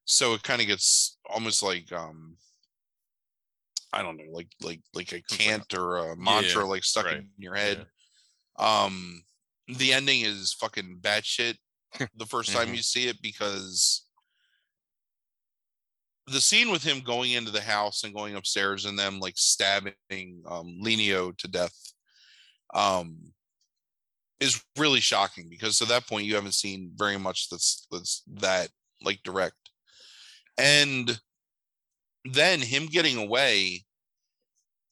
So 0.04 0.34
it 0.34 0.42
kind 0.42 0.60
of 0.60 0.66
gets 0.66 1.18
almost 1.30 1.62
like 1.62 1.92
um 1.92 2.36
I 3.92 4.02
don't 4.02 4.16
know, 4.16 4.32
like 4.32 4.48
like 4.60 4.80
like 4.94 5.12
a 5.12 5.22
cant 5.22 5.74
or 5.74 5.98
a 5.98 6.16
mantra 6.16 6.62
yeah, 6.62 6.68
like 6.68 6.84
stuck 6.84 7.06
right. 7.06 7.18
in 7.18 7.28
your 7.38 7.54
head. 7.54 7.86
Yeah. 8.58 8.84
Um 8.84 9.22
the 9.68 9.92
ending 9.92 10.22
is 10.22 10.54
fucking 10.54 10.98
batshit 11.00 11.56
the 12.16 12.24
1st 12.24 12.26
mm-hmm. 12.26 12.58
time 12.58 12.74
you 12.74 12.82
see 12.82 13.08
it 13.08 13.20
because 13.22 14.04
the 16.28 16.40
scene 16.40 16.70
with 16.70 16.82
him 16.82 17.00
going 17.00 17.32
into 17.32 17.50
the 17.50 17.60
house 17.60 18.04
and 18.04 18.14
going 18.14 18.36
upstairs 18.36 18.84
and 18.84 18.98
them 18.98 19.18
like 19.18 19.34
stabbing 19.36 19.94
um 20.46 20.78
Lenio 20.82 21.36
to 21.36 21.48
death 21.48 21.76
um 22.74 23.16
is 24.40 24.62
really 24.78 25.00
shocking 25.00 25.48
because 25.48 25.78
to 25.78 25.84
that 25.84 26.06
point 26.06 26.26
you 26.26 26.34
haven't 26.34 26.54
seen 26.54 26.90
very 26.96 27.18
much 27.18 27.48
that's 27.48 27.86
that's 27.90 28.22
that 28.34 28.68
like 29.02 29.20
direct 29.24 29.70
and 30.58 31.20
then 32.24 32.60
him 32.60 32.86
getting 32.86 33.16
away 33.18 33.84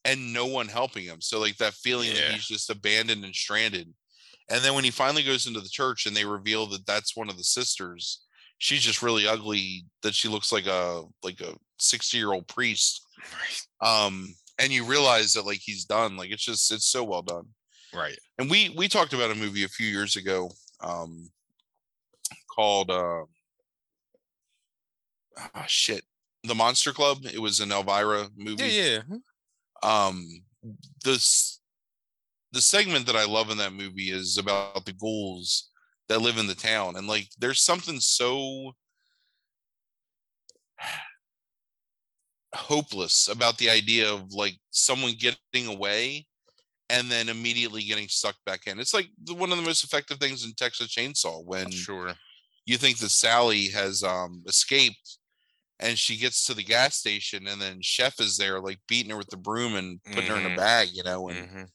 and 0.03 0.33
no 0.33 0.45
one 0.45 0.67
helping 0.67 1.03
him 1.03 1.21
so 1.21 1.39
like 1.39 1.57
that 1.57 1.73
feeling 1.73 2.09
yeah. 2.09 2.15
that 2.15 2.31
he's 2.31 2.47
just 2.47 2.69
abandoned 2.69 3.23
and 3.23 3.35
stranded 3.35 3.91
and 4.51 4.63
then 4.63 4.73
when 4.73 4.83
he 4.83 4.91
finally 4.91 5.23
goes 5.23 5.47
into 5.47 5.61
the 5.61 5.69
church 5.69 6.05
and 6.05 6.15
they 6.15 6.25
reveal 6.25 6.67
that 6.67 6.85
that's 6.85 7.15
one 7.15 7.29
of 7.29 7.37
the 7.37 7.43
sisters, 7.43 8.21
she's 8.57 8.81
just 8.81 9.01
really 9.01 9.27
ugly. 9.27 9.85
That 10.03 10.13
she 10.13 10.27
looks 10.27 10.51
like 10.51 10.67
a 10.67 11.03
like 11.23 11.41
a 11.41 11.55
sixty 11.79 12.17
year 12.17 12.33
old 12.33 12.47
priest. 12.47 13.07
Right. 13.81 14.05
Um, 14.05 14.35
and 14.59 14.71
you 14.71 14.85
realize 14.85 15.33
that 15.33 15.45
like 15.45 15.59
he's 15.61 15.85
done. 15.85 16.17
Like 16.17 16.31
it's 16.31 16.45
just 16.45 16.71
it's 16.71 16.87
so 16.87 17.03
well 17.03 17.21
done. 17.21 17.45
Right. 17.93 18.17
And 18.37 18.49
we 18.49 18.73
we 18.77 18.87
talked 18.87 19.13
about 19.13 19.31
a 19.31 19.35
movie 19.35 19.63
a 19.63 19.69
few 19.69 19.87
years 19.87 20.15
ago. 20.15 20.51
Um, 20.83 21.29
called 22.53 22.91
uh, 22.91 23.23
ah, 25.37 25.65
shit, 25.67 26.03
The 26.43 26.55
Monster 26.55 26.91
Club. 26.91 27.19
It 27.25 27.39
was 27.39 27.59
an 27.59 27.71
Elvira 27.71 28.27
movie. 28.35 28.63
Yeah, 28.65 28.99
yeah. 29.09 29.17
Um, 29.83 30.43
this 31.03 31.60
the 32.51 32.61
segment 32.61 33.05
that 33.07 33.15
I 33.15 33.25
love 33.25 33.49
in 33.49 33.57
that 33.57 33.73
movie 33.73 34.11
is 34.11 34.37
about 34.37 34.85
the 34.85 34.93
ghouls 34.93 35.69
that 36.09 36.21
live 36.21 36.37
in 36.37 36.47
the 36.47 36.55
town, 36.55 36.95
and 36.97 37.07
like, 37.07 37.29
there's 37.39 37.61
something 37.61 37.99
so 37.99 38.73
hopeless 42.53 43.27
about 43.29 43.57
the 43.57 43.69
idea 43.69 44.11
of 44.11 44.33
like 44.33 44.55
someone 44.71 45.13
getting 45.17 45.67
away 45.67 46.27
and 46.89 47.11
then 47.11 47.29
immediately 47.29 47.83
getting 47.83 48.07
sucked 48.09 48.43
back 48.45 48.67
in. 48.67 48.79
It's 48.79 48.93
like 48.93 49.09
the, 49.23 49.35
one 49.35 49.51
of 49.51 49.57
the 49.57 49.63
most 49.65 49.83
effective 49.83 50.19
things 50.19 50.45
in 50.45 50.53
Texas 50.53 50.95
Chainsaw 50.95 51.45
when 51.45 51.71
Sure. 51.71 52.15
you 52.65 52.77
think 52.77 52.99
that 52.99 53.09
Sally 53.09 53.67
has 53.69 54.03
um 54.03 54.43
escaped 54.47 55.19
and 55.79 55.97
she 55.99 56.17
gets 56.17 56.45
to 56.45 56.53
the 56.55 56.63
gas 56.63 56.95
station 56.97 57.47
and 57.47 57.61
then 57.61 57.81
Chef 57.81 58.19
is 58.21 58.37
there 58.37 58.59
like 58.61 58.79
beating 58.87 59.11
her 59.11 59.17
with 59.17 59.29
the 59.29 59.37
broom 59.37 59.75
and 59.75 60.01
putting 60.11 60.31
her 60.31 60.37
in 60.39 60.45
a 60.45 60.51
bag, 60.51 60.89
you 60.93 61.03
know, 61.03 61.29
and 61.29 61.49
Mhm. 61.49 61.69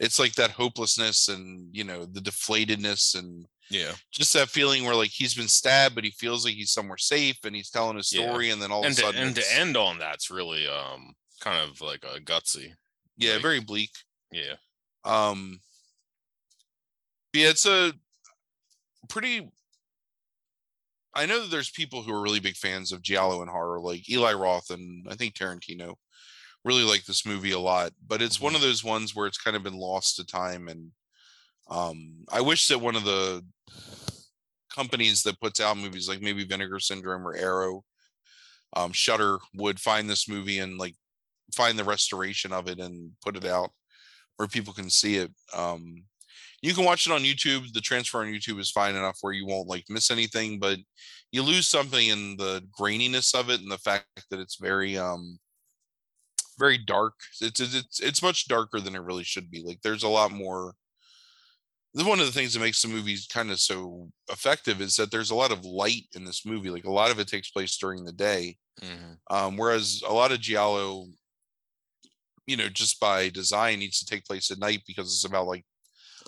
It's 0.00 0.18
like 0.18 0.34
that 0.34 0.50
hopelessness 0.50 1.28
and 1.28 1.68
you 1.72 1.84
know 1.84 2.04
the 2.04 2.20
deflatedness 2.20 3.16
and 3.18 3.46
Yeah. 3.70 3.92
just 4.12 4.32
that 4.34 4.48
feeling 4.48 4.84
where 4.84 4.94
like 4.94 5.10
he's 5.10 5.34
been 5.34 5.48
stabbed 5.48 5.94
but 5.94 6.04
he 6.04 6.10
feels 6.10 6.44
like 6.44 6.54
he's 6.54 6.72
somewhere 6.72 6.98
safe 6.98 7.38
and 7.44 7.54
he's 7.54 7.70
telling 7.70 7.96
a 7.96 8.02
Yeah. 8.10 8.28
story 8.28 8.50
and 8.50 8.60
then 8.60 8.70
all 8.72 8.84
And 8.84 8.92
of 8.92 8.98
a 8.98 9.00
to, 9.00 9.06
sudden 9.06 9.22
and 9.28 9.36
to 9.36 9.52
end 9.54 9.76
on 9.76 9.98
that's 9.98 10.30
really 10.30 10.66
um 10.66 11.14
kind 11.40 11.58
of 11.68 11.80
like 11.80 12.04
a 12.04 12.20
gutsy. 12.20 12.74
yeah 13.16 13.34
like- 13.34 13.42
very 13.42 13.60
bleak 13.60 13.90
Yeah. 14.32 14.56
Um, 15.04 15.60
yeah, 17.34 17.48
it's 17.50 17.66
a 17.66 17.92
pretty. 19.08 19.48
I 21.14 21.26
know 21.26 21.40
that 21.42 21.50
there's 21.50 21.70
people 21.70 22.02
who 22.02 22.12
are 22.12 22.22
really 22.22 22.40
big 22.40 22.56
fans 22.56 22.90
of 22.90 23.02
Giallo 23.02 23.40
and 23.42 23.50
horror, 23.50 23.80
like 23.80 24.08
Eli 24.10 24.32
Roth 24.32 24.70
and 24.70 25.06
I 25.10 25.14
think 25.14 25.34
Tarantino, 25.34 25.94
really 26.64 26.82
like 26.82 27.04
this 27.04 27.26
movie 27.26 27.52
a 27.52 27.58
lot. 27.58 27.92
But 28.06 28.22
it's 28.22 28.40
one 28.40 28.54
of 28.54 28.60
those 28.60 28.84
ones 28.84 29.14
where 29.14 29.26
it's 29.26 29.38
kind 29.38 29.56
of 29.56 29.62
been 29.62 29.78
lost 29.78 30.16
to 30.16 30.26
time, 30.26 30.68
and 30.68 30.90
um, 31.70 32.24
I 32.32 32.40
wish 32.40 32.68
that 32.68 32.80
one 32.80 32.96
of 32.96 33.04
the 33.04 33.44
companies 34.74 35.22
that 35.22 35.40
puts 35.40 35.60
out 35.60 35.76
movies, 35.76 36.08
like 36.08 36.20
maybe 36.20 36.44
Vinegar 36.44 36.80
Syndrome 36.80 37.26
or 37.26 37.34
Arrow, 37.34 37.84
um, 38.76 38.92
Shudder, 38.92 39.38
would 39.54 39.80
find 39.80 40.08
this 40.08 40.28
movie 40.28 40.58
and 40.58 40.78
like 40.78 40.94
find 41.54 41.78
the 41.78 41.84
restoration 41.84 42.52
of 42.52 42.68
it 42.68 42.80
and 42.80 43.12
put 43.22 43.36
it 43.36 43.44
out 43.44 43.70
where 44.36 44.48
people 44.48 44.72
can 44.72 44.90
see 44.90 45.16
it. 45.16 45.30
Um, 45.54 46.04
you 46.60 46.74
can 46.74 46.84
watch 46.84 47.06
it 47.06 47.12
on 47.12 47.20
YouTube. 47.20 47.72
The 47.72 47.80
transfer 47.80 48.20
on 48.20 48.32
YouTube 48.32 48.58
is 48.58 48.70
fine 48.70 48.96
enough 48.96 49.18
where 49.20 49.32
you 49.32 49.46
won't 49.46 49.68
like 49.68 49.84
miss 49.88 50.10
anything, 50.10 50.58
but 50.58 50.78
you 51.30 51.42
lose 51.42 51.66
something 51.66 52.08
in 52.08 52.36
the 52.36 52.66
graininess 52.78 53.38
of 53.38 53.50
it 53.50 53.60
and 53.60 53.70
the 53.70 53.78
fact 53.78 54.06
that 54.30 54.40
it's 54.40 54.56
very 54.56 54.96
um 54.96 55.38
very 56.58 56.78
dark. 56.78 57.14
It's 57.40 57.60
it's 57.60 58.00
it's, 58.00 58.22
much 58.22 58.48
darker 58.48 58.80
than 58.80 58.94
it 58.94 59.02
really 59.02 59.24
should 59.24 59.50
be. 59.50 59.62
Like 59.62 59.80
there's 59.82 60.02
a 60.02 60.08
lot 60.08 60.30
more. 60.32 60.74
One 61.94 62.18
of 62.18 62.26
the 62.26 62.32
things 62.32 62.52
that 62.54 62.60
makes 62.60 62.82
the 62.82 62.88
movie 62.88 63.16
kind 63.32 63.52
of 63.52 63.60
so 63.60 64.10
effective 64.28 64.80
is 64.80 64.96
that 64.96 65.12
there's 65.12 65.30
a 65.30 65.34
lot 65.34 65.52
of 65.52 65.64
light 65.64 66.06
in 66.14 66.24
this 66.24 66.44
movie. 66.44 66.68
Like 66.70 66.84
a 66.84 66.90
lot 66.90 67.10
of 67.12 67.20
it 67.20 67.28
takes 67.28 67.50
place 67.50 67.76
during 67.76 68.04
the 68.04 68.12
day, 68.12 68.58
Mhm. 68.80 69.18
um, 69.30 69.56
whereas 69.56 70.02
a 70.06 70.12
lot 70.12 70.32
of 70.32 70.40
Giallo, 70.40 71.06
you 72.46 72.56
know, 72.56 72.68
just 72.68 73.00
by 73.00 73.28
design 73.28 73.78
needs 73.78 73.98
to 73.98 74.06
take 74.06 74.24
place 74.24 74.50
at 74.50 74.58
night 74.58 74.82
because 74.86 75.06
it's 75.12 75.24
about 75.24 75.46
like 75.46 75.64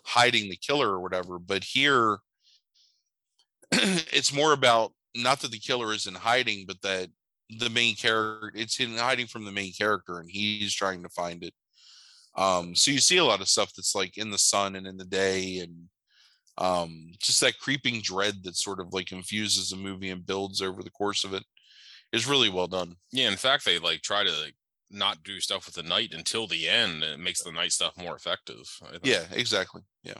hiding 0.04 0.50
the 0.50 0.56
killer 0.56 0.90
or 0.90 1.00
whatever. 1.00 1.38
But 1.38 1.64
here, 1.64 2.18
it's 3.72 4.32
more 4.32 4.52
about 4.52 4.92
not 5.14 5.40
that 5.40 5.50
the 5.50 5.58
killer 5.58 5.92
is 5.92 6.06
in 6.06 6.14
hiding, 6.14 6.66
but 6.66 6.82
that 6.82 7.10
the 7.50 7.70
main 7.70 7.94
character 7.94 8.52
it's 8.54 8.80
in 8.80 8.96
hiding 8.96 9.26
from 9.26 9.44
the 9.44 9.52
main 9.52 9.72
character 9.72 10.18
and 10.18 10.30
he's 10.30 10.74
trying 10.74 11.02
to 11.02 11.08
find 11.10 11.44
it. 11.44 11.54
Um, 12.36 12.74
so 12.74 12.90
you 12.90 12.98
see 12.98 13.16
a 13.18 13.24
lot 13.24 13.40
of 13.40 13.48
stuff 13.48 13.72
that's 13.76 13.94
like 13.94 14.18
in 14.18 14.30
the 14.30 14.38
sun 14.38 14.76
and 14.76 14.86
in 14.86 14.96
the 14.96 15.04
day 15.04 15.58
and 15.58 15.88
um 16.58 17.10
just 17.20 17.40
that 17.42 17.58
creeping 17.58 18.00
dread 18.00 18.42
that 18.42 18.56
sort 18.56 18.80
of 18.80 18.92
like 18.92 19.12
infuses 19.12 19.68
the 19.68 19.76
movie 19.76 20.10
and 20.10 20.24
builds 20.26 20.62
over 20.62 20.82
the 20.82 20.90
course 20.90 21.22
of 21.22 21.34
it 21.34 21.44
is 22.12 22.26
really 22.26 22.48
well 22.48 22.66
done. 22.66 22.96
Yeah, 23.12 23.28
in 23.28 23.36
fact, 23.36 23.64
they 23.64 23.78
like 23.78 24.02
try 24.02 24.24
to 24.24 24.30
like, 24.30 24.54
not 24.88 25.24
do 25.24 25.40
stuff 25.40 25.66
with 25.66 25.74
the 25.74 25.82
night 25.82 26.14
until 26.14 26.46
the 26.46 26.68
end, 26.68 27.02
and 27.02 27.14
it 27.14 27.18
makes 27.18 27.42
the 27.42 27.50
night 27.50 27.72
stuff 27.72 27.96
more 27.98 28.14
effective. 28.14 28.64
Yeah, 29.02 29.24
exactly. 29.32 29.82
Yeah. 30.04 30.14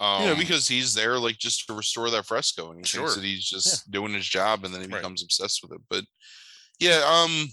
Um, 0.00 0.22
you 0.22 0.28
know, 0.28 0.34
because 0.36 0.66
he's 0.66 0.94
there 0.94 1.18
like 1.18 1.38
just 1.38 1.66
to 1.66 1.74
restore 1.74 2.10
that 2.10 2.26
fresco 2.26 2.70
and 2.70 2.78
he 2.78 2.90
thinks 2.90 3.14
that 3.14 3.22
he's 3.24 3.44
just 3.44 3.90
doing 3.90 4.14
his 4.14 4.26
job 4.26 4.64
and 4.64 4.72
then 4.74 4.80
he 4.80 4.86
Right. 4.88 4.96
becomes 4.98 5.22
obsessed 5.22 5.60
with 5.62 5.72
it. 5.72 5.80
But 5.88 6.04
yeah, 6.78 7.02
um 7.06 7.48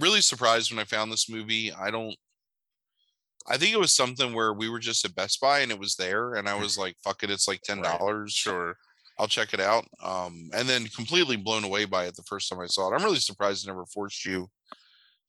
really 0.00 0.22
surprised 0.22 0.70
when 0.72 0.80
I 0.80 0.84
found 0.84 1.12
this 1.12 1.28
movie. 1.28 1.70
I 1.72 1.90
don't 1.90 2.16
I 3.46 3.58
think 3.58 3.74
it 3.74 3.78
was 3.80 3.92
something 3.92 4.32
where 4.32 4.54
we 4.54 4.70
were 4.70 4.78
just 4.78 5.04
at 5.04 5.14
Best 5.14 5.38
Buy 5.40 5.60
and 5.60 5.70
it 5.70 5.78
was 5.78 5.96
there 5.96 6.34
and 6.34 6.48
I 6.48 6.54
was 6.54 6.78
like, 6.78 6.96
fuck 7.04 7.22
it, 7.22 7.30
it's 7.30 7.46
like 7.46 7.60
ten 7.60 7.82
dollars. 7.82 8.32
sure. 8.32 8.76
I'll 9.18 9.28
check 9.28 9.52
it 9.52 9.60
out. 9.60 9.84
Um 10.02 10.48
and 10.54 10.66
then 10.68 10.86
completely 10.86 11.36
blown 11.36 11.64
away 11.64 11.84
by 11.84 12.06
it 12.06 12.16
the 12.16 12.22
first 12.22 12.48
time 12.48 12.60
I 12.60 12.66
saw 12.66 12.90
it. 12.90 12.96
I'm 12.96 13.04
really 13.04 13.18
surprised 13.20 13.64
it 13.64 13.68
never 13.68 13.84
forced 13.84 14.24
you 14.24 14.48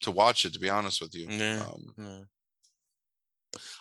to 0.01 0.11
watch 0.11 0.45
it, 0.45 0.53
to 0.53 0.59
be 0.59 0.69
honest 0.69 1.01
with 1.01 1.13
you. 1.13 1.27
Yeah. 1.29 1.65
Um, 1.67 1.93
Yeah. 1.97 2.19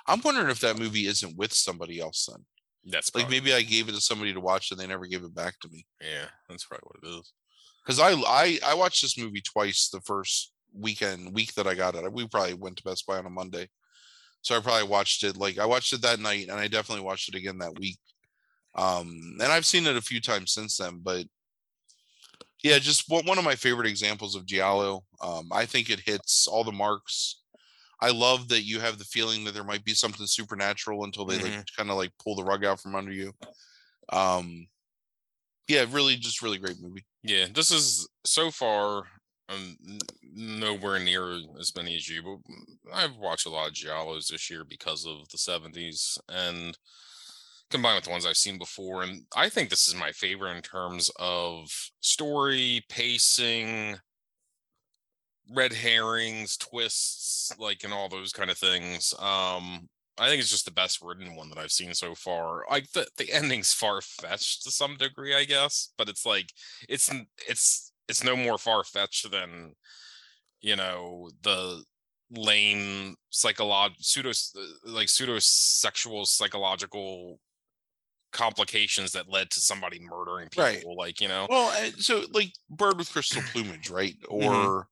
I'm 0.06 0.20
wondering 0.22 0.51
if 0.51 0.60
that 0.60 0.78
movie 0.78 1.06
isn't 1.06 1.36
with 1.36 1.52
somebody 1.52 2.01
else 2.01 2.26
then. 2.30 2.44
That's 2.86 3.15
Like 3.15 3.24
probably, 3.24 3.40
maybe 3.40 3.55
I 3.55 3.62
gave 3.62 3.89
it 3.89 3.93
to 3.94 4.01
somebody 4.01 4.32
to 4.32 4.40
watch 4.40 4.70
and 4.70 4.78
they 4.78 4.86
never 4.86 5.06
gave 5.06 5.24
it 5.24 5.35
back 5.35 5.59
to 5.61 5.69
me. 5.69 5.86
yeah, 6.01 6.27
that's 6.48 6.65
probably 6.66 6.86
what 6.86 7.02
it 7.02 7.19
is. 7.19 7.32
because 7.85 7.98
I, 8.01 8.12
I 8.12 8.59
I 8.65 8.74
watched 8.74 9.02
this 9.02 9.19
movie 9.19 9.40
twice 9.43 9.89
the 9.89 10.01
first 10.02 10.52
weekend 10.73 11.35
week 11.35 11.55
that 11.55 11.66
I 11.66 11.74
got 11.74 11.94
it. 11.94 12.12
We 12.12 12.27
probably 12.28 12.55
went 12.55 12.77
to 12.78 12.85
Best 12.85 13.06
Buy 13.06 13.19
on 13.19 13.27
a 13.27 13.31
Monday, 13.31 13.69
so 14.43 14.56
I 14.56 14.61
probably 14.61 14.89
watched 14.89 15.23
it 15.24 15.36
like 15.36 15.59
I 15.59 15.66
watched 15.66 15.93
it 15.93 16.02
that 16.02 16.20
night, 16.20 16.48
and 16.48 16.59
I 16.59 16.69
definitely 16.69 17.05
watched 17.05 17.28
it 17.28 17.36
again 17.39 17.59
that 17.59 17.78
week. 17.78 17.98
Um, 18.74 19.36
and 19.40 19.52
I've 19.52 19.66
seen 19.66 19.86
it 19.86 19.97
a 19.97 20.02
few 20.02 20.20
times 20.20 20.52
since 20.52 20.78
then, 20.78 21.01
but 21.02 21.27
yeah, 22.62 22.78
just 22.78 23.09
one 23.09 23.24
one 23.27 23.39
of 23.39 23.44
my 23.44 23.55
favorite 23.55 23.86
examples 23.86 24.35
of 24.35 24.47
Giallo. 24.47 25.05
Um, 25.20 25.48
I 25.52 25.65
think 25.66 25.90
it 25.90 26.01
hits 26.01 26.47
all 26.47 26.65
the 26.65 26.73
marks. 26.73 27.43
I 28.05 28.10
love 28.10 28.48
that 28.48 28.64
you 28.64 28.81
have 28.81 28.98
the 28.98 29.05
feeling 29.05 29.44
that 29.44 29.55
there 29.55 29.64
might 29.64 29.82
be 29.82 29.94
something 29.94 30.26
supernatural 30.26 31.05
until 31.05 31.24
they 31.24 31.39
like 31.39 31.64
kind 31.74 31.90
of 31.90 31.97
like 31.97 32.10
pull 32.22 32.36
the 32.36 32.44
rug 32.44 32.62
out 32.62 32.78
from 32.78 32.94
under 32.94 33.12
you. 33.12 33.32
Um, 34.12 34.66
yeah, 35.68 35.86
really, 35.90 36.16
just 36.16 36.43
really 36.43 36.59
great 36.59 36.76
movie. 36.82 37.06
Yeah, 37.22 37.47
this 37.55 37.70
is 37.70 38.06
so 38.26 38.51
far 38.51 39.05
um, 39.48 39.78
nowhere 40.22 40.98
near 40.98 41.39
as 41.59 41.72
many 41.74 41.97
as 41.97 42.06
you, 42.06 42.22
but 42.22 42.93
I've 42.94 43.16
watched 43.16 43.47
a 43.47 43.51
lot 43.51 43.68
of 43.68 43.74
giallos 43.74 44.28
this 44.28 44.51
year 44.51 44.64
because 44.68 45.06
of 45.06 45.26
the 45.31 45.39
70s 45.39 46.18
and 46.28 46.76
combined 47.70 47.97
with 47.97 48.05
the 48.05 48.10
ones 48.10 48.26
I've 48.26 48.36
seen 48.36 48.59
before. 48.59 49.02
And 49.02 49.22
I 49.35 49.48
think 49.48 49.70
this 49.70 49.89
is 49.89 49.94
my 49.94 50.12
favorite 50.12 50.56
in 50.56 50.62
terms 50.62 51.10
of 51.18 51.70
story, 52.01 52.85
pacing, 52.90 53.97
red 55.50 55.72
herrings, 55.72 56.56
twists, 56.56 57.52
like 57.58 57.84
and 57.84 57.92
all 57.92 58.08
those 58.08 58.32
kind 58.32 58.50
of 58.50 58.58
things. 58.58 59.14
Um, 59.18 59.88
I 60.16 60.28
think 60.28 60.40
it's 60.40 60.50
just 60.50 60.64
the 60.64 60.70
best 60.70 61.00
written 61.02 61.34
one 61.34 61.48
that 61.50 61.58
I've 61.58 61.72
seen 61.72 61.92
so 61.94 62.14
far. 62.14 62.64
Like 62.70 62.90
the 62.92 63.06
the 63.16 63.32
ending's 63.32 63.72
far 63.72 64.00
fetched 64.00 64.62
to 64.64 64.70
some 64.70 64.96
degree, 64.96 65.34
I 65.34 65.44
guess, 65.44 65.92
but 65.98 66.08
it's 66.08 66.24
like 66.24 66.52
it's 66.88 67.10
it's 67.48 67.92
it's 68.08 68.22
no 68.24 68.36
more 68.36 68.58
far 68.58 68.84
fetched 68.84 69.30
than 69.30 69.74
you 70.60 70.76
know 70.76 71.30
the 71.42 71.82
lame 72.30 73.16
psychological 73.30 74.02
pseudo 74.02 74.30
like 74.84 75.08
pseudo 75.08 75.36
sexual 75.38 76.24
psychological 76.24 77.38
complications 78.32 79.12
that 79.12 79.28
led 79.28 79.50
to 79.50 79.60
somebody 79.60 80.00
murdering 80.00 80.48
people 80.48 80.64
Right. 80.64 80.84
like 80.96 81.20
you 81.20 81.28
know 81.28 81.46
Well, 81.48 81.70
so 81.98 82.24
like 82.32 82.52
Bird 82.68 82.98
with 82.98 83.10
Crystal 83.12 83.42
Plumage, 83.52 83.90
right? 83.90 84.14
Or 84.28 84.88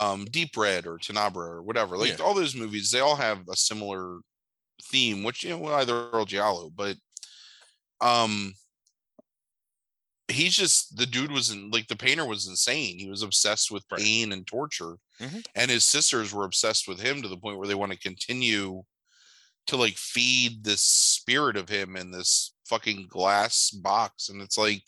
um 0.00 0.24
Deep 0.24 0.56
Red 0.56 0.86
or 0.86 0.98
Tenebra 0.98 1.36
or 1.48 1.62
whatever. 1.62 1.96
Like 1.96 2.18
Yeah. 2.18 2.24
all 2.24 2.34
those 2.34 2.56
movies, 2.56 2.90
they 2.90 3.00
all 3.00 3.16
have 3.16 3.48
a 3.48 3.56
similar 3.56 4.18
theme, 4.84 5.22
which 5.22 5.44
you 5.44 5.50
know 5.50 5.66
either 5.74 6.10
El 6.14 6.24
Giallo, 6.24 6.70
but 6.70 6.96
um 8.00 8.54
he's 10.28 10.56
just 10.56 10.96
the 10.96 11.06
dude 11.06 11.32
was 11.32 11.50
in 11.50 11.70
like 11.70 11.88
the 11.88 11.96
painter 11.96 12.24
was 12.24 12.46
insane. 12.48 12.98
He 12.98 13.10
was 13.10 13.22
obsessed 13.22 13.70
with 13.70 13.88
pain 13.88 14.32
and 14.32 14.46
torture. 14.46 14.96
Mhm. 15.20 15.44
And 15.54 15.70
his 15.70 15.84
sisters 15.84 16.32
were 16.32 16.44
obsessed 16.44 16.88
with 16.88 17.00
him 17.00 17.20
to 17.22 17.28
the 17.28 17.36
point 17.36 17.58
where 17.58 17.68
they 17.68 17.74
want 17.74 17.92
to 17.92 17.98
continue 17.98 18.82
to 19.66 19.76
like 19.76 19.98
feed 19.98 20.64
this 20.64 20.82
spirit 20.82 21.56
of 21.56 21.68
him 21.68 21.96
in 21.96 22.10
this 22.10 22.54
fucking 22.66 23.08
glass 23.08 23.70
box. 23.70 24.28
And 24.28 24.40
it's 24.40 24.56
like 24.56 24.84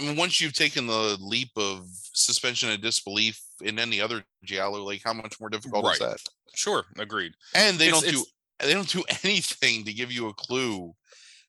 I 0.00 0.02
mean, 0.06 0.16
once 0.16 0.40
you've 0.40 0.54
taken 0.54 0.86
the 0.86 1.16
leap 1.20 1.50
of 1.56 1.86
suspension 2.14 2.70
of 2.70 2.80
disbelief 2.80 3.40
in 3.60 3.78
any 3.78 4.00
other 4.00 4.24
giallo, 4.44 4.82
like 4.82 5.02
how 5.04 5.12
much 5.12 5.38
more 5.40 5.50
difficult 5.50 5.84
is 5.92 6.00
Right. 6.00 6.10
that? 6.10 6.20
sure 6.52 6.84
agreed 6.98 7.32
And 7.54 7.78
they 7.78 7.86
It's- 7.88 8.02
don't 8.02 8.10
do 8.12 8.24
they 8.58 8.72
don't 8.74 8.88
do 8.90 9.04
anything 9.24 9.84
to 9.84 9.92
give 9.92 10.10
you 10.12 10.28
a 10.28 10.34
clue 10.34 10.94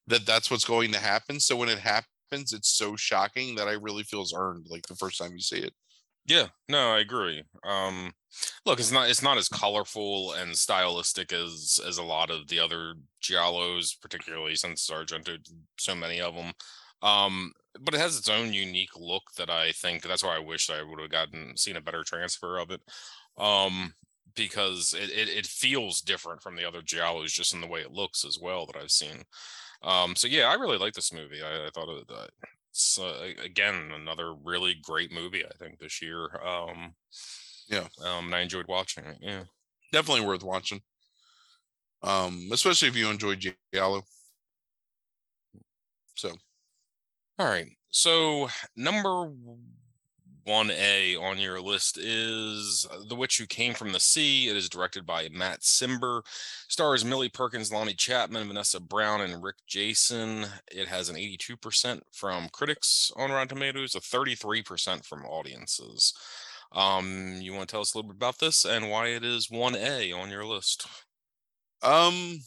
that 0.08 0.26
that's 0.26 0.50
what's 0.52 0.64
going 0.64 0.92
to 0.94 1.00
happen. 1.00 1.40
So 1.40 1.56
when 1.56 1.70
it 1.70 1.80
happens, 1.80 2.54
it's 2.54 2.70
so 2.70 2.96
shocking 2.96 3.56
that 3.56 3.68
I 3.68 3.72
really 3.74 4.04
feels 4.04 4.34
earned 4.34 4.68
like 4.70 4.86
the 4.88 4.96
first 4.96 5.18
time 5.18 5.34
you 5.34 5.42
see 5.42 5.58
it. 5.60 5.74
Yeah, 6.26 6.50
no, 6.70 6.92
I 6.94 7.00
agree. 7.00 7.44
Um, 7.66 8.14
look, 8.66 8.80
it's 8.80 8.92
not 8.92 9.10
it's 9.10 9.24
not 9.24 9.38
as 9.40 9.50
colorful 9.50 10.34
and 10.34 10.56
stylistic 10.58 11.34
as 11.34 11.80
as 11.86 11.98
a 11.98 12.04
lot 12.04 12.30
of 12.30 12.48
the 12.48 12.60
other 12.60 12.94
giallos, 13.22 14.00
particularly 14.00 14.56
since 14.56 14.88
Argento 14.90 15.26
did 15.44 15.48
so 15.80 15.96
many 15.96 16.22
of 16.22 16.36
them. 16.36 16.54
Um, 17.02 17.52
but 17.80 17.94
it 17.94 18.00
has 18.00 18.18
its 18.18 18.30
own 18.30 18.54
unique 18.54 18.96
look 18.98 19.24
that 19.38 19.50
I 19.50 19.72
think 19.72 20.04
that's 20.04 20.24
why 20.24 20.36
I 20.36 20.40
wish 20.40 20.70
I 20.70 20.84
would 20.84 21.00
have 21.00 21.10
gotten 21.10 21.56
seen 21.58 21.78
a 21.78 21.82
better 21.82 22.04
transfer 22.04 22.58
of 22.58 22.72
it. 22.72 22.82
Um, 23.38 23.94
because 24.36 24.94
it, 24.98 25.10
it, 25.10 25.30
it 25.30 25.46
feels 25.46 26.02
different 26.02 26.42
from 26.42 26.56
the 26.56 26.66
other 26.66 26.82
giallos 26.82 27.34
just 27.34 27.54
in 27.54 27.62
the 27.62 27.68
way 27.68 27.82
it 27.82 27.92
looks 27.92 28.24
as 28.24 28.40
well 28.42 28.66
that 28.66 28.78
I've 28.78 28.92
seen. 28.92 29.24
Um, 29.84 30.16
so 30.16 30.28
yeah, 30.28 30.46
I 30.46 30.54
really 30.54 30.78
like 30.78 30.94
this 30.94 31.14
movie. 31.14 31.42
I, 31.42 31.68
I 31.68 31.70
thought 31.74 31.90
it, 31.90 32.06
uh, 32.10 32.28
it's 32.70 33.00
uh, 33.00 33.32
again 33.44 33.92
another 33.94 34.34
really 34.34 34.76
great 34.82 35.12
movie. 35.12 35.44
I 35.46 35.54
think 35.58 35.80
this 35.80 36.02
year. 36.02 36.30
Um, 36.46 36.94
yeah, 37.68 37.88
um, 38.04 38.26
and 38.26 38.36
I 38.36 38.42
enjoyed 38.42 38.68
watching 38.68 39.06
it. 39.06 39.18
Yeah, 39.22 39.44
definitely 39.92 40.26
worth 40.26 40.44
watching. 40.44 40.82
Um, 42.04 42.50
especially 42.52 42.88
if 42.88 42.96
you 42.96 43.10
enjoy 43.10 43.36
giallo. 43.74 44.04
So, 46.16 46.36
all 47.42 47.48
right. 47.48 47.66
So 47.90 48.50
number 48.76 49.32
1A 50.48 51.20
on 51.20 51.40
your 51.40 51.60
list 51.60 51.98
is 51.98 52.86
uh, 52.92 52.98
The 53.10 53.16
Witch 53.16 53.40
Who 53.40 53.48
Came 53.48 53.74
from 53.74 53.94
the 53.94 54.00
Sea. 54.00 54.48
It 54.48 54.56
is 54.56 54.70
directed 54.70 55.08
by 55.08 55.28
Matt 55.32 55.62
Cimber. 55.62 56.22
Stars 56.68 57.04
Millie 57.04 57.30
Perkins, 57.30 57.72
Lonnie 57.72 57.96
Chapman, 57.96 58.48
Vanessa 58.48 58.80
Brown, 58.80 59.22
and 59.22 59.44
Rick 59.44 59.56
Jason. 59.66 60.46
It 60.72 60.88
has 60.88 61.10
an 61.10 61.16
82% 61.16 62.02
from 62.12 62.48
critics 62.50 63.12
on 63.16 63.32
Rotten 63.32 63.48
Tomatoes, 63.48 63.96
a 63.96 64.00
33% 64.00 65.04
from 65.04 65.26
audiences. 65.26 66.14
Um, 66.74 67.40
you 67.42 67.54
want 67.54 67.68
to 67.68 67.72
tell 67.72 67.82
us 67.82 67.96
a 67.96 67.98
little 67.98 68.12
bit 68.12 68.18
about 68.18 68.38
this 68.38 68.66
and 68.66 68.92
why 68.92 69.08
it 69.08 69.26
is 69.26 69.48
1A 69.48 70.16
on 70.16 70.30
your 70.30 70.46
list? 70.46 70.86
Um, 71.82 72.42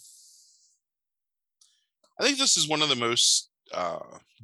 I 2.21 2.23
think 2.23 2.39
this 2.39 2.57
is 2.57 2.69
one 2.69 2.81
of 2.81 2.89
the 2.89 2.95
most 2.95 3.51
uh, 3.73 4.01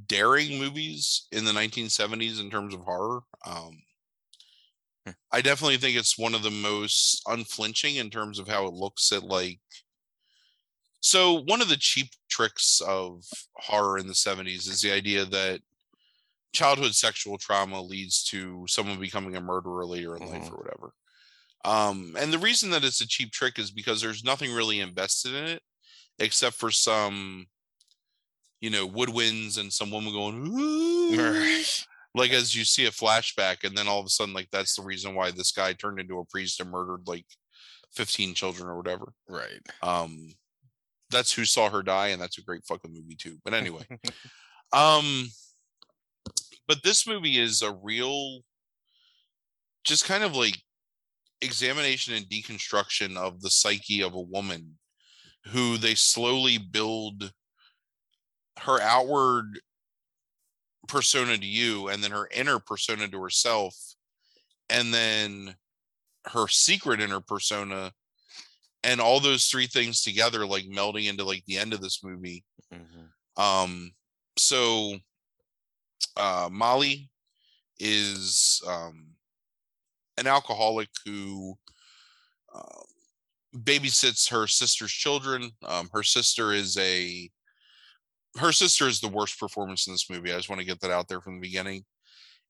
daring 0.07 0.59
movies 0.59 1.27
in 1.33 1.45
the 1.45 1.53
1970s 1.53 2.41
in 2.41 2.51
terms 2.51 2.75
of 2.75 2.81
horror. 2.81 3.21
Um, 3.47 3.83
hmm. 5.07 5.13
I 5.33 5.41
definitely 5.41 5.77
think 5.77 5.97
it's 5.97 6.19
one 6.19 6.35
of 6.35 6.43
the 6.43 6.51
most 6.51 7.23
unflinching 7.27 7.97
in 7.97 8.11
terms 8.11 8.39
of 8.39 8.49
how 8.49 8.67
it 8.67 8.75
looks 8.75 9.13
at 9.13 9.23
like. 9.23 9.61
So 11.01 11.43
one 11.43 11.63
of 11.63 11.69
the 11.69 11.79
cheap 11.79 12.11
tricks 12.29 12.81
of 12.87 13.25
horror 13.55 13.99
in 13.99 14.07
the 14.07 14.13
70s 14.13 14.69
is 14.69 14.81
the 14.81 14.93
idea 14.93 15.25
that 15.25 15.61
childhood 16.53 16.95
sexual 16.95 17.39
trauma 17.39 17.81
leads 17.81 18.23
to 18.25 18.65
someone 18.69 18.99
becoming 18.99 19.37
a 19.37 19.41
murderer 19.41 19.87
later 19.87 20.17
in 20.17 20.23
mm-hmm. 20.23 20.35
life 20.35 20.53
or 20.53 20.59
whatever. 20.59 20.93
Um, 21.65 22.17
and 22.19 22.33
the 22.33 22.39
reason 22.39 22.71
that 22.71 22.85
it's 22.85 23.01
a 23.01 23.09
cheap 23.09 23.33
trick 23.33 23.59
is 23.59 23.71
because 23.71 24.01
there's 24.01 24.25
nothing 24.25 24.53
really 24.53 24.81
invested 24.81 25.35
in 25.35 25.45
it 25.45 25.63
except 26.19 26.57
for 26.57 26.71
some 26.71 27.47
you 28.61 28.71
know, 28.71 28.89
woodwinds 28.89 29.59
and 29.59 29.73
some 29.73 29.91
woman 29.91 30.13
going, 30.13 31.65
like 32.15 32.33
as 32.33 32.55
you 32.55 32.65
see 32.65 32.87
a 32.87 32.91
flashback, 32.91 33.65
and 33.65 33.77
then 33.77 33.89
all 33.89 34.01
of 34.01 34.07
a 34.07 34.11
sudden, 34.11 34.35
like 34.35 34.49
that's 34.51 34.77
the 34.77 34.83
reason 34.83 35.15
why 35.15 35.31
this 35.31 35.53
guy 35.53 35.73
turned 35.73 36.01
into 36.01 36.19
a 36.19 36.25
priest 36.27 36.61
and 36.61 36.71
murdered 36.71 37.03
like 37.07 37.27
15 37.95 38.35
children 38.35 38.69
or 38.69 38.77
whatever. 38.77 39.13
Right. 39.29 39.61
Um, 39.83 40.33
that's 41.11 41.33
who 41.33 41.45
saw 41.45 41.71
her 41.71 41.83
die, 41.83 42.09
and 42.09 42.21
that's 42.21 42.39
a 42.39 42.43
great 42.43 42.65
fucking 42.67 42.93
movie 42.93 43.17
too. 43.17 43.39
But 43.45 43.55
anyway, 43.55 43.85
um, 44.73 45.29
but 46.69 46.83
this 46.85 47.07
movie 47.07 47.39
is 47.39 47.63
a 47.63 47.73
real, 47.83 48.41
just 49.85 50.05
kind 50.05 50.23
of 50.23 50.37
like 50.37 50.59
examination 51.41 52.15
and 52.15 52.27
deconstruction 52.27 53.17
of 53.17 53.41
the 53.41 53.51
psyche 53.51 54.03
of 54.03 54.15
a 54.15 54.21
woman 54.21 54.79
who 55.47 55.79
they 55.79 55.95
slowly 55.95 56.59
build 56.59 57.33
her 58.61 58.81
outward 58.81 59.61
persona 60.89 61.37
to 61.37 61.47
you 61.47 61.89
and 61.89 62.03
then 62.03 62.11
her 62.11 62.29
inner 62.35 62.59
persona 62.59 63.09
to 63.09 63.23
herself 63.23 63.75
and 64.69 64.93
then 64.93 65.55
her 66.27 66.49
secret 66.49 67.01
inner 67.01 67.21
persona 67.21 67.93
and 68.83 69.01
all 69.01 69.21
those 69.21 69.47
three 69.47 69.67
things 69.67 70.03
together 70.03 70.47
like 70.47 70.65
melding 70.65 71.09
into 71.09 71.25
like 71.25 71.45
the 71.47 71.57
end 71.57 71.73
of 71.73 71.81
this 71.81 72.03
movie 72.03 72.45
mm-hmm. 72.73 73.43
um 73.43 73.93
so 74.37 74.95
uh 76.17 76.49
molly 76.51 77.09
is 77.79 78.61
um 78.67 79.07
an 80.19 80.27
alcoholic 80.27 80.89
who 81.05 81.57
uh, 82.55 82.83
babysits 83.57 84.31
her 84.31 84.47
sister's 84.47 84.93
children 84.93 85.51
um 85.67 85.89
her 85.93 86.03
sister 86.03 86.53
is 86.53 86.77
a 86.79 87.31
her 88.39 88.53
sister 88.53 88.87
is 88.87 89.01
the 89.01 89.09
worst 89.09 89.39
performance 89.39 89.87
in 89.87 89.95
this 89.95 90.09
movie. 90.09 90.33
I 90.33 90.37
just 90.37 90.49
want 90.49 90.61
to 90.61 90.67
get 90.67 90.81
that 90.81 90.91
out 90.91 91.09
there 91.09 91.21
from 91.21 91.37
the 91.37 91.41
beginning. 91.41 91.85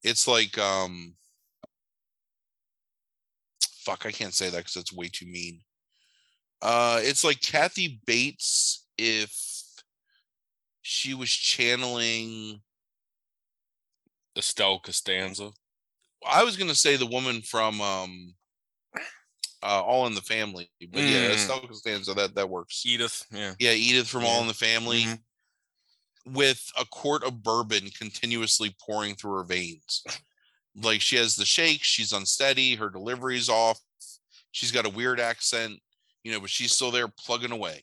It's 0.03 0.27
like 0.27 0.57
um 0.57 1.15
fuck, 3.83 4.05
I 4.05 4.11
can't 4.11 4.33
say 4.33 4.49
that 4.49 4.57
because 4.57 4.75
it's 4.75 4.93
way 4.93 5.09
too 5.11 5.25
mean. 5.25 5.61
Uh 6.61 6.99
it's 7.01 7.23
like 7.23 7.41
Kathy 7.41 7.99
Bates 8.05 8.85
if 8.97 9.35
she 10.81 11.13
was 11.13 11.29
channeling 11.29 12.61
Estelle 14.37 14.79
Costanza. 14.79 15.49
I 16.27 16.43
was 16.43 16.57
gonna 16.57 16.75
say 16.75 16.95
the 16.95 17.07
woman 17.07 17.41
from 17.41 17.81
um 17.81 18.35
uh, 19.63 19.79
All 19.83 20.07
in 20.07 20.15
the 20.15 20.21
Family, 20.21 20.71
but 20.79 21.01
mm. 21.01 21.11
yeah, 21.11 21.33
Estelle 21.33 21.59
Costanza 21.61 22.15
that 22.15 22.33
that 22.33 22.49
works. 22.49 22.83
Edith, 22.83 23.25
yeah, 23.31 23.53
yeah, 23.59 23.73
Edith 23.73 24.07
from 24.07 24.23
yeah. 24.23 24.29
All 24.29 24.41
in 24.41 24.47
the 24.47 24.53
Family. 24.53 25.01
Mm-hmm 25.01 25.13
with 26.25 26.71
a 26.79 26.85
quart 26.85 27.23
of 27.23 27.43
bourbon 27.43 27.89
continuously 27.97 28.75
pouring 28.79 29.15
through 29.15 29.37
her 29.37 29.43
veins. 29.43 30.03
Like 30.75 31.01
she 31.01 31.17
has 31.17 31.35
the 31.35 31.45
shakes, 31.45 31.87
she's 31.87 32.13
unsteady, 32.13 32.75
her 32.75 32.89
delivery's 32.89 33.49
off, 33.49 33.79
she's 34.51 34.71
got 34.71 34.85
a 34.85 34.89
weird 34.89 35.19
accent, 35.19 35.79
you 36.23 36.31
know, 36.31 36.39
but 36.39 36.49
she's 36.49 36.71
still 36.71 36.91
there 36.91 37.07
plugging 37.07 37.51
away. 37.51 37.81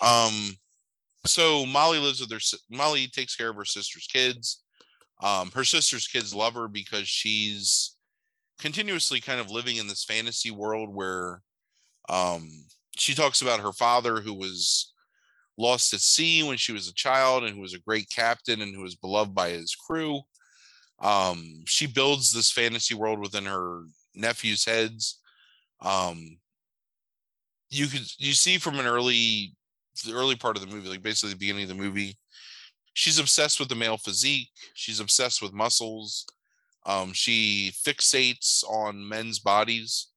um, 0.00 0.56
so 1.26 1.66
Molly 1.66 1.98
lives 1.98 2.20
with 2.20 2.30
her. 2.30 2.38
Molly 2.70 3.08
takes 3.08 3.36
care 3.36 3.50
of 3.50 3.56
her 3.56 3.64
sister's 3.64 4.06
kids. 4.06 4.62
Um, 5.22 5.50
her 5.52 5.64
sister's 5.64 6.06
kids 6.06 6.34
love 6.34 6.54
her 6.54 6.68
because 6.68 7.08
she's 7.08 7.96
continuously 8.58 9.20
kind 9.20 9.40
of 9.40 9.50
living 9.50 9.76
in 9.76 9.88
this 9.88 10.04
fantasy 10.04 10.50
world 10.50 10.94
where 10.94 11.42
um, 12.08 12.48
she 12.96 13.14
talks 13.14 13.42
about 13.42 13.60
her 13.60 13.72
father 13.72 14.20
who 14.20 14.32
was 14.32 14.92
lost 15.58 15.92
at 15.92 16.00
sea 16.00 16.42
when 16.42 16.56
she 16.56 16.72
was 16.72 16.88
a 16.88 16.94
child 16.94 17.44
and 17.44 17.54
who 17.54 17.60
was 17.60 17.74
a 17.74 17.80
great 17.80 18.08
captain 18.08 18.62
and 18.62 18.74
who 18.74 18.82
was 18.82 18.94
beloved 18.94 19.34
by 19.34 19.50
his 19.50 19.74
crew. 19.74 20.20
Um, 21.00 21.62
she 21.66 21.86
builds 21.86 22.32
this 22.32 22.50
fantasy 22.50 22.94
world 22.94 23.18
within 23.18 23.44
her 23.44 23.82
nephews' 24.14 24.64
heads. 24.64 25.20
Um, 25.82 26.38
you 27.70 27.86
could 27.86 28.08
you 28.18 28.32
see 28.32 28.58
from 28.58 28.78
an 28.78 28.86
early 28.86 29.54
the 30.04 30.14
early 30.14 30.36
part 30.36 30.56
of 30.56 30.62
the 30.62 30.74
movie, 30.74 30.88
like 30.88 31.02
basically 31.02 31.32
the 31.32 31.38
beginning 31.38 31.64
of 31.64 31.68
the 31.68 31.74
movie, 31.74 32.16
she's 32.94 33.18
obsessed 33.18 33.58
with 33.58 33.68
the 33.68 33.74
male 33.74 33.96
physique. 33.96 34.50
She's 34.74 35.00
obsessed 35.00 35.42
with 35.42 35.52
muscles. 35.52 36.24
Um, 36.86 37.12
she 37.12 37.72
fixates 37.84 38.64
on 38.64 39.06
men's 39.06 39.40
bodies 39.40 40.08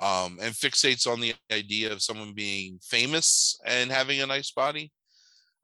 um, 0.00 0.38
and 0.40 0.54
fixates 0.54 1.06
on 1.06 1.20
the 1.20 1.34
idea 1.52 1.92
of 1.92 2.02
someone 2.02 2.32
being 2.32 2.78
famous 2.82 3.58
and 3.66 3.90
having 3.90 4.20
a 4.20 4.26
nice 4.26 4.50
body. 4.50 4.92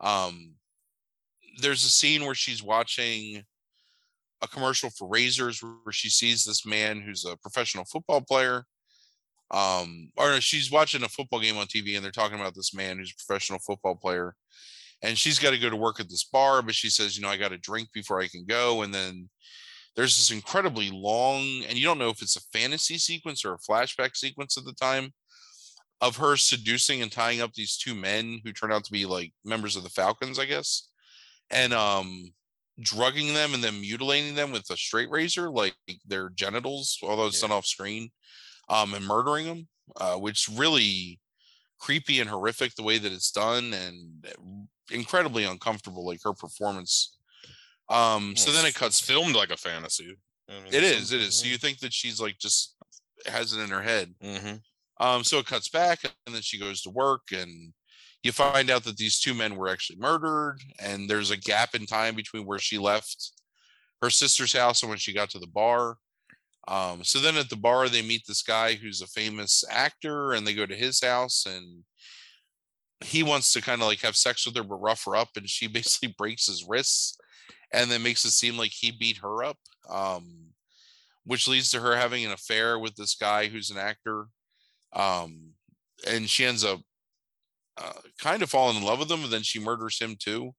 Um, 0.01 0.55
there's 1.61 1.85
a 1.85 1.90
scene 1.90 2.24
where 2.24 2.35
she's 2.35 2.62
watching 2.62 3.44
a 4.43 4.48
commercial 4.48 4.90
for 4.90 5.09
razors 5.09 5.62
where 5.62 5.93
she 5.93 6.11
sees 6.11 6.44
this 6.44 6.66
man 6.66 7.01
who's 7.01 7.24
a 7.24 7.36
professional 7.36 7.85
football 7.85 8.20
player. 8.20 8.65
Um, 9.51 10.11
or 10.16 10.40
she's 10.40 10.70
watching 10.70 11.05
a 11.05 11.09
football 11.09 11.40
game 11.40 11.56
on 11.56 11.66
TV 11.66 11.94
and 11.94 12.05
they're 12.05 12.11
talking 12.11 12.40
about 12.40 12.55
this 12.55 12.74
man 12.74 12.98
who's 12.98 13.12
a 13.12 13.24
professional 13.24 13.61
football 13.61 13.94
player. 13.94 14.35
And 15.02 15.16
she's 15.16 15.39
got 15.39 15.51
to 15.51 15.59
go 15.59 15.70
to 15.70 15.77
work 15.77 16.01
at 16.01 16.09
this 16.09 16.24
bar, 16.24 16.62
but 16.62 16.74
she 16.74 16.90
says, 16.90 17.16
you 17.16 17.23
know, 17.23 17.28
I 17.28 17.36
got 17.36 17.51
to 17.51 17.59
drink 17.59 17.89
before 17.93 18.20
I 18.20 18.27
can 18.27 18.47
go. 18.47 18.82
And 18.82 18.93
then 18.93 19.28
there's 19.96 20.16
this 20.16 20.30
incredibly 20.30 20.90
long, 20.90 21.42
and 21.68 21.78
you 21.78 21.84
don't 21.84 21.98
know 21.98 22.10
if 22.10 22.22
it's 22.22 22.36
a 22.36 22.58
fantasy 22.58 22.98
sequence 22.98 23.44
or 23.44 23.54
a 23.54 23.58
flashback 23.58 24.16
sequence 24.16 24.56
at 24.56 24.64
the 24.64 24.74
time 24.74 25.12
of 26.00 26.16
her 26.16 26.36
seducing 26.36 27.00
and 27.02 27.12
tying 27.12 27.40
up 27.40 27.54
these 27.54 27.76
two 27.76 27.94
men 27.94 28.40
who 28.44 28.52
turn 28.52 28.72
out 28.72 28.84
to 28.84 28.92
be 28.92 29.06
like 29.06 29.32
members 29.44 29.76
of 29.76 29.84
the 29.84 29.90
Falcons, 29.90 30.38
I 30.38 30.44
guess, 30.46 30.88
and 31.50 31.72
um 31.72 32.32
drugging 32.80 33.34
them 33.34 33.54
and 33.54 33.62
then 33.62 33.80
mutilating 33.80 34.34
them 34.34 34.52
with 34.52 34.68
a 34.70 34.76
straight 34.76 35.10
razor, 35.10 35.50
like 35.50 35.74
their 36.06 36.30
genitals, 36.30 36.98
although 37.02 37.26
it's 37.26 37.40
yeah. 37.42 37.48
not 37.48 37.54
off 37.54 37.66
screen, 37.66 38.10
um, 38.68 38.94
and 38.94 39.06
murdering 39.06 39.46
them, 39.46 39.68
uh, 39.96 40.16
which 40.16 40.48
really 40.52 41.20
creepy 41.78 42.20
and 42.20 42.30
horrific 42.30 42.74
the 42.74 42.82
way 42.82 42.98
that 42.98 43.12
it's 43.12 43.30
done 43.30 43.72
and 43.72 44.26
incredibly 44.90 45.44
uncomfortable, 45.44 46.04
like 46.04 46.20
her 46.24 46.32
performance. 46.32 47.14
Um, 47.89 48.35
so 48.36 48.51
then 48.51 48.66
it 48.66 48.74
cuts 48.74 49.01
filmed 49.01 49.36
like 49.36 49.51
a 49.51 49.56
fantasy. 49.56 50.16
I 50.48 50.52
mean, 50.62 50.73
it 50.73 50.82
is, 50.82 51.12
it 51.12 51.20
is. 51.20 51.35
So 51.35 51.47
you 51.47 51.59
think 51.59 51.78
that 51.81 51.93
she's 51.93 52.20
like 52.20 52.39
just 52.39 52.77
has 53.27 53.52
it 53.52 53.61
in 53.61 53.70
her 53.70 53.82
head. 53.82 54.15
Mm-hmm. 54.23 55.05
Um, 55.05 55.24
so 55.24 55.39
it 55.39 55.47
cuts 55.47 55.69
back, 55.69 56.01
and 56.05 56.35
then 56.35 56.43
she 56.43 56.59
goes 56.59 56.82
to 56.82 56.90
work, 56.90 57.23
and 57.32 57.73
you 58.23 58.32
find 58.32 58.70
out 58.70 58.85
that 58.85 58.97
these 58.97 59.19
two 59.19 59.35
men 59.35 59.56
were 59.56 59.69
actually 59.69 59.98
murdered, 59.98 60.59
and 60.78 61.09
there's 61.09 61.31
a 61.31 61.36
gap 61.36 61.74
in 61.74 61.86
time 61.86 62.15
between 62.15 62.47
where 62.47 62.59
she 62.59 62.78
left 62.78 63.32
her 64.02 64.11
sister's 64.11 64.52
house 64.52 64.82
and 64.82 64.89
when 64.89 64.98
she 64.98 65.12
got 65.12 65.31
to 65.31 65.39
the 65.39 65.47
bar. 65.47 65.97
Um, 66.66 67.05
so 67.05 67.19
then 67.19 67.36
at 67.36 67.51
the 67.51 67.56
bar, 67.56 67.89
they 67.89 68.02
meet 68.02 68.23
this 68.27 68.43
guy 68.43 68.74
who's 68.74 69.02
a 69.02 69.06
famous 69.06 69.65
actor, 69.70 70.32
and 70.32 70.47
they 70.47 70.55
go 70.55 70.65
to 70.65 70.74
his 70.74 71.02
house, 71.02 71.44
and 71.47 71.85
he 73.05 73.23
wants 73.23 73.52
to 73.52 73.61
kind 73.61 73.82
of 73.82 73.89
like 73.89 74.01
have 74.01 74.16
sex 74.16 74.47
with 74.47 74.56
her, 74.56 74.62
but 74.62 74.81
rough 74.81 75.05
her 75.05 75.16
up, 75.16 75.31
and 75.36 75.48
she 75.48 75.66
basically 75.69 76.15
breaks 76.16 76.47
his 76.47 76.65
wrists, 76.66 77.19
and 77.74 77.90
then 77.90 78.02
makes 78.02 78.24
it 78.24 78.30
seem 78.30 78.56
like 78.56 78.70
he 78.70 78.92
beat 78.92 79.18
her 79.18 79.42
up, 79.42 79.59
um, 79.90 80.46
which 81.24 81.48
leads 81.48 81.70
to 81.70 81.80
her 81.80 81.96
having 81.96 82.24
an 82.24 82.32
affair 82.32 82.78
with 82.78 82.94
this 82.94 83.16
guy 83.16 83.48
who's 83.48 83.70
an 83.70 83.78
actor, 83.78 84.26
um, 84.94 85.51
and 86.09 86.30
she 86.30 86.44
ends 86.44 86.64
up 86.64 86.80
uh, 87.76 88.01
kind 88.20 88.42
of 88.42 88.51
falling 88.51 88.76
in 88.76 88.84
love 88.84 89.01
with 89.01 89.10
him, 89.10 89.24
and 89.24 89.32
then 89.32 89.42
she 89.42 89.59
murders 89.59 89.98
him 89.98 90.16
too, 90.18 90.55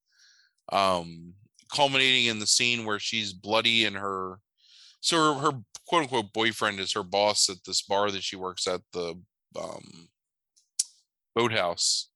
um, 0.73 1.33
culminating 1.73 2.25
in 2.25 2.39
the 2.39 2.45
scene 2.45 2.85
where 2.85 2.99
she's 2.99 3.31
bloody 3.31 3.85
and 3.85 3.95
her 3.95 4.39
so 4.99 5.35
her, 5.35 5.39
her, 5.39 5.51
quote 5.87 6.03
unquote 6.03 6.33
boyfriend 6.33 6.79
is 6.79 6.93
her 6.93 7.03
boss 7.03 7.47
at 7.47 7.57
this 7.65 7.83
bar 7.83 8.11
that 8.11 8.23
she 8.23 8.35
works 8.35 8.67
at 8.67 8.81
the 8.91 9.13
um, 9.57 10.09
boathouse 11.35 12.09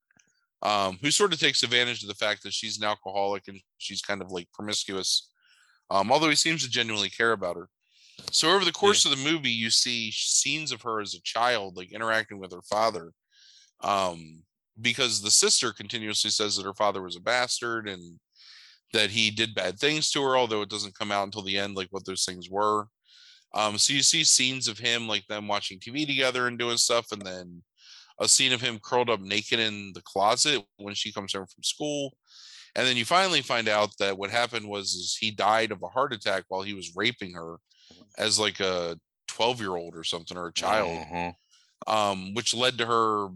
um, 0.62 0.98
who 1.02 1.12
sort 1.12 1.34
of 1.34 1.40
takes 1.40 1.64
advantage 1.64 2.02
of 2.02 2.10
the 2.10 2.16
fact 2.16 2.44
that 2.44 2.54
she's 2.54 2.78
an 2.78 2.84
alcoholic 2.84 3.48
and 3.48 3.60
she's 3.78 4.02
kind 4.02 4.22
of 4.22 4.32
like 4.32 4.48
promiscuous 4.54 5.32
um, 5.92 6.12
although 6.12 6.30
he 6.30 6.36
seems 6.36 6.64
to 6.64 6.70
genuinely 6.70 7.10
care 7.10 7.32
about 7.32 7.56
her 7.56 7.70
so 8.32 8.50
over 8.52 8.66
the 8.66 8.72
course 8.72 9.06
yeah. 9.06 9.12
of 9.12 9.18
the 9.18 9.32
movie 9.32 9.50
you 9.50 9.70
see 9.70 10.12
scenes 10.12 10.72
of 10.72 10.82
her 10.82 11.00
as 11.00 11.14
a 11.14 11.22
child 11.22 11.78
like 11.78 11.92
interacting 11.92 12.40
with 12.40 12.52
her 12.52 12.62
father 12.70 13.12
um, 13.82 14.44
because 14.82 15.22
the 15.22 15.32
sister 15.32 15.72
continuously 15.72 16.30
says 16.30 16.56
that 16.56 16.66
her 16.66 16.74
father 16.74 17.02
was 17.02 17.16
a 17.16 17.22
bastard 17.22 17.88
and 17.88 18.20
that 18.94 19.12
he 19.12 19.30
did 19.30 19.56
bad 19.56 19.80
things 19.80 20.10
to 20.12 20.22
her, 20.24 20.38
although 20.38 20.62
it 20.62 20.70
doesn't 20.70 20.98
come 20.98 21.12
out 21.12 21.24
until 21.24 21.44
the 21.44 21.58
end, 21.58 21.76
like 21.76 21.90
what 21.92 22.06
those 22.06 22.26
things 22.26 22.50
were. 22.50 22.88
Um, 23.54 23.78
so 23.78 23.94
you 23.94 24.04
see 24.04 24.24
scenes 24.24 24.68
of 24.68 24.78
him, 24.78 25.08
like 25.08 25.26
them 25.28 25.48
watching 25.48 25.80
TV 25.80 26.06
together 26.06 26.48
and 26.48 26.58
doing 26.58 26.78
stuff, 26.78 27.08
and 27.12 27.22
then 27.22 27.64
a 28.20 28.28
scene 28.28 28.54
of 28.54 28.62
him 28.62 28.80
curled 28.80 29.10
up 29.10 29.22
naked 29.22 29.60
in 29.60 29.92
the 29.94 30.02
closet 30.02 30.64
when 30.78 30.94
she 30.94 31.12
comes 31.12 31.34
home 31.34 31.46
from 31.46 31.64
school. 31.64 32.16
And 32.76 32.86
then 32.86 32.98
you 32.98 33.06
finally 33.06 33.42
find 33.42 33.68
out 33.68 33.98
that 34.00 34.18
what 34.18 34.30
happened 34.30 34.68
was 34.68 34.94
is 34.94 35.18
he 35.20 35.32
died 35.32 35.72
of 35.72 35.82
a 35.82 35.88
heart 35.88 36.14
attack 36.14 36.44
while 36.48 36.62
he 36.62 36.74
was 36.74 36.96
raping 36.96 37.34
her 37.34 37.56
as 38.18 38.40
like 38.40 38.60
a 38.60 39.00
12 39.28 39.62
year 39.62 39.76
old 39.76 39.96
or 39.96 40.04
something 40.04 40.38
or 40.38 40.48
a 40.48 40.54
child. 40.54 40.90
Mm-hmm. 40.90 41.92
Um, 41.92 42.34
which 42.34 42.54
led 42.54 42.78
to 42.78 42.86
her 42.86 43.30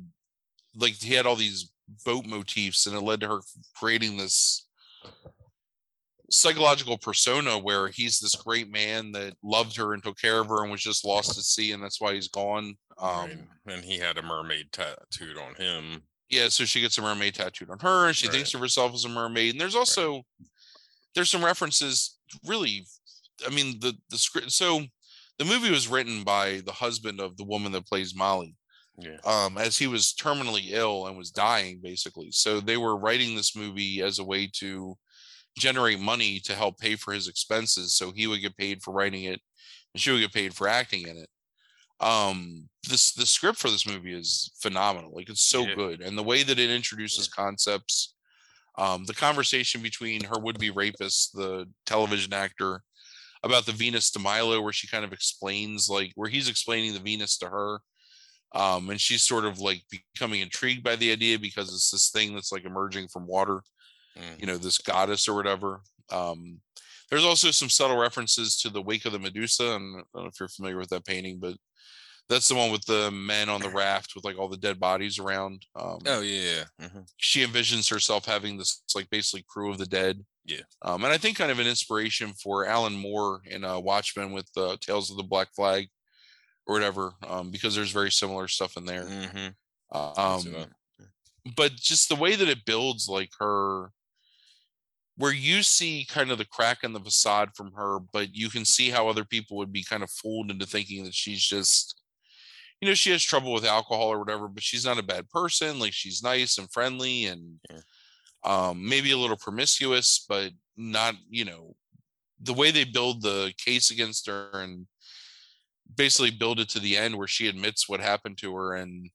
like 0.75 0.93
he 0.93 1.13
had 1.13 1.25
all 1.25 1.35
these 1.35 1.71
boat 2.05 2.25
motifs 2.25 2.85
and 2.85 2.95
it 2.95 3.01
led 3.01 3.21
to 3.21 3.27
her 3.27 3.39
creating 3.75 4.17
this 4.17 4.67
psychological 6.33 6.97
persona 6.97 7.57
where 7.57 7.89
he's 7.89 8.19
this 8.19 8.35
great 8.35 8.69
man 8.69 9.11
that 9.11 9.35
loved 9.43 9.75
her 9.77 9.93
and 9.93 10.03
took 10.03 10.17
care 10.17 10.39
of 10.39 10.47
her 10.47 10.63
and 10.63 10.71
was 10.71 10.81
just 10.81 11.05
lost 11.05 11.37
at 11.37 11.43
sea 11.43 11.71
and 11.71 11.83
that's 11.83 12.01
why 12.01 12.13
he's 12.13 12.27
gone 12.27 12.75
um 12.97 13.29
right. 13.29 13.37
and 13.67 13.83
he 13.83 13.99
had 13.99 14.17
a 14.17 14.21
mermaid 14.21 14.71
tattooed 14.71 15.37
on 15.37 15.53
him 15.55 16.01
yeah 16.29 16.49
so 16.49 16.65
she 16.65 16.81
gets 16.81 16.97
a 16.97 17.01
mermaid 17.01 17.35
tattooed 17.35 17.69
on 17.69 17.79
her 17.79 18.07
and 18.07 18.15
she 18.15 18.27
right. 18.27 18.33
thinks 18.33 18.53
of 18.53 18.59
herself 18.59 18.93
as 18.93 19.05
a 19.05 19.09
mermaid 19.09 19.51
and 19.51 19.61
there's 19.61 19.75
also 19.75 20.13
right. 20.15 20.23
there's 21.13 21.29
some 21.29 21.45
references 21.45 22.17
really 22.45 22.85
i 23.45 23.49
mean 23.49 23.79
the 23.79 23.93
the 24.09 24.17
script 24.17 24.51
so 24.51 24.81
the 25.37 25.45
movie 25.45 25.71
was 25.71 25.87
written 25.87 26.23
by 26.23 26.61
the 26.65 26.71
husband 26.71 27.19
of 27.19 27.37
the 27.37 27.45
woman 27.45 27.71
that 27.71 27.85
plays 27.85 28.15
molly 28.15 28.55
yeah. 28.97 29.17
um 29.25 29.57
as 29.59 29.77
he 29.77 29.85
was 29.85 30.15
terminally 30.19 30.71
ill 30.71 31.05
and 31.05 31.15
was 31.15 31.29
dying 31.29 31.79
basically 31.81 32.31
so 32.31 32.59
they 32.59 32.77
were 32.77 32.97
writing 32.97 33.35
this 33.35 33.55
movie 33.55 34.01
as 34.01 34.17
a 34.17 34.23
way 34.23 34.49
to 34.51 34.97
generate 35.57 35.99
money 35.99 36.39
to 36.39 36.53
help 36.53 36.79
pay 36.79 36.95
for 36.95 37.13
his 37.13 37.27
expenses 37.27 37.93
so 37.95 38.11
he 38.11 38.27
would 38.27 38.41
get 38.41 38.57
paid 38.57 38.81
for 38.81 38.93
writing 38.93 39.25
it 39.25 39.39
and 39.93 40.01
she 40.01 40.11
would 40.11 40.21
get 40.21 40.33
paid 40.33 40.53
for 40.53 40.67
acting 40.67 41.07
in 41.07 41.17
it 41.17 41.29
um 41.99 42.67
this 42.89 43.13
the 43.13 43.25
script 43.25 43.57
for 43.57 43.69
this 43.69 43.87
movie 43.87 44.13
is 44.13 44.51
phenomenal 44.59 45.11
like 45.13 45.29
it's 45.29 45.43
so 45.47 45.61
yeah. 45.61 45.75
good 45.75 46.01
and 46.01 46.17
the 46.17 46.23
way 46.23 46.43
that 46.43 46.59
it 46.59 46.69
introduces 46.69 47.29
yeah. 47.29 47.43
concepts 47.43 48.15
um 48.77 49.05
the 49.05 49.13
conversation 49.13 49.81
between 49.81 50.23
her 50.23 50.39
would-be 50.39 50.71
rapist 50.71 51.33
the 51.33 51.65
television 51.85 52.33
actor 52.33 52.81
about 53.43 53.65
the 53.65 53.71
venus 53.71 54.09
de 54.11 54.19
milo 54.19 54.61
where 54.61 54.73
she 54.73 54.87
kind 54.87 55.05
of 55.05 55.13
explains 55.13 55.87
like 55.87 56.11
where 56.15 56.29
he's 56.29 56.49
explaining 56.49 56.93
the 56.93 56.99
venus 56.99 57.37
to 57.37 57.47
her 57.47 57.79
um 58.53 58.89
and 58.89 58.99
she's 58.99 59.23
sort 59.23 59.45
of 59.45 59.59
like 59.59 59.83
becoming 59.89 60.41
intrigued 60.41 60.83
by 60.83 60.95
the 60.95 61.11
idea 61.11 61.37
because 61.37 61.69
it's 61.69 61.91
this 61.91 62.09
thing 62.09 62.33
that's 62.33 62.51
like 62.51 62.65
emerging 62.65 63.07
from 63.07 63.27
water 63.27 63.61
mm. 64.17 64.39
you 64.39 64.47
know, 64.47 64.57
this 64.57 64.77
goddess 64.77 65.27
or 65.27 65.35
whatever. 65.35 65.81
Um, 66.11 66.59
there's 67.09 67.25
also 67.25 67.51
some 67.51 67.69
subtle 67.69 67.97
references 67.97 68.57
to 68.61 68.69
the 68.69 68.81
Wake 68.81 69.05
of 69.05 69.11
the 69.11 69.19
Medusa. 69.19 69.75
And 69.75 69.97
I 69.97 70.03
don't 70.13 70.23
know 70.23 70.29
if 70.29 70.39
you're 70.39 70.49
familiar 70.49 70.77
with 70.77 70.89
that 70.89 71.05
painting, 71.05 71.39
but 71.39 71.55
that's 72.29 72.47
the 72.47 72.55
one 72.55 72.71
with 72.71 72.85
the 72.85 73.11
men 73.11 73.49
on 73.49 73.61
the 73.61 73.69
raft 73.83 74.13
with 74.15 74.25
like 74.25 74.37
all 74.37 74.47
the 74.47 74.57
dead 74.57 74.79
bodies 74.79 75.19
around. 75.19 75.65
Um, 75.75 75.99
oh 76.05 76.21
yeah, 76.21 76.63
mm-hmm. 76.81 77.01
she 77.17 77.45
envisions 77.45 77.89
herself 77.89 78.25
having 78.25 78.57
this 78.57 78.81
like 78.95 79.09
basically 79.09 79.45
crew 79.47 79.71
of 79.71 79.77
the 79.77 79.85
dead. 79.85 80.23
Yeah, 80.45 80.61
um, 80.81 81.03
and 81.03 81.13
I 81.13 81.17
think 81.17 81.37
kind 81.37 81.51
of 81.51 81.59
an 81.59 81.67
inspiration 81.67 82.33
for 82.33 82.65
Alan 82.65 82.95
Moore 82.95 83.41
in 83.45 83.63
uh, 83.63 83.79
Watchmen 83.79 84.31
with 84.31 84.49
uh, 84.57 84.77
Tales 84.81 85.09
of 85.09 85.17
the 85.17 85.23
Black 85.23 85.53
Flag 85.55 85.87
or 86.65 86.75
whatever, 86.75 87.13
um, 87.27 87.51
because 87.51 87.75
there's 87.75 87.91
very 87.91 88.11
similar 88.11 88.47
stuff 88.47 88.75
in 88.77 88.85
there. 88.85 89.05
Mm-hmm. 89.05 89.47
Uh, 89.91 90.13
um, 90.17 90.55
but 91.55 91.75
just 91.75 92.09
the 92.09 92.15
way 92.15 92.35
that 92.35 92.47
it 92.47 92.65
builds, 92.65 93.07
like 93.07 93.29
her 93.39 93.91
where 95.17 95.33
you 95.33 95.61
see 95.61 96.05
kind 96.09 96.31
of 96.31 96.37
the 96.37 96.45
crack 96.45 96.79
in 96.83 96.93
the 96.93 96.99
facade 96.99 97.49
from 97.55 97.71
her, 97.73 97.99
but 98.11 98.35
you 98.35 98.49
can 98.49 98.65
see 98.65 98.89
how 98.89 99.07
other 99.07 99.23
people 99.23 99.57
would 99.57 99.71
be 99.71 99.83
kind 99.83 100.01
of 100.01 100.09
fooled 100.09 100.49
into 100.49 100.65
thinking 100.65 101.03
that 101.03 101.13
she's 101.13 101.43
just, 101.43 102.01
you 102.81 102.87
know, 102.87 102.95
she 102.95 103.11
has 103.11 103.23
trouble 103.23 103.53
with 103.53 103.65
alcohol 103.65 104.07
or 104.07 104.19
whatever, 104.19 104.47
but 104.47 104.63
she's 104.63 104.85
not 104.85 104.97
a 104.97 105.03
bad 105.03 105.29
person. 105.29 105.79
Like 105.79 105.93
she's 105.93 106.23
nice 106.23 106.57
and 106.57 106.71
friendly 106.71 107.25
and 107.25 107.59
yeah. 107.69 107.79
um, 108.43 108.87
maybe 108.87 109.11
a 109.11 109.17
little 109.17 109.37
promiscuous, 109.37 110.25
but 110.27 110.51
not, 110.75 111.15
you 111.29 111.45
know, 111.45 111.75
the 112.41 112.53
way 112.53 112.71
they 112.71 112.83
build 112.83 113.21
the 113.21 113.53
case 113.63 113.91
against 113.91 114.27
her 114.27 114.49
and 114.53 114.87
basically 115.95 116.31
build 116.31 116.59
it 116.59 116.69
to 116.69 116.79
the 116.79 116.97
end 116.97 117.15
where 117.15 117.27
she 117.27 117.47
admits 117.47 117.87
what 117.87 117.99
happened 117.99 118.37
to 118.39 118.55
her 118.55 118.73
and 118.73 119.09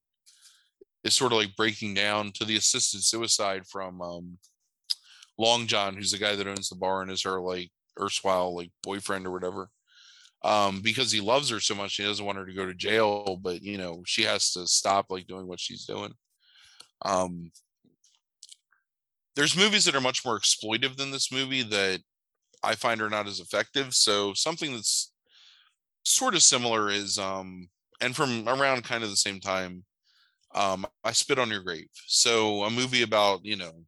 is 1.02 1.16
sort 1.16 1.32
of 1.32 1.38
like 1.38 1.56
breaking 1.56 1.94
down 1.94 2.30
to 2.32 2.44
the 2.44 2.56
assisted 2.56 3.02
suicide 3.02 3.66
from 3.66 4.00
um, 4.00 4.38
Long 5.39 5.66
John, 5.66 5.94
who's 5.94 6.12
the 6.12 6.19
guy 6.19 6.35
that 6.35 6.47
owns 6.47 6.69
the 6.69 6.77
bar 6.77 7.02
and 7.02 7.10
is 7.10 7.23
her 7.23 7.40
like 7.40 7.70
erstwhile 8.01 8.55
like 8.55 8.70
boyfriend 8.82 9.27
or 9.27 9.31
whatever. 9.31 9.70
Um, 10.44 10.81
because 10.82 11.10
he 11.10 11.20
loves 11.20 11.51
her 11.51 11.59
so 11.59 11.74
much, 11.74 11.97
he 11.97 12.05
doesn't 12.05 12.24
want 12.24 12.39
her 12.39 12.47
to 12.47 12.55
go 12.55 12.65
to 12.66 12.74
jail, 12.74 13.39
but 13.43 13.62
you 13.62 13.77
know, 13.77 14.02
she 14.06 14.23
has 14.23 14.52
to 14.52 14.66
stop 14.66 15.06
like 15.10 15.27
doing 15.27 15.47
what 15.47 15.60
she's 15.60 15.85
doing. 15.85 16.12
Um, 17.05 17.51
there's 19.35 19.56
movies 19.56 19.85
that 19.85 19.94
are 19.94 20.01
much 20.01 20.24
more 20.24 20.39
exploitive 20.39 20.97
than 20.97 21.10
this 21.10 21.31
movie 21.32 21.62
that 21.62 22.01
I 22.62 22.74
find 22.74 23.01
are 23.01 23.10
not 23.10 23.27
as 23.28 23.40
effective. 23.40 23.94
So 23.94 24.32
something 24.35 24.73
that's 24.73 25.12
sort 26.05 26.35
of 26.35 26.43
similar 26.43 26.89
is 26.89 27.19
um 27.19 27.69
and 28.01 28.15
from 28.15 28.48
around 28.48 28.85
kind 28.85 29.05
of 29.05 29.10
the 29.10 29.16
same 29.16 29.40
time, 29.40 29.85
um, 30.55 30.86
I 31.05 31.12
spit 31.12 31.39
on 31.39 31.51
your 31.51 31.62
grave. 31.62 31.89
So 32.06 32.62
a 32.65 32.70
movie 32.70 33.02
about, 33.02 33.44
you 33.44 33.56
know, 33.56 33.85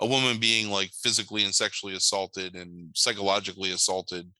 a 0.00 0.06
woman 0.06 0.38
being 0.38 0.70
like 0.70 0.90
physically 1.02 1.44
and 1.44 1.54
sexually 1.54 1.94
assaulted 1.94 2.54
and 2.54 2.90
psychologically 2.94 3.72
assaulted 3.72 4.30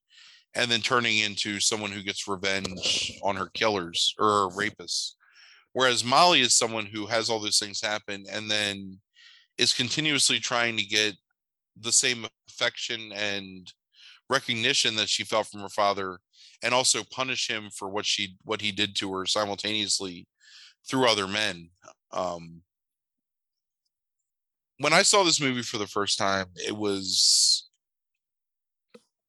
and 0.55 0.71
then 0.71 0.81
turning 0.81 1.19
into 1.19 1.61
someone 1.61 1.91
who 1.91 2.03
gets 2.03 2.29
revenge 2.29 3.19
on 3.23 3.37
her 3.37 3.51
killers 3.55 4.15
or 4.19 4.51
rapists. 4.51 5.13
Whereas 5.73 6.05
molly 6.05 6.41
is 6.41 6.55
someone 6.55 6.87
who 6.87 7.07
has 7.07 7.29
all 7.29 7.39
those 7.39 7.59
things 7.59 7.81
happen 7.81 8.25
and 8.31 8.51
then 8.51 8.99
is 9.59 9.73
continuously 9.73 10.39
trying 10.39 10.77
to 10.77 10.85
get 10.85 11.15
the 11.79 11.93
same 11.93 12.27
affection 12.49 13.13
and 13.15 13.73
recognition 14.29 14.97
that 14.97 15.09
she 15.09 15.25
felt 15.25 15.47
from 15.47 15.61
her 15.61 15.69
father 15.69 16.19
and 16.63 16.75
also 16.75 17.03
punish 17.11 17.49
him 17.49 17.69
for 17.71 17.89
what 17.89 18.07
she 18.07 18.37
what 18.45 18.61
he 18.61 18.73
did 18.73 18.97
to 18.97 19.13
her 19.13 19.27
simultaneously 19.27 20.27
through 20.89 21.09
other 21.09 21.29
men. 21.29 21.69
Um 22.13 22.63
when 24.79 24.93
I 24.93 25.03
saw 25.03 25.23
this 25.23 25.41
movie 25.41 25.63
for 25.63 25.79
the 25.79 25.87
first 25.87 26.19
time, 26.19 26.47
it 26.57 26.77
was 26.77 27.69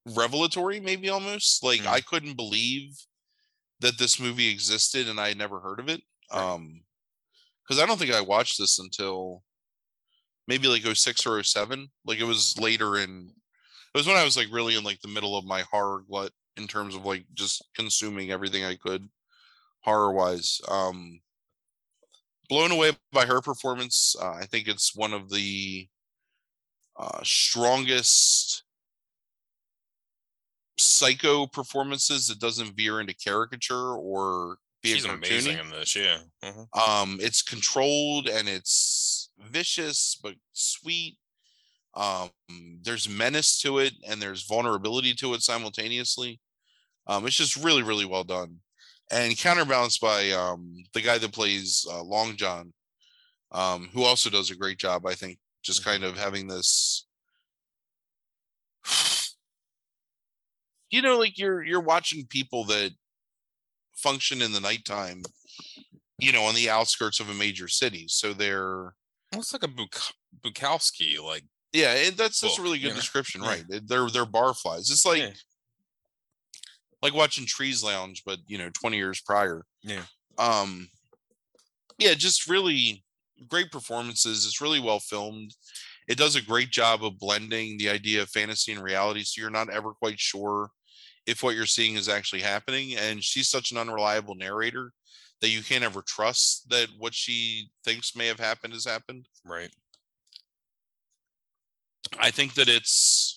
revelatory, 0.06 0.80
maybe 0.80 1.08
almost. 1.08 1.62
Like 1.64 1.80
mm. 1.80 1.86
I 1.86 2.00
couldn't 2.00 2.36
believe 2.36 2.96
that 3.80 3.98
this 3.98 4.20
movie 4.20 4.50
existed 4.50 5.08
and 5.08 5.20
I 5.20 5.28
had 5.28 5.38
never 5.38 5.60
heard 5.60 5.80
of 5.80 5.88
it. 5.88 6.02
Um 6.30 6.82
because 7.62 7.82
I 7.82 7.86
don't 7.86 7.98
think 7.98 8.12
I 8.12 8.20
watched 8.22 8.58
this 8.58 8.78
until 8.78 9.42
maybe 10.46 10.68
like 10.68 10.82
06 10.82 11.26
or 11.26 11.42
07. 11.42 11.88
Like 12.06 12.18
it 12.18 12.24
was 12.24 12.58
later 12.58 12.96
in 12.96 13.32
it 13.94 13.98
was 13.98 14.06
when 14.06 14.16
I 14.16 14.24
was 14.24 14.36
like 14.36 14.48
really 14.50 14.76
in 14.76 14.84
like 14.84 15.00
the 15.00 15.08
middle 15.08 15.36
of 15.36 15.44
my 15.44 15.62
horror 15.70 16.02
glut 16.08 16.32
in 16.56 16.66
terms 16.66 16.94
of 16.94 17.04
like 17.04 17.24
just 17.34 17.64
consuming 17.76 18.30
everything 18.30 18.64
I 18.64 18.76
could 18.76 19.08
horror 19.82 20.12
wise. 20.12 20.60
Um 20.68 21.20
blown 22.48 22.72
away 22.72 22.92
by 23.12 23.26
her 23.26 23.40
performance. 23.40 24.16
Uh, 24.20 24.30
I 24.30 24.46
think 24.46 24.68
it's 24.68 24.94
one 24.94 25.12
of 25.12 25.30
the 25.30 25.88
uh, 26.98 27.20
strongest 27.22 28.64
psycho 30.78 31.46
performances 31.46 32.28
that 32.28 32.40
doesn't 32.40 32.76
veer 32.76 33.00
into 33.00 33.14
caricature 33.14 33.94
or 33.94 34.58
be 34.82 34.90
She's 34.90 35.04
amazing 35.04 35.58
in 35.58 35.70
this, 35.70 35.96
yeah. 35.96 36.18
Mm-hmm. 36.44 36.80
Um, 36.80 37.18
it's 37.20 37.42
controlled 37.42 38.28
and 38.28 38.48
it's 38.48 39.30
vicious 39.38 40.18
but 40.22 40.34
sweet. 40.52 41.16
Um, 41.94 42.30
there's 42.82 43.08
menace 43.08 43.60
to 43.62 43.78
it 43.78 43.94
and 44.08 44.22
there's 44.22 44.46
vulnerability 44.46 45.14
to 45.14 45.34
it 45.34 45.42
simultaneously. 45.42 46.40
Um, 47.08 47.26
it's 47.26 47.36
just 47.36 47.56
really, 47.56 47.82
really 47.82 48.04
well 48.04 48.24
done, 48.24 48.58
and 49.10 49.36
counterbalanced 49.38 50.00
by 50.00 50.30
um, 50.30 50.84
the 50.92 51.00
guy 51.00 51.18
that 51.18 51.32
plays 51.32 51.86
uh, 51.90 52.02
Long 52.02 52.36
John, 52.36 52.72
um, 53.52 53.88
who 53.92 54.04
also 54.04 54.30
does 54.30 54.50
a 54.50 54.56
great 54.56 54.78
job. 54.78 55.06
I 55.06 55.14
think 55.14 55.38
just 55.62 55.82
mm-hmm. 55.82 55.90
kind 55.90 56.04
of 56.04 56.18
having 56.18 56.48
this 56.48 57.06
you 60.90 61.02
know 61.02 61.18
like 61.18 61.38
you're 61.38 61.62
you're 61.62 61.80
watching 61.80 62.26
people 62.26 62.64
that 62.64 62.92
function 63.96 64.42
in 64.42 64.52
the 64.52 64.60
nighttime 64.60 65.22
you 66.18 66.32
know 66.32 66.44
on 66.44 66.54
the 66.54 66.70
outskirts 66.70 67.20
of 67.20 67.28
a 67.30 67.34
major 67.34 67.68
city 67.68 68.06
so 68.08 68.32
they're 68.32 68.94
almost 69.32 69.52
like 69.52 69.64
a 69.64 69.68
Buk- 69.68 70.14
bukowski 70.44 71.20
like 71.22 71.44
yeah 71.72 71.94
it, 71.94 72.16
that's 72.16 72.40
that's 72.40 72.58
a 72.58 72.62
really 72.62 72.78
good 72.78 72.94
description 72.94 73.40
right 73.40 73.64
yeah. 73.68 73.80
they're 73.84 74.08
they're 74.08 74.24
barflies 74.24 74.90
it's 74.90 75.04
like 75.04 75.18
yeah. 75.18 75.30
Like 77.02 77.14
watching 77.14 77.46
trees 77.46 77.82
lounge 77.82 78.22
but 78.24 78.38
you 78.46 78.58
know 78.58 78.70
20 78.70 78.96
years 78.96 79.20
prior. 79.20 79.64
Yeah. 79.82 80.02
Um 80.38 80.88
yeah 81.98 82.14
just 82.14 82.48
really 82.48 83.04
great 83.48 83.70
performances 83.70 84.46
it's 84.46 84.60
really 84.60 84.80
well 84.80 85.00
filmed. 85.00 85.54
It 86.08 86.16
does 86.16 86.36
a 86.36 86.42
great 86.42 86.70
job 86.70 87.04
of 87.04 87.18
blending 87.18 87.76
the 87.76 87.90
idea 87.90 88.22
of 88.22 88.30
fantasy 88.30 88.72
and 88.72 88.82
reality 88.82 89.22
so 89.24 89.40
you're 89.40 89.50
not 89.50 89.70
ever 89.70 89.92
quite 89.92 90.18
sure 90.18 90.70
if 91.26 91.42
what 91.42 91.54
you're 91.54 91.66
seeing 91.66 91.96
is 91.96 92.08
actually 92.08 92.40
happening 92.40 92.96
and 92.96 93.22
she's 93.22 93.50
such 93.50 93.70
an 93.70 93.76
unreliable 93.78 94.34
narrator 94.34 94.92
that 95.40 95.50
you 95.50 95.62
can't 95.62 95.84
ever 95.84 96.02
trust 96.02 96.68
that 96.70 96.88
what 96.98 97.14
she 97.14 97.70
thinks 97.84 98.16
may 98.16 98.26
have 98.26 98.40
happened 98.40 98.72
has 98.72 98.84
happened. 98.84 99.26
Right. 99.44 99.70
I 102.18 102.30
think 102.30 102.54
that 102.54 102.68
it's 102.68 103.27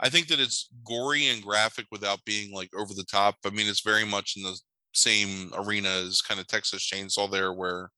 i 0.00 0.08
think 0.08 0.28
that 0.28 0.40
it's 0.40 0.68
gory 0.84 1.28
and 1.28 1.42
graphic 1.42 1.86
without 1.90 2.24
being 2.24 2.52
like 2.52 2.70
over 2.76 2.92
the 2.94 3.04
top 3.04 3.36
i 3.44 3.50
mean 3.50 3.68
it's 3.68 3.82
very 3.82 4.04
much 4.04 4.34
in 4.36 4.42
the 4.42 4.58
same 4.92 5.50
arena 5.56 5.88
as 5.88 6.20
kind 6.20 6.40
of 6.40 6.46
texas 6.46 6.88
chainsaw 6.92 7.30
there 7.30 7.52
where 7.52 7.90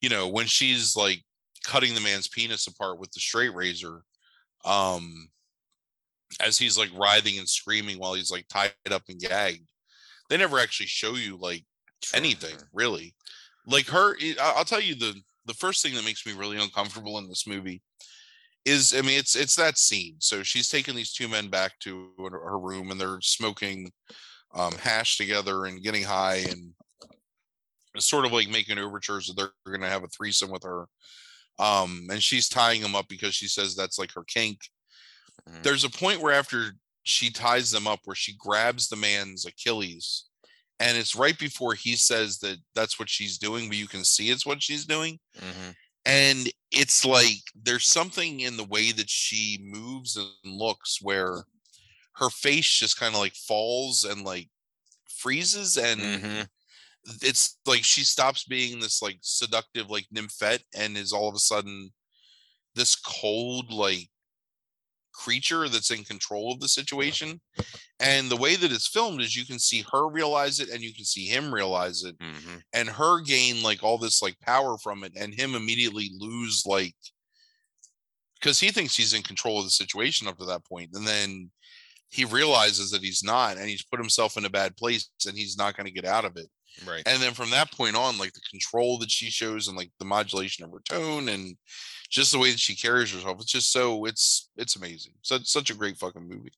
you 0.00 0.08
know 0.08 0.26
when 0.26 0.46
she's 0.46 0.96
like 0.96 1.22
cutting 1.64 1.94
the 1.94 2.00
man's 2.00 2.28
penis 2.28 2.66
apart 2.66 2.98
with 2.98 3.10
the 3.12 3.20
straight 3.20 3.54
razor 3.54 4.02
um 4.64 5.28
as 6.40 6.58
he's 6.58 6.78
like 6.78 6.90
writhing 6.96 7.38
and 7.38 7.48
screaming 7.48 7.98
while 7.98 8.14
he's 8.14 8.30
like 8.30 8.46
tied 8.48 8.72
up 8.90 9.02
and 9.08 9.20
gagged. 9.20 9.68
They 10.28 10.36
never 10.36 10.58
actually 10.58 10.86
show 10.86 11.14
you 11.14 11.36
like 11.36 11.64
anything 12.14 12.56
really. 12.72 13.14
Like 13.66 13.86
her, 13.88 14.16
I'll 14.40 14.64
tell 14.64 14.80
you 14.80 14.94
the 14.94 15.14
the 15.46 15.54
first 15.54 15.82
thing 15.82 15.94
that 15.94 16.04
makes 16.04 16.26
me 16.26 16.34
really 16.34 16.58
uncomfortable 16.58 17.18
in 17.18 17.28
this 17.28 17.46
movie 17.46 17.82
is 18.64 18.94
I 18.96 19.02
mean 19.02 19.18
it's 19.18 19.34
it's 19.34 19.56
that 19.56 19.78
scene. 19.78 20.16
So 20.18 20.42
she's 20.42 20.68
taking 20.68 20.94
these 20.94 21.12
two 21.12 21.28
men 21.28 21.48
back 21.48 21.78
to 21.80 22.10
her 22.18 22.58
room 22.58 22.90
and 22.90 23.00
they're 23.00 23.20
smoking 23.20 23.90
um, 24.54 24.72
hash 24.74 25.16
together 25.16 25.66
and 25.66 25.82
getting 25.82 26.04
high 26.04 26.46
and 26.48 26.72
sort 27.98 28.24
of 28.24 28.32
like 28.32 28.48
making 28.48 28.78
overtures 28.78 29.26
that 29.26 29.36
they're 29.36 29.72
going 29.72 29.80
to 29.80 29.88
have 29.88 30.04
a 30.04 30.08
threesome 30.08 30.50
with 30.50 30.62
her. 30.62 30.86
Um, 31.58 32.06
and 32.10 32.22
she's 32.22 32.48
tying 32.48 32.82
them 32.82 32.94
up 32.94 33.08
because 33.08 33.34
she 33.34 33.48
says 33.48 33.74
that's 33.74 33.98
like 33.98 34.12
her 34.12 34.24
kink. 34.24 34.58
Mm-hmm. 35.48 35.62
There's 35.62 35.84
a 35.84 35.90
point 35.90 36.20
where 36.20 36.32
after 36.32 36.72
she 37.02 37.30
ties 37.30 37.70
them 37.70 37.86
up 37.86 38.00
where 38.04 38.14
she 38.14 38.36
grabs 38.38 38.88
the 38.88 38.96
man's 38.96 39.44
Achilles 39.44 40.28
and 40.80 40.96
it's 40.96 41.16
right 41.16 41.38
before 41.38 41.74
he 41.74 41.96
says 41.96 42.38
that 42.38 42.58
that's 42.74 42.98
what 42.98 43.08
she's 43.08 43.38
doing, 43.38 43.68
but 43.68 43.76
you 43.76 43.88
can 43.88 44.04
see 44.04 44.30
it's 44.30 44.46
what 44.46 44.62
she's 44.62 44.84
doing. 44.84 45.18
Mm-hmm. 45.36 45.70
And 46.08 46.50
it's 46.72 47.04
like 47.04 47.42
there's 47.54 47.86
something 47.86 48.40
in 48.40 48.56
the 48.56 48.64
way 48.64 48.92
that 48.92 49.10
she 49.10 49.58
moves 49.62 50.16
and 50.16 50.28
looks 50.44 51.00
where 51.02 51.44
her 52.14 52.30
face 52.30 52.66
just 52.66 52.98
kind 52.98 53.14
of 53.14 53.20
like 53.20 53.34
falls 53.34 54.04
and 54.04 54.24
like 54.24 54.48
freezes 55.08 55.76
and 55.76 56.00
mm-hmm. 56.00 56.42
it's 57.22 57.58
like 57.66 57.84
she 57.84 58.04
stops 58.04 58.44
being 58.44 58.80
this 58.80 59.02
like 59.02 59.18
seductive 59.20 59.90
like 59.90 60.06
nymphette 60.10 60.62
and 60.74 60.96
is 60.96 61.12
all 61.12 61.28
of 61.28 61.34
a 61.34 61.38
sudden 61.38 61.90
this 62.74 62.96
cold 62.96 63.72
like 63.72 64.08
creature 65.18 65.68
that's 65.68 65.90
in 65.90 66.04
control 66.04 66.52
of 66.52 66.60
the 66.60 66.68
situation. 66.68 67.40
And 68.00 68.30
the 68.30 68.36
way 68.36 68.54
that 68.54 68.70
it's 68.70 68.86
filmed 68.86 69.20
is 69.20 69.36
you 69.36 69.44
can 69.44 69.58
see 69.58 69.84
her 69.92 70.08
realize 70.08 70.60
it 70.60 70.68
and 70.68 70.80
you 70.80 70.94
can 70.94 71.04
see 71.04 71.26
him 71.26 71.52
realize 71.52 72.04
it 72.04 72.18
mm-hmm. 72.18 72.58
and 72.72 72.88
her 72.88 73.20
gain 73.20 73.62
like 73.62 73.82
all 73.82 73.98
this 73.98 74.22
like 74.22 74.38
power 74.40 74.78
from 74.78 75.02
it 75.02 75.12
and 75.16 75.34
him 75.34 75.54
immediately 75.54 76.10
lose 76.16 76.62
like 76.64 76.94
because 78.40 78.60
he 78.60 78.70
thinks 78.70 78.96
he's 78.96 79.14
in 79.14 79.22
control 79.22 79.58
of 79.58 79.64
the 79.64 79.70
situation 79.70 80.28
up 80.28 80.38
to 80.38 80.44
that 80.44 80.64
point 80.64 80.90
and 80.92 81.04
then 81.06 81.50
he 82.10 82.24
realizes 82.24 82.90
that 82.90 83.02
he's 83.02 83.24
not 83.24 83.56
and 83.56 83.68
he's 83.68 83.84
put 83.84 83.98
himself 83.98 84.36
in 84.36 84.44
a 84.44 84.50
bad 84.50 84.76
place 84.76 85.10
and 85.26 85.36
he's 85.36 85.58
not 85.58 85.76
going 85.76 85.86
to 85.86 85.92
get 85.92 86.04
out 86.04 86.24
of 86.24 86.36
it 86.36 86.46
right 86.86 87.02
and 87.06 87.20
then 87.20 87.32
from 87.32 87.50
that 87.50 87.72
point 87.72 87.96
on 87.96 88.16
like 88.18 88.32
the 88.32 88.40
control 88.48 88.98
that 88.98 89.10
she 89.10 89.28
shows 89.30 89.66
and 89.66 89.76
like 89.76 89.90
the 89.98 90.04
modulation 90.04 90.64
of 90.64 90.70
her 90.70 90.82
tone 90.88 91.28
and 91.28 91.56
just 92.08 92.32
the 92.32 92.38
way 92.38 92.50
that 92.50 92.60
she 92.60 92.74
carries 92.74 93.12
herself. 93.12 93.38
It's 93.40 93.52
just 93.52 93.72
so 93.72 94.04
it's 94.04 94.50
it's 94.56 94.76
amazing. 94.76 95.12
Such 95.22 95.46
such 95.46 95.70
a 95.70 95.74
great 95.74 95.96
fucking 95.96 96.28
movie. 96.28 96.52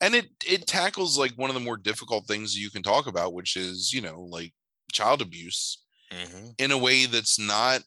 And 0.00 0.14
it 0.14 0.26
it 0.46 0.66
tackles 0.66 1.18
like 1.18 1.32
one 1.32 1.50
of 1.50 1.54
the 1.54 1.60
more 1.60 1.76
difficult 1.76 2.26
things 2.26 2.56
you 2.56 2.70
can 2.70 2.82
talk 2.82 3.06
about, 3.06 3.34
which 3.34 3.56
is, 3.56 3.92
you 3.92 4.00
know, 4.00 4.26
like 4.28 4.52
child 4.92 5.22
abuse 5.22 5.82
mm-hmm. 6.12 6.48
in 6.58 6.70
a 6.70 6.78
way 6.78 7.06
that's 7.06 7.38
not 7.38 7.82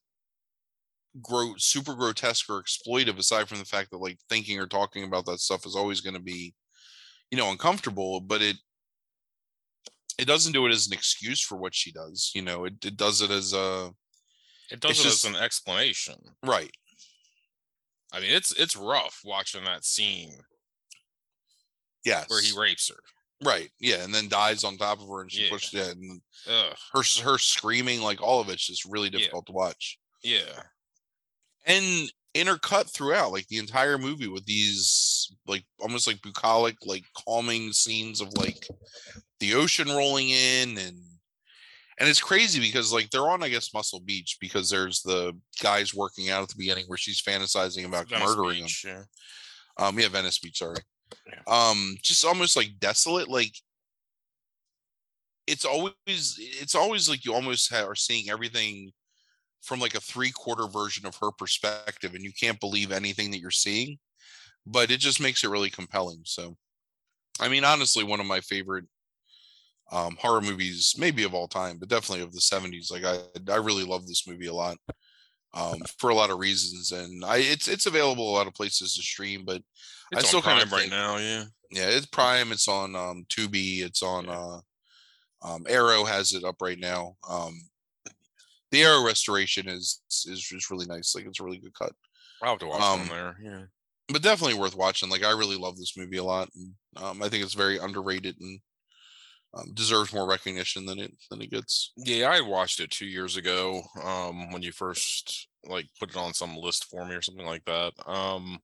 gro- 1.21 1.55
super 1.57 1.95
grotesque 1.95 2.49
or 2.49 2.61
exploitive 2.61 3.17
aside 3.17 3.47
from 3.47 3.59
the 3.59 3.65
fact 3.65 3.91
that 3.91 3.97
like 3.97 4.17
thinking 4.29 4.59
or 4.59 4.67
talking 4.67 5.03
about 5.03 5.25
that 5.25 5.39
stuff 5.39 5.65
is 5.65 5.75
always 5.75 6.01
going 6.01 6.13
to 6.15 6.21
be 6.21 6.53
you 7.31 7.37
know 7.37 7.51
uncomfortable 7.51 8.19
but 8.19 8.41
it 8.41 8.57
it 10.19 10.25
doesn't 10.25 10.53
do 10.53 10.65
it 10.65 10.71
as 10.71 10.87
an 10.87 10.93
excuse 10.93 11.41
for 11.41 11.57
what 11.57 11.75
she 11.75 11.91
does 11.91 12.31
you 12.33 12.41
know 12.41 12.65
it, 12.65 12.73
it 12.85 12.97
does 12.97 13.21
it 13.21 13.31
as 13.31 13.53
a 13.53 13.91
it 14.71 14.79
does 14.79 14.99
it 14.99 15.03
just, 15.03 15.25
as 15.25 15.31
an 15.31 15.37
explanation. 15.37 16.15
Right. 16.43 16.71
I 18.13 18.19
mean, 18.19 18.31
it's 18.31 18.51
it's 18.53 18.75
rough 18.75 19.21
watching 19.25 19.63
that 19.65 19.85
scene. 19.85 20.33
Yes. 22.05 22.29
Where 22.29 22.41
he 22.41 22.57
rapes 22.57 22.89
her. 22.89 22.95
Right. 23.43 23.69
Yeah, 23.79 24.03
and 24.03 24.13
then 24.13 24.29
dies 24.29 24.63
on 24.63 24.77
top 24.77 25.01
of 25.01 25.07
her, 25.09 25.21
and 25.21 25.31
she 25.31 25.43
yeah. 25.43 25.49
pushed 25.49 25.73
it, 25.73 25.95
and 25.95 26.21
Ugh. 26.47 26.75
her 26.93 27.03
her 27.23 27.37
screaming, 27.37 28.01
like 28.01 28.21
all 28.21 28.39
of 28.39 28.49
it's 28.49 28.65
just 28.65 28.85
really 28.85 29.09
difficult 29.09 29.45
yeah. 29.47 29.51
to 29.51 29.55
watch. 29.55 29.99
Yeah. 30.23 30.61
And 31.65 32.11
intercut 32.33 32.91
throughout, 32.93 33.31
like 33.31 33.47
the 33.47 33.57
entire 33.57 33.97
movie, 33.97 34.27
with 34.27 34.45
these 34.45 35.31
like 35.45 35.65
almost 35.79 36.07
like 36.07 36.21
bucolic, 36.21 36.77
like 36.85 37.03
calming 37.15 37.73
scenes 37.73 38.21
of 38.21 38.35
like 38.37 38.67
the 39.39 39.53
ocean 39.53 39.89
rolling 39.89 40.29
in 40.29 40.77
and 40.77 40.97
and 41.99 42.07
it's 42.07 42.21
crazy 42.21 42.59
because 42.59 42.93
like 42.93 43.09
they're 43.09 43.29
on 43.29 43.43
i 43.43 43.49
guess 43.49 43.73
muscle 43.73 43.99
beach 43.99 44.37
because 44.39 44.69
there's 44.69 45.01
the 45.01 45.33
guys 45.61 45.93
working 45.93 46.29
out 46.29 46.43
at 46.43 46.49
the 46.49 46.55
beginning 46.57 46.85
where 46.87 46.97
she's 46.97 47.21
fantasizing 47.21 47.85
about 47.85 48.09
venice 48.09 48.29
murdering 48.29 48.63
beach, 48.63 48.85
him 48.85 49.05
yeah. 49.79 49.87
um 49.87 49.99
yeah 49.99 50.07
venice 50.07 50.39
beach 50.39 50.57
sorry 50.59 50.77
yeah. 51.27 51.41
um 51.47 51.95
just 52.01 52.25
almost 52.25 52.55
like 52.55 52.79
desolate 52.79 53.27
like 53.27 53.53
it's 55.47 55.65
always 55.65 55.95
it's 56.05 56.75
always 56.75 57.09
like 57.09 57.23
you 57.25 57.33
almost 57.33 57.73
are 57.73 57.95
seeing 57.95 58.29
everything 58.29 58.91
from 59.61 59.79
like 59.79 59.95
a 59.95 60.01
three 60.01 60.31
quarter 60.31 60.67
version 60.67 61.05
of 61.05 61.15
her 61.15 61.31
perspective 61.31 62.13
and 62.13 62.23
you 62.23 62.31
can't 62.39 62.59
believe 62.59 62.91
anything 62.91 63.31
that 63.31 63.39
you're 63.39 63.51
seeing 63.51 63.97
but 64.65 64.91
it 64.91 64.99
just 64.99 65.21
makes 65.21 65.43
it 65.43 65.49
really 65.49 65.69
compelling 65.69 66.19
so 66.23 66.55
i 67.39 67.47
mean 67.47 67.63
honestly 67.63 68.03
one 68.03 68.19
of 68.19 68.25
my 68.25 68.41
favorite 68.41 68.85
um, 69.91 70.17
horror 70.19 70.41
movies, 70.41 70.95
maybe 70.97 71.23
of 71.23 71.33
all 71.33 71.47
time, 71.47 71.77
but 71.77 71.89
definitely 71.89 72.23
of 72.23 72.33
the 72.33 72.39
70s. 72.39 72.91
Like 72.91 73.03
I, 73.03 73.19
I 73.51 73.57
really 73.57 73.83
love 73.83 74.05
this 74.07 74.27
movie 74.27 74.47
a 74.47 74.53
lot 74.53 74.77
um, 75.53 75.79
for 75.97 76.09
a 76.09 76.15
lot 76.15 76.29
of 76.29 76.39
reasons, 76.39 76.91
and 76.91 77.23
I 77.23 77.37
it's 77.37 77.67
it's 77.67 77.85
available 77.85 78.29
a 78.29 78.35
lot 78.35 78.47
of 78.47 78.53
places 78.53 78.95
to 78.95 79.01
stream, 79.01 79.43
but 79.45 79.61
it's 80.11 80.23
I 80.23 80.27
still 80.27 80.41
kind 80.41 80.61
of 80.61 80.71
right 80.71 80.89
now, 80.89 81.17
yeah, 81.17 81.45
yeah, 81.71 81.87
it's 81.87 82.05
Prime. 82.05 82.51
It's 82.51 82.67
on 82.67 82.95
um, 82.95 83.25
Tubi. 83.29 83.81
It's 83.81 84.03
on 84.03 84.29
uh, 84.29 84.59
um, 85.41 85.65
Arrow 85.67 86.03
has 86.03 86.33
it 86.33 86.43
up 86.43 86.55
right 86.61 86.79
now. 86.79 87.15
Um, 87.29 87.59
the 88.71 88.83
arrow 88.83 89.05
restoration 89.05 89.67
is 89.67 90.01
is 90.09 90.41
just 90.41 90.69
really 90.69 90.85
nice. 90.85 91.15
Like 91.15 91.25
it's 91.25 91.39
a 91.39 91.43
really 91.43 91.59
good 91.59 91.73
cut. 91.73 91.93
I'll 92.41 92.51
have 92.51 92.59
to 92.59 92.67
watch 92.67 92.81
um, 92.81 93.07
there. 93.07 93.35
Yeah, 93.41 93.61
but 94.09 94.21
definitely 94.21 94.59
worth 94.59 94.75
watching. 94.75 95.09
Like 95.09 95.23
I 95.23 95.31
really 95.31 95.57
love 95.57 95.77
this 95.77 95.97
movie 95.97 96.17
a 96.17 96.23
lot, 96.23 96.49
and 96.55 96.73
um, 96.97 97.23
I 97.23 97.29
think 97.29 97.43
it's 97.43 97.53
very 97.53 97.77
underrated 97.77 98.35
and 98.39 98.59
um, 99.53 99.73
deserves 99.73 100.13
more 100.13 100.27
recognition 100.27 100.85
than 100.85 100.99
it 100.99 101.13
than 101.29 101.41
it 101.41 101.51
gets. 101.51 101.91
Yeah, 101.97 102.29
I 102.29 102.41
watched 102.41 102.79
it 102.79 102.91
two 102.91 103.05
years 103.05 103.37
ago 103.37 103.81
um, 104.03 104.51
when 104.51 104.61
you 104.61 104.71
first 104.71 105.47
like 105.65 105.87
put 105.99 106.09
it 106.09 106.17
on 106.17 106.33
some 106.33 106.55
list 106.55 106.85
for 106.85 107.05
me 107.05 107.15
or 107.15 107.21
something 107.21 107.45
like 107.45 107.65
that. 107.65 107.93
Um, 108.05 108.59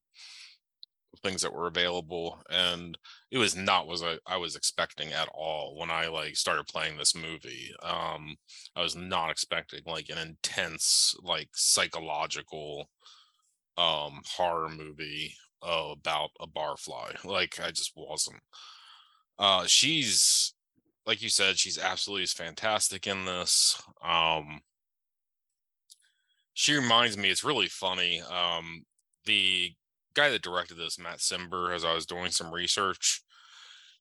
things 1.21 1.41
that 1.41 1.53
were 1.53 1.67
available, 1.67 2.41
and 2.49 2.97
it 3.31 3.37
was 3.37 3.55
not 3.55 3.87
was 3.87 4.03
I, 4.03 4.17
I 4.27 4.37
was 4.37 4.55
expecting 4.55 5.13
at 5.13 5.29
all 5.33 5.77
when 5.77 5.89
I 5.89 6.07
like 6.07 6.35
started 6.35 6.67
playing 6.67 6.97
this 6.97 7.15
movie. 7.15 7.73
Um, 7.81 8.35
I 8.75 8.81
was 8.81 8.95
not 8.95 9.31
expecting 9.31 9.81
like 9.85 10.09
an 10.09 10.17
intense 10.17 11.15
like 11.23 11.49
psychological 11.53 12.89
um 13.77 14.21
horror 14.35 14.69
movie 14.69 15.35
about 15.61 16.29
a 16.39 16.47
barfly. 16.47 17.23
Like 17.23 17.59
I 17.59 17.71
just 17.71 17.93
wasn't. 17.95 18.41
Uh, 19.39 19.65
she's 19.65 20.53
like 21.05 21.21
you 21.21 21.29
said, 21.29 21.57
she's 21.57 21.77
absolutely 21.77 22.25
fantastic 22.25 23.07
in 23.07 23.25
this. 23.25 23.81
Um, 24.03 24.61
she 26.53 26.75
reminds 26.75 27.17
me, 27.17 27.29
it's 27.29 27.43
really 27.43 27.67
funny. 27.67 28.21
Um, 28.21 28.85
the 29.25 29.73
guy 30.13 30.29
that 30.29 30.41
directed 30.41 30.77
this, 30.77 30.99
Matt 30.99 31.17
Cimber, 31.17 31.73
as 31.73 31.83
I 31.83 31.93
was 31.93 32.05
doing 32.05 32.31
some 32.31 32.53
research, 32.53 33.21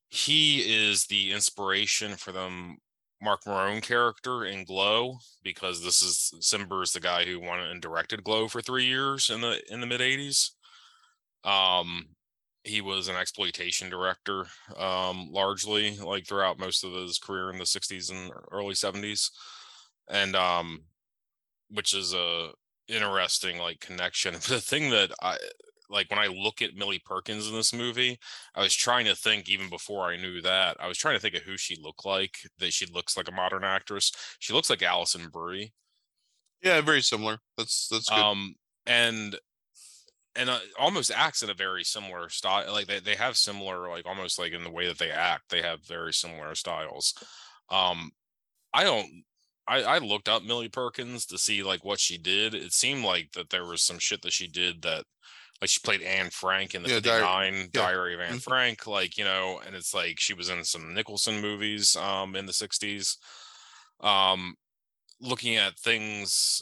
he 0.08 0.60
is 0.60 1.06
the 1.06 1.32
inspiration 1.32 2.16
for 2.16 2.32
the 2.32 2.74
Marc 3.22 3.46
Maron 3.46 3.80
character 3.80 4.44
in 4.44 4.64
Glow 4.64 5.18
because 5.42 5.82
this 5.82 6.02
is 6.02 6.34
Cimber 6.40 6.82
is 6.82 6.92
the 6.92 7.00
guy 7.00 7.24
who 7.24 7.40
won 7.40 7.60
and 7.60 7.80
directed 7.80 8.24
Glow 8.24 8.48
for 8.48 8.60
three 8.60 8.84
years 8.84 9.30
in 9.30 9.40
the 9.40 9.62
in 9.72 9.80
the 9.80 9.86
mid 9.86 10.00
'80s. 10.00 10.50
Um, 11.44 12.08
he 12.64 12.80
was 12.80 13.08
an 13.08 13.16
exploitation 13.16 13.90
director 13.90 14.46
um, 14.76 15.28
largely 15.30 15.96
like 15.98 16.26
throughout 16.26 16.58
most 16.58 16.84
of 16.84 16.92
his 16.92 17.18
career 17.18 17.50
in 17.50 17.58
the 17.58 17.66
60s 17.66 18.10
and 18.10 18.30
early 18.52 18.74
70s 18.74 19.30
and 20.08 20.36
um 20.36 20.84
which 21.70 21.94
is 21.94 22.12
a 22.14 22.52
interesting 22.88 23.58
like 23.58 23.80
connection. 23.80 24.34
The 24.48 24.60
thing 24.60 24.90
that 24.90 25.12
i 25.22 25.38
like 25.88 26.10
when 26.10 26.18
i 26.18 26.26
look 26.26 26.62
at 26.62 26.74
millie 26.74 26.98
perkins 27.04 27.48
in 27.48 27.54
this 27.54 27.72
movie 27.72 28.18
i 28.54 28.60
was 28.62 28.74
trying 28.74 29.04
to 29.06 29.14
think 29.16 29.48
even 29.48 29.68
before 29.68 30.04
i 30.06 30.16
knew 30.16 30.40
that 30.40 30.76
i 30.80 30.86
was 30.88 30.98
trying 30.98 31.14
to 31.16 31.20
think 31.20 31.34
of 31.34 31.42
who 31.42 31.56
she 31.56 31.76
looked 31.76 32.04
like 32.06 32.38
that 32.58 32.72
she 32.72 32.86
looks 32.86 33.16
like 33.16 33.28
a 33.28 33.32
modern 33.32 33.64
actress. 33.64 34.12
She 34.38 34.52
looks 34.52 34.70
like 34.70 34.82
alison 34.82 35.28
brie. 35.28 35.72
Yeah 36.62 36.80
very 36.80 37.02
similar. 37.02 37.38
That's 37.56 37.88
that's 37.88 38.10
good. 38.10 38.26
um 38.26 38.54
and 38.86 39.38
and 40.36 40.50
uh, 40.50 40.58
almost 40.78 41.10
acts 41.14 41.42
in 41.42 41.50
a 41.50 41.54
very 41.54 41.84
similar 41.84 42.28
style 42.28 42.72
like 42.72 42.86
they, 42.86 43.00
they 43.00 43.14
have 43.14 43.36
similar 43.36 43.88
like 43.88 44.06
almost 44.06 44.38
like 44.38 44.52
in 44.52 44.64
the 44.64 44.70
way 44.70 44.86
that 44.86 44.98
they 44.98 45.10
act 45.10 45.48
they 45.48 45.62
have 45.62 45.84
very 45.86 46.12
similar 46.12 46.54
styles. 46.54 47.14
Um 47.70 48.10
i 48.74 48.84
don't 48.84 49.06
I, 49.68 49.82
I 49.82 49.98
looked 49.98 50.28
up 50.28 50.42
millie 50.42 50.68
perkins 50.68 51.26
to 51.26 51.38
see 51.38 51.62
like 51.62 51.84
what 51.84 52.00
she 52.00 52.18
did. 52.18 52.54
It 52.54 52.72
seemed 52.72 53.04
like 53.04 53.32
that 53.32 53.50
there 53.50 53.64
was 53.64 53.82
some 53.82 53.98
shit 53.98 54.22
that 54.22 54.32
she 54.32 54.48
did 54.48 54.82
that 54.82 55.04
like 55.60 55.70
she 55.70 55.80
played 55.80 56.02
anne 56.02 56.28
frank 56.30 56.74
in 56.74 56.82
the 56.82 56.88
yeah, 56.88 56.96
59 56.96 57.20
diary, 57.22 57.68
diary 57.72 58.14
of 58.14 58.20
anne 58.20 58.28
mm-hmm. 58.30 58.38
frank 58.38 58.86
like 58.86 59.16
you 59.16 59.24
know 59.24 59.60
and 59.64 59.76
it's 59.76 59.94
like 59.94 60.18
she 60.18 60.34
was 60.34 60.50
in 60.50 60.64
some 60.64 60.92
nicholson 60.92 61.40
movies 61.40 61.94
um 61.96 62.34
in 62.34 62.46
the 62.46 62.52
60s 62.52 63.16
um 64.00 64.56
looking 65.20 65.56
at 65.56 65.78
things 65.78 66.60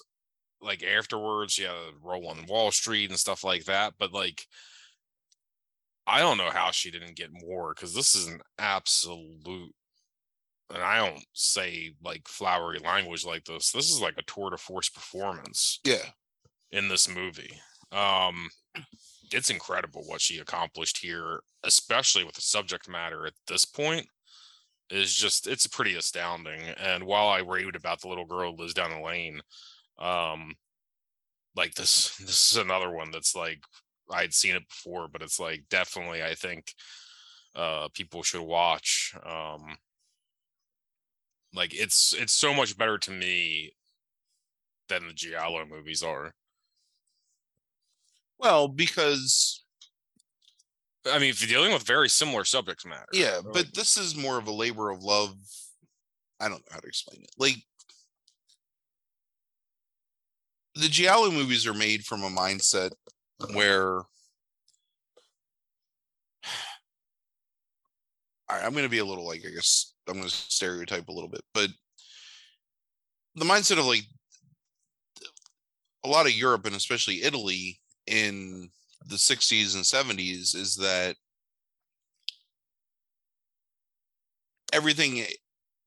like 0.62 0.82
afterwards, 0.82 1.58
yeah, 1.58 1.74
roll 2.02 2.28
on 2.28 2.46
Wall 2.46 2.70
Street 2.70 3.10
and 3.10 3.18
stuff 3.18 3.44
like 3.44 3.64
that. 3.64 3.94
But 3.98 4.12
like, 4.12 4.46
I 6.06 6.20
don't 6.20 6.38
know 6.38 6.50
how 6.50 6.70
she 6.70 6.90
didn't 6.90 7.16
get 7.16 7.30
more 7.32 7.74
because 7.74 7.94
this 7.94 8.14
is 8.14 8.26
an 8.26 8.40
absolute, 8.58 9.74
and 10.72 10.82
I 10.82 10.98
don't 10.98 11.24
say 11.32 11.94
like 12.04 12.28
flowery 12.28 12.78
language 12.78 13.24
like 13.24 13.44
this. 13.44 13.70
This 13.72 13.90
is 13.90 14.00
like 14.00 14.14
a 14.18 14.22
tour 14.22 14.50
de 14.50 14.56
force 14.56 14.88
performance. 14.88 15.80
Yeah. 15.84 16.06
In 16.72 16.88
this 16.88 17.08
movie. 17.08 17.60
Um, 17.90 18.48
it's 19.32 19.50
incredible 19.50 20.02
what 20.06 20.20
she 20.20 20.38
accomplished 20.38 20.98
here, 20.98 21.40
especially 21.64 22.24
with 22.24 22.34
the 22.34 22.40
subject 22.40 22.88
matter 22.88 23.26
at 23.26 23.32
this 23.46 23.64
point. 23.64 24.06
Is 24.90 25.14
just 25.14 25.46
it's 25.46 25.68
pretty 25.68 25.94
astounding. 25.94 26.60
And 26.76 27.04
while 27.04 27.28
I 27.28 27.38
raved 27.38 27.76
about 27.76 28.00
the 28.00 28.08
little 28.08 28.26
girl 28.26 28.50
who 28.50 28.60
lives 28.60 28.74
down 28.74 28.90
the 28.90 29.00
lane, 29.00 29.40
um 30.00 30.54
like 31.56 31.74
this 31.74 32.16
this 32.16 32.52
is 32.52 32.58
another 32.58 32.90
one 32.90 33.10
that's 33.10 33.34
like 33.34 33.62
i'd 34.12 34.34
seen 34.34 34.56
it 34.56 34.68
before 34.68 35.08
but 35.08 35.22
it's 35.22 35.38
like 35.38 35.62
definitely 35.68 36.22
i 36.22 36.34
think 36.34 36.72
uh 37.54 37.88
people 37.94 38.22
should 38.22 38.42
watch 38.42 39.14
um 39.24 39.76
like 41.54 41.74
it's 41.74 42.14
it's 42.16 42.32
so 42.32 42.54
much 42.54 42.76
better 42.78 42.98
to 42.98 43.10
me 43.10 43.72
than 44.88 45.06
the 45.06 45.12
giallo 45.12 45.64
movies 45.64 46.02
are. 46.02 46.32
Well 48.38 48.68
because 48.68 49.64
i 51.06 51.18
mean 51.18 51.30
if 51.30 51.40
you're 51.40 51.48
dealing 51.56 51.72
with 51.72 51.82
very 51.82 52.08
similar 52.08 52.44
subject 52.44 52.86
matter 52.86 53.06
yeah 53.12 53.40
but 53.52 53.74
this 53.74 53.96
is 53.96 54.16
more 54.16 54.38
of 54.38 54.46
a 54.48 54.52
labor 54.52 54.90
of 54.90 55.02
love. 55.02 55.34
I 56.38 56.48
don't 56.48 56.60
know 56.60 56.72
how 56.72 56.80
to 56.80 56.86
explain 56.86 57.22
it. 57.22 57.30
Like 57.38 57.56
the 60.74 60.88
Giallo 60.88 61.30
movies 61.30 61.66
are 61.66 61.74
made 61.74 62.04
from 62.04 62.22
a 62.22 62.30
mindset 62.30 62.92
where 63.52 64.02
I'm 68.48 68.72
going 68.72 68.84
to 68.84 68.88
be 68.88 68.98
a 68.98 69.04
little 69.04 69.26
like 69.26 69.42
I 69.46 69.50
guess 69.50 69.94
I'm 70.08 70.14
going 70.14 70.28
to 70.28 70.34
stereotype 70.34 71.08
a 71.08 71.12
little 71.12 71.28
bit, 71.28 71.42
but 71.54 71.70
the 73.36 73.44
mindset 73.44 73.78
of 73.78 73.86
like 73.86 74.04
a 76.04 76.08
lot 76.08 76.26
of 76.26 76.32
Europe 76.32 76.66
and 76.66 76.74
especially 76.74 77.22
Italy 77.22 77.80
in 78.06 78.68
the 79.06 79.16
60s 79.16 79.74
and 79.74 79.84
70s 79.84 80.54
is 80.54 80.76
that 80.76 81.16
everything 84.72 85.24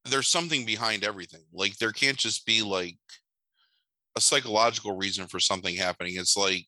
there's 0.05 0.27
something 0.29 0.65
behind 0.65 1.03
everything. 1.03 1.43
Like 1.53 1.77
there 1.77 1.91
can't 1.91 2.17
just 2.17 2.45
be 2.45 2.61
like 2.61 2.97
a 4.15 4.21
psychological 4.21 4.95
reason 4.95 5.27
for 5.27 5.39
something 5.39 5.75
happening. 5.75 6.13
It's 6.17 6.37
like 6.37 6.67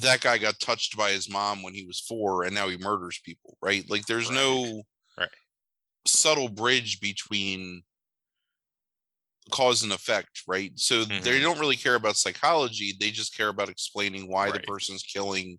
that 0.00 0.20
guy 0.20 0.38
got 0.38 0.58
touched 0.60 0.96
by 0.96 1.10
his 1.10 1.30
mom 1.30 1.62
when 1.62 1.74
he 1.74 1.84
was 1.84 2.00
four 2.00 2.44
and 2.44 2.54
now 2.54 2.68
he 2.68 2.76
murders 2.78 3.20
people, 3.24 3.56
right? 3.60 3.88
Like 3.90 4.06
there's 4.06 4.28
right. 4.28 4.36
no 4.36 4.82
right. 5.18 5.28
subtle 6.06 6.48
bridge 6.48 7.00
between 7.00 7.82
cause 9.50 9.82
and 9.82 9.92
effect, 9.92 10.42
right? 10.46 10.72
So 10.76 11.04
mm-hmm. 11.04 11.22
they 11.22 11.40
don't 11.40 11.58
really 11.58 11.76
care 11.76 11.96
about 11.96 12.16
psychology. 12.16 12.94
They 12.98 13.10
just 13.10 13.36
care 13.36 13.48
about 13.48 13.68
explaining 13.68 14.30
why 14.30 14.46
right. 14.46 14.54
the 14.54 14.60
person's 14.60 15.02
killing 15.02 15.58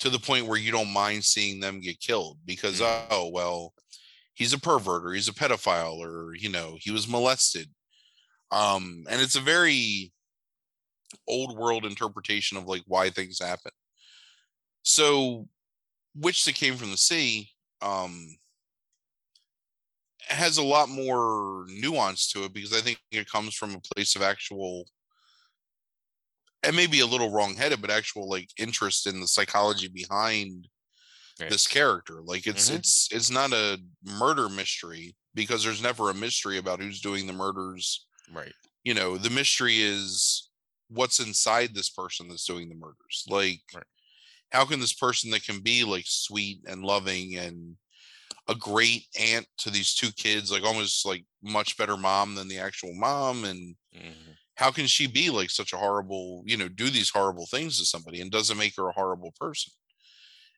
to 0.00 0.10
the 0.10 0.18
point 0.18 0.46
where 0.46 0.58
you 0.58 0.72
don't 0.72 0.92
mind 0.92 1.24
seeing 1.24 1.60
them 1.60 1.80
get 1.80 2.00
killed 2.00 2.38
because, 2.44 2.80
mm-hmm. 2.80 3.12
oh, 3.12 3.30
well, 3.32 3.74
he's 4.32 4.52
a 4.52 4.58
pervert 4.58 5.04
or 5.04 5.12
he's 5.12 5.28
a 5.28 5.34
pedophile 5.34 5.98
or, 5.98 6.34
you 6.34 6.48
know, 6.48 6.76
he 6.80 6.90
was 6.90 7.06
molested 7.06 7.68
um 8.54 9.04
and 9.10 9.20
it's 9.20 9.36
a 9.36 9.40
very 9.40 10.12
old 11.28 11.58
world 11.58 11.84
interpretation 11.84 12.56
of 12.56 12.64
like 12.64 12.82
why 12.86 13.10
things 13.10 13.38
happen 13.42 13.72
so 14.82 15.46
which 16.14 16.44
that 16.44 16.54
came 16.54 16.76
from 16.76 16.90
the 16.90 16.96
sea 16.96 17.48
um 17.82 18.26
has 20.26 20.56
a 20.56 20.62
lot 20.62 20.88
more 20.88 21.66
nuance 21.68 22.30
to 22.30 22.44
it 22.44 22.54
because 22.54 22.72
i 22.72 22.80
think 22.80 22.98
it 23.10 23.30
comes 23.30 23.54
from 23.54 23.74
a 23.74 23.94
place 23.94 24.16
of 24.16 24.22
actual 24.22 24.86
and 26.62 26.74
maybe 26.74 27.00
a 27.00 27.06
little 27.06 27.30
wrong-headed 27.30 27.80
but 27.80 27.90
actual 27.90 28.28
like 28.28 28.48
interest 28.58 29.06
in 29.06 29.20
the 29.20 29.26
psychology 29.26 29.88
behind 29.88 30.68
right. 31.40 31.50
this 31.50 31.66
character 31.66 32.20
like 32.24 32.46
it's 32.46 32.68
mm-hmm. 32.68 32.76
it's 32.76 33.08
it's 33.10 33.30
not 33.30 33.52
a 33.52 33.78
murder 34.18 34.48
mystery 34.48 35.14
because 35.34 35.64
there's 35.64 35.82
never 35.82 36.08
a 36.10 36.14
mystery 36.14 36.58
about 36.58 36.80
who's 36.80 37.00
doing 37.00 37.26
the 37.26 37.32
murders 37.32 38.06
Right. 38.32 38.52
You 38.82 38.94
know, 38.94 39.16
the 39.16 39.30
mystery 39.30 39.80
is 39.80 40.50
what's 40.88 41.20
inside 41.20 41.74
this 41.74 41.90
person 41.90 42.28
that's 42.28 42.46
doing 42.46 42.68
the 42.68 42.74
murders. 42.74 43.24
Like, 43.28 43.62
right. 43.74 43.84
how 44.50 44.64
can 44.64 44.80
this 44.80 44.92
person 44.92 45.30
that 45.30 45.44
can 45.44 45.60
be 45.60 45.84
like 45.84 46.04
sweet 46.06 46.60
and 46.66 46.84
loving 46.84 47.36
and 47.36 47.76
a 48.48 48.54
great 48.54 49.06
aunt 49.18 49.46
to 49.58 49.70
these 49.70 49.94
two 49.94 50.12
kids, 50.12 50.52
like 50.52 50.64
almost 50.64 51.06
like 51.06 51.24
much 51.42 51.76
better 51.76 51.96
mom 51.96 52.34
than 52.34 52.48
the 52.48 52.58
actual 52.58 52.94
mom, 52.94 53.44
and 53.44 53.74
mm-hmm. 53.94 54.32
how 54.56 54.70
can 54.70 54.86
she 54.86 55.06
be 55.06 55.30
like 55.30 55.50
such 55.50 55.72
a 55.72 55.78
horrible, 55.78 56.42
you 56.44 56.56
know, 56.56 56.68
do 56.68 56.90
these 56.90 57.10
horrible 57.10 57.46
things 57.46 57.78
to 57.78 57.86
somebody 57.86 58.20
and 58.20 58.30
doesn't 58.30 58.58
make 58.58 58.74
her 58.76 58.88
a 58.88 58.92
horrible 58.92 59.32
person? 59.40 59.72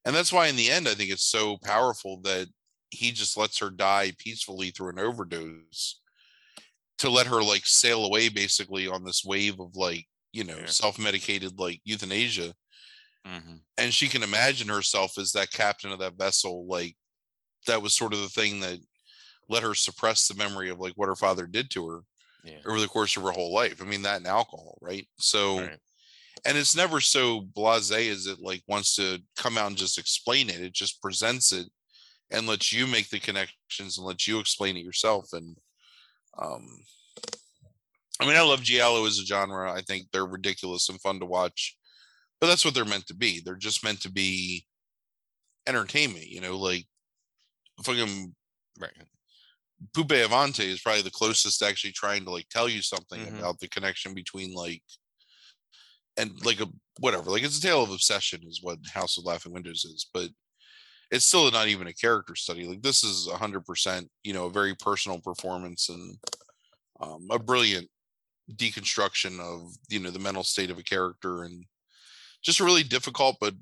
And 0.04 0.14
that's 0.14 0.32
why 0.32 0.48
in 0.48 0.56
the 0.56 0.70
end, 0.70 0.88
I 0.88 0.94
think 0.94 1.10
it's 1.10 1.24
so 1.24 1.58
powerful 1.62 2.20
that 2.22 2.48
he 2.90 3.12
just 3.12 3.36
lets 3.36 3.58
her 3.58 3.70
die 3.70 4.12
peacefully 4.18 4.70
through 4.70 4.90
an 4.90 4.98
overdose 4.98 6.00
to 6.98 7.10
let 7.10 7.26
her 7.26 7.42
like 7.42 7.66
sail 7.66 8.04
away 8.04 8.28
basically 8.28 8.86
on 8.88 9.04
this 9.04 9.24
wave 9.24 9.60
of 9.60 9.74
like 9.76 10.06
you 10.32 10.44
know 10.44 10.56
Yeah. 10.58 10.66
self-medicated 10.66 11.58
like 11.58 11.80
euthanasia 11.84 12.54
Mhm. 13.26 13.60
and 13.76 13.92
she 13.92 14.08
can 14.08 14.22
imagine 14.22 14.68
herself 14.68 15.18
as 15.18 15.32
that 15.32 15.50
captain 15.50 15.90
of 15.92 15.98
that 15.98 16.14
vessel 16.16 16.66
like 16.66 16.96
that 17.66 17.82
was 17.82 17.94
sort 17.94 18.12
of 18.14 18.20
the 18.20 18.28
thing 18.28 18.60
that 18.60 18.78
let 19.48 19.62
her 19.62 19.74
suppress 19.74 20.26
the 20.28 20.34
memory 20.34 20.70
of 20.70 20.78
like 20.78 20.92
what 20.94 21.08
her 21.08 21.16
father 21.16 21.46
did 21.46 21.70
to 21.72 21.88
her 21.88 22.00
Yeah. 22.44 22.60
over 22.66 22.80
the 22.80 22.88
course 22.88 23.16
of 23.16 23.22
her 23.24 23.32
whole 23.32 23.52
life 23.52 23.82
i 23.82 23.84
mean 23.84 24.02
that 24.02 24.18
and 24.18 24.26
alcohol 24.26 24.78
right 24.80 25.08
so 25.18 25.60
Right. 25.60 25.80
and 26.44 26.56
it's 26.56 26.76
never 26.76 27.00
so 27.00 27.40
blasé 27.42 28.10
as 28.10 28.26
it 28.26 28.38
like 28.40 28.62
wants 28.68 28.94
to 28.96 29.22
come 29.36 29.58
out 29.58 29.66
and 29.68 29.76
just 29.76 29.98
explain 29.98 30.48
it 30.48 30.60
it 30.60 30.72
just 30.72 31.02
presents 31.02 31.50
it 31.52 31.68
and 32.30 32.46
lets 32.46 32.72
you 32.72 32.86
make 32.86 33.08
the 33.08 33.18
connections 33.20 33.98
and 33.98 34.06
lets 34.06 34.26
you 34.28 34.38
explain 34.38 34.76
it 34.76 34.84
yourself 34.84 35.32
and 35.32 35.56
um 36.38 36.66
i 38.20 38.26
mean 38.26 38.36
i 38.36 38.40
love 38.42 38.62
giallo 38.62 39.06
as 39.06 39.18
a 39.18 39.24
genre 39.26 39.72
i 39.72 39.80
think 39.82 40.06
they're 40.12 40.26
ridiculous 40.26 40.88
and 40.88 41.00
fun 41.00 41.18
to 41.20 41.26
watch 41.26 41.76
but 42.40 42.46
that's 42.48 42.64
what 42.64 42.74
they're 42.74 42.84
meant 42.84 43.06
to 43.06 43.14
be 43.14 43.40
they're 43.44 43.54
just 43.56 43.82
meant 43.84 44.00
to 44.00 44.10
be 44.10 44.64
entertainment 45.66 46.26
you 46.26 46.40
know 46.40 46.56
like 46.56 46.84
fucking 47.84 48.34
Right. 48.78 48.92
Pupi 49.94 50.22
Avati 50.26 50.64
is 50.66 50.80
probably 50.82 51.02
the 51.02 51.10
closest 51.10 51.58
to 51.60 51.66
actually 51.66 51.92
trying 51.92 52.24
to 52.24 52.30
like 52.30 52.48
tell 52.50 52.68
you 52.68 52.82
something 52.82 53.20
Mhm. 53.20 53.38
about 53.38 53.58
the 53.58 53.68
connection 53.68 54.12
between 54.14 54.52
like 54.54 54.82
and 56.18 56.32
like 56.44 56.60
a 56.60 56.66
whatever 57.00 57.30
like 57.30 57.42
it's 57.42 57.58
a 57.58 57.60
tale 57.62 57.82
of 57.82 57.90
obsession 57.90 58.42
is 58.46 58.60
what 58.62 58.78
House 58.92 59.16
of 59.18 59.24
Laughing 59.24 59.52
Windows 59.52 59.84
is, 59.84 60.06
but 60.12 60.30
it's 61.10 61.26
still 61.26 61.50
not 61.50 61.68
even 61.68 61.86
a 61.86 61.92
character 61.92 62.34
study. 62.34 62.64
Like 62.64 62.82
this 62.82 63.04
is 63.04 63.28
a 63.28 63.36
hundred 63.36 63.64
percent, 63.64 64.08
you 64.24 64.32
know, 64.32 64.46
a 64.46 64.50
very 64.50 64.74
personal 64.74 65.20
performance 65.20 65.88
and 65.88 66.16
um, 67.00 67.26
a 67.30 67.38
brilliant 67.38 67.88
deconstruction 68.54 69.40
of 69.40 69.72
you 69.88 69.98
know 69.98 70.10
the 70.10 70.18
mental 70.18 70.44
state 70.44 70.70
of 70.70 70.78
a 70.78 70.82
character 70.82 71.42
and 71.42 71.64
just 72.42 72.60
a 72.60 72.64
really 72.64 72.84
difficult 72.84 73.36
but 73.40 73.54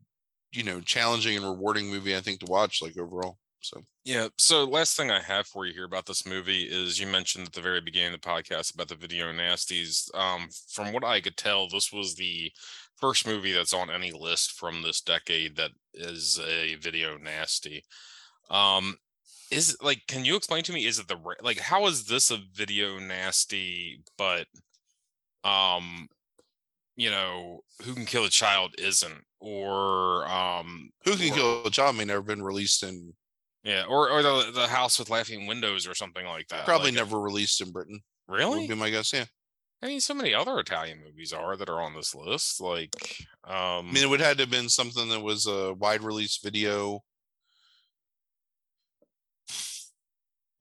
you 0.53 0.62
know 0.62 0.79
challenging 0.81 1.37
and 1.37 1.45
rewarding 1.47 1.89
movie 1.89 2.15
I 2.15 2.21
think 2.21 2.41
to 2.41 2.51
watch 2.51 2.83
like 2.83 2.99
overall. 2.99 3.39
So 3.65 3.82
Yeah. 4.05 4.28
So 4.39 4.65
last 4.65 4.97
thing 4.97 5.11
I 5.11 5.20
have 5.20 5.47
for 5.47 5.66
you 5.66 5.73
here 5.73 5.85
about 5.86 6.07
this 6.07 6.27
movie 6.27 6.65
is 6.65 7.01
you 7.01 7.07
mentioned 7.07 7.47
at 7.47 7.53
the 7.53 7.61
very 7.62 7.81
beginning 7.81 8.15
of 8.15 8.20
the 8.20 8.28
podcast 8.28 8.74
about 8.74 8.89
the 8.89 8.95
video 8.97 9.32
nasties. 9.32 10.15
Um, 10.15 10.49
from 10.70 10.93
what 10.93 11.05
I 11.05 11.20
could 11.20 11.36
tell, 11.36 11.69
this 11.69 11.93
was 11.93 12.15
the 12.15 12.53
first 12.97 13.27
movie 13.27 13.53
that's 13.53 13.73
on 13.73 13.91
any 13.91 14.12
list 14.12 14.53
from 14.53 14.82
this 14.82 15.01
decade 15.01 15.57
that 15.57 15.70
is 15.95 16.39
a 16.47 16.77
video 16.77 17.16
nasty. 17.16 17.85
Um, 18.51 18.97
is 19.51 19.77
like, 19.81 20.03
can 20.09 20.24
you 20.24 20.36
explain 20.36 20.62
to 20.65 20.73
me? 20.73 20.86
Is 20.86 20.99
it 20.99 21.09
the 21.09 21.19
like 21.43 21.59
how 21.59 21.86
is 21.86 22.05
this 22.05 22.31
a 22.31 22.39
video 22.53 22.99
nasty, 22.99 24.03
but 24.19 24.47
um, 25.43 26.09
you 26.97 27.11
know, 27.11 27.61
who 27.82 27.95
can 27.95 28.05
kill 28.05 28.24
a 28.24 28.31
child 28.31 28.74
isn't, 28.78 29.24
or 29.41 30.27
um, 30.28 30.91
Who 31.05 31.16
Can 31.16 31.32
or- 31.32 31.35
Kill 31.35 31.66
a 31.66 31.70
Child 31.70 31.97
may 31.97 32.05
never 32.05 32.23
been 32.23 32.43
released 32.43 32.82
in 32.82 33.12
yeah, 33.65 33.85
or 33.89 34.11
or 34.11 34.23
the 34.23 34.51
the 34.55 34.69
house 34.69 34.99
with 34.99 35.11
laughing 35.11 35.47
windows 35.47 35.86
or 35.86 35.95
something 35.95 36.24
like 36.27 36.49
that. 36.49 36.65
probably 36.65 36.91
like, 36.91 36.99
never 36.99 37.19
released 37.20 37.61
in 37.61 37.73
Britain. 37.73 38.01
Would 38.28 38.36
Really? 38.39 38.66
be 38.69 38.74
my 38.74 38.91
guess. 38.91 39.12
Yeah. 39.12 39.24
I 39.82 39.86
mean, 39.89 40.01
so 40.01 40.15
many 40.15 40.32
other 40.32 40.59
Italian 40.59 41.01
movies 41.05 41.32
are 41.35 41.57
that 41.57 41.69
are 41.69 41.82
on 41.82 41.95
this 41.95 42.15
list. 42.15 42.59
Like, 42.61 43.19
um, 43.45 43.55
I 43.55 43.82
mean, 43.93 44.03
it 44.05 44.09
would 44.09 44.20
have 44.20 44.36
to 44.39 44.45
have 44.45 44.51
been 44.51 44.70
something 44.70 45.11
that 45.11 45.20
was 45.20 45.47
a 45.47 45.74
wide 45.74 46.03
release 46.03 46.39
video. 46.43 47.03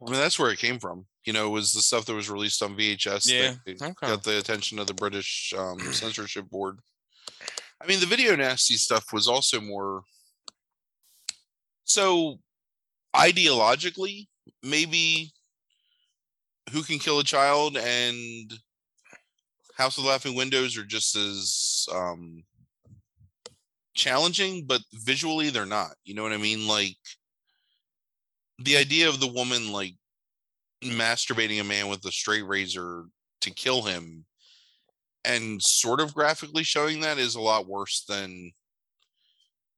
I 0.05 0.09
mean, 0.11 0.19
that's 0.19 0.38
where 0.38 0.51
it 0.51 0.59
came 0.59 0.80
from. 0.80 1.05
You 1.23 1.31
know, 1.31 1.47
it 1.47 1.51
was 1.51 1.71
the 1.71 1.81
stuff 1.81 2.03
that 2.05 2.13
was 2.13 2.30
released 2.30 2.61
on 2.61 2.75
VHS 2.75 3.31
Yeah, 3.31 3.53
that 3.65 3.81
okay. 3.81 3.93
got 4.07 4.23
the 4.23 4.38
attention 4.39 4.77
of 4.80 4.88
the 4.88 4.93
British 4.93 5.53
um, 5.57 5.80
censorship 5.93 6.49
board. 6.49 6.80
I 7.81 7.88
mean, 7.88 8.01
the 8.01 8.05
video 8.05 8.35
nasty 8.35 8.75
stuff 8.75 9.13
was 9.13 9.27
also 9.30 9.61
more. 9.61 10.03
So, 11.85 12.39
ideologically, 13.15 14.27
maybe 14.61 15.31
Who 16.72 16.84
Can 16.84 16.99
Kill 16.99 17.19
a 17.19 17.23
Child 17.23 17.77
and 17.77 18.53
House 19.76 19.98
of 19.98 20.06
Laughing 20.06 20.35
Windows 20.35 20.77
are 20.77 20.85
just 20.85 21.15
as 21.15 21.88
um, 21.94 22.44
challenging, 23.95 24.65
but 24.65 24.81
visually 24.94 25.49
they're 25.49 25.65
not. 25.65 25.91
You 26.03 26.14
know 26.14 26.23
what 26.23 26.34
I 26.34 26.38
mean? 26.38 26.68
Like 26.68 26.98
the 28.60 28.77
idea 28.77 29.10
of 29.10 29.19
the 29.19 29.31
woman 29.31 29.72
like 29.72 29.95
masturbating 30.84 31.61
a 31.61 31.64
man 31.64 31.88
with 31.88 32.06
a 32.06 32.11
straight 32.11 32.45
razor 32.45 33.06
to 33.41 33.52
kill 33.52 33.81
him 33.81 34.26
and 35.26 35.61
sort 35.61 36.02
of 36.02 36.14
graphically 36.14 36.64
showing 36.64 36.99
that 37.02 37.18
is 37.18 37.35
a 37.35 37.41
lot 37.41 37.68
worse 37.68 38.03
than 38.07 38.52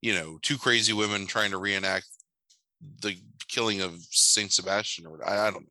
you 0.01 0.13
know 0.13 0.39
two 0.41 0.57
crazy 0.57 0.93
women 0.93 1.25
trying 1.25 1.51
to 1.51 1.57
reenact 1.57 2.07
the 3.01 3.15
killing 3.47 3.81
of 3.81 3.99
Saint 4.11 4.51
Sebastian 4.51 5.05
or 5.05 5.27
I, 5.27 5.47
I 5.47 5.51
don't 5.51 5.63
know. 5.63 5.69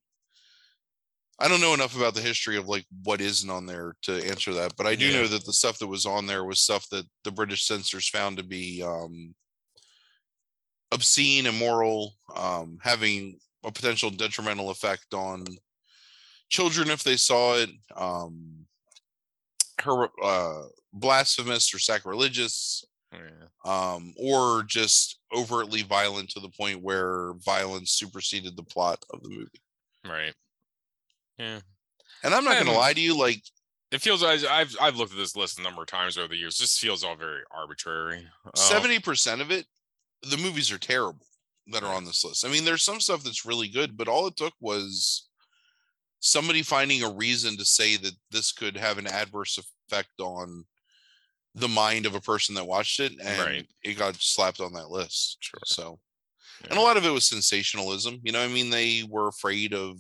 I 1.41 1.49
don't 1.49 1.61
know 1.61 1.75
enough 1.75 1.97
about 1.97 2.15
the 2.15 2.21
history 2.21 2.57
of 2.57 2.69
like 2.69 2.87
what 3.03 3.21
isn't 3.21 3.51
on 3.51 3.67
there 3.67 3.97
to 4.03 4.25
answer 4.29 4.55
that, 4.55 4.77
but 4.77 4.87
I 4.87 4.95
do 4.95 5.07
Yeah. 5.07 5.23
know 5.23 5.27
that 5.27 5.45
the 5.45 5.53
stuff 5.53 5.79
that 5.79 5.89
was 5.89 6.07
on 6.07 6.27
there 6.27 6.45
was 6.45 6.61
stuff 6.61 6.89
that 6.91 7.07
the 7.25 7.33
British 7.33 7.67
censors 7.67 8.09
found 8.09 8.37
to 8.37 8.45
be 8.45 8.83
um, 8.85 9.35
obscene, 10.93 11.47
immoral, 11.47 12.15
um, 12.37 12.79
having 12.83 13.39
a 13.65 13.73
potential 13.73 14.11
detrimental 14.11 14.71
effect 14.71 15.13
on 15.13 15.45
children 16.51 16.89
if 16.89 17.03
they 17.03 17.17
saw 17.17 17.57
it, 17.57 17.71
um, 17.97 18.65
her 19.83 20.09
uh, 20.23 20.63
blasphemous 20.93 21.75
or 21.75 21.81
sacrilegious, 21.81 22.85
yeah, 23.15 23.93
um, 23.95 24.15
or 24.19 24.63
just 24.65 25.21
overtly 25.35 25.83
violent 25.83 26.31
to 26.31 26.41
the 26.41 26.49
point 26.49 26.83
where 26.83 27.33
violence 27.45 27.93
superseded 27.93 28.57
the 28.57 28.63
plot 28.63 29.05
of 29.11 29.23
the 29.23 29.29
movie. 29.31 29.61
right. 30.05 30.35
Yeah, 31.39 31.61
And 32.23 32.33
I'm 32.35 32.45
not 32.45 32.55
going 32.55 32.67
to 32.67 32.71
Um, 32.73 32.79
lie 32.79 32.93
to 32.93 33.01
you, 33.01 33.19
like 33.19 33.43
it 33.91 34.01
feels. 34.01 34.23
I, 34.23 34.35
I've 34.49 34.77
I've 34.81 34.97
looked 34.97 35.13
at 35.13 35.19
this 35.19 35.35
list 35.37 35.59
a 35.59 35.63
number 35.63 35.83
of 35.83 35.89
times 35.89 36.17
over 36.17 36.29
the 36.29 36.37
years. 36.37 36.59
This 36.59 36.79
feels 36.79 37.03
all 37.03 37.17
very 37.17 37.43
arbitrary. 37.51 38.27
Uh, 38.47 38.51
seventy 38.57 38.99
percent 39.01 39.41
of 39.41 39.51
it, 39.51 39.67
the 40.23 40.37
movies 40.37 40.71
are 40.71 40.79
terrible 40.79 41.27
that 41.69 41.83
are 41.83 41.95
on 41.95 42.05
this 42.05 42.25
list. 42.25 42.45
I 42.45 42.49
mean, 42.51 42.65
there's 42.65 42.83
some 42.85 43.01
stuff 43.01 43.23
that's 43.25 43.45
really 43.47 43.69
good, 43.69 43.97
but 43.97 44.07
all 44.07 44.27
it 44.27 44.37
took 44.37 44.53
was 44.61 45.29
somebody 46.21 46.63
finding 46.63 47.03
a 47.03 47.11
reason 47.11 47.57
to 47.57 47.65
say 47.65 47.97
that 47.97 48.15
this 48.31 48.53
could 48.53 48.77
have 48.77 48.99
an 48.99 49.07
adverse 49.07 49.59
effect 49.59 50.21
on 50.21 50.65
the 51.55 51.69
mind 51.69 52.07
of 52.07 52.15
a 52.15 52.21
person 52.21 52.55
that 52.57 52.67
watched 52.67 52.99
it, 53.01 53.13
and 53.21 53.39
Right. 53.41 53.69
it 53.83 53.95
got 53.95 54.17
slapped 54.17 54.61
on 54.61 54.73
that 54.73 54.91
list. 54.91 55.37
Sure. 55.41 55.61
So, 55.65 56.01
and 56.69 56.79
a 56.79 56.83
lot 56.83 56.97
of 56.97 57.05
it 57.05 57.11
was 57.11 57.27
sensationalism. 57.27 58.21
You 58.25 58.33
know, 58.33 58.41
I 58.43 58.49
mean, 58.49 58.71
they 58.71 59.05
were 59.09 59.29
afraid 59.29 59.73
of 59.75 59.99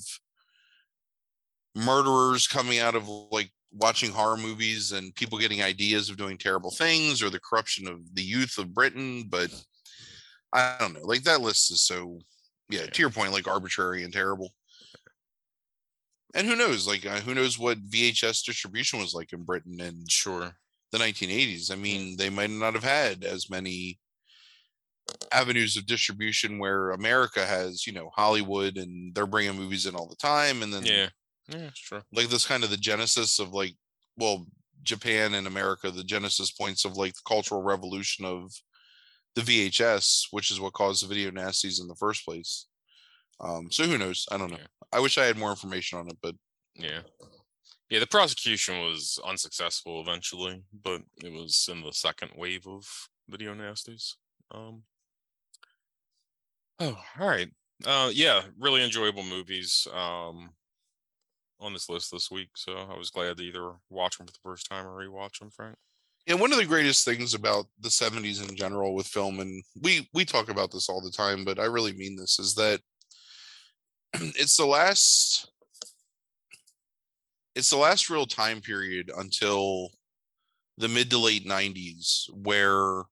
murderers 1.75 2.47
coming 2.47 2.79
out 2.79 2.95
of 2.95 3.09
like 3.09 3.51
watching 3.73 4.11
horror 4.13 4.37
movies 4.37 4.93
and 4.93 5.15
people 5.17 5.39
getting 5.39 5.63
ideas 5.63 6.09
of 6.09 6.17
doing 6.17 6.39
terrible 6.39 6.71
things 6.71 7.23
or 7.23 7.31
the 7.31 7.41
corruption 7.41 7.89
of 7.89 8.15
the 8.15 8.23
youth 8.23 8.59
of 8.59 8.73
Britain. 8.75 9.25
But 9.29 9.51
I 10.53 10.77
don't 10.79 10.95
know, 10.95 11.03
like 11.03 11.25
that 11.25 11.41
list 11.41 11.71
is 11.73 11.83
so, 11.83 12.21
yeah, 12.69 12.81
Yeah. 12.83 12.87
to 12.87 13.03
your 13.03 13.11
point, 13.11 13.33
like 13.33 13.49
arbitrary 13.49 14.05
and 14.05 14.13
terrible. 14.13 14.55
And 16.35 16.47
who 16.49 16.57
knows, 16.57 16.87
like, 16.87 17.07
uh, 17.07 17.21
who 17.21 17.35
knows 17.35 17.59
what 17.59 17.79
VHS 17.89 18.43
distribution 18.45 18.99
was 18.99 19.15
like 19.15 19.33
in 19.33 19.43
Britain 19.45 19.81
and 19.81 20.11
Sure. 20.11 20.57
The 20.95 21.05
1980s. 21.05 21.73
I 21.73 21.75
mean, 21.77 22.17
they 22.17 22.31
might 22.31 22.51
not 22.51 22.75
have 22.75 22.85
had 22.85 23.25
as 23.25 23.51
many 23.51 23.99
avenues 25.33 25.77
of 25.77 25.87
distribution 25.87 26.59
where 26.59 26.91
America 26.91 27.45
has, 27.45 27.87
you 27.87 27.93
know, 27.93 28.11
Hollywood 28.15 28.77
and 28.79 29.15
they're 29.15 29.27
bringing 29.27 29.57
movies 29.57 29.87
in 29.87 29.95
all 29.95 30.09
the 30.09 30.17
time. 30.17 30.63
And 30.63 30.73
then, 30.73 30.87
Yeah. 30.87 31.09
Yeah. 31.49 31.71
Sure. 31.75 32.03
like, 32.13 32.29
this 32.29 32.47
kind 32.47 32.65
of 32.65 32.71
the 32.71 32.77
genesis 32.77 33.39
of 33.39 33.53
like, 33.53 33.75
well, 34.17 34.47
Japan 34.83 35.35
and 35.35 35.47
America, 35.47 35.91
the 35.91 36.05
genesis 36.05 36.53
points 36.53 36.85
of 36.85 36.97
like 36.97 37.15
the 37.15 37.21
cultural 37.27 37.63
revolution 37.63 38.25
of 38.25 38.53
the 39.35 39.43
VHS, 39.43 40.27
which 40.31 40.51
is 40.51 40.61
what 40.61 40.75
caused 40.75 41.03
the 41.03 41.09
video 41.09 41.31
nasties 41.31 41.81
in 41.81 41.89
the 41.89 41.97
first 41.97 42.25
place. 42.25 42.67
Um, 43.41 43.71
so 43.71 43.85
who 43.85 43.99
knows? 43.99 44.27
I 44.31 44.39
don't 44.39 44.51
know. 44.53 44.59
Yeah. 44.59 44.67
I 44.93 45.01
wish 45.01 45.19
I 45.19 45.25
had 45.25 45.37
more 45.37 45.51
information 45.51 45.99
on 45.99 46.09
it, 46.09 46.17
but 46.23 46.37
Yeah. 46.77 47.01
Yeah, 47.95 48.01
the 48.01 48.09
prosecution 48.09 48.81
was 48.81 49.21
unsuccessful 49.25 50.01
eventually, 50.01 50.65
but 50.83 51.03
it 51.23 51.33
was 51.33 51.69
in 51.71 51.81
the 51.81 51.93
second 51.93 52.33
wave 52.37 52.67
of 52.67 52.85
video 53.29 53.55
nasties. 53.55 54.15
Um 54.51 54.83
Oh, 56.81 57.01
all 57.21 57.29
right. 57.29 57.49
Uh 57.87 58.11
yeah, 58.13 58.43
really 58.59 58.83
enjoyable 58.83 59.23
movies 59.23 59.87
um 59.95 60.51
on 61.61 61.73
this 61.73 61.89
list 61.89 62.11
this 62.11 62.33
week, 62.33 62.49
so 62.57 62.73
I 62.79 62.99
was 62.99 63.11
glad 63.11 63.37
to 63.37 63.45
either 63.45 63.75
watch 63.91 64.19
them 64.19 64.27
for 64.27 64.33
the 64.33 64.41
first 64.43 64.69
time 64.69 64.89
or 64.89 64.97
rewatch 64.97 65.39
them, 65.39 65.53
Frank. 65.53 65.77
Yeah, 66.27 66.35
one 66.35 66.51
of 66.51 66.59
the 66.59 66.65
greatest 66.65 67.05
things 67.05 67.33
about 67.33 67.67
the 67.79 67.91
70s 67.91 68.43
in 68.43 68.57
general 68.57 68.97
with 68.97 69.07
film, 69.07 69.39
and 69.39 69.63
we 69.81 70.09
we 70.13 70.25
talk 70.25 70.49
about 70.49 70.73
this 70.73 70.89
all 70.89 71.01
the 71.01 71.13
time, 71.13 71.45
but 71.45 71.61
I 71.61 71.67
really 71.67 71.93
mean 71.93 72.17
this, 72.17 72.41
is 72.41 72.57
that 72.57 72.81
it's 74.15 74.57
the 74.57 74.67
last 74.67 75.53
it's 77.55 77.71
the 77.71 77.77
last 77.77 78.11
real 78.11 78.27
time 78.27 78.61
period 78.61 79.11
until 79.17 79.91
the 80.79 80.89
mid 80.89 81.11
to 81.11 81.19
late 81.19 81.47
90s 81.47 82.25
where 82.33 83.05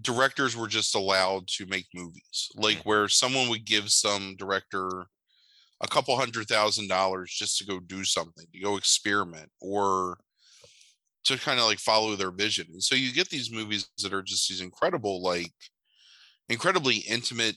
directors 0.00 0.56
were 0.56 0.68
just 0.68 0.94
allowed 0.94 1.48
to 1.48 1.66
make 1.66 1.86
movies 1.94 2.50
like 2.56 2.78
Mm-hmm. 2.78 2.88
where 2.88 3.08
someone 3.08 3.48
would 3.48 3.64
give 3.64 3.90
some 3.90 4.36
director 4.36 5.06
a 5.82 5.88
couple 5.88 6.16
hundred 6.16 6.46
thousand 6.48 6.88
dollars 6.88 7.32
just 7.32 7.58
to 7.58 7.64
go 7.66 7.80
do 7.80 8.04
something 8.04 8.46
to 8.52 8.60
go 8.60 8.76
experiment 8.76 9.50
or 9.60 10.18
to 11.24 11.38
kind 11.38 11.58
of 11.58 11.66
like 11.66 11.78
follow 11.78 12.14
their 12.16 12.30
vision 12.30 12.66
and 12.72 12.82
so 12.82 12.94
you 12.94 13.12
get 13.12 13.28
these 13.30 13.50
movies 13.52 13.88
that 14.02 14.12
are 14.12 14.22
just 14.22 14.48
these 14.48 14.60
incredible 14.60 15.22
like 15.22 15.52
incredibly 16.48 16.96
intimate 16.98 17.56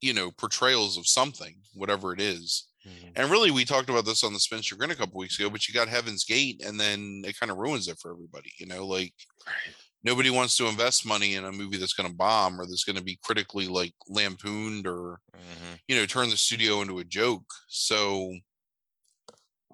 you 0.00 0.14
know 0.14 0.30
portrayals 0.30 0.96
of 0.96 1.06
something 1.06 1.56
whatever 1.74 2.12
it 2.14 2.20
is 2.20 2.69
Mhm. 2.86 3.16
and 3.16 3.30
really, 3.30 3.50
we 3.50 3.64
talked 3.64 3.88
about 3.90 4.04
this 4.04 4.24
on 4.24 4.32
the 4.32 4.40
Spencer 4.40 4.76
Grin 4.76 4.90
a 4.90 4.96
couple 4.96 5.18
weeks 5.18 5.38
ago, 5.38 5.50
but 5.50 5.66
you 5.68 5.74
got 5.74 5.88
Heaven's 5.88 6.24
Gate, 6.24 6.62
and 6.64 6.78
then 6.80 7.22
it 7.26 7.38
kind 7.38 7.50
of 7.52 7.58
ruins 7.58 7.88
it 7.88 7.98
for 8.00 8.12
everybody. 8.12 8.52
You 8.58 8.66
know, 8.66 8.86
like 8.86 9.14
Right. 9.46 9.74
nobody 10.04 10.30
wants 10.30 10.56
to 10.58 10.66
invest 10.68 11.06
money 11.06 11.34
in 11.34 11.44
a 11.44 11.52
movie 11.52 11.76
that's 11.78 11.94
going 11.94 12.08
to 12.10 12.14
bomb 12.16 12.60
or 12.60 12.66
that's 12.66 12.84
going 12.84 12.96
to 12.96 13.02
be 13.04 13.18
critically 13.22 13.68
like 13.68 13.94
lampooned 14.08 14.86
or 14.86 15.20
Mhm. 15.34 15.80
you 15.88 15.96
know 15.96 16.06
turn 16.06 16.30
the 16.30 16.36
studio 16.38 16.82
into 16.82 16.98
a 17.00 17.04
joke. 17.04 17.46
So, 17.68 18.34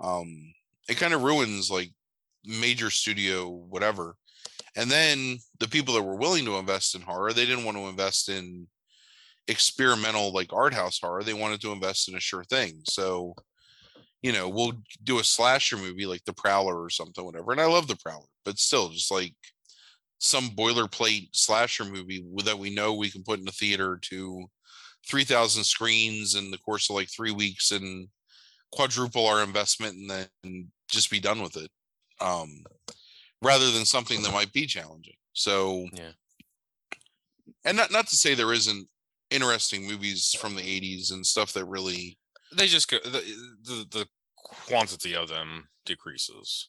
um, 0.01 0.53
it 0.89 0.97
kind 0.97 1.15
of 1.15 1.23
ruins 1.23 1.71
like 1.71 1.91
major 2.45 2.91
studio 2.91 3.49
whatever. 3.49 4.17
And 4.77 4.91
then 4.91 5.39
the 5.61 5.69
people 5.69 5.95
that 5.95 6.03
were 6.03 6.17
willing 6.17 6.45
to 6.47 6.57
invest 6.59 6.95
in 6.95 7.03
horror, 7.03 7.33
they 7.33 7.47
didn't 7.47 7.65
want 7.65 7.77
to 7.79 7.89
invest 7.89 8.29
in 8.29 8.69
experimental 9.49 10.33
like 10.33 10.53
art 10.53 10.75
house 10.75 10.99
horror. 11.01 11.23
They 11.23 11.35
wanted 11.35 11.61
to 11.63 11.73
invest 11.73 12.09
in 12.09 12.17
a 12.17 12.21
sure 12.21 12.45
thing. 12.45 12.83
So, 12.89 13.35
you 14.23 14.33
know, 14.33 14.49
we'll 14.49 14.73
do 15.05 15.19
a 15.19 15.25
slasher 15.25 15.77
movie 15.77 16.07
like 16.07 16.25
The 16.25 16.33
Prowler 16.33 16.83
or 16.83 16.91
something, 16.91 17.25
whatever. 17.25 17.53
And 17.53 17.61
I 17.61 17.67
love 17.67 17.87
The 17.87 17.97
Prowler, 17.97 18.27
but 18.45 18.59
still, 18.59 18.89
just 18.89 19.11
like 19.11 19.35
some 20.19 20.49
boilerplate 20.51 21.29
slasher 21.33 21.85
movie 21.85 22.25
that 22.45 22.59
we 22.59 22.75
know 22.75 22.95
we 22.95 23.11
can 23.11 23.23
put 23.23 23.39
in 23.39 23.49
a 23.49 23.53
theater 23.53 23.99
to 24.03 24.47
3,000 25.09 25.63
screens 25.63 26.35
in 26.35 26.51
the 26.51 26.59
course 26.59 26.91
of 26.91 26.97
like 26.97 27.09
three 27.11 27.31
weeks 27.31 27.71
and 27.71 28.09
quadruple 28.73 29.27
our 29.27 29.43
investment 29.43 29.95
and 29.95 30.11
then 30.11 30.69
just 30.89 31.11
be 31.11 31.21
done 31.21 31.41
with 31.43 31.57
it. 31.57 31.71
Um, 32.21 32.65
rather 33.43 33.71
than 33.71 33.85
something 33.85 34.23
that 34.23 34.33
might 34.33 34.53
be 34.53 34.67
challenging. 34.67 35.15
So, 35.35 35.87
Yeah. 35.93 36.13
and 37.65 37.77
not 37.77 37.93
not 37.93 38.07
to 38.09 38.17
say 38.17 38.35
there 38.35 38.53
isn't 38.55 38.89
interesting 39.31 39.87
movies 39.87 40.35
from 40.39 40.55
the 40.55 40.63
80s 40.63 41.13
and 41.13 41.25
stuff 41.27 41.53
that 41.55 41.65
really 41.65 42.19
They 42.57 42.67
just 42.69 42.89
go 42.91 42.99
the, 43.05 43.21
the 43.63 43.87
the 43.91 44.07
quantity 44.37 45.15
of 45.17 45.29
them 45.29 45.69
decreases. 45.85 46.69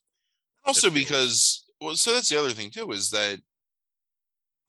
also 0.66 0.90
because 0.90 1.66
well 1.82 1.96
so 1.96 2.14
that's 2.14 2.30
the 2.30 2.40
other 2.40 2.52
thing 2.52 2.72
too 2.72 2.92
is 2.92 3.10
that 3.12 3.40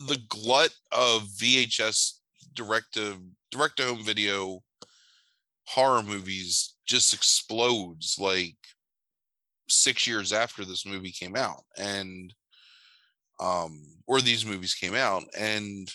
the 0.01 0.19
glut 0.29 0.71
of 0.93 1.23
VHS 1.41 2.19
direct 2.55 2.95
to 2.95 3.17
direct 3.51 3.79
to 3.79 3.85
home 3.85 4.05
video 4.05 4.61
horror 5.67 6.03
movies 6.03 6.77
just 6.87 7.13
explodes 7.13 8.17
like 8.19 8.57
6 9.69 10.07
years 10.07 10.33
after 10.33 10.65
this 10.65 10.87
movie 10.87 11.11
came 11.13 11.37
out 11.37 11.63
and 11.77 12.33
um 13.41 13.83
or 14.07 14.21
these 14.21 14.47
movies 14.47 14.75
came 14.75 14.95
out 14.95 15.25
and 15.39 15.91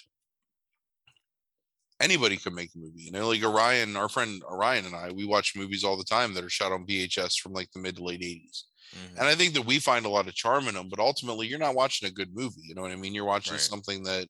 anybody 2.04 2.38
could 2.38 2.54
make 2.54 2.72
a 2.76 2.80
movie 2.80 3.04
you 3.04 3.12
know 3.12 3.28
like 3.28 3.44
Orion 3.44 3.96
our 3.96 4.10
friend 4.10 4.44
Orion 4.44 4.86
and 4.86 4.96
I 4.96 5.12
we 5.12 5.26
watch 5.26 5.56
movies 5.56 5.84
all 5.84 5.98
the 5.98 6.04
time 6.04 6.34
that 6.34 6.44
are 6.44 6.50
shot 6.50 6.72
on 6.72 6.86
VHS 6.86 7.38
from 7.38 7.54
like 7.54 7.72
the 7.72 7.80
mid 7.80 7.96
to 7.98 8.04
late 8.04 8.22
80s 8.22 8.66
Mhm. 8.96 9.18
and 9.18 9.28
I 9.28 9.36
think 9.36 9.54
that 9.56 9.66
we 9.66 9.80
find 9.80 10.06
a 10.06 10.10
lot 10.10 10.28
of 10.28 10.36
charm 10.36 10.68
in 10.68 10.76
them, 10.76 10.88
but 10.90 11.00
ultimately 11.00 11.48
you're 11.48 11.58
not 11.58 11.74
watching 11.76 12.08
a 12.08 12.12
good 12.12 12.36
movie. 12.36 12.62
You 12.64 12.76
know 12.76 12.84
what 12.84 12.92
I 12.92 12.96
mean? 12.96 13.16
You're 13.16 13.26
watching 13.26 13.54
Right. 13.54 13.62
something 13.62 14.04
that 14.04 14.28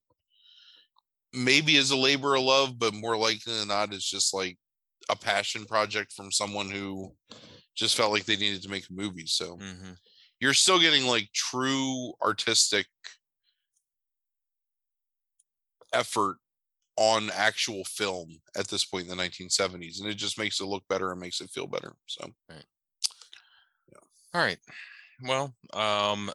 maybe 1.33 1.75
is 1.77 1.91
a 1.91 1.97
labor 1.97 2.35
of 2.35 2.43
love, 2.43 2.79
but 2.79 2.93
more 2.93 3.17
likely 3.17 3.53
than 3.53 3.67
not 3.67 3.93
is 3.93 4.05
just 4.05 4.33
like 4.33 4.57
a 5.09 5.15
passion 5.15 5.65
project 5.65 6.13
from 6.13 6.31
someone 6.31 6.69
who 6.69 7.15
just 7.75 7.95
felt 7.95 8.11
like 8.11 8.25
they 8.25 8.37
needed 8.37 8.61
to 8.63 8.69
make 8.69 8.89
a 8.89 8.93
movie. 8.93 9.25
So 9.27 9.57
Mhm. 9.57 9.97
you're 10.39 10.53
still 10.53 10.79
getting 10.79 11.05
like 11.05 11.31
true 11.33 12.13
artistic 12.21 12.87
effort 15.91 16.37
on 16.95 17.31
actual 17.33 17.83
film 17.85 18.29
at 18.55 18.67
this 18.67 18.85
point 18.85 19.09
in 19.09 19.17
the 19.17 19.23
1970s. 19.23 19.99
And 19.99 20.09
it 20.09 20.15
just 20.15 20.37
makes 20.37 20.59
it 20.59 20.65
look 20.65 20.83
better 20.87 21.11
and 21.11 21.19
makes 21.19 21.41
it 21.41 21.49
feel 21.49 21.67
better. 21.67 21.93
So 22.07 22.29
All 24.35 24.41
right. 24.41 24.57
Well, 25.23 25.53
um, 25.73 26.31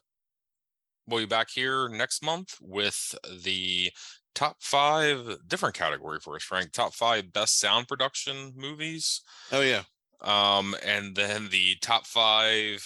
we'll 1.07 1.21
be 1.21 1.27
back 1.27 1.49
here 1.51 1.89
next 1.89 2.23
month 2.25 2.55
with 2.61 3.15
the 3.43 3.91
top 4.35 4.57
five 4.61 5.37
different 5.49 5.75
category 5.75 6.21
for 6.21 6.37
us, 6.37 6.45
Frank. 6.45 6.73
Top 6.73 6.95
five 6.95 7.33
best 7.33 7.59
sound 7.59 7.89
production 7.89 8.53
movies. 8.57 9.23
oh 9.53 9.61
yeah. 9.63 9.83
Um, 10.21 10.75
and 10.85 11.15
then 11.17 11.49
the 11.51 11.77
top 11.81 12.07
five 12.07 12.85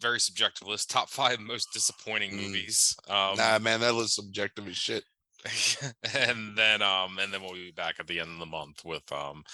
very 0.00 0.20
subjective 0.20 0.66
list, 0.68 0.90
top 0.90 1.08
five 1.10 1.40
most 1.40 1.72
disappointing 1.72 2.30
Mm. 2.32 2.36
movies. 2.46 2.96
Um 3.08 3.36
nah, 3.36 3.58
man, 3.58 3.80
that 3.80 3.94
list 3.94 4.14
subjective 4.14 4.66
as 4.68 4.76
shit. 4.76 5.04
and 6.14 6.56
then 6.56 6.82
um 6.82 7.18
and 7.18 7.32
then 7.32 7.40
we'll 7.40 7.52
be 7.52 7.70
back 7.70 7.96
at 8.00 8.06
the 8.06 8.18
end 8.20 8.30
of 8.30 8.38
the 8.38 8.46
month 8.46 8.84
with 8.84 9.10
um 9.12 9.44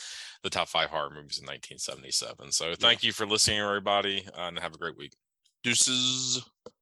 the 0.43 0.51
top 0.51 0.69
five 0.69 0.89
horror 0.89 1.11
movies 1.11 1.39
in 1.39 1.47
1977 1.47 2.52
so 2.52 2.74
thank 2.74 3.02
you 3.02 3.12
for 3.12 3.27
listening 3.27 3.59
everybody 3.59 4.27
and 4.36 4.59
have 4.59 4.74
a 4.74 4.78
great 4.78 4.97
week. 4.97 5.15
Deuces. 5.62 6.43